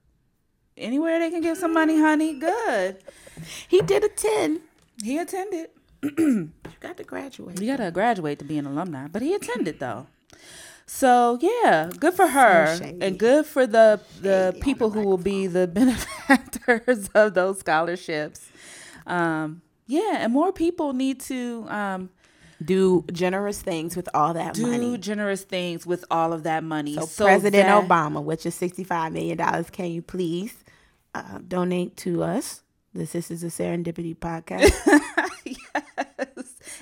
Anywhere 0.77 1.19
they 1.21 1.31
can 1.31 1.41
give 1.41 1.57
some 1.57 1.73
money, 1.73 1.99
honey, 1.99 2.35
good. 2.39 2.99
He 3.69 3.81
did 3.83 4.05
attend. 4.05 4.61
He 5.03 5.19
attended. 5.19 5.71
You 6.75 6.89
got 6.89 6.97
to 6.99 7.05
graduate. 7.05 7.61
You 7.61 7.67
gotta 7.75 7.91
graduate 7.91 8.39
to 8.41 8.45
be 8.45 8.59
an 8.59 8.67
alumni, 8.67 9.07
but 9.09 9.23
he 9.23 9.33
attended 9.35 9.81
though. 9.81 10.07
So 10.87 11.39
yeah, 11.41 11.91
good 11.99 12.13
for 12.13 12.27
her, 12.27 12.77
shady. 12.77 12.99
and 13.01 13.19
good 13.19 13.47
for 13.47 13.67
the 13.67 14.01
the 14.21 14.51
Shady 14.53 14.63
people 14.63 14.91
the 14.91 15.01
who 15.01 15.07
will 15.07 15.17
be 15.17 15.47
the 15.47 15.67
benefactors 15.67 17.09
of 17.15 17.33
those 17.33 17.61
scholarships. 17.61 18.51
Um, 19.07 19.63
yeah, 19.87 20.19
and 20.19 20.33
more 20.33 20.53
people 20.53 20.93
need 20.93 21.21
to 21.21 21.67
um, 21.71 22.11
Do 22.63 23.05
generous 23.13 23.61
things 23.63 23.97
with 23.97 24.09
all 24.15 24.35
that 24.35 24.55
do 24.55 24.67
money. 24.67 24.79
Do 24.79 24.99
generous 24.99 25.43
things 25.43 25.87
with 25.87 26.05
all 26.11 26.33
of 26.33 26.43
that 26.45 26.65
money. 26.65 26.95
So, 26.95 27.25
President 27.25 27.67
that- 27.67 27.89
Obama, 27.89 28.23
with 28.23 28.45
your 28.45 28.53
$65 28.53 29.13
million, 29.13 29.65
can 29.65 29.87
you 29.91 30.03
please 30.03 30.64
uh, 31.15 31.39
donate 31.47 31.97
to 31.99 32.23
us? 32.23 32.63
This, 32.93 33.13
this 33.13 33.31
is 33.31 33.43
a 33.43 33.49
serendipity 33.49 34.17
podcast. 34.17 34.71
yes. 35.45 35.59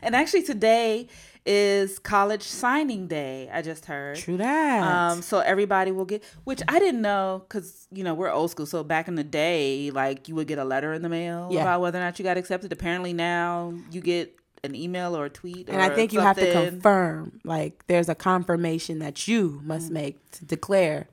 And 0.03 0.15
actually, 0.17 0.43
today 0.43 1.09
is 1.47 1.99
college 1.99 2.43
signing 2.43 3.09
day. 3.09 3.49
I 3.53 3.63
just 3.63 3.87
heard. 3.87 4.17
True 4.19 4.37
that. 4.37 4.83
Um, 4.83 5.23
so 5.23 5.39
everybody 5.41 5.91
will 5.91 6.05
get, 6.05 6.23
which 6.45 6.61
I 6.69 6.79
didn't 6.79 7.03
know, 7.03 7.45
cause 7.49 7.89
you 7.93 8.05
know 8.05 8.15
we're 8.15 8.31
old 8.31 8.51
school. 8.51 8.67
So 8.67 8.85
back 8.85 9.09
in 9.09 9.15
the 9.15 9.25
day, 9.25 9.91
like 9.91 10.29
you 10.29 10.35
would 10.35 10.47
get 10.47 10.59
a 10.59 10.65
letter 10.65 10.93
in 10.93 11.03
the 11.03 11.09
mail 11.09 11.49
Yeah. 11.51 11.63
about 11.63 11.81
whether 11.81 11.99
or 11.99 12.03
not 12.03 12.19
you 12.19 12.25
got 12.25 12.37
accepted. 12.37 12.73
Apparently 12.73 13.13
now 13.13 13.75
you 13.91 14.01
get 14.01 14.37
an 14.65 14.75
email 14.77 15.17
or 15.17 15.25
a 15.27 15.31
tweet. 15.31 15.69
and 15.69 15.81
I 15.83 15.89
think 15.89 16.13
you 16.13 16.21
have 16.21 16.37
to 16.37 16.53
confirm, 16.53 17.41
like, 17.43 17.85
there's 17.89 18.09
a 18.09 18.15
confirmation 18.15 19.01
that 19.01 19.27
you 19.27 19.61
must 19.65 19.89
Mm. 19.91 19.95
make 19.95 20.31
to 20.33 20.45
declare 20.45 21.09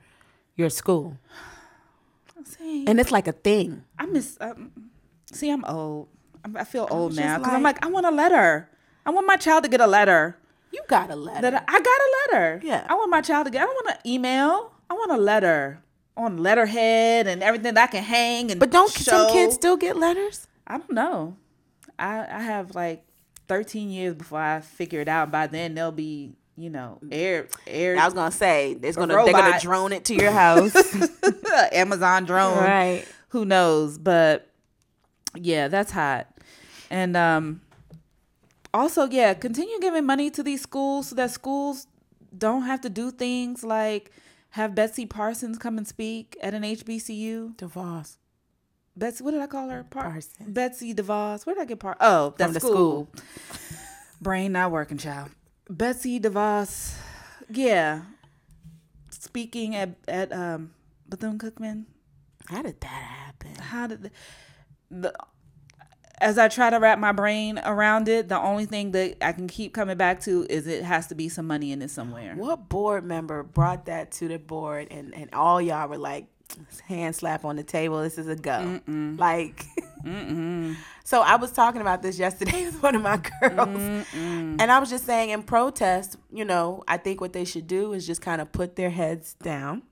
your 0.56 0.70
school. 0.70 1.18
See, 2.46 2.86
And 2.88 3.00
it's 3.00 3.12
like 3.12 3.28
a 3.28 3.32
thing. 3.34 3.84
I 3.98 4.06
miss. 4.06 4.38
Um, 4.40 4.72
see, 5.32 5.50
I'm 5.50 5.64
old. 5.66 6.08
I'm, 6.44 6.56
I 6.58 6.64
feel 6.64 6.88
old 6.90 7.16
now 7.16 7.38
because 7.38 7.54
I'm 7.54 7.64
like- 7.64 7.76
like, 7.82 7.86
I 7.86 7.90
want 7.90 8.06
a 8.06 8.12
letter. 8.12 8.70
I 9.06 9.10
want 9.12 9.28
my 9.28 9.36
child 9.38 9.64
to 9.64 9.70
get 9.70 9.82
a 9.82 9.88
letter. 9.88 10.38
You 10.72 10.82
got 10.88 11.10
a 11.10 11.16
letter. 11.16 11.42
That 11.42 11.54
I, 11.68 11.76
I 11.78 11.80
got 11.80 11.88
a 11.88 12.10
letter. 12.38 12.62
Yeah. 12.64 12.86
I 12.88 12.94
want 12.94 13.10
my 13.10 13.22
child 13.22 13.46
to 13.48 13.52
get. 13.52 13.62
I 13.62 13.66
don't 13.66 13.86
want 13.86 13.98
an 13.98 14.10
email. 14.12 14.72
I 14.90 14.94
want 14.94 15.12
a 15.12 15.18
letter 15.18 15.82
on 16.16 16.38
letterhead 16.38 17.28
and 17.28 17.42
everything 17.42 17.74
that 17.74 17.90
I 17.90 17.92
can 17.92 18.04
hang 18.04 18.52
and. 18.52 18.60
but 18.60 18.70
don't 18.72 18.90
some 18.92 19.32
kids 19.32 19.56
still 19.56 19.78
get 19.78 19.96
letters? 19.98 20.48
I 20.68 20.78
don't 20.78 20.92
know. 20.92 21.38
I 21.98 22.20
I 22.20 22.42
have 22.44 22.76
like 22.76 23.04
13 23.48 23.90
years 23.90 24.16
before 24.16 24.40
I 24.42 24.62
figure 24.62 25.02
it 25.02 25.08
out. 25.08 25.32
By 25.32 25.48
then 25.48 25.74
they'll 25.74 25.92
be, 25.92 26.36
you 26.60 26.70
know, 26.70 27.00
air 27.12 27.48
air 27.66 27.98
I 27.98 28.06
was 28.06 28.14
gonna 28.14 28.32
say 28.32 28.74
there's 28.74 28.96
gonna 28.96 29.14
they're 29.24 29.32
gonna 29.34 29.60
drone 29.60 29.94
it 29.94 30.06
to 30.06 30.16
your 30.16 30.32
house. 30.32 30.76
Amazon 31.72 32.26
drone. 32.26 32.58
right. 32.58 33.06
Who 33.30 33.46
knows? 33.46 33.98
But 33.98 34.50
yeah, 35.36 35.70
that's 35.70 35.92
hot. 35.92 36.28
And 36.90 37.16
um 37.16 37.62
also, 38.74 39.06
yeah, 39.10 39.34
continue 39.34 39.80
giving 39.80 40.06
money 40.06 40.30
to 40.32 40.44
these 40.44 40.62
schools 40.62 41.08
so 41.10 41.16
that 41.16 41.32
schools 41.32 41.88
don't 42.38 42.64
have 42.64 42.82
to 42.82 42.90
do 42.90 43.10
things 43.10 43.64
like 43.64 44.12
have 44.52 44.76
Betsy 44.76 45.06
Parsons 45.06 45.58
come 45.58 45.78
and 45.78 45.88
speak 45.88 46.38
at 46.42 46.54
an 46.54 46.64
HBCU. 46.64 47.56
DeVos. 47.56 48.18
Betsy, 48.96 49.24
what 49.24 49.32
did 49.32 49.42
I 49.42 49.48
call 49.48 49.70
her? 49.70 49.84
Par- 49.84 50.04
Parsons. 50.04 50.50
Betsy 50.50 50.94
DeVos. 50.94 51.46
Where 51.46 51.56
did 51.56 51.62
I 51.62 51.66
get 51.66 51.80
Par? 51.80 51.96
Oh, 52.02 52.34
that's 52.38 52.54
the 52.54 52.60
school. 52.60 53.10
Brain 54.22 54.52
not 54.52 54.72
working, 54.72 54.98
child. 54.98 55.30
Betsy 55.70 56.20
DeVos. 56.20 56.96
Yeah. 57.50 58.02
Speaking 59.10 59.76
at 59.76 59.96
at 60.08 60.34
um 60.34 60.72
Bethune 61.08 61.38
Cookman. 61.38 61.86
How 62.48 62.62
did 62.64 62.82
that 62.82 62.88
happen? 62.88 63.56
How 63.56 63.88
did 63.88 64.04
the, 64.04 64.12
the 64.90 65.14
as 66.22 66.38
I 66.38 66.48
try 66.48 66.70
to 66.70 66.78
wrap 66.78 67.00
my 67.00 67.12
brain 67.12 67.60
around 67.64 68.10
it, 68.10 68.28
the 68.28 68.40
only 68.40 68.66
thing 68.66 68.92
that 68.92 69.18
I 69.22 69.32
can 69.32 69.48
keep 69.48 69.74
coming 69.74 69.98
back 69.98 70.20
to 70.22 70.46
is 70.50 70.68
it 70.68 70.84
has 70.84 71.08
to 71.08 71.16
be 71.16 71.30
some 71.30 71.48
money 71.48 71.72
in 71.72 71.82
it 71.82 71.92
somewhere. 71.92 72.36
What 72.36 72.68
board 72.68 73.06
member 73.06 73.44
brought 73.44 73.86
that 73.86 74.12
to 74.14 74.28
the 74.28 74.38
board 74.38 74.90
and, 74.92 75.14
and 75.16 75.34
all 75.34 75.62
y'all 75.62 75.88
were 75.88 75.98
like, 75.98 76.28
hand 76.88 77.16
slap 77.16 77.46
on 77.46 77.56
the 77.56 77.64
table, 77.64 78.02
this 78.02 78.18
is 78.18 78.28
a 78.28 78.36
go. 78.36 78.80
Like, 78.88 79.66
so 81.04 81.22
I 81.22 81.36
was 81.36 81.52
talking 81.52 81.82
about 81.82 82.02
this 82.02 82.18
yesterday 82.18 82.66
with 82.66 82.82
one 82.82 82.96
of 82.96 83.02
my 83.02 83.22
girls. 83.42 84.06
And 84.14 84.62
I 84.62 84.80
was 84.80 84.90
just 84.90 85.06
saying, 85.06 85.30
in 85.30 85.44
protest, 85.44 86.18
you 86.32 86.46
know, 86.46 86.84
I 86.88 86.98
think 86.98 87.22
what 87.22 87.34
they 87.34 87.46
should 87.46 87.68
do 87.68 87.94
is 87.94 88.06
just 88.06 88.22
kind 88.22 88.42
of 88.42 88.52
put 88.52 88.76
their 88.76 88.90
heads 88.90 89.36
down 89.36 89.84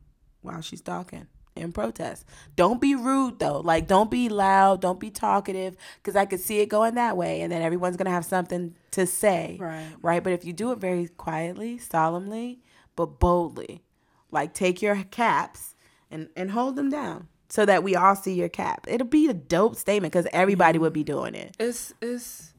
while 0.42 0.62
she's 0.62 0.82
talking 0.82 1.28
in 1.58 1.72
protest. 1.72 2.26
Don't 2.56 2.80
be 2.80 2.96
rude 2.96 3.40
though. 3.40 3.60
Like, 3.60 3.88
don't 3.88 4.12
be 4.12 4.30
loud. 4.30 4.82
Don't 4.82 5.00
be 5.00 5.10
talkative 5.10 5.76
because 5.98 6.16
I 6.16 6.26
could 6.26 6.40
see 6.40 6.60
it 6.60 6.68
going 6.68 6.96
that 6.96 7.18
way. 7.18 7.42
And 7.42 7.52
then 7.52 7.62
everyone's 7.62 7.98
going 7.98 8.06
to 8.06 8.12
have 8.12 8.26
something 8.26 8.76
to 8.92 9.06
say. 9.06 9.58
Right. 9.60 9.88
Right. 10.02 10.24
But 10.24 10.34
if 10.34 10.46
you 10.46 10.54
do 10.54 10.72
it 10.72 10.80
very 10.80 11.08
quietly, 11.08 11.78
solemnly, 11.78 12.62
but 12.96 13.20
boldly, 13.20 13.84
like 14.32 14.54
take 14.54 14.82
your 14.82 15.04
caps 15.06 15.76
and, 16.12 16.30
and 16.36 16.52
hold 16.52 16.76
them 16.76 16.90
down 16.90 17.28
so 17.50 17.66
that 17.66 17.84
we 17.84 17.96
all 17.96 18.16
see 18.16 18.34
your 18.34 18.50
cap. 18.50 18.86
It'll 18.88 19.08
be 19.08 19.28
a 19.28 19.34
dope 19.34 19.76
statement 19.76 20.14
because 20.14 20.28
everybody 20.34 20.80
would 20.80 20.94
be 20.94 21.04
doing 21.04 21.36
it. 21.36 21.56
It's 21.60 21.94
it's 22.02 22.54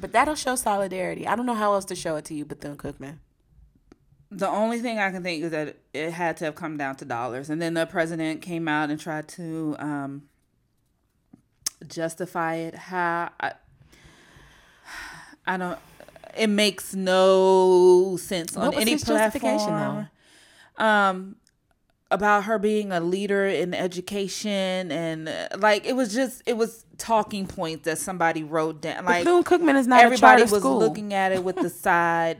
But 0.00 0.12
that'll 0.12 0.34
show 0.34 0.56
solidarity. 0.56 1.26
I 1.26 1.36
don't 1.36 1.46
know 1.46 1.54
how 1.54 1.74
else 1.74 1.84
to 1.86 1.94
show 1.94 2.16
it 2.16 2.24
to 2.26 2.34
you, 2.34 2.44
Bethune 2.44 2.76
Cookman. 2.76 3.18
the 4.30 4.48
only 4.48 4.80
thing 4.80 4.98
I 4.98 5.10
can 5.10 5.22
think 5.22 5.44
is 5.44 5.50
that 5.50 5.76
it 5.92 6.10
had 6.12 6.36
to 6.38 6.46
have 6.46 6.54
come 6.54 6.76
down 6.76 6.96
to 6.96 7.04
dollars, 7.04 7.50
and 7.50 7.60
then 7.60 7.74
the 7.74 7.86
president 7.86 8.42
came 8.42 8.66
out 8.66 8.90
and 8.90 8.98
tried 8.98 9.28
to 9.28 9.76
um, 9.78 10.22
justify 11.86 12.54
it. 12.56 12.74
How 12.74 13.30
I, 13.38 13.52
I 15.46 15.56
don't. 15.56 15.78
It 16.36 16.48
makes 16.48 16.94
no 16.94 18.16
sense 18.16 18.56
on 18.56 18.72
any 18.74 18.96
platform. 18.96 20.08
Um, 20.78 21.36
about 22.12 22.44
her 22.44 22.58
being 22.58 22.92
a 22.92 23.00
leader 23.00 23.46
in 23.46 23.74
education 23.74 24.92
and 24.92 25.28
uh, 25.28 25.48
like 25.58 25.86
it 25.86 25.94
was 25.96 26.12
just 26.14 26.42
it 26.46 26.56
was 26.56 26.84
talking 26.98 27.46
points 27.46 27.84
that 27.86 27.98
somebody 27.98 28.44
wrote 28.44 28.80
down. 28.80 29.04
Like 29.04 29.24
Bethune 29.24 29.42
Cookman 29.42 29.76
is 29.76 29.86
not 29.86 30.02
everybody 30.04 30.42
was 30.42 30.52
school. 30.52 30.78
looking 30.78 31.12
at 31.14 31.32
it 31.32 31.42
with 31.42 31.56
the 31.56 31.70
side 31.86 32.38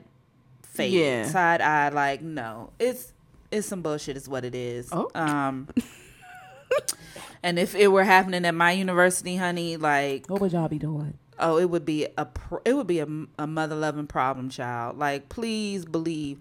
face, 0.62 0.92
Yeah. 0.92 1.26
side 1.26 1.60
eye. 1.60 1.88
Like, 1.88 2.22
no, 2.22 2.70
it's 2.78 3.12
it's 3.50 3.66
some 3.66 3.82
bullshit. 3.82 4.16
Is 4.16 4.28
what 4.28 4.44
it 4.44 4.54
is. 4.54 4.88
Oh. 4.92 5.10
Um, 5.14 5.68
and 7.42 7.58
if 7.58 7.74
it 7.74 7.88
were 7.88 8.04
happening 8.04 8.44
at 8.44 8.54
my 8.54 8.72
university, 8.72 9.36
honey, 9.36 9.76
like, 9.76 10.26
What 10.28 10.40
would 10.40 10.52
y'all 10.52 10.68
be 10.68 10.78
doing? 10.78 11.14
oh, 11.38 11.58
it 11.58 11.68
would 11.68 11.84
be 11.84 12.06
a 12.16 12.24
pro- 12.26 12.62
it 12.64 12.74
would 12.74 12.86
be 12.86 13.00
a, 13.00 13.08
a 13.38 13.46
mother 13.46 13.74
loving 13.74 14.06
problem 14.06 14.48
child. 14.48 14.98
Like, 14.98 15.28
please 15.28 15.84
believe. 15.84 16.38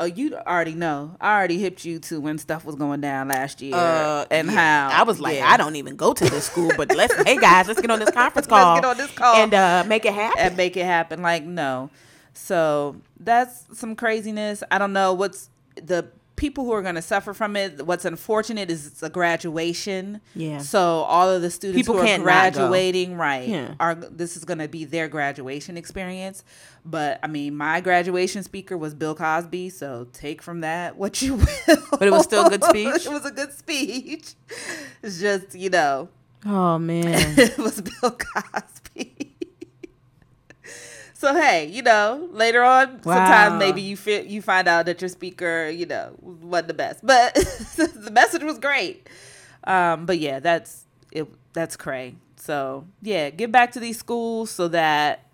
Oh, 0.00 0.06
you 0.06 0.34
already 0.34 0.72
know. 0.74 1.14
I 1.20 1.36
already 1.36 1.58
hipped 1.58 1.84
you 1.84 1.98
to 2.00 2.20
when 2.20 2.38
stuff 2.38 2.64
was 2.64 2.74
going 2.74 3.00
down 3.02 3.28
last 3.28 3.60
year 3.60 3.74
and 3.74 4.48
Uh, 4.48 4.52
yeah. 4.52 4.88
how 4.90 5.00
I 5.00 5.02
was 5.04 5.20
like, 5.20 5.36
yeah. 5.36 5.50
I 5.52 5.56
don't 5.58 5.76
even 5.76 5.94
go 5.96 6.14
to 6.14 6.24
this 6.24 6.46
school, 6.46 6.70
but 6.76 6.94
let's 6.96 7.14
hey 7.22 7.36
guys, 7.36 7.68
let's 7.68 7.80
get 7.80 7.90
on 7.90 7.98
this 7.98 8.10
conference 8.22 8.46
call. 8.46 8.74
Let's 8.74 8.80
get 8.80 8.90
on 8.90 8.96
this 8.96 9.10
call. 9.12 9.36
and 9.36 9.52
uh, 9.54 9.84
make 9.86 10.04
it 10.06 10.14
happen. 10.14 10.40
and 10.40 10.56
make 10.56 10.76
it 10.76 10.84
happen. 10.86 11.20
Like, 11.22 11.44
no. 11.44 11.90
So 12.32 12.96
that's 13.18 13.64
some 13.78 13.94
craziness. 13.94 14.62
I 14.70 14.78
don't 14.78 14.92
know 14.94 15.12
what's 15.12 15.50
the 15.76 16.06
people 16.40 16.64
who 16.64 16.72
are 16.72 16.82
going 16.82 16.94
to 16.96 17.02
suffer 17.02 17.32
from 17.34 17.54
it. 17.54 17.86
What's 17.86 18.04
unfortunate 18.06 18.70
is 18.70 18.86
it's 18.86 19.02
a 19.02 19.10
graduation. 19.10 20.20
Yeah. 20.34 20.58
So 20.58 20.80
all 20.80 21.28
of 21.30 21.42
the 21.42 21.50
students 21.50 21.78
People 21.78 21.94
who 21.94 22.00
are 22.00 22.06
can't 22.06 22.24
not 22.24 22.54
go. 22.54 22.58
graduating, 22.60 23.16
right, 23.16 23.46
Yeah. 23.48 23.74
are 23.78 23.94
this 23.94 24.36
is 24.36 24.44
going 24.44 24.58
to 24.58 24.66
be 24.66 24.84
their 24.84 25.06
graduation 25.06 25.76
experience. 25.76 26.42
But 26.84 27.20
I 27.22 27.26
mean, 27.26 27.56
my 27.56 27.80
graduation 27.82 28.42
speaker 28.42 28.76
was 28.76 28.94
Bill 28.94 29.14
Cosby, 29.14 29.68
so 29.68 30.08
take 30.14 30.40
from 30.42 30.62
that 30.62 30.96
what 30.96 31.20
you 31.20 31.34
will. 31.36 31.76
But 31.90 32.02
it 32.08 32.10
was 32.10 32.24
still 32.24 32.46
a 32.46 32.50
good 32.50 32.64
speech? 32.72 33.06
it 33.06 33.12
was 33.12 33.26
a 33.26 33.30
good 33.30 33.52
speech. 33.52 34.32
It's 35.02 35.20
just 35.20 35.54
you 35.54 35.68
know 35.70 36.08
oh 36.46 36.78
man. 36.78 37.06
it 37.38 37.58
was 37.58 37.80
Bill 37.82 38.10
Cosby. 38.12 39.29
So 41.20 41.34
hey, 41.34 41.66
you 41.66 41.82
know, 41.82 42.28
later 42.32 42.62
on, 42.62 43.00
Wow. 43.04 43.14
sometimes 43.16 43.58
maybe 43.58 43.82
you 43.82 43.96
you 44.26 44.40
find 44.40 44.66
out 44.66 44.86
that 44.86 45.02
your 45.02 45.08
speaker, 45.10 45.68
you 45.68 45.84
know, 45.84 46.14
wasn't 46.22 46.68
the 46.68 46.74
best, 46.74 47.04
but 47.04 47.34
the 47.76 48.10
message 48.10 48.42
was 48.42 48.58
great. 48.58 49.06
Um, 49.64 50.06
but 50.06 50.18
yeah, 50.18 50.40
that's 50.40 50.86
it. 51.12 51.28
That's 51.52 51.76
cray. 51.76 52.14
So 52.36 52.86
yeah, 53.02 53.28
get 53.28 53.52
back 53.52 53.72
to 53.72 53.80
these 53.80 53.98
schools 53.98 54.50
so 54.50 54.68
that 54.68 55.26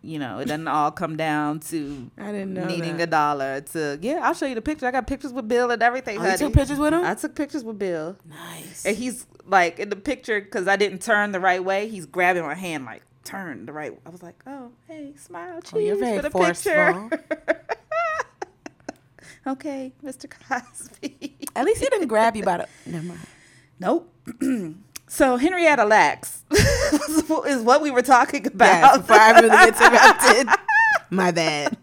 you 0.00 0.18
know 0.18 0.38
it 0.38 0.46
doesn't 0.46 0.68
all 0.68 0.90
come 0.92 1.16
down 1.16 1.58
to 1.60 2.10
I 2.18 2.32
didn't 2.32 2.54
know 2.54 2.64
needing 2.64 2.96
that. 2.96 3.08
a 3.08 3.10
dollar 3.10 3.60
to 3.72 3.98
yeah. 4.00 4.20
I'll 4.22 4.32
show 4.32 4.46
you 4.46 4.54
the 4.54 4.62
picture. 4.62 4.86
I 4.86 4.90
got 4.92 5.06
pictures 5.06 5.32
with 5.34 5.46
Bill 5.46 5.70
and 5.70 5.82
everything. 5.82 6.18
Oh, 6.18 6.24
you 6.30 6.38
took 6.38 6.54
pictures 6.54 6.78
with 6.78 6.94
him? 6.94 7.04
I 7.04 7.14
took 7.14 7.34
pictures 7.34 7.64
with 7.64 7.78
Bill. 7.78 8.16
nice. 8.26 8.86
And 8.86 8.96
he's 8.96 9.26
like 9.44 9.78
in 9.78 9.90
the 9.90 9.96
picture 9.96 10.40
because 10.40 10.66
I 10.68 10.76
didn't 10.76 11.02
turn 11.02 11.32
the 11.32 11.40
right 11.40 11.62
way. 11.62 11.88
He's 11.88 12.06
grabbing 12.06 12.44
my 12.44 12.54
hand 12.54 12.86
like 12.86 13.02
turn 13.28 13.66
the 13.66 13.72
right. 13.72 13.92
I 14.06 14.10
was 14.10 14.22
like, 14.22 14.42
oh 14.46 14.72
hey, 14.86 15.12
smile, 15.16 15.60
cheese 15.60 15.72
Oh, 15.74 15.78
you're 15.78 15.96
very 15.96 16.16
for 16.16 16.22
the 16.22 16.30
forceful. 16.30 17.08
picture. 17.10 17.64
okay, 19.46 19.92
Mr. 20.04 20.28
Cosby. 20.48 21.36
At 21.54 21.64
least 21.66 21.80
he 21.82 21.88
didn't 21.88 22.08
grab 22.14 22.36
you 22.36 22.42
by 22.44 22.58
the. 22.58 22.68
Never 22.86 23.06
mind. 23.06 23.20
nope. 23.78 24.12
So 25.10 25.38
Henrietta 25.38 25.86
Lacks 25.86 26.42
is 26.50 27.62
what 27.62 27.80
we 27.80 27.90
were 27.90 28.02
talking 28.02 28.44
Yes, 28.44 28.52
about. 28.52 28.98
before 29.00 29.16
I 29.18 29.40
really 29.40 29.68
interrupted. 29.68 30.48
My 31.08 31.30
bad. 31.30 31.78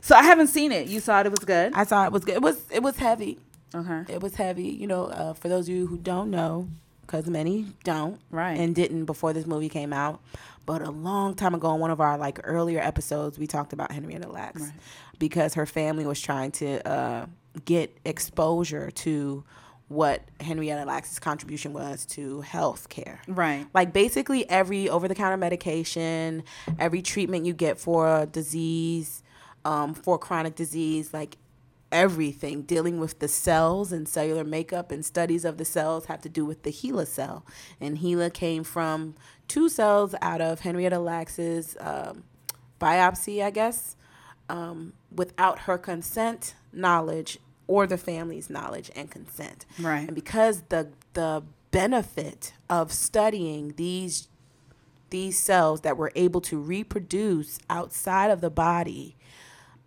so 0.00 0.16
I 0.16 0.24
haven't 0.24 0.48
seen 0.48 0.72
it. 0.72 0.88
You 0.88 0.98
saw 0.98 1.20
it. 1.20 1.26
It 1.26 1.30
was 1.30 1.44
good. 1.44 1.72
I 1.72 1.84
saw 1.84 2.04
it 2.04 2.10
was 2.10 2.24
good. 2.24 2.34
It 2.34 2.42
was 2.42 2.60
it 2.72 2.82
was 2.82 2.96
heavy. 2.96 3.38
Okay. 3.72 4.12
It 4.12 4.20
was 4.20 4.34
heavy. 4.34 4.64
You 4.64 4.88
know, 4.88 5.04
uh, 5.04 5.34
for 5.34 5.48
those 5.48 5.68
of 5.68 5.74
you 5.76 5.86
who 5.86 5.98
don't 5.98 6.32
know, 6.32 6.66
because 7.06 7.26
many 7.28 7.66
don't, 7.84 8.18
Right. 8.30 8.58
and 8.58 8.74
didn't 8.74 9.04
before 9.04 9.32
this 9.32 9.46
movie 9.46 9.68
came 9.68 9.92
out. 9.92 10.20
But 10.64 10.82
a 10.82 10.90
long 10.90 11.34
time 11.34 11.54
ago, 11.54 11.72
in 11.74 11.80
one 11.80 11.90
of 11.92 12.00
our 12.00 12.18
like 12.18 12.40
earlier 12.44 12.80
episodes, 12.80 13.38
we 13.38 13.46
talked 13.46 13.72
about 13.72 13.92
Henrietta 13.92 14.28
Lacks 14.28 14.62
Right. 14.62 14.72
because 15.18 15.54
her 15.54 15.66
family 15.66 16.04
was 16.04 16.20
trying 16.20 16.50
to 16.52 16.86
uh, 16.88 17.26
get 17.64 17.96
exposure 18.04 18.90
to 18.90 19.44
what 19.88 20.22
Henrietta 20.40 20.84
Lacks' 20.84 21.20
contribution 21.20 21.72
was 21.72 22.04
to 22.06 22.40
health 22.40 22.88
care. 22.88 23.20
Right. 23.28 23.66
Like 23.72 23.92
basically 23.92 24.48
every 24.50 24.88
over 24.88 25.06
the 25.06 25.14
counter 25.14 25.36
medication, 25.36 26.42
every 26.80 27.02
treatment 27.02 27.46
you 27.46 27.52
get 27.52 27.78
for 27.78 28.22
a 28.22 28.26
disease, 28.26 29.22
um, 29.64 29.94
for 29.94 30.18
chronic 30.18 30.56
disease, 30.56 31.14
like 31.14 31.36
everything 31.92 32.62
dealing 32.62 32.98
with 32.98 33.18
the 33.20 33.28
cells 33.28 33.92
and 33.92 34.08
cellular 34.08 34.44
makeup 34.44 34.90
and 34.90 35.04
studies 35.04 35.44
of 35.44 35.56
the 35.56 35.64
cells 35.64 36.06
have 36.06 36.20
to 36.20 36.28
do 36.28 36.44
with 36.44 36.62
the 36.62 36.70
HeLa 36.70 37.06
cell. 37.06 37.46
And 37.80 37.98
HeLa 37.98 38.32
came 38.32 38.64
from 38.64 39.14
two 39.48 39.68
cells 39.68 40.14
out 40.20 40.40
of 40.40 40.60
Henrietta 40.60 40.98
Lacks's 40.98 41.76
um, 41.80 42.24
biopsy, 42.80 43.42
I 43.42 43.50
guess, 43.50 43.96
um, 44.48 44.92
without 45.14 45.60
her 45.60 45.78
consent, 45.78 46.54
knowledge, 46.72 47.38
or 47.66 47.86
the 47.86 47.98
family's 47.98 48.50
knowledge 48.50 48.90
and 48.94 49.10
consent. 49.10 49.64
Right. 49.80 50.06
And 50.06 50.14
because 50.14 50.62
the 50.68 50.88
the 51.14 51.42
benefit 51.70 52.52
of 52.70 52.92
studying 52.92 53.74
these 53.76 54.28
these 55.10 55.38
cells 55.38 55.82
that 55.82 55.96
were 55.96 56.12
able 56.14 56.40
to 56.40 56.58
reproduce 56.58 57.58
outside 57.70 58.30
of 58.30 58.40
the 58.40 58.50
body, 58.50 59.16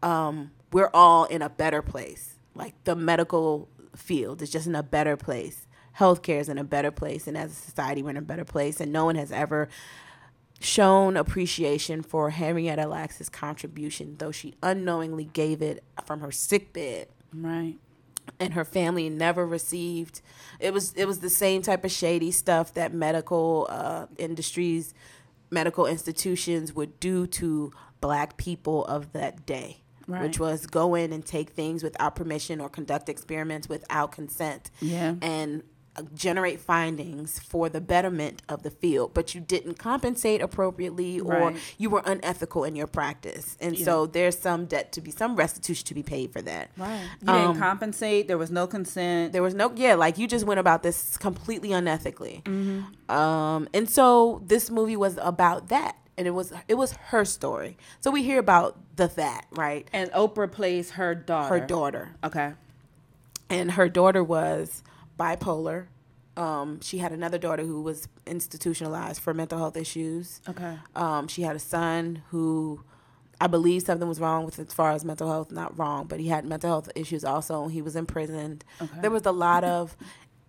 um, 0.02 0.52
we're 0.72 0.90
all 0.94 1.26
in 1.26 1.42
a 1.42 1.50
better 1.50 1.82
place. 1.82 2.36
Like 2.56 2.74
the 2.84 2.96
medical 2.96 3.70
field 3.96 4.42
is 4.42 4.50
just 4.50 4.68
in 4.68 4.76
a 4.76 4.84
better 4.84 5.16
place. 5.18 5.68
Healthcare 5.98 6.40
is 6.40 6.50
in 6.50 6.58
a 6.58 6.64
better 6.64 6.92
place, 6.92 7.28
and 7.28 7.38
as 7.38 7.52
a 7.52 7.56
society, 7.56 8.02
we're 8.02 8.12
in 8.12 8.18
a 8.18 8.22
better 8.22 8.46
place. 8.46 8.80
And 8.80 8.92
no 8.94 9.06
one 9.06 9.16
has 9.16 9.32
ever 9.32 9.68
shown 10.60 11.16
appreciation 11.18 12.02
for 12.02 12.30
Henrietta 12.32 12.86
Lacks' 12.88 13.30
contribution, 13.30 14.16
though 14.18 14.32
she 14.32 14.56
unknowingly 14.62 15.26
gave 15.26 15.62
it 15.62 15.84
from 16.06 16.20
her 16.20 16.32
sick 16.32 16.74
bed 16.74 17.08
Right. 17.34 17.76
and 18.40 18.54
her 18.54 18.66
family 18.66 19.08
never 19.10 19.46
received 19.46 20.22
it 20.60 20.74
was 20.74 20.94
it 20.94 21.06
was 21.06 21.20
the 21.20 21.30
same 21.30 21.62
type 21.62 21.86
of 21.86 21.92
shady 21.92 22.32
stuff 22.32 22.74
that 22.74 22.92
medical 22.94 23.68
uh, 23.70 24.08
industries 24.18 24.94
medical 25.52 25.86
institutions 25.86 26.74
would 26.74 27.00
do 27.00 27.28
to 27.28 27.72
black 28.02 28.36
people 28.38 28.84
of 28.86 29.14
that 29.14 29.46
day 29.46 29.82
Right. 30.10 30.24
which 30.24 30.40
was 30.40 30.66
go 30.66 30.96
in 30.96 31.14
and 31.14 31.24
take 31.26 31.52
things 31.52 31.84
without 31.84 32.16
permission 32.16 32.60
or 32.60 32.68
conduct 32.70 33.08
experiments 33.10 33.70
without 33.70 34.12
consent 34.12 34.72
Yeah. 34.82 35.16
and 35.22 35.62
uh, 35.96 36.04
generate 36.14 36.60
findings 36.60 37.40
for 37.40 37.68
the 37.68 37.82
betterment 37.82 38.44
of 38.48 38.62
the 38.62 38.70
field 38.70 39.12
but 39.16 39.34
you 39.34 39.42
didn't 39.42 39.80
compensate 39.80 40.40
appropriately 40.40 41.20
or 41.20 41.34
Right. 41.34 41.58
you 41.80 41.90
were 41.90 42.04
unethical 42.06 42.64
in 42.64 42.76
your 42.76 42.86
practice 42.86 43.58
and 43.60 43.76
so 43.78 44.06
there's 44.06 44.38
some 44.38 44.66
debt 44.66 44.92
to 44.94 45.02
be 45.02 45.10
some 45.12 45.36
restitution 45.36 45.86
to 45.88 45.96
be 45.96 46.04
paid 46.04 46.32
for 46.32 46.42
that 46.44 46.70
Right. 46.78 47.02
You 47.22 47.28
didn't 47.28 47.42
Um, 47.52 47.60
compensate. 47.60 48.28
There 48.28 48.38
was 48.38 48.52
no 48.52 48.68
consent. 48.68 49.34
there 49.34 49.42
was 49.44 49.56
no 49.56 49.72
yeah 49.76 49.96
like 49.96 50.18
you 50.20 50.28
just 50.28 50.46
went 50.46 50.60
about 50.60 50.84
this 50.84 51.18
completely 51.18 51.70
unethically 51.70 52.46
um 53.10 53.68
and 53.74 53.90
so 53.90 54.42
this 54.46 54.70
movie 54.70 54.96
was 54.96 55.18
about 55.22 55.70
that 55.70 55.96
and 56.20 56.28
it 56.28 56.32
was 56.32 56.54
it 56.68 56.76
was 56.76 56.92
her 57.12 57.26
story 57.26 57.78
so 58.02 58.12
we 58.12 58.22
hear 58.22 58.38
about 58.40 58.78
the 58.98 59.08
that 59.08 59.46
right 59.52 59.88
and 59.92 60.12
Oprah 60.12 60.52
plays 60.52 60.92
her 60.92 61.16
daughter. 61.16 61.48
her 61.60 61.66
daughter 61.66 62.10
Okay. 62.24 62.54
and 63.50 63.72
her 63.72 63.90
daughter 63.90 64.24
was 64.24 64.84
bipolar 65.20 65.88
um 66.38 66.80
she 66.82 67.00
had 67.00 67.12
another 67.12 67.38
daughter 67.38 67.64
who 67.64 67.82
was 67.82 68.08
institutionalized 68.28 69.20
for 69.22 69.34
mental 69.34 69.58
health 69.58 69.76
issues 69.78 70.42
Okay. 70.48 70.78
um 70.96 71.28
she 71.28 71.42
had 71.42 71.56
a 71.56 71.60
son 71.60 72.22
who 72.30 72.82
I 73.42 73.48
believe 73.48 73.84
something 73.84 74.08
was 74.08 74.20
wrong 74.20 74.44
with 74.46 74.60
as 74.60 74.74
far 74.74 74.92
as 74.92 75.06
mental 75.06 75.30
health, 75.30 75.50
not 75.50 75.80
wrong, 75.80 76.08
but 76.08 76.20
he 76.20 76.28
had 76.28 76.44
mental 76.44 76.70
health 76.72 76.90
issues 76.94 77.24
also. 77.24 77.70
He 77.70 77.82
was 77.82 77.96
imprisoned. 77.96 78.66
Okay. 78.82 79.00
There 79.00 79.10
was 79.10 79.26
a 79.26 79.32
lot 79.32 79.64
of, 79.64 79.96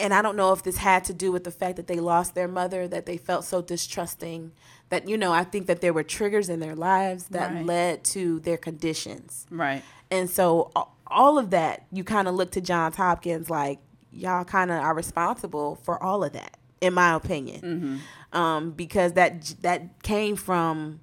and 0.01 0.12
I 0.12 0.22
don't 0.22 0.34
know 0.34 0.52
if 0.52 0.64
this 0.64 0.78
had 0.78 1.05
to 1.05 1.14
do 1.14 1.30
with 1.30 1.44
the 1.44 1.52
fact 1.52 1.76
that 1.76 1.86
they 1.86 2.01
lost 2.01 2.34
their 2.34 2.48
mother, 2.48 2.88
that 2.88 3.06
they 3.06 3.16
felt 3.16 3.44
so 3.44 3.62
distrusting, 3.62 4.51
that, 4.91 5.09
you 5.09 5.17
know, 5.17 5.33
I 5.33 5.45
think 5.45 5.67
that 5.67 5.81
there 5.81 5.93
were 5.93 6.03
triggers 6.03 6.49
in 6.49 6.61
their 6.61 6.75
lives 6.77 7.25
that 7.29 7.53
Right. 7.53 7.65
led 7.65 8.05
to 8.05 8.41
their 8.41 8.57
conditions. 8.57 9.47
Right. 9.51 9.83
And 10.11 10.29
so 10.29 10.71
all 11.07 11.39
of 11.39 11.51
that, 11.51 11.87
you 11.93 12.05
kind 12.05 12.29
of 12.29 12.35
look 12.35 12.51
to 12.53 12.61
Johns 12.61 12.97
Hopkins 12.97 13.49
like, 13.51 13.79
y'all 14.12 14.45
kind 14.45 14.71
of 14.71 14.79
are 14.83 14.95
responsible 14.95 15.77
for 15.85 16.01
all 16.03 16.23
of 16.25 16.33
that, 16.33 16.57
in 16.81 16.93
my 16.93 17.15
opinion, 17.15 18.01
um, 18.33 18.73
because 18.73 19.12
that 19.15 19.55
that 19.62 20.03
came 20.03 20.35
from 20.37 21.01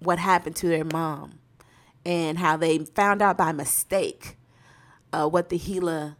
what 0.00 0.18
happened 0.18 0.56
to 0.56 0.68
their 0.68 0.84
mom 0.84 1.38
and 2.06 2.38
how 2.38 2.56
they 2.56 2.78
found 2.78 3.20
out 3.20 3.36
by 3.36 3.52
mistake 3.52 4.36
uh, 5.12 5.28
what 5.28 5.48
the 5.50 5.58
Gila, 5.58 6.16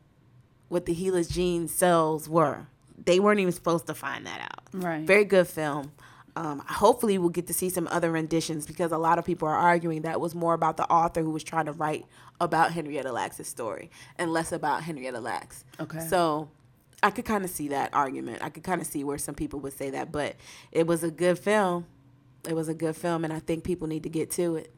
what 0.69 0.85
the 0.85 0.95
Gila's 0.95 1.29
gene 1.29 1.69
cells 1.69 2.29
were. 2.29 2.67
They 3.03 3.21
weren't 3.21 3.41
even 3.41 3.53
supposed 3.53 3.87
to 3.87 3.95
find 3.95 4.27
that 4.27 4.41
out. 4.41 4.65
Right. 4.75 5.07
Very 5.07 5.25
good 5.25 5.47
film. 5.49 5.93
Um, 6.39 6.63
hopefully, 6.69 7.19
we'll 7.19 7.31
get 7.31 7.49
to 7.49 7.53
see 7.53 7.69
some 7.69 7.89
other 7.91 8.13
renditions 8.13 8.65
because 8.65 8.93
a 8.93 8.97
lot 8.97 9.19
of 9.19 9.25
people 9.25 9.49
are 9.49 9.57
arguing 9.57 10.03
that 10.03 10.21
was 10.21 10.37
more 10.37 10.55
about 10.55 10.77
the 10.77 10.89
author 10.89 11.21
who 11.21 11.31
was 11.31 11.43
trying 11.43 11.67
to 11.67 11.73
write 11.73 12.07
about 12.41 12.71
Henrietta 12.71 13.11
Lacks' 13.11 13.49
story 13.49 13.91
and 14.19 14.33
less 14.33 14.53
about 14.53 14.85
Henrietta 14.85 15.19
Lacks. 15.19 15.65
Okay. 15.81 15.99
So 16.07 16.49
I 17.03 17.11
could 17.11 17.25
kind 17.25 17.45
of 17.45 17.51
see 17.51 17.67
that 17.69 17.93
argument. 17.93 18.39
I 18.41 18.51
could 18.51 18.63
kind 18.63 18.81
of 18.81 18.87
see 18.87 19.03
where 19.03 19.19
some 19.19 19.35
people 19.35 19.59
would 19.61 19.73
say 19.73 19.91
that, 19.91 20.13
but 20.13 20.37
it 20.71 20.87
was 20.87 21.03
a 21.03 21.11
good 21.11 21.41
film. 21.41 21.87
It 22.49 22.55
was 22.55 22.69
a 22.69 22.75
good 22.75 22.95
film, 22.95 23.25
and 23.25 23.33
I 23.33 23.41
think 23.41 23.65
people 23.65 23.89
need 23.89 24.05
to 24.05 24.09
get 24.09 24.31
to 24.33 24.55
it. 24.55 24.73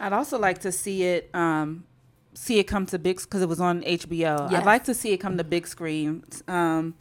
I'd 0.00 0.14
also 0.14 0.38
like 0.38 0.62
to 0.62 0.72
see 0.72 1.02
it, 1.02 1.28
um, 1.34 1.84
see 2.32 2.58
it 2.58 2.64
come 2.64 2.86
to 2.86 2.98
big 2.98 3.18
because 3.18 3.42
it 3.42 3.50
was 3.50 3.60
on 3.60 3.82
HBO. 3.82 4.50
Yes. 4.50 4.60
I'd 4.60 4.64
like 4.64 4.84
to 4.84 4.94
see 4.94 5.12
it 5.12 5.18
come 5.18 5.36
to 5.36 5.44
big 5.44 5.66
screen, 5.66 6.24
um, 6.48 6.94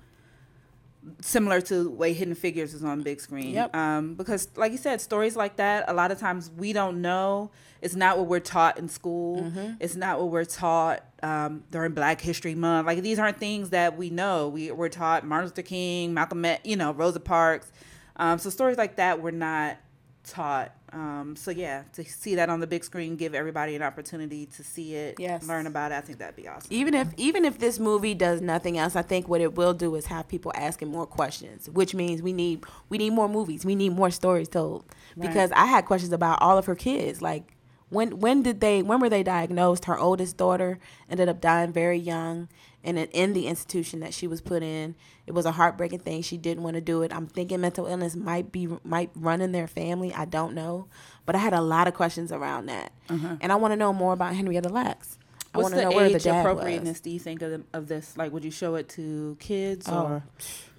similar 1.21 1.61
to 1.61 1.83
the 1.83 1.89
way 1.89 2.13
Hidden 2.13 2.35
Figures 2.35 2.73
is 2.73 2.83
on 2.83 3.01
big 3.01 3.19
screen. 3.19 3.53
Yep. 3.53 3.75
Um, 3.75 4.15
because, 4.15 4.49
like 4.55 4.71
you 4.71 4.77
said, 4.77 5.01
stories 5.01 5.35
like 5.35 5.55
that, 5.57 5.85
a 5.87 5.93
lot 5.93 6.11
of 6.11 6.19
times 6.19 6.51
we 6.55 6.73
don't 6.73 7.01
know. 7.01 7.51
It's 7.81 7.95
not 7.95 8.17
what 8.17 8.27
we're 8.27 8.39
taught 8.39 8.77
in 8.77 8.87
school. 8.87 9.41
Mm-hmm. 9.41 9.73
It's 9.79 9.95
not 9.95 10.19
what 10.19 10.29
we're 10.29 10.45
taught 10.45 11.03
um, 11.23 11.63
during 11.71 11.93
Black 11.93 12.21
History 12.21 12.53
Month. 12.53 12.85
Like 12.85 13.01
these 13.01 13.17
aren't 13.17 13.39
things 13.39 13.71
that 13.71 13.97
we 13.97 14.09
know. 14.09 14.49
We 14.49 14.71
we're 14.71 14.89
taught 14.89 15.25
Martin 15.25 15.49
Luther 15.49 15.63
King, 15.63 16.13
Malcolm, 16.13 16.45
X, 16.45 16.61
you 16.63 16.75
know, 16.75 16.91
Rosa 16.93 17.19
Parks. 17.19 17.71
Um, 18.17 18.37
so 18.37 18.49
stories 18.49 18.77
like 18.77 18.97
that 18.97 19.21
we're 19.21 19.31
not 19.31 19.77
taught. 20.23 20.75
Um, 20.93 21.35
so 21.37 21.51
yeah, 21.51 21.83
to 21.93 22.03
see 22.03 22.35
that 22.35 22.49
on 22.49 22.59
the 22.59 22.67
big 22.67 22.83
screen, 22.83 23.15
give 23.15 23.33
everybody 23.33 23.75
an 23.75 23.81
opportunity 23.81 24.45
to 24.47 24.63
see 24.63 24.95
it, 24.95 25.19
Yes. 25.19 25.47
learn 25.47 25.65
about 25.67 25.91
it. 25.91 25.95
I 25.95 26.01
think 26.01 26.19
that'd 26.19 26.35
be 26.35 26.47
awesome. 26.47 26.67
Even 26.69 26.93
if 26.93 27.07
even 27.17 27.45
if 27.45 27.59
this 27.59 27.79
movie 27.79 28.13
does 28.13 28.41
nothing 28.41 28.77
else, 28.77 28.95
I 28.95 29.01
think 29.01 29.27
what 29.29 29.39
it 29.41 29.55
will 29.55 29.73
do 29.73 29.95
is 29.95 30.07
have 30.07 30.27
people 30.27 30.51
asking 30.55 30.89
more 30.89 31.05
questions, 31.05 31.69
which 31.69 31.95
means 31.95 32.21
we 32.21 32.33
need 32.33 32.65
we 32.89 32.97
need 32.97 33.11
more 33.13 33.29
movies, 33.29 33.63
we 33.65 33.75
need 33.75 33.93
more 33.93 34.11
stories 34.11 34.49
told. 34.49 34.83
Because 35.17 35.51
I 35.53 35.65
had 35.65 35.85
questions 35.85 36.11
about 36.13 36.41
all 36.41 36.57
of 36.57 36.65
her 36.65 36.75
kids, 36.75 37.21
like 37.21 37.55
when 37.91 38.19
when 38.19 38.41
did 38.41 38.61
they 38.61 38.81
when 38.81 38.99
were 38.99 39.09
they 39.09 39.21
diagnosed? 39.21 39.85
Her 39.85 39.99
oldest 39.99 40.37
daughter 40.37 40.79
ended 41.09 41.29
up 41.29 41.39
dying 41.41 41.71
very 41.73 41.97
young, 41.97 42.47
and 42.83 42.97
in, 42.97 43.07
in 43.09 43.33
the 43.33 43.47
institution 43.47 43.99
that 43.99 44.13
she 44.13 44.27
was 44.27 44.41
put 44.41 44.63
in, 44.63 44.95
it 45.27 45.33
was 45.33 45.45
a 45.45 45.51
heartbreaking 45.51 45.99
thing. 45.99 46.21
She 46.21 46.37
didn't 46.37 46.63
want 46.63 46.75
to 46.75 46.81
do 46.81 47.03
it. 47.03 47.13
I'm 47.13 47.27
thinking 47.27 47.59
mental 47.61 47.85
illness 47.87 48.15
might 48.15 48.51
be 48.51 48.67
might 48.83 49.11
run 49.13 49.41
in 49.41 49.51
their 49.51 49.67
family. 49.67 50.13
I 50.13 50.23
don't 50.25 50.55
know, 50.55 50.87
but 51.25 51.35
I 51.35 51.39
had 51.39 51.53
a 51.53 51.61
lot 51.61 51.87
of 51.87 51.93
questions 51.93 52.31
around 52.31 52.67
that, 52.67 52.93
uh-huh. 53.09 53.35
and 53.41 53.51
I 53.51 53.55
want 53.55 53.73
to 53.73 53.75
know 53.75 53.91
more 53.93 54.13
about 54.13 54.35
Henrietta 54.35 54.69
Lacks. 54.69 55.19
I 55.53 55.57
What's 55.57 55.63
want 55.63 55.75
the 55.75 55.81
to 55.81 55.89
know 55.89 55.95
where 55.97 56.09
the 56.09 56.15
age 56.15 56.23
dad 56.23 56.45
appropriateness 56.45 56.93
was. 56.93 57.01
do 57.01 57.09
you 57.09 57.19
think 57.19 57.41
of, 57.41 57.51
the, 57.51 57.63
of 57.73 57.89
this? 57.89 58.15
Like, 58.15 58.31
would 58.31 58.45
you 58.45 58.51
show 58.51 58.75
it 58.75 58.87
to 58.89 59.35
kids 59.41 59.85
Oh, 59.89 60.03
or 60.05 60.23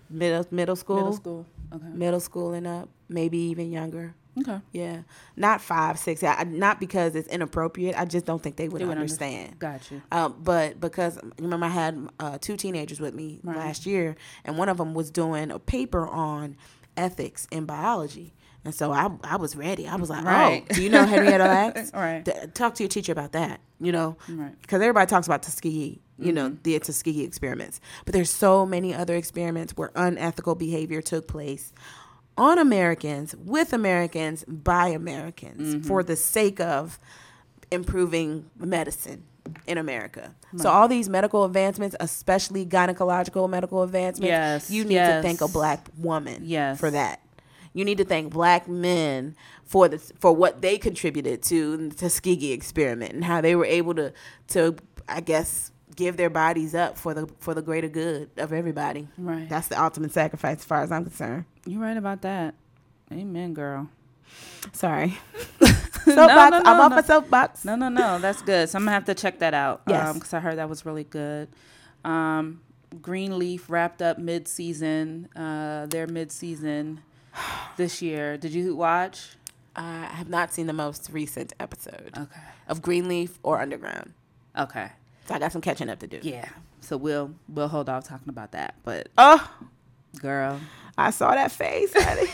middle 0.08 0.46
middle 0.50 0.76
school, 0.76 0.96
middle 0.96 1.12
school? 1.12 1.46
Okay. 1.74 1.88
middle 1.92 2.20
school 2.20 2.54
and 2.54 2.66
up, 2.66 2.88
maybe 3.06 3.36
even 3.36 3.70
younger. 3.70 4.14
Okay. 4.40 4.60
Yeah, 4.72 5.02
not 5.36 5.60
five, 5.60 5.98
six. 5.98 6.22
I, 6.22 6.44
not 6.44 6.80
because 6.80 7.14
it's 7.14 7.28
inappropriate. 7.28 7.94
I 7.98 8.06
just 8.06 8.24
don't 8.24 8.42
think 8.42 8.56
they 8.56 8.68
would 8.68 8.80
They 8.80 8.86
would 8.86 8.96
understand. 8.96 9.58
Got 9.58 9.90
you. 9.90 10.00
Um, 10.10 10.36
but 10.42 10.80
because 10.80 11.18
remember, 11.38 11.66
I 11.66 11.70
had 11.70 12.08
uh, 12.18 12.38
two 12.40 12.56
teenagers 12.56 12.98
with 12.98 13.14
me 13.14 13.40
Right. 13.42 13.56
last 13.56 13.84
year, 13.84 14.16
and 14.44 14.56
one 14.56 14.68
of 14.70 14.78
them 14.78 14.94
was 14.94 15.10
doing 15.10 15.50
a 15.50 15.58
paper 15.58 16.06
on 16.08 16.56
ethics 16.96 17.46
in 17.50 17.66
biology. 17.66 18.32
And 18.64 18.72
so 18.74 18.92
I, 18.92 19.10
I 19.24 19.36
was 19.36 19.56
ready. 19.56 19.88
I 19.88 19.96
was 19.96 20.08
like, 20.08 20.24
Right. 20.24 20.64
oh, 20.70 20.74
do 20.74 20.82
you 20.82 20.88
know 20.88 21.04
Henrietta 21.04 21.44
Lacks? 21.44 21.92
Right. 21.92 22.24
D- 22.24 22.32
talk 22.54 22.74
to 22.76 22.84
your 22.84 22.88
teacher 22.88 23.10
about 23.12 23.32
that, 23.32 23.60
you 23.80 23.90
know? 23.90 24.16
Right. 24.28 24.54
Because 24.62 24.80
everybody 24.80 25.08
talks 25.10 25.26
about 25.26 25.42
Tuskegee, 25.42 26.00
you 26.16 26.32
know, 26.32 26.56
the 26.62 26.78
Tuskegee 26.78 27.24
experiments. 27.24 27.80
But 28.04 28.12
there's 28.14 28.30
so 28.30 28.64
many 28.64 28.94
other 28.94 29.16
experiments 29.16 29.76
where 29.76 29.90
unethical 29.96 30.54
behavior 30.54 31.02
took 31.02 31.26
place 31.26 31.72
on 32.36 32.58
Americans, 32.58 33.34
with 33.36 33.72
Americans, 33.72 34.44
by 34.44 34.88
Americans, 34.88 35.74
mm-hmm. 35.74 35.86
for 35.86 36.02
the 36.02 36.16
sake 36.16 36.60
of 36.60 36.98
improving 37.70 38.50
medicine 38.58 39.24
in 39.66 39.78
America. 39.78 40.34
So 40.56 40.70
all 40.70 40.86
these 40.88 41.08
medical 41.08 41.44
advancements, 41.44 41.96
especially 41.98 42.64
gynecological 42.66 43.48
medical 43.48 43.82
advancements, 43.82 44.28
Yes, 44.28 44.70
you 44.70 44.84
need 44.84 44.94
yes. 44.94 45.22
to 45.22 45.26
thank 45.26 45.40
a 45.40 45.48
black 45.48 45.88
woman 45.96 46.42
Yes. 46.44 46.78
for 46.78 46.90
that. 46.90 47.20
You 47.72 47.84
need 47.84 47.98
to 47.98 48.04
thank 48.04 48.32
black 48.32 48.68
men 48.68 49.34
for 49.64 49.88
the 49.88 49.98
for 49.98 50.32
what 50.32 50.60
they 50.60 50.76
contributed 50.78 51.42
to 51.44 51.88
the 51.88 51.94
Tuskegee 51.94 52.52
experiment 52.52 53.14
and 53.14 53.24
how 53.24 53.40
they 53.40 53.56
were 53.56 53.64
able 53.64 53.94
to 53.94 54.12
to 54.48 54.76
I 55.08 55.20
guess 55.20 55.71
give 55.96 56.16
their 56.16 56.30
bodies 56.30 56.74
up 56.74 56.98
for 56.98 57.14
the 57.14 57.28
for 57.40 57.54
the 57.54 57.62
greater 57.62 57.88
good 57.88 58.30
of 58.36 58.52
everybody. 58.52 59.08
Right. 59.18 59.48
That's 59.48 59.68
the 59.68 59.82
ultimate 59.82 60.12
sacrifice 60.12 60.58
as 60.58 60.64
far 60.64 60.82
as 60.82 60.90
I'm 60.92 61.04
concerned. 61.04 61.44
You're 61.66 61.80
right 61.80 61.96
about 61.96 62.22
that. 62.22 62.54
Amen, 63.12 63.54
girl. 63.54 63.88
Sorry. 64.72 65.18
No, 65.60 65.66
soapbox. 65.66 66.06
no, 66.06 66.48
no, 66.48 66.62
I'm 66.64 66.80
off 66.80 66.90
no. 66.90 66.96
my 66.96 67.02
soapbox. 67.02 67.64
No, 67.64 67.76
no, 67.76 67.88
no. 67.88 68.18
That's 68.18 68.42
good. 68.42 68.68
So 68.68 68.76
I'm 68.78 68.82
gonna 68.84 68.92
have 68.92 69.04
to 69.06 69.14
check 69.14 69.38
that 69.40 69.54
out. 69.54 69.82
Yes. 69.86 70.14
because 70.14 70.32
I 70.34 70.40
heard 70.40 70.58
that 70.58 70.68
was 70.68 70.84
really 70.86 71.04
good. 71.04 71.48
Um, 72.04 72.60
Greenleaf 73.00 73.70
wrapped 73.70 74.02
up 74.02 74.18
mid-season. 74.18 75.28
Uh, 75.36 75.86
their 75.86 76.06
mid-season 76.06 77.00
this 77.76 78.02
year. 78.02 78.36
Did 78.36 78.52
you 78.52 78.74
watch? 78.74 79.36
I 79.74 80.04
have 80.06 80.28
not 80.28 80.52
seen 80.52 80.66
the 80.66 80.72
most 80.74 81.08
recent 81.10 81.54
episode 81.58 82.12
Okay. 82.16 82.40
of 82.68 82.82
Greenleaf 82.82 83.38
or 83.42 83.60
Underground. 83.60 84.12
Okay. 84.58 84.90
So 85.26 85.34
I 85.34 85.38
got 85.38 85.52
some 85.52 85.60
catching 85.62 85.88
up 85.88 85.98
to 86.00 86.06
do. 86.06 86.20
Yeah. 86.22 86.48
So 86.80 86.96
we'll 86.96 87.34
we'll 87.48 87.68
hold 87.68 87.88
off 87.88 88.04
talking 88.08 88.28
about 88.28 88.52
that. 88.52 88.74
But 88.82 89.08
Oh, 89.16 89.50
girl, 90.20 90.60
I 90.98 91.10
saw 91.10 91.34
that 91.34 91.52
face, 91.52 91.92
honey. 91.94 92.30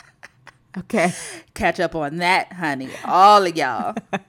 okay. 0.78 1.12
catch 1.54 1.78
up 1.80 1.94
on 1.94 2.16
that, 2.16 2.52
honey. 2.52 2.90
All 3.04 3.44
of 3.44 3.56
y'all. 3.56 3.94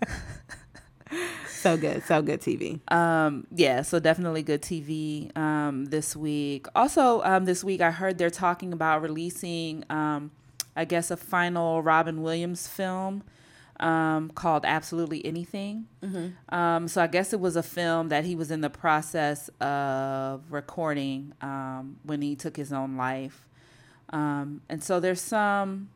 So 1.58 1.76
good. 1.76 2.04
So 2.04 2.22
good 2.22 2.40
TV. 2.40 2.80
Um, 2.94 3.48
yeah, 3.52 3.82
so 3.82 4.00
definitely 4.00 4.44
good 4.44 4.62
TV 4.62 5.36
um, 5.36 5.86
this 5.86 6.16
week. 6.16 6.68
Also, 6.76 7.22
um, 7.24 7.46
this 7.46 7.64
week 7.64 7.82
I 7.82 7.92
heard 7.92 8.18
they're 8.18 8.30
talking 8.30 8.72
about 8.72 9.02
releasing, 9.02 9.84
um, 9.90 10.32
I 10.76 10.86
guess, 10.86 11.10
a 11.10 11.18
final 11.18 11.82
Robin 11.82 12.22
Williams 12.22 12.68
film 12.68 13.24
um, 13.80 14.30
called 14.32 14.66
Absolutely 14.66 15.26
Anything. 15.26 15.86
Um, 16.50 16.88
so 16.88 17.02
I 17.02 17.08
guess 17.08 17.34
it 17.34 17.40
was 17.40 17.56
a 17.56 17.64
film 17.64 18.10
that 18.10 18.26
he 18.26 18.36
was 18.36 18.50
in 18.52 18.62
the 18.62 18.70
process 18.70 19.50
of 19.62 20.44
recording 20.52 21.34
um, 21.42 21.98
when 22.04 22.22
he 22.22 22.36
took 22.36 22.56
his 22.58 22.74
own 22.74 22.98
life. 22.98 23.46
Um, 24.10 24.62
and 24.70 24.84
so 24.84 25.00
there's 25.00 25.22
some 25.22 25.90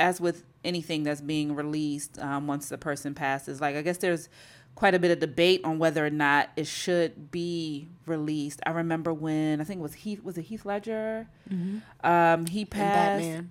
as 0.00 0.20
with 0.20 0.44
anything 0.64 1.02
that's 1.04 1.20
being 1.20 1.54
released 1.54 2.18
um, 2.18 2.46
once 2.46 2.68
the 2.68 2.76
person 2.78 3.14
passes 3.14 3.60
like 3.60 3.74
i 3.76 3.82
guess 3.82 3.98
there's 3.98 4.28
quite 4.74 4.92
a 4.94 4.98
bit 4.98 5.10
of 5.10 5.18
debate 5.20 5.60
on 5.64 5.78
whether 5.78 6.04
or 6.04 6.10
not 6.10 6.50
it 6.56 6.66
should 6.66 7.30
be 7.30 7.88
released 8.06 8.60
i 8.66 8.70
remember 8.70 9.12
when 9.14 9.60
i 9.60 9.64
think 9.64 9.78
it 9.78 9.82
was 9.82 9.94
heath 9.94 10.22
was 10.22 10.36
it 10.38 10.42
heath 10.42 10.64
ledger 10.64 11.26
um, 12.04 12.46
he 12.46 12.60
And 12.62 12.70
passed 12.70 12.94
Batman. 13.22 13.50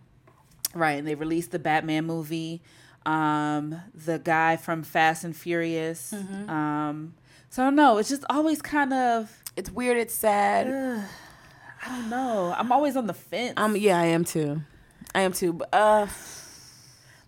right 0.75 0.99
and 0.99 1.07
they 1.07 1.15
released 1.15 1.51
the 1.51 1.59
batman 1.59 2.05
movie 2.05 2.61
um, 3.07 3.75
the 3.95 4.19
guy 4.19 4.57
from 4.57 4.84
fast 4.84 5.23
and 5.23 5.35
furious 5.35 6.13
um, 6.13 7.13
so 7.49 7.63
i 7.63 7.65
don't 7.65 7.75
know 7.75 7.97
it's 7.97 8.09
just 8.09 8.23
always 8.29 8.61
kind 8.61 8.93
of 8.93 9.31
It's 9.55 9.71
weird. 9.71 9.97
It's 9.97 10.13
sad. 10.13 10.67
i 10.67 11.88
don't 11.88 12.09
know 12.09 12.53
i'm 12.57 12.71
always 12.71 12.95
on 12.97 13.07
the 13.07 13.13
fence 13.13 13.53
Um. 13.57 13.75
Yeah, 13.77 13.97
I 13.99 14.05
am 14.07 14.23
too. 14.25 14.61
I 15.15 15.21
am 15.21 15.31
too. 15.34 15.53
But, 15.53 15.69
uh, 15.73 16.07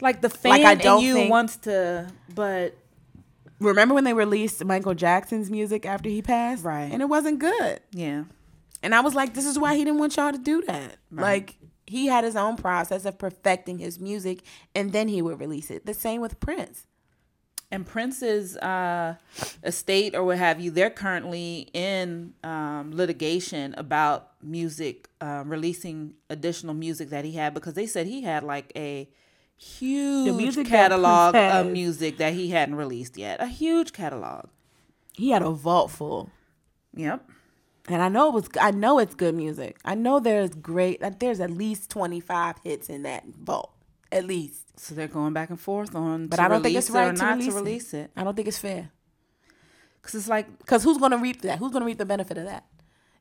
like 0.02 0.22
the 0.22 0.30
fan 0.30 0.52
Like, 0.52 0.66
I 0.66 0.76
don't 0.76 1.00
in 1.02 1.06
you 1.08 1.14
think- 1.16 1.32
wants 1.32 1.56
to 1.58 2.08
but 2.36 2.76
remember 3.60 3.94
when 3.96 4.04
they 4.04 4.14
released 4.14 4.64
Michael 4.64 4.94
Jackson's 4.94 5.50
music 5.50 5.86
after 5.86 6.10
he 6.10 6.22
passed? 6.22 6.64
Right. 6.64 6.90
And 6.92 7.02
it 7.02 7.10
wasn't 7.10 7.40
good. 7.40 7.80
yeah 7.92 8.24
And 8.84 8.94
I 8.96 9.02
was 9.02 9.14
like, 9.16 9.34
this 9.34 9.46
is 9.46 9.58
why 9.60 9.76
he 9.76 9.84
didn't 9.84 10.00
want 10.00 10.16
y'all 10.18 10.32
to 10.32 10.38
do 10.38 10.62
that. 10.68 10.98
Like 11.12 11.56
he 11.90 12.08
had 12.08 12.24
his 12.24 12.36
own 12.36 12.56
process 12.56 13.04
of 13.06 13.18
perfecting 13.18 13.80
his 13.80 14.00
music, 14.00 14.44
and 14.74 14.92
then 14.94 15.08
he 15.08 15.22
would 15.22 15.40
release 15.40 15.70
it. 15.70 15.86
The 15.86 15.94
same 15.94 16.22
with 16.22 16.40
Prince. 16.40 16.86
and 17.72 17.86
Prince's 17.86 18.58
uh, 18.58 19.16
estate 19.64 20.16
or 20.16 20.24
what 20.24 20.38
have 20.40 20.60
you, 20.60 20.72
they're 20.72 20.90
currently 20.90 21.70
in 21.74 22.34
um, 22.44 22.92
litigation 22.96 23.76
about 23.78 24.32
music, 24.42 25.08
uh, 25.22 25.44
releasing 25.46 26.14
additional 26.30 26.74
music 26.74 27.10
that 27.10 27.26
he 27.26 27.34
had 27.34 27.54
because 27.54 27.76
they 27.76 27.86
said 27.86 28.08
he 28.08 28.22
had 28.24 28.44
like 28.44 28.72
a 28.76 29.08
huge 29.56 30.34
music 30.36 30.66
catalog 30.68 31.36
of 31.36 31.68
music 31.68 32.18
that 32.18 32.34
he 32.34 32.50
hadn't 32.50 32.76
released 32.76 33.18
yet. 33.18 33.40
A 33.42 33.48
huge 33.48 33.94
catalog. 33.94 34.46
He 35.14 35.30
had 35.32 35.42
a 35.44 35.52
vault 35.52 35.92
full. 35.92 36.30
Yep. 36.96 37.30
And 37.90 38.02
I 38.04 38.08
know 38.10 38.30
it 38.30 38.34
was 38.34 38.50
I 38.62 38.72
know 38.72 39.00
it's 39.00 39.16
good 39.16 39.36
music. 39.36 39.78
I 39.84 39.96
know 39.96 40.20
there's 40.20 40.52
great 40.52 41.02
there's 41.20 41.40
at 41.40 41.50
least 41.52 41.90
25 41.90 42.56
hits 42.64 42.88
in 42.90 43.04
that 43.04 43.26
vault. 43.26 43.74
At 44.12 44.26
least. 44.26 44.80
So 44.80 44.96
they're 44.96 45.08
going 45.08 45.34
back 45.34 45.50
and 45.50 45.60
forth 45.60 45.94
on, 45.96 46.28
But 46.28 46.40
I 46.40 46.48
don't 46.48 46.64
think 46.64 46.76
it's 46.78 46.90
it 46.90 46.94
right 46.94 47.16
to 47.16 47.22
not 47.22 47.38
release, 47.38 47.54
to 47.54 47.56
release 47.60 47.94
it. 47.94 48.12
I 48.16 48.24
don't 48.24 48.36
think 48.36 48.48
it's 48.48 48.60
fair. 48.60 48.92
Because 50.02 50.16
it's 50.16 50.28
like, 50.30 50.48
Cuz 50.66 50.84
who's 50.84 50.98
going 50.98 51.12
to 51.12 51.18
reap 51.18 51.42
that? 51.42 51.60
Who's 51.60 51.72
going 51.72 51.82
to 51.82 51.86
reap 51.86 51.98
the 51.98 52.06
benefit 52.06 52.38
of 52.38 52.46
that? 52.46 52.66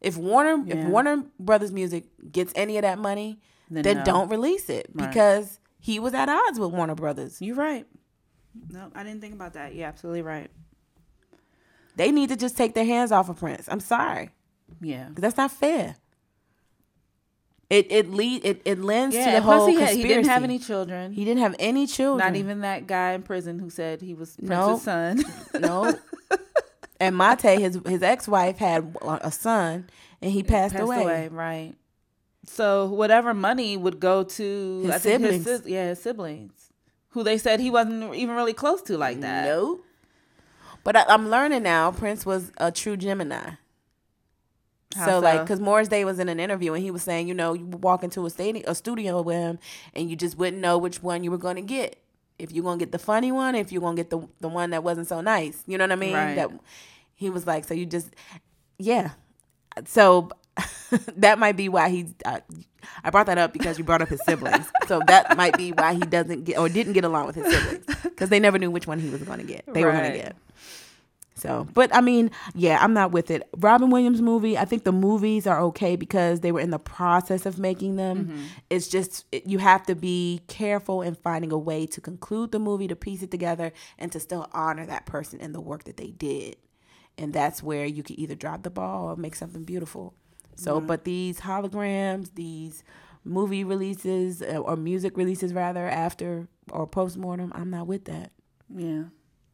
If 0.00 0.16
Warner 0.16 0.62
if 0.66 0.84
Warner 0.86 1.24
Brothers 1.40 1.72
Music 1.72 2.04
gets 2.30 2.52
any 2.54 2.76
of 2.76 2.82
that 2.82 2.98
money, 2.98 3.40
Then 3.70 3.82
then, 3.82 3.96
no. 3.98 4.04
don't 4.04 4.28
release 4.28 4.70
it 4.70 4.88
Right. 4.94 5.08
because 5.08 5.58
he 5.80 5.98
was 5.98 6.14
at 6.14 6.28
odds 6.28 6.58
with 6.60 6.70
Warner 6.72 6.94
Brothers. 6.94 7.40
you're 7.42 7.56
right. 7.56 7.86
No, 8.70 8.90
I 8.94 9.02
didn't 9.02 9.20
think 9.20 9.34
about 9.34 9.54
that. 9.54 9.74
You're 9.74 9.88
absolutely 9.88 10.22
right. 10.22 10.50
They 11.96 12.12
need 12.12 12.28
to 12.28 12.36
just 12.36 12.56
take 12.56 12.74
their 12.74 12.84
hands 12.84 13.10
off 13.12 13.28
of 13.28 13.38
Prince. 13.38 13.68
I'm 13.68 13.80
sorry. 13.80 14.30
Yeah. 14.80 15.08
that's 15.14 15.36
not 15.36 15.50
fair. 15.50 15.96
It 17.70 17.86
it 17.92 18.10
lead 18.10 18.44
it, 18.46 18.62
it 18.64 18.78
lends 18.78 19.14
to 19.14 19.22
the 19.22 19.42
plus 19.42 19.44
whole 19.44 19.66
he, 19.66 19.74
had, 19.74 19.88
conspiracy. 19.88 20.02
he 20.02 20.08
didn't 20.08 20.26
have 20.26 20.42
any 20.44 20.58
children. 20.58 21.12
He 21.12 21.24
didn't 21.26 21.42
have 21.42 21.54
any 21.58 21.86
children. 21.86 22.26
Not 22.32 22.36
even 22.36 22.60
that 22.60 22.86
guy 22.86 23.12
in 23.12 23.22
prison 23.22 23.58
who 23.58 23.68
said 23.68 24.00
he 24.00 24.14
was 24.14 24.36
Prince's 24.36 24.48
No. 24.50 24.78
son. 24.78 25.22
no. 25.60 25.94
and 27.00 27.14
Mayte, 27.14 27.58
his 27.58 27.78
his 27.86 28.02
ex 28.02 28.26
wife 28.26 28.56
had 28.56 28.96
a 29.02 29.30
son, 29.30 29.90
and 30.22 30.32
he 30.32 30.42
passed, 30.42 30.72
Passed 30.74 30.82
away. 30.84 31.02
away. 31.02 31.28
right? 31.28 31.74
So 32.46 32.86
whatever 32.86 33.34
money 33.34 33.76
would 33.76 34.00
go 34.00 34.22
to 34.24 34.80
His 34.84 34.90
I 34.90 34.98
think 34.98 35.22
siblings. 35.22 35.44
sis- 35.44 35.66
yeah, 35.66 35.88
his 35.88 36.00
siblings, 36.02 36.72
who 37.10 37.22
they 37.22 37.36
said 37.36 37.60
he 37.60 37.70
wasn't 37.70 38.14
even 38.14 38.34
really 38.34 38.54
close 38.54 38.80
to 38.82 38.96
like 38.96 39.20
that. 39.20 39.44
Nope. 39.44 39.84
But 40.84 40.96
I, 40.96 41.04
I'm 41.08 41.28
learning 41.28 41.64
now. 41.64 41.90
Prince 41.92 42.24
was 42.24 42.50
a 42.56 42.72
true 42.72 42.96
Gemini. 42.96 43.50
How 44.98 45.06
so, 45.06 45.18
like, 45.20 45.40
because 45.42 45.60
Morris 45.60 45.88
Day 45.88 46.04
was 46.04 46.18
in 46.18 46.28
an 46.28 46.40
interview 46.40 46.74
and 46.74 46.82
he 46.82 46.90
was 46.90 47.02
saying, 47.02 47.28
you 47.28 47.34
know, 47.34 47.52
you 47.52 47.64
walk 47.64 48.02
into 48.02 48.26
a 48.26 48.30
stadium, 48.30 48.64
a 48.66 48.74
studio 48.74 49.22
with 49.22 49.36
him, 49.36 49.58
and 49.94 50.10
you 50.10 50.16
just 50.16 50.36
wouldn't 50.36 50.60
know 50.60 50.76
which 50.76 51.02
one 51.02 51.22
you 51.22 51.30
were 51.30 51.38
going 51.38 51.56
to 51.56 51.62
get. 51.62 52.02
If 52.38 52.52
you're 52.52 52.64
going 52.64 52.78
to 52.78 52.84
get 52.84 52.92
the 52.92 52.98
funny 52.98 53.32
one, 53.32 53.54
if 53.54 53.72
you're 53.72 53.80
going 53.80 53.96
to 53.96 54.02
get 54.02 54.10
the 54.10 54.28
the 54.40 54.48
one 54.48 54.70
that 54.70 54.82
wasn't 54.82 55.08
so 55.08 55.20
nice, 55.20 55.62
you 55.66 55.78
know 55.78 55.84
what 55.84 55.92
I 55.92 55.96
mean? 55.96 56.14
Right. 56.14 56.34
That 56.34 56.50
he 57.14 57.30
was 57.30 57.46
like, 57.46 57.64
so 57.64 57.74
you 57.74 57.86
just, 57.86 58.14
yeah. 58.78 59.10
So 59.86 60.30
that 61.16 61.38
might 61.38 61.56
be 61.56 61.68
why 61.68 61.88
he. 61.88 62.14
Uh, 62.24 62.40
I 63.04 63.10
brought 63.10 63.26
that 63.26 63.38
up 63.38 63.52
because 63.52 63.78
you 63.78 63.84
brought 63.84 64.02
up 64.02 64.08
his 64.08 64.20
siblings. 64.24 64.70
so 64.86 65.00
that 65.06 65.36
might 65.36 65.56
be 65.56 65.72
why 65.72 65.94
he 65.94 66.00
doesn't 66.00 66.44
get 66.44 66.58
or 66.58 66.68
didn't 66.68 66.92
get 66.94 67.04
along 67.04 67.26
with 67.26 67.36
his 67.36 67.52
siblings 67.52 67.84
because 68.02 68.28
they 68.28 68.40
never 68.40 68.58
knew 68.58 68.70
which 68.70 68.86
one 68.86 68.98
he 68.98 69.10
was 69.10 69.22
going 69.22 69.38
to 69.38 69.44
get. 69.44 69.64
They 69.72 69.84
were 69.84 69.92
going 69.92 70.12
to 70.12 70.16
get. 70.18 70.36
So, 71.38 71.68
but 71.72 71.94
I 71.94 72.00
mean, 72.00 72.30
yeah, 72.54 72.78
I'm 72.82 72.92
not 72.92 73.12
with 73.12 73.30
it. 73.30 73.48
Robin 73.56 73.90
Williams 73.90 74.20
movie, 74.20 74.58
I 74.58 74.64
think 74.64 74.84
the 74.84 74.92
movies 74.92 75.46
are 75.46 75.60
okay 75.62 75.94
because 75.96 76.40
they 76.40 76.50
were 76.50 76.60
in 76.60 76.70
the 76.70 76.78
process 76.78 77.46
of 77.46 77.58
making 77.58 77.96
them. 77.96 78.26
It's 78.70 78.88
just 78.88 79.24
it, 79.30 79.46
you 79.46 79.58
have 79.58 79.86
to 79.86 79.94
be 79.94 80.40
careful 80.48 81.02
in 81.02 81.14
finding 81.14 81.52
a 81.52 81.58
way 81.58 81.86
to 81.86 82.00
conclude 82.00 82.50
the 82.50 82.58
movie, 82.58 82.88
to 82.88 82.96
piece 82.96 83.22
it 83.22 83.30
together, 83.30 83.72
and 83.98 84.10
to 84.12 84.20
still 84.20 84.48
honor 84.52 84.84
that 84.86 85.06
person 85.06 85.40
and 85.40 85.54
the 85.54 85.60
work 85.60 85.84
that 85.84 85.96
they 85.96 86.10
did. 86.10 86.56
And 87.16 87.32
that's 87.32 87.62
where 87.62 87.86
you 87.86 88.02
can 88.02 88.18
either 88.18 88.34
drop 88.34 88.62
the 88.62 88.70
ball 88.70 89.06
or 89.10 89.16
make 89.16 89.34
something 89.34 89.64
beautiful. 89.64 90.14
So, 90.56 90.80
but 90.80 91.04
these 91.04 91.40
holograms, 91.40 92.34
these 92.34 92.82
movie 93.24 93.62
releases 93.62 94.42
uh, 94.42 94.56
or 94.56 94.76
music 94.76 95.16
releases 95.16 95.52
rather 95.54 95.86
after 95.86 96.48
or 96.70 96.86
post 96.86 97.16
mortem, 97.16 97.52
I'm 97.54 97.70
not 97.70 97.86
with 97.86 98.06
that. 98.06 98.32
Yeah. 98.74 99.04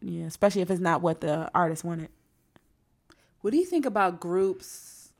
Yeah, 0.04 0.26
especially 0.26 0.62
if 0.62 0.70
it's 0.70 0.80
not 0.80 1.00
what 1.02 1.20
the 1.22 1.50
artist 1.54 1.82
wanted. 1.84 2.10
What 3.40 3.52
do 3.52 3.56
you 3.56 3.64
think 3.64 3.86
about 3.86 4.20
groups 4.20 5.10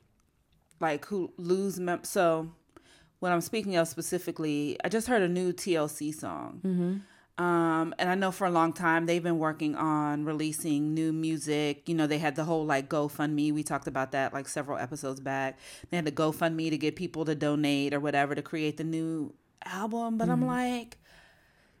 like 0.79 1.05
who 1.05 1.31
lose 1.37 1.79
mem- 1.79 2.03
so 2.03 2.51
what 3.19 3.31
I'm 3.31 3.41
speaking 3.41 3.75
of 3.77 3.87
specifically, 3.87 4.77
I 4.83 4.89
just 4.89 5.07
heard 5.07 5.21
a 5.21 5.29
new 5.29 5.53
TLC 5.53 6.13
song. 6.13 6.61
Mm-hmm. 6.65 7.43
Um, 7.43 7.93
and 7.97 8.09
I 8.09 8.15
know 8.15 8.31
for 8.31 8.45
a 8.45 8.51
long 8.51 8.71
time 8.71 9.05
they've 9.07 9.23
been 9.23 9.39
working 9.39 9.75
on 9.75 10.23
releasing 10.25 10.93
new 10.93 11.11
music. 11.11 11.87
You 11.89 11.95
know, 11.95 12.07
they 12.07 12.17
had 12.17 12.35
the 12.35 12.43
whole 12.45 12.65
like 12.65 12.87
GoFundMe. 12.89 13.53
We 13.53 13.63
talked 13.63 13.87
about 13.87 14.11
that 14.11 14.33
like 14.33 14.47
several 14.47 14.77
episodes 14.77 15.19
back. 15.19 15.57
They 15.89 15.97
had 15.97 16.05
the 16.05 16.11
GoFundMe 16.11 16.69
to 16.69 16.77
get 16.77 16.95
people 16.95 17.25
to 17.25 17.35
donate 17.35 17.93
or 17.93 17.99
whatever 17.99 18.35
to 18.35 18.41
create 18.41 18.77
the 18.77 18.83
new 18.85 19.33
album. 19.65 20.17
But 20.17 20.25
Mm-hmm. 20.29 20.31
I'm 20.43 20.47
like, 20.47 20.97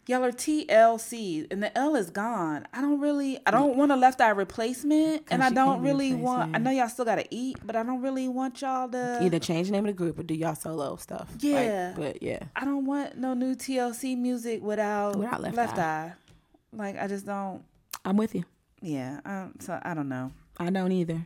y'all 0.07 0.23
are 0.23 0.31
TLC 0.31 1.47
and 1.51 1.63
the 1.63 1.75
L 1.77 1.95
is 1.95 2.09
gone. 2.09 2.67
I 2.73 2.81
don't 2.81 2.99
really, 2.99 3.39
I 3.45 3.51
don't 3.51 3.75
want 3.75 3.91
a 3.91 3.95
left 3.95 4.21
eye 4.21 4.29
replacement. 4.29 5.23
And 5.31 5.43
I 5.43 5.49
don't 5.49 5.81
really 5.81 6.13
want, 6.13 6.55
I 6.55 6.59
know 6.59 6.71
y'all 6.71 6.87
still 6.89 7.05
got 7.05 7.15
to 7.15 7.25
eat, 7.33 7.57
but 7.65 7.75
I 7.75 7.83
don't 7.83 8.01
really 8.01 8.27
want 8.27 8.61
y'all 8.61 8.87
to. 8.89 9.19
Either 9.23 9.39
change 9.39 9.67
the 9.67 9.71
name 9.73 9.85
of 9.85 9.87
the 9.95 9.97
group 9.97 10.19
or 10.19 10.23
do 10.23 10.33
y'all 10.33 10.55
solo 10.55 10.95
stuff. 10.97 11.29
Like, 11.33 11.43
Yeah. 11.43 11.93
but 11.95 12.21
yeah. 12.21 12.43
I 12.55 12.65
don't 12.65 12.85
want 12.85 13.17
no 13.17 13.33
new 13.33 13.55
TLC 13.55 14.17
music 14.17 14.61
without, 14.61 15.15
Without 15.15 15.41
Left 15.41 15.55
left 15.57 15.77
Eye. 15.79 15.81
eye. 15.81 16.13
Like, 16.73 16.99
I 17.01 17.07
just 17.07 17.25
don't, 17.25 17.63
I'm 18.03 18.17
with 18.17 18.35
you. 18.35 18.43
yeah. 18.81 19.19
Um, 19.25 19.53
so 19.59 19.79
I 19.81 19.93
don't 19.93 20.09
know. 20.09 20.31
I 20.59 20.69
don't 20.69 20.91
either. 20.91 21.25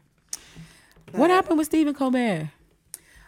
What 1.11 1.29
happened 1.31 1.57
with 1.57 1.67
Stephen 1.67 1.93
Colbert? 1.93 2.51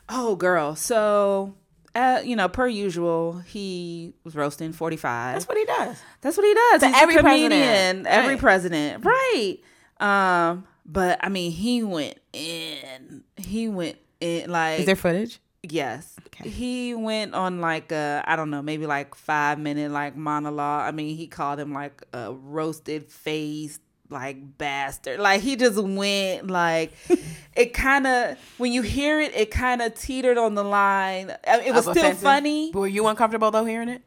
Oh, 0.08 0.36
girl. 0.36 0.76
So, 0.76 1.56
uh, 1.96 2.22
you 2.24 2.36
know, 2.36 2.48
per 2.48 2.68
usual, 2.68 3.40
he 3.40 4.14
was 4.24 4.36
roasting 4.36 4.72
45. 4.74 5.36
That's 5.36 5.48
what 5.48 5.58
he 5.58 5.66
does. 5.66 6.02
That's 6.22 6.38
what 6.38 6.46
he 6.46 6.54
does. 6.54 6.84
Every 7.02 7.16
comedian. 7.16 7.50
president. 7.52 8.08
Every 8.08 8.34
Right. 8.36 8.40
president. 8.40 9.06
Right. 9.06 9.58
Um, 10.00 10.66
but 10.86 11.20
I 11.22 11.30
mean, 11.30 11.52
he 11.52 11.84
went 11.84 12.18
in. 12.34 13.24
He 13.38 13.68
went 13.68 13.98
in 14.20 14.50
like 14.50 14.80
Is 14.80 14.86
there 14.86 14.96
footage? 14.96 15.40
Yes. 15.64 16.16
He 16.44 16.96
went 16.96 17.36
on 17.36 17.62
like 17.62 17.92
a 17.92 18.24
I 18.26 18.36
don't 18.36 18.50
know, 18.50 18.62
maybe 18.64 18.88
like 18.88 19.14
5 19.14 19.60
minute 19.60 19.92
like 19.92 20.16
monologue. 20.16 20.88
I 20.88 20.92
mean, 20.92 21.16
he 21.16 21.28
called 21.28 21.60
him 21.60 21.72
like 21.74 22.02
a 22.14 22.34
roasted 22.34 23.12
face 23.12 23.80
like 24.12 24.58
bastard. 24.58 25.20
Like 25.20 25.42
he 25.42 25.56
just 25.56 25.78
went 25.82 26.48
like 26.50 26.94
it 27.56 27.74
kind 27.74 28.06
of 28.06 28.38
when 28.58 28.72
you 28.72 28.82
hear 28.82 29.20
it, 29.22 29.34
it 29.36 29.52
kind 29.52 29.82
of 29.82 29.96
teetered 29.96 30.38
on 30.38 30.56
the 30.56 30.64
line. 30.64 31.32
Uh, 31.32 31.60
it 31.66 31.74
was 31.74 31.88
Of 31.88 31.94
still 31.94 32.04
offensive? 32.04 32.22
funny. 32.24 32.72
But 32.72 32.80
were 32.82 32.88
you 32.88 33.08
uncomfortable 33.08 33.52
though 33.52 33.66
hearing 33.66 33.90
it? 33.90 34.02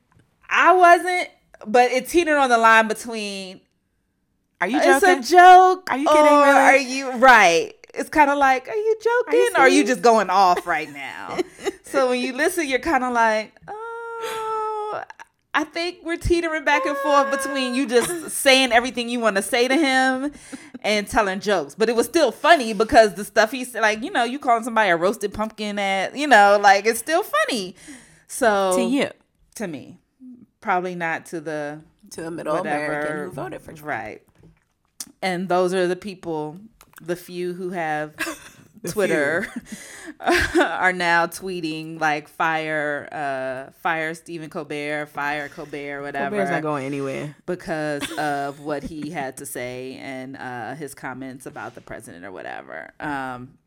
I 0.48 0.72
wasn't, 0.74 1.28
but 1.66 1.90
it 1.90 2.08
teetered 2.08 2.36
on 2.36 2.48
the 2.50 2.58
line 2.58 2.86
between 2.88 3.60
Are 4.60 4.68
you 4.68 4.76
it's 4.78 4.86
joking? 5.00 5.18
a 5.18 5.22
joke. 5.22 5.90
Are 5.90 5.98
you 5.98 6.06
kidding, 6.08 6.32
Or 6.32 6.42
really? 6.44 6.58
are 6.58 6.76
you 6.76 7.10
right? 7.12 7.72
It's 7.96 8.08
kind 8.10 8.28
of 8.28 8.38
like, 8.38 8.68
are 8.68 8.74
you 8.74 8.96
joking? 9.02 9.38
you 9.40 9.50
or 9.56 9.60
are 9.60 9.68
you 9.68 9.84
just 9.84 10.02
going 10.02 10.28
off 10.28 10.66
right 10.66 10.92
now? 10.92 11.38
so 11.84 12.10
when 12.10 12.20
you 12.20 12.32
listen, 12.32 12.66
you're 12.68 12.80
kind 12.80 13.04
of 13.04 13.12
like, 13.12 13.52
oh, 13.68 13.83
I 15.54 15.62
think 15.64 15.98
we're 16.02 16.16
teetering 16.16 16.64
back 16.64 16.84
and 16.84 16.96
forth 16.96 17.30
between 17.30 17.74
you 17.76 17.86
just 17.86 18.30
saying 18.30 18.72
everything 18.72 19.08
you 19.08 19.20
want 19.20 19.36
to 19.36 19.42
say 19.42 19.68
to 19.68 19.76
him 19.76 20.32
and 20.82 21.06
telling 21.06 21.38
jokes. 21.38 21.76
But 21.76 21.88
it 21.88 21.94
was 21.94 22.06
still 22.06 22.32
funny 22.32 22.72
because 22.72 23.14
the 23.14 23.24
stuff 23.24 23.52
he 23.52 23.64
said, 23.64 23.82
like, 23.82 24.02
you 24.02 24.10
know, 24.10 24.24
you 24.24 24.40
calling 24.40 24.64
somebody 24.64 24.90
a 24.90 24.96
roasted 24.96 25.32
pumpkin 25.32 25.78
at, 25.78 26.16
you 26.16 26.26
know, 26.26 26.58
like 26.60 26.86
it's 26.86 26.98
still 26.98 27.22
funny. 27.22 27.76
So 28.26 28.76
to 28.76 28.82
you, 28.82 29.10
to 29.54 29.68
me, 29.68 29.98
probably 30.60 30.96
not 30.96 31.26
to 31.26 31.40
the 31.40 31.80
to 32.10 32.22
the 32.22 32.30
middle 32.32 32.56
whatever. 32.56 32.84
American 32.84 33.16
who 33.24 33.30
voted 33.30 33.62
for 33.62 33.72
Trump. 33.72 33.86
Right. 33.86 34.22
And 35.22 35.48
those 35.48 35.72
are 35.72 35.86
the 35.86 35.96
people, 35.96 36.58
the 37.00 37.16
few 37.16 37.54
who 37.54 37.70
have 37.70 38.14
Twitter 38.88 39.46
are 40.20 40.92
now 40.92 41.26
tweeting 41.26 42.00
like 42.00 42.28
fire 42.28 43.08
uh 43.12 43.72
fire 43.80 44.14
Stephen 44.14 44.50
Colbert, 44.50 45.06
fire 45.06 45.48
Colbert, 45.48 46.02
whatever 46.02 46.30
Colbert's 46.36 46.50
not 46.50 46.62
going 46.62 46.84
anywhere. 46.84 47.34
because 47.46 48.10
of 48.18 48.60
what 48.60 48.82
he 48.82 49.10
had 49.10 49.36
to 49.38 49.46
say 49.46 49.96
and 50.00 50.36
uh 50.36 50.74
his 50.74 50.94
comments 50.94 51.46
about 51.46 51.74
the 51.74 51.80
president 51.80 52.24
or 52.24 52.32
whatever. 52.32 52.90
Um 53.00 53.58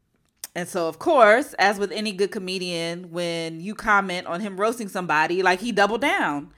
and 0.56 0.68
so 0.68 0.88
of 0.88 0.98
course, 0.98 1.54
as 1.60 1.78
with 1.78 1.92
any 1.92 2.12
good 2.12 2.32
comedian, 2.32 3.12
when 3.12 3.60
you 3.60 3.76
comment 3.76 4.26
on 4.28 4.42
him 4.42 4.60
roasting 4.60 4.88
somebody, 4.88 5.44
like 5.44 5.60
he 5.60 5.72
doubled 5.72 6.02
down. 6.02 6.52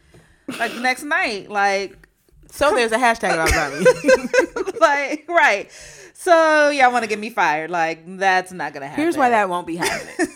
Like 0.58 0.74
the 0.74 0.80
next 0.80 1.04
night, 1.04 1.50
like 1.50 2.08
So 2.52 2.74
there's 2.74 2.92
a 2.92 2.98
hashtag 2.98 3.34
about 3.34 3.52
Bobby. 4.56 4.69
like 4.82 5.26
right. 5.28 5.72
So 6.14 6.70
y'all 6.70 6.92
want 6.92 7.04
to 7.04 7.10
get 7.10 7.20
me 7.20 7.30
fired? 7.30 7.70
Like 7.70 8.04
that's 8.18 8.52
not 8.52 8.74
gonna 8.74 8.88
happen. 8.88 9.04
Here's 9.04 9.18
why 9.18 9.30
that 9.30 9.50
won't 9.50 9.68
be 9.68 9.78
happening. 9.78 10.28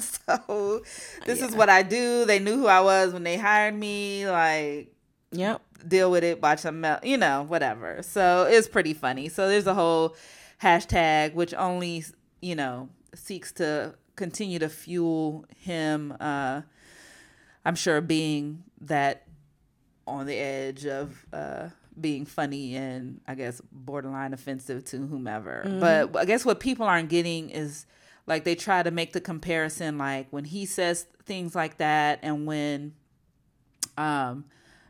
so 0.00 0.82
this 1.24 1.42
is 1.42 1.54
what 1.54 1.68
I 1.68 1.82
do. 1.82 2.24
They 2.24 2.38
knew 2.38 2.56
who 2.56 2.66
I 2.66 2.80
was 2.80 3.12
when 3.12 3.24
they 3.24 3.36
hired 3.36 3.74
me. 3.74 4.28
Like 4.28 4.92
yep. 5.32 5.62
deal 5.86 6.10
with 6.10 6.24
it. 6.24 6.40
Watch 6.42 6.62
them 6.62 6.80
melt. 6.80 7.04
You 7.04 7.16
know, 7.16 7.44
whatever. 7.44 8.02
So 8.02 8.46
it's 8.48 8.68
pretty 8.68 8.94
funny. 8.94 9.28
So 9.28 9.48
there's 9.48 9.66
a 9.66 9.74
whole 9.74 10.16
hashtag 10.62 11.34
which 11.34 11.52
only 11.54 12.04
you 12.40 12.54
know 12.54 12.88
seeks 13.14 13.52
to 13.52 13.94
continue 14.16 14.58
to 14.58 14.68
fuel 14.68 15.44
him. 15.56 16.14
uh 16.20 16.62
I'm 17.66 17.74
sure 17.74 18.00
being 18.00 18.62
that 18.82 19.26
on 20.06 20.26
the 20.26 20.36
edge 20.36 20.86
of 20.86 21.26
uh, 21.32 21.68
being 22.00 22.26
funny 22.26 22.76
and 22.76 23.20
I 23.26 23.34
guess 23.34 23.60
borderline 23.72 24.32
offensive 24.34 24.84
to 24.86 24.98
whomever. 24.98 25.62
But 25.80 26.16
I 26.16 26.24
guess 26.24 26.44
what 26.44 26.60
people 26.60 26.86
aren't 26.86 27.08
getting 27.08 27.50
is 27.50 27.86
like 28.26 28.44
they 28.44 28.54
try 28.54 28.82
to 28.82 28.90
make 28.90 29.12
the 29.12 29.20
comparison 29.20 29.98
like 29.98 30.26
when 30.30 30.44
he 30.44 30.66
says 30.66 31.06
things 31.24 31.54
like 31.54 31.78
that 31.78 32.18
and 32.22 32.46
when 32.46 32.92
um 33.96 34.44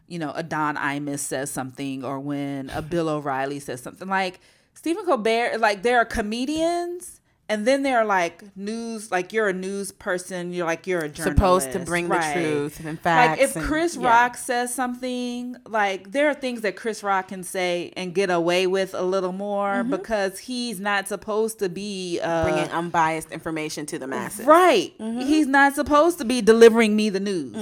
you 0.08 0.18
know 0.18 0.32
a 0.34 0.42
Don 0.42 0.76
Imus 0.76 1.20
says 1.20 1.50
something 1.50 2.04
or 2.04 2.18
when 2.18 2.70
a 2.70 2.82
Bill 2.82 3.08
O'Reilly 3.08 3.60
says 3.60 3.80
something 3.80 4.08
like 4.08 4.40
Stephen 4.74 5.04
Colbert 5.04 5.58
like 5.58 5.82
there 5.82 5.98
are 5.98 6.04
comedians 6.04 7.20
and 7.48 7.66
then 7.66 7.82
there 7.82 7.98
are 7.98 8.04
like 8.04 8.42
news 8.56 9.10
like 9.10 9.32
you're 9.32 9.48
a 9.48 9.52
news 9.52 9.92
person 9.92 10.52
you're 10.52 10.66
like 10.66 10.86
you're 10.86 11.00
a 11.00 11.08
journalist 11.08 11.36
Supposed 11.36 11.72
to 11.72 11.78
bring 11.80 12.08
the 12.08 12.18
truth 12.32 12.84
and 12.84 12.98
facts. 12.98 13.38
Like 13.38 13.48
if 13.48 13.56
and- 13.56 13.64
Chris 13.64 13.96
yeah. 13.96 14.06
Rock 14.08 14.36
says 14.36 14.74
something, 14.74 15.56
like 15.66 16.10
there 16.12 16.28
are 16.28 16.34
things 16.34 16.62
that 16.62 16.76
Chris 16.76 17.02
Rock 17.02 17.28
can 17.28 17.42
say 17.42 17.92
and 17.96 18.14
get 18.14 18.30
away 18.30 18.66
with 18.66 18.94
a 18.94 19.02
little 19.02 19.32
more 19.32 19.66
Mm-hmm. 19.66 19.90
because 19.90 20.38
he's 20.38 20.80
not 20.80 21.06
supposed 21.08 21.58
to 21.60 21.68
be 21.68 22.20
uh, 22.22 22.44
bringing 22.44 22.70
unbiased 22.70 23.30
information 23.30 23.86
to 23.86 23.98
the 23.98 24.06
masses. 24.06 24.46
Right. 24.46 24.92
Mm-hmm. 24.98 25.20
He's 25.20 25.46
not 25.46 25.74
supposed 25.74 26.18
to 26.18 26.24
be 26.24 26.40
delivering 26.40 26.94
me 26.96 27.10
the 27.10 27.20
news. 27.20 27.56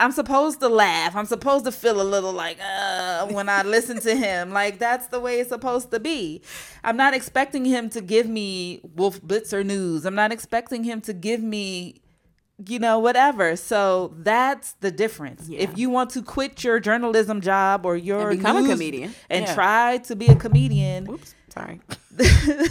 I'm 0.00 0.12
supposed 0.12 0.60
to 0.60 0.68
laugh. 0.68 1.16
I'm 1.16 1.26
supposed 1.26 1.64
to 1.64 1.72
feel 1.72 2.00
a 2.00 2.04
little 2.04 2.32
like, 2.32 2.58
uh, 2.62 3.26
when 3.26 3.48
I 3.48 3.62
listen 3.62 4.00
to 4.00 4.14
him. 4.14 4.50
Like, 4.52 4.78
that's 4.78 5.06
the 5.08 5.18
way 5.20 5.40
it's 5.40 5.48
supposed 5.50 5.90
to 5.92 6.00
be. 6.00 6.42
I'm 6.84 6.96
not 6.96 7.14
expecting 7.14 7.64
him 7.64 7.88
to 7.90 8.00
give 8.00 8.28
me 8.28 8.80
Wolf 8.94 9.25
Blitzer 9.26 9.64
news. 9.64 10.04
I'm 10.06 10.14
not 10.14 10.32
expecting 10.32 10.84
him 10.84 11.00
to 11.02 11.12
give 11.12 11.42
me, 11.42 12.00
you 12.66 12.78
know, 12.78 12.98
whatever. 12.98 13.56
So 13.56 14.14
that's 14.18 14.72
the 14.74 14.90
difference. 14.90 15.48
Yeah. 15.48 15.60
If 15.60 15.76
you 15.76 15.90
want 15.90 16.10
to 16.10 16.22
quit 16.22 16.62
your 16.64 16.78
journalism 16.80 17.40
job 17.40 17.84
or 17.84 17.96
your 17.96 18.30
And 18.30 18.38
become 18.38 18.64
a 18.64 18.68
comedian. 18.68 19.14
and 19.28 19.46
Yeah. 19.46 19.54
try 19.54 19.98
to 19.98 20.16
be 20.16 20.26
a 20.26 20.36
comedian, 20.36 21.10
Oops. 21.10 21.34
Sorry. 21.48 21.80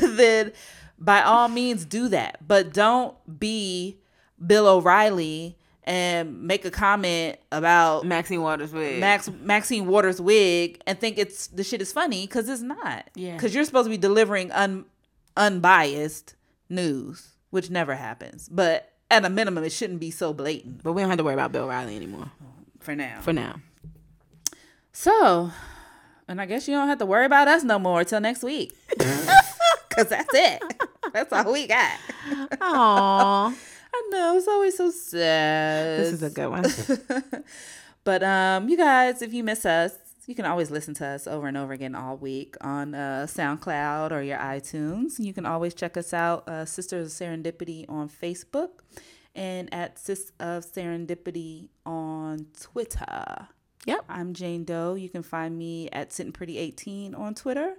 then 0.02 0.52
by 1.00 1.22
all 1.22 1.48
means 1.48 1.86
do 1.86 2.08
that. 2.10 2.38
But 2.48 2.74
don't 2.74 3.16
be 3.40 3.98
Bill 4.46 4.68
O'Reilly 4.68 5.58
and 5.84 6.42
make 6.44 6.66
a 6.66 6.72
comment 6.72 7.38
about 7.52 8.06
Maxine 8.06 8.42
Waters 8.42 8.72
wig. 8.74 9.00
Max 9.00 9.30
Maxine 9.42 9.86
Waters 9.88 10.20
wig 10.22 10.82
and 10.88 11.00
think 11.00 11.18
it's 11.20 11.48
the 11.48 11.64
shit 11.64 11.82
is 11.82 11.92
funny 11.92 12.26
because 12.26 12.50
it's 12.50 12.62
not. 12.62 13.10
Yeah. 13.16 13.34
Because 13.34 13.54
you're 13.54 13.66
supposed 13.66 13.86
to 13.86 13.90
be 13.92 13.98
delivering 13.98 14.52
un, 14.52 14.86
unbiased 15.38 16.36
news, 16.70 17.30
which 17.50 17.70
never 17.70 17.96
happens. 17.96 18.50
But 18.50 18.92
at 19.12 19.26
a 19.26 19.30
minimum, 19.30 19.64
it 19.64 19.72
shouldn't 19.72 20.00
be 20.00 20.12
so 20.12 20.34
blatant 20.34 20.84
but 20.84 20.94
we 20.94 21.02
don't 21.02 21.10
have 21.10 21.18
to 21.20 21.24
worry 21.24 21.34
about 21.36 21.52
Bill 21.52 21.68
Riley 21.68 21.96
anymore 21.96 22.32
for 22.80 22.96
now. 22.96 23.20
for 23.22 23.34
now. 23.34 23.56
So, 24.92 25.52
and 26.28 26.40
I 26.42 26.46
guess 26.46 26.68
you 26.68 26.74
don't 26.74 26.88
have 26.88 27.00
to 27.00 27.06
worry 27.06 27.26
about 27.26 27.48
us 27.48 27.64
no 27.64 27.78
more 27.80 28.04
till 28.04 28.20
next 28.20 28.44
week. 28.44 28.74
Cause 29.00 30.08
that's 30.10 30.34
it. 30.34 30.62
That's 31.14 31.32
all 31.32 31.52
we 31.52 31.68
got. 31.68 31.98
Aww. 32.30 33.54
I 33.94 34.10
know 34.12 34.38
it's 34.38 34.48
always 34.48 34.76
so 34.76 34.92
sad. 34.92 36.00
this 36.02 36.14
is 36.14 36.24
a 36.24 36.30
good 36.30 36.50
one. 36.50 36.66
But 38.06 38.22
um, 38.22 38.70
you 38.70 38.78
guys, 38.78 39.24
if 39.24 39.34
you 39.34 39.44
miss 39.44 39.66
us, 39.66 39.92
you 40.26 40.36
can 40.36 40.46
always 40.46 40.72
listen 40.72 40.94
to 40.96 41.06
us 41.06 41.28
over 41.28 41.48
and 41.48 41.56
over 41.58 41.74
again 41.74 41.96
all 41.96 42.18
week 42.18 42.56
on 42.62 42.96
uh, 42.96 43.28
SoundCloud 43.30 44.12
or 44.12 44.22
your 44.22 44.38
iTunes. 44.40 45.20
You 45.20 45.34
can 45.34 45.46
always 45.46 45.74
check 45.74 45.98
us 45.98 46.14
out, 46.14 46.48
uh, 46.48 46.66
Sisters 46.66 47.08
of 47.08 47.28
Serendipity 47.28 47.86
on 47.90 48.10
Facebook 48.10 48.70
and 49.36 49.72
at 49.74 50.00
Sis 50.00 50.32
of 50.40 50.66
Serendipity 50.66 51.70
on 51.86 52.48
Twitter. 52.60 53.48
Yep. 53.86 54.06
I'm 54.10 54.34
Jane 54.34 54.64
Doe. 54.64 54.96
You 54.96 55.10
can 55.10 55.22
find 55.22 55.58
me 55.58 55.90
at 55.92 56.12
Sitting 56.12 56.32
Pretty 56.32 56.58
18 56.58 57.14
on 57.14 57.36
Twitter. 57.36 57.76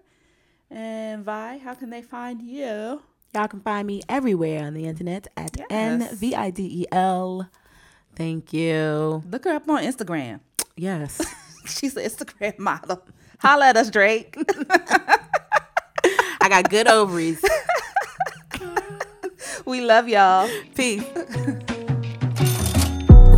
And 0.70 1.24
Vi, 1.24 1.58
how 1.58 1.74
can 1.74 1.90
they 1.90 2.02
find 2.02 2.40
you? 2.42 3.02
Y'all 3.34 3.48
can 3.48 3.60
find 3.60 3.86
me 3.86 4.02
everywhere 4.08 4.64
on 4.64 4.74
the 4.74 4.84
internet 4.86 5.26
at 5.36 5.56
Yes. 5.56 5.66
N 5.68 6.08
V 6.12 6.34
I 6.34 6.50
D 6.50 6.82
E 6.82 6.86
L 6.92 7.48
Thank 8.14 8.54
you. 8.54 9.22
Look 9.30 9.44
her 9.44 9.50
up 9.50 9.68
on 9.68 9.82
Instagram. 9.82 10.40
Yes. 10.76 11.20
She's 11.70 11.96
an 11.96 12.04
Instagram 12.04 12.58
model. 12.58 13.02
Holla 13.40 13.66
at 13.66 13.76
us, 13.76 13.90
Drake. 13.90 14.36
I 16.40 16.48
got 16.48 16.70
good 16.70 16.86
ovaries. 16.86 17.44
we 19.66 19.80
love 19.80 20.08
y'all. 20.08 20.48
Peace. 20.74 21.04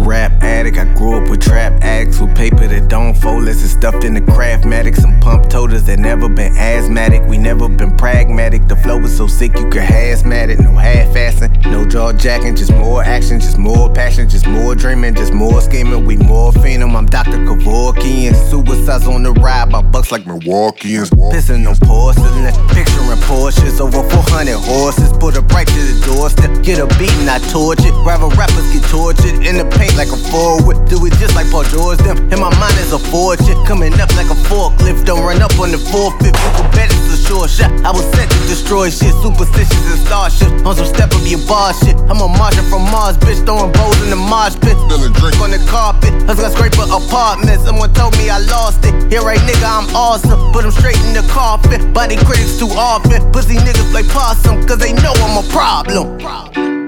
Rap 0.09 0.43
addict, 0.43 0.79
I 0.79 0.91
grew 0.95 1.23
up 1.23 1.29
with 1.29 1.43
trap 1.43 1.83
addicts 1.83 2.19
with 2.19 2.35
paper 2.35 2.67
that 2.67 2.89
don't 2.89 3.13
fold 3.13 3.45
less 3.45 3.63
it's 3.63 3.73
stuffed 3.73 4.05
in 4.05 4.15
the 4.15 4.23
craftmatic. 4.23 4.97
Some 4.97 5.21
pump 5.21 5.51
toters 5.51 5.85
that 5.85 5.99
never 5.99 6.31
been 6.31 6.57
asthmatic. 6.57 7.29
We 7.29 7.37
never 7.37 7.69
been 7.69 7.95
pragmatic. 7.95 8.69
The 8.69 8.77
flow 8.77 8.97
was 8.97 9.15
so 9.15 9.27
sick 9.27 9.55
you 9.59 9.69
could 9.69 9.83
hazmat 9.83 10.49
it. 10.49 10.61
No 10.61 10.73
half 10.73 11.15
assing, 11.15 11.63
no 11.71 11.85
jaw 11.87 12.15
jacking, 12.15 12.57
just 12.57 12.73
more 12.73 13.03
action, 13.03 13.39
just 13.39 13.59
more 13.59 13.93
passion, 13.93 14.31
just 14.31 14.47
more 14.47 14.75
dreaming, 14.75 15.15
just 15.15 15.35
more 15.35 15.61
scheming. 15.61 16.07
We 16.07 16.17
more 16.17 16.53
phenom. 16.53 16.97
I'm 16.97 17.05
Dr. 17.05 17.45
Kevorkian. 17.45 18.33
Suicides 18.49 19.07
on 19.07 19.25
the 19.25 19.33
ride 19.33 19.71
by 19.71 19.83
bucks 19.83 20.11
like 20.11 20.25
Milwaukeeans. 20.25 21.11
Pissing 21.31 21.69
on 21.69 21.77
porcelain, 21.87 22.51
picturing 22.69 23.09
Porsches 23.29 23.79
over 23.79 24.01
400 24.09 24.57
horses. 24.57 25.13
Put 25.19 25.37
it 25.37 25.45
right 25.53 25.67
to 25.67 25.81
the 25.85 26.01
doorstep. 26.07 26.65
Get 26.65 26.79
a 26.79 26.87
beat 26.97 27.13
and 27.21 27.29
I 27.29 27.39
torch 27.53 27.85
it. 27.85 27.93
Rival 28.01 28.31
rappers 28.31 28.73
get 28.73 28.89
tortured 28.89 29.45
in 29.45 29.59
the 29.59 29.69
paint 29.77 29.98
like 29.99 30.15
a 30.15 30.21
forward. 30.31 30.79
Do 30.87 31.03
it 31.11 31.13
just 31.19 31.35
like 31.35 31.51
Paul 31.51 31.67
George 31.67 31.99
them. 32.07 32.17
In 32.31 32.39
my 32.39 32.55
mind 32.63 32.79
is 32.79 32.95
a 32.95 33.03
fortune. 33.11 33.59
Coming 33.67 33.93
up 33.99 34.09
like 34.15 34.31
a 34.31 34.39
forklift. 34.47 35.05
Don't 35.05 35.27
run 35.27 35.43
up 35.43 35.59
on 35.59 35.75
the 35.75 35.83
forfeit. 35.91 36.31
You 36.39 36.51
can 36.55 36.71
bet 36.71 36.87
it's 36.87 37.11
a 37.11 37.19
short 37.27 37.51
shot. 37.51 37.75
I 37.83 37.91
was 37.91 38.07
set 38.15 38.31
to 38.31 38.39
destroy 38.47 38.95
shit. 38.95 39.11
Superstitious 39.19 39.83
and 39.91 39.99
starship. 40.07 40.51
On 40.63 40.73
some 40.79 40.87
step 40.87 41.11
of 41.11 41.27
your 41.27 41.43
bar 41.51 41.75
shit. 41.75 41.99
I'm 42.07 42.23
a 42.23 42.31
Martian 42.31 42.63
from 42.71 42.87
Mars, 42.87 43.19
bitch. 43.19 43.43
Throwing 43.43 43.75
bowls 43.75 43.99
in 44.07 44.15
the 44.15 44.17
Mars 44.17 44.55
pit. 44.55 44.79
Spilling 44.87 45.13
drink 45.19 45.37
on 45.43 45.51
the 45.51 45.59
carpet. 45.67 46.15
I 46.31 46.39
was 46.39 46.39
gonna 46.39 46.55
scrape 46.55 46.79
an 46.79 46.95
apartment. 46.95 47.59
Someone 47.67 47.93
told 47.93 48.15
me 48.17 48.31
I 48.31 48.39
lost 48.47 48.87
it. 48.87 48.95
Yeah, 49.11 49.27
right, 49.27 49.43
nigga, 49.51 49.67
I'm 49.67 49.91
awesome. 49.99 50.39
Put 50.55 50.63
them 50.63 50.71
straight 50.71 51.03
in 51.11 51.19
the 51.19 51.27
coffin. 51.27 51.93
Body 51.93 52.15
critics 52.23 52.55
too 52.55 52.71
often. 52.79 53.19
Pussy 53.35 53.59
niggas 53.59 53.91
play 53.91 54.07
possum. 54.07 54.63
Cause 54.63 54.79
they 54.79 54.95
know 54.95 55.13
I'm 55.27 55.43
a 55.43 55.45
problem. 55.51 56.23
problem. 56.23 56.88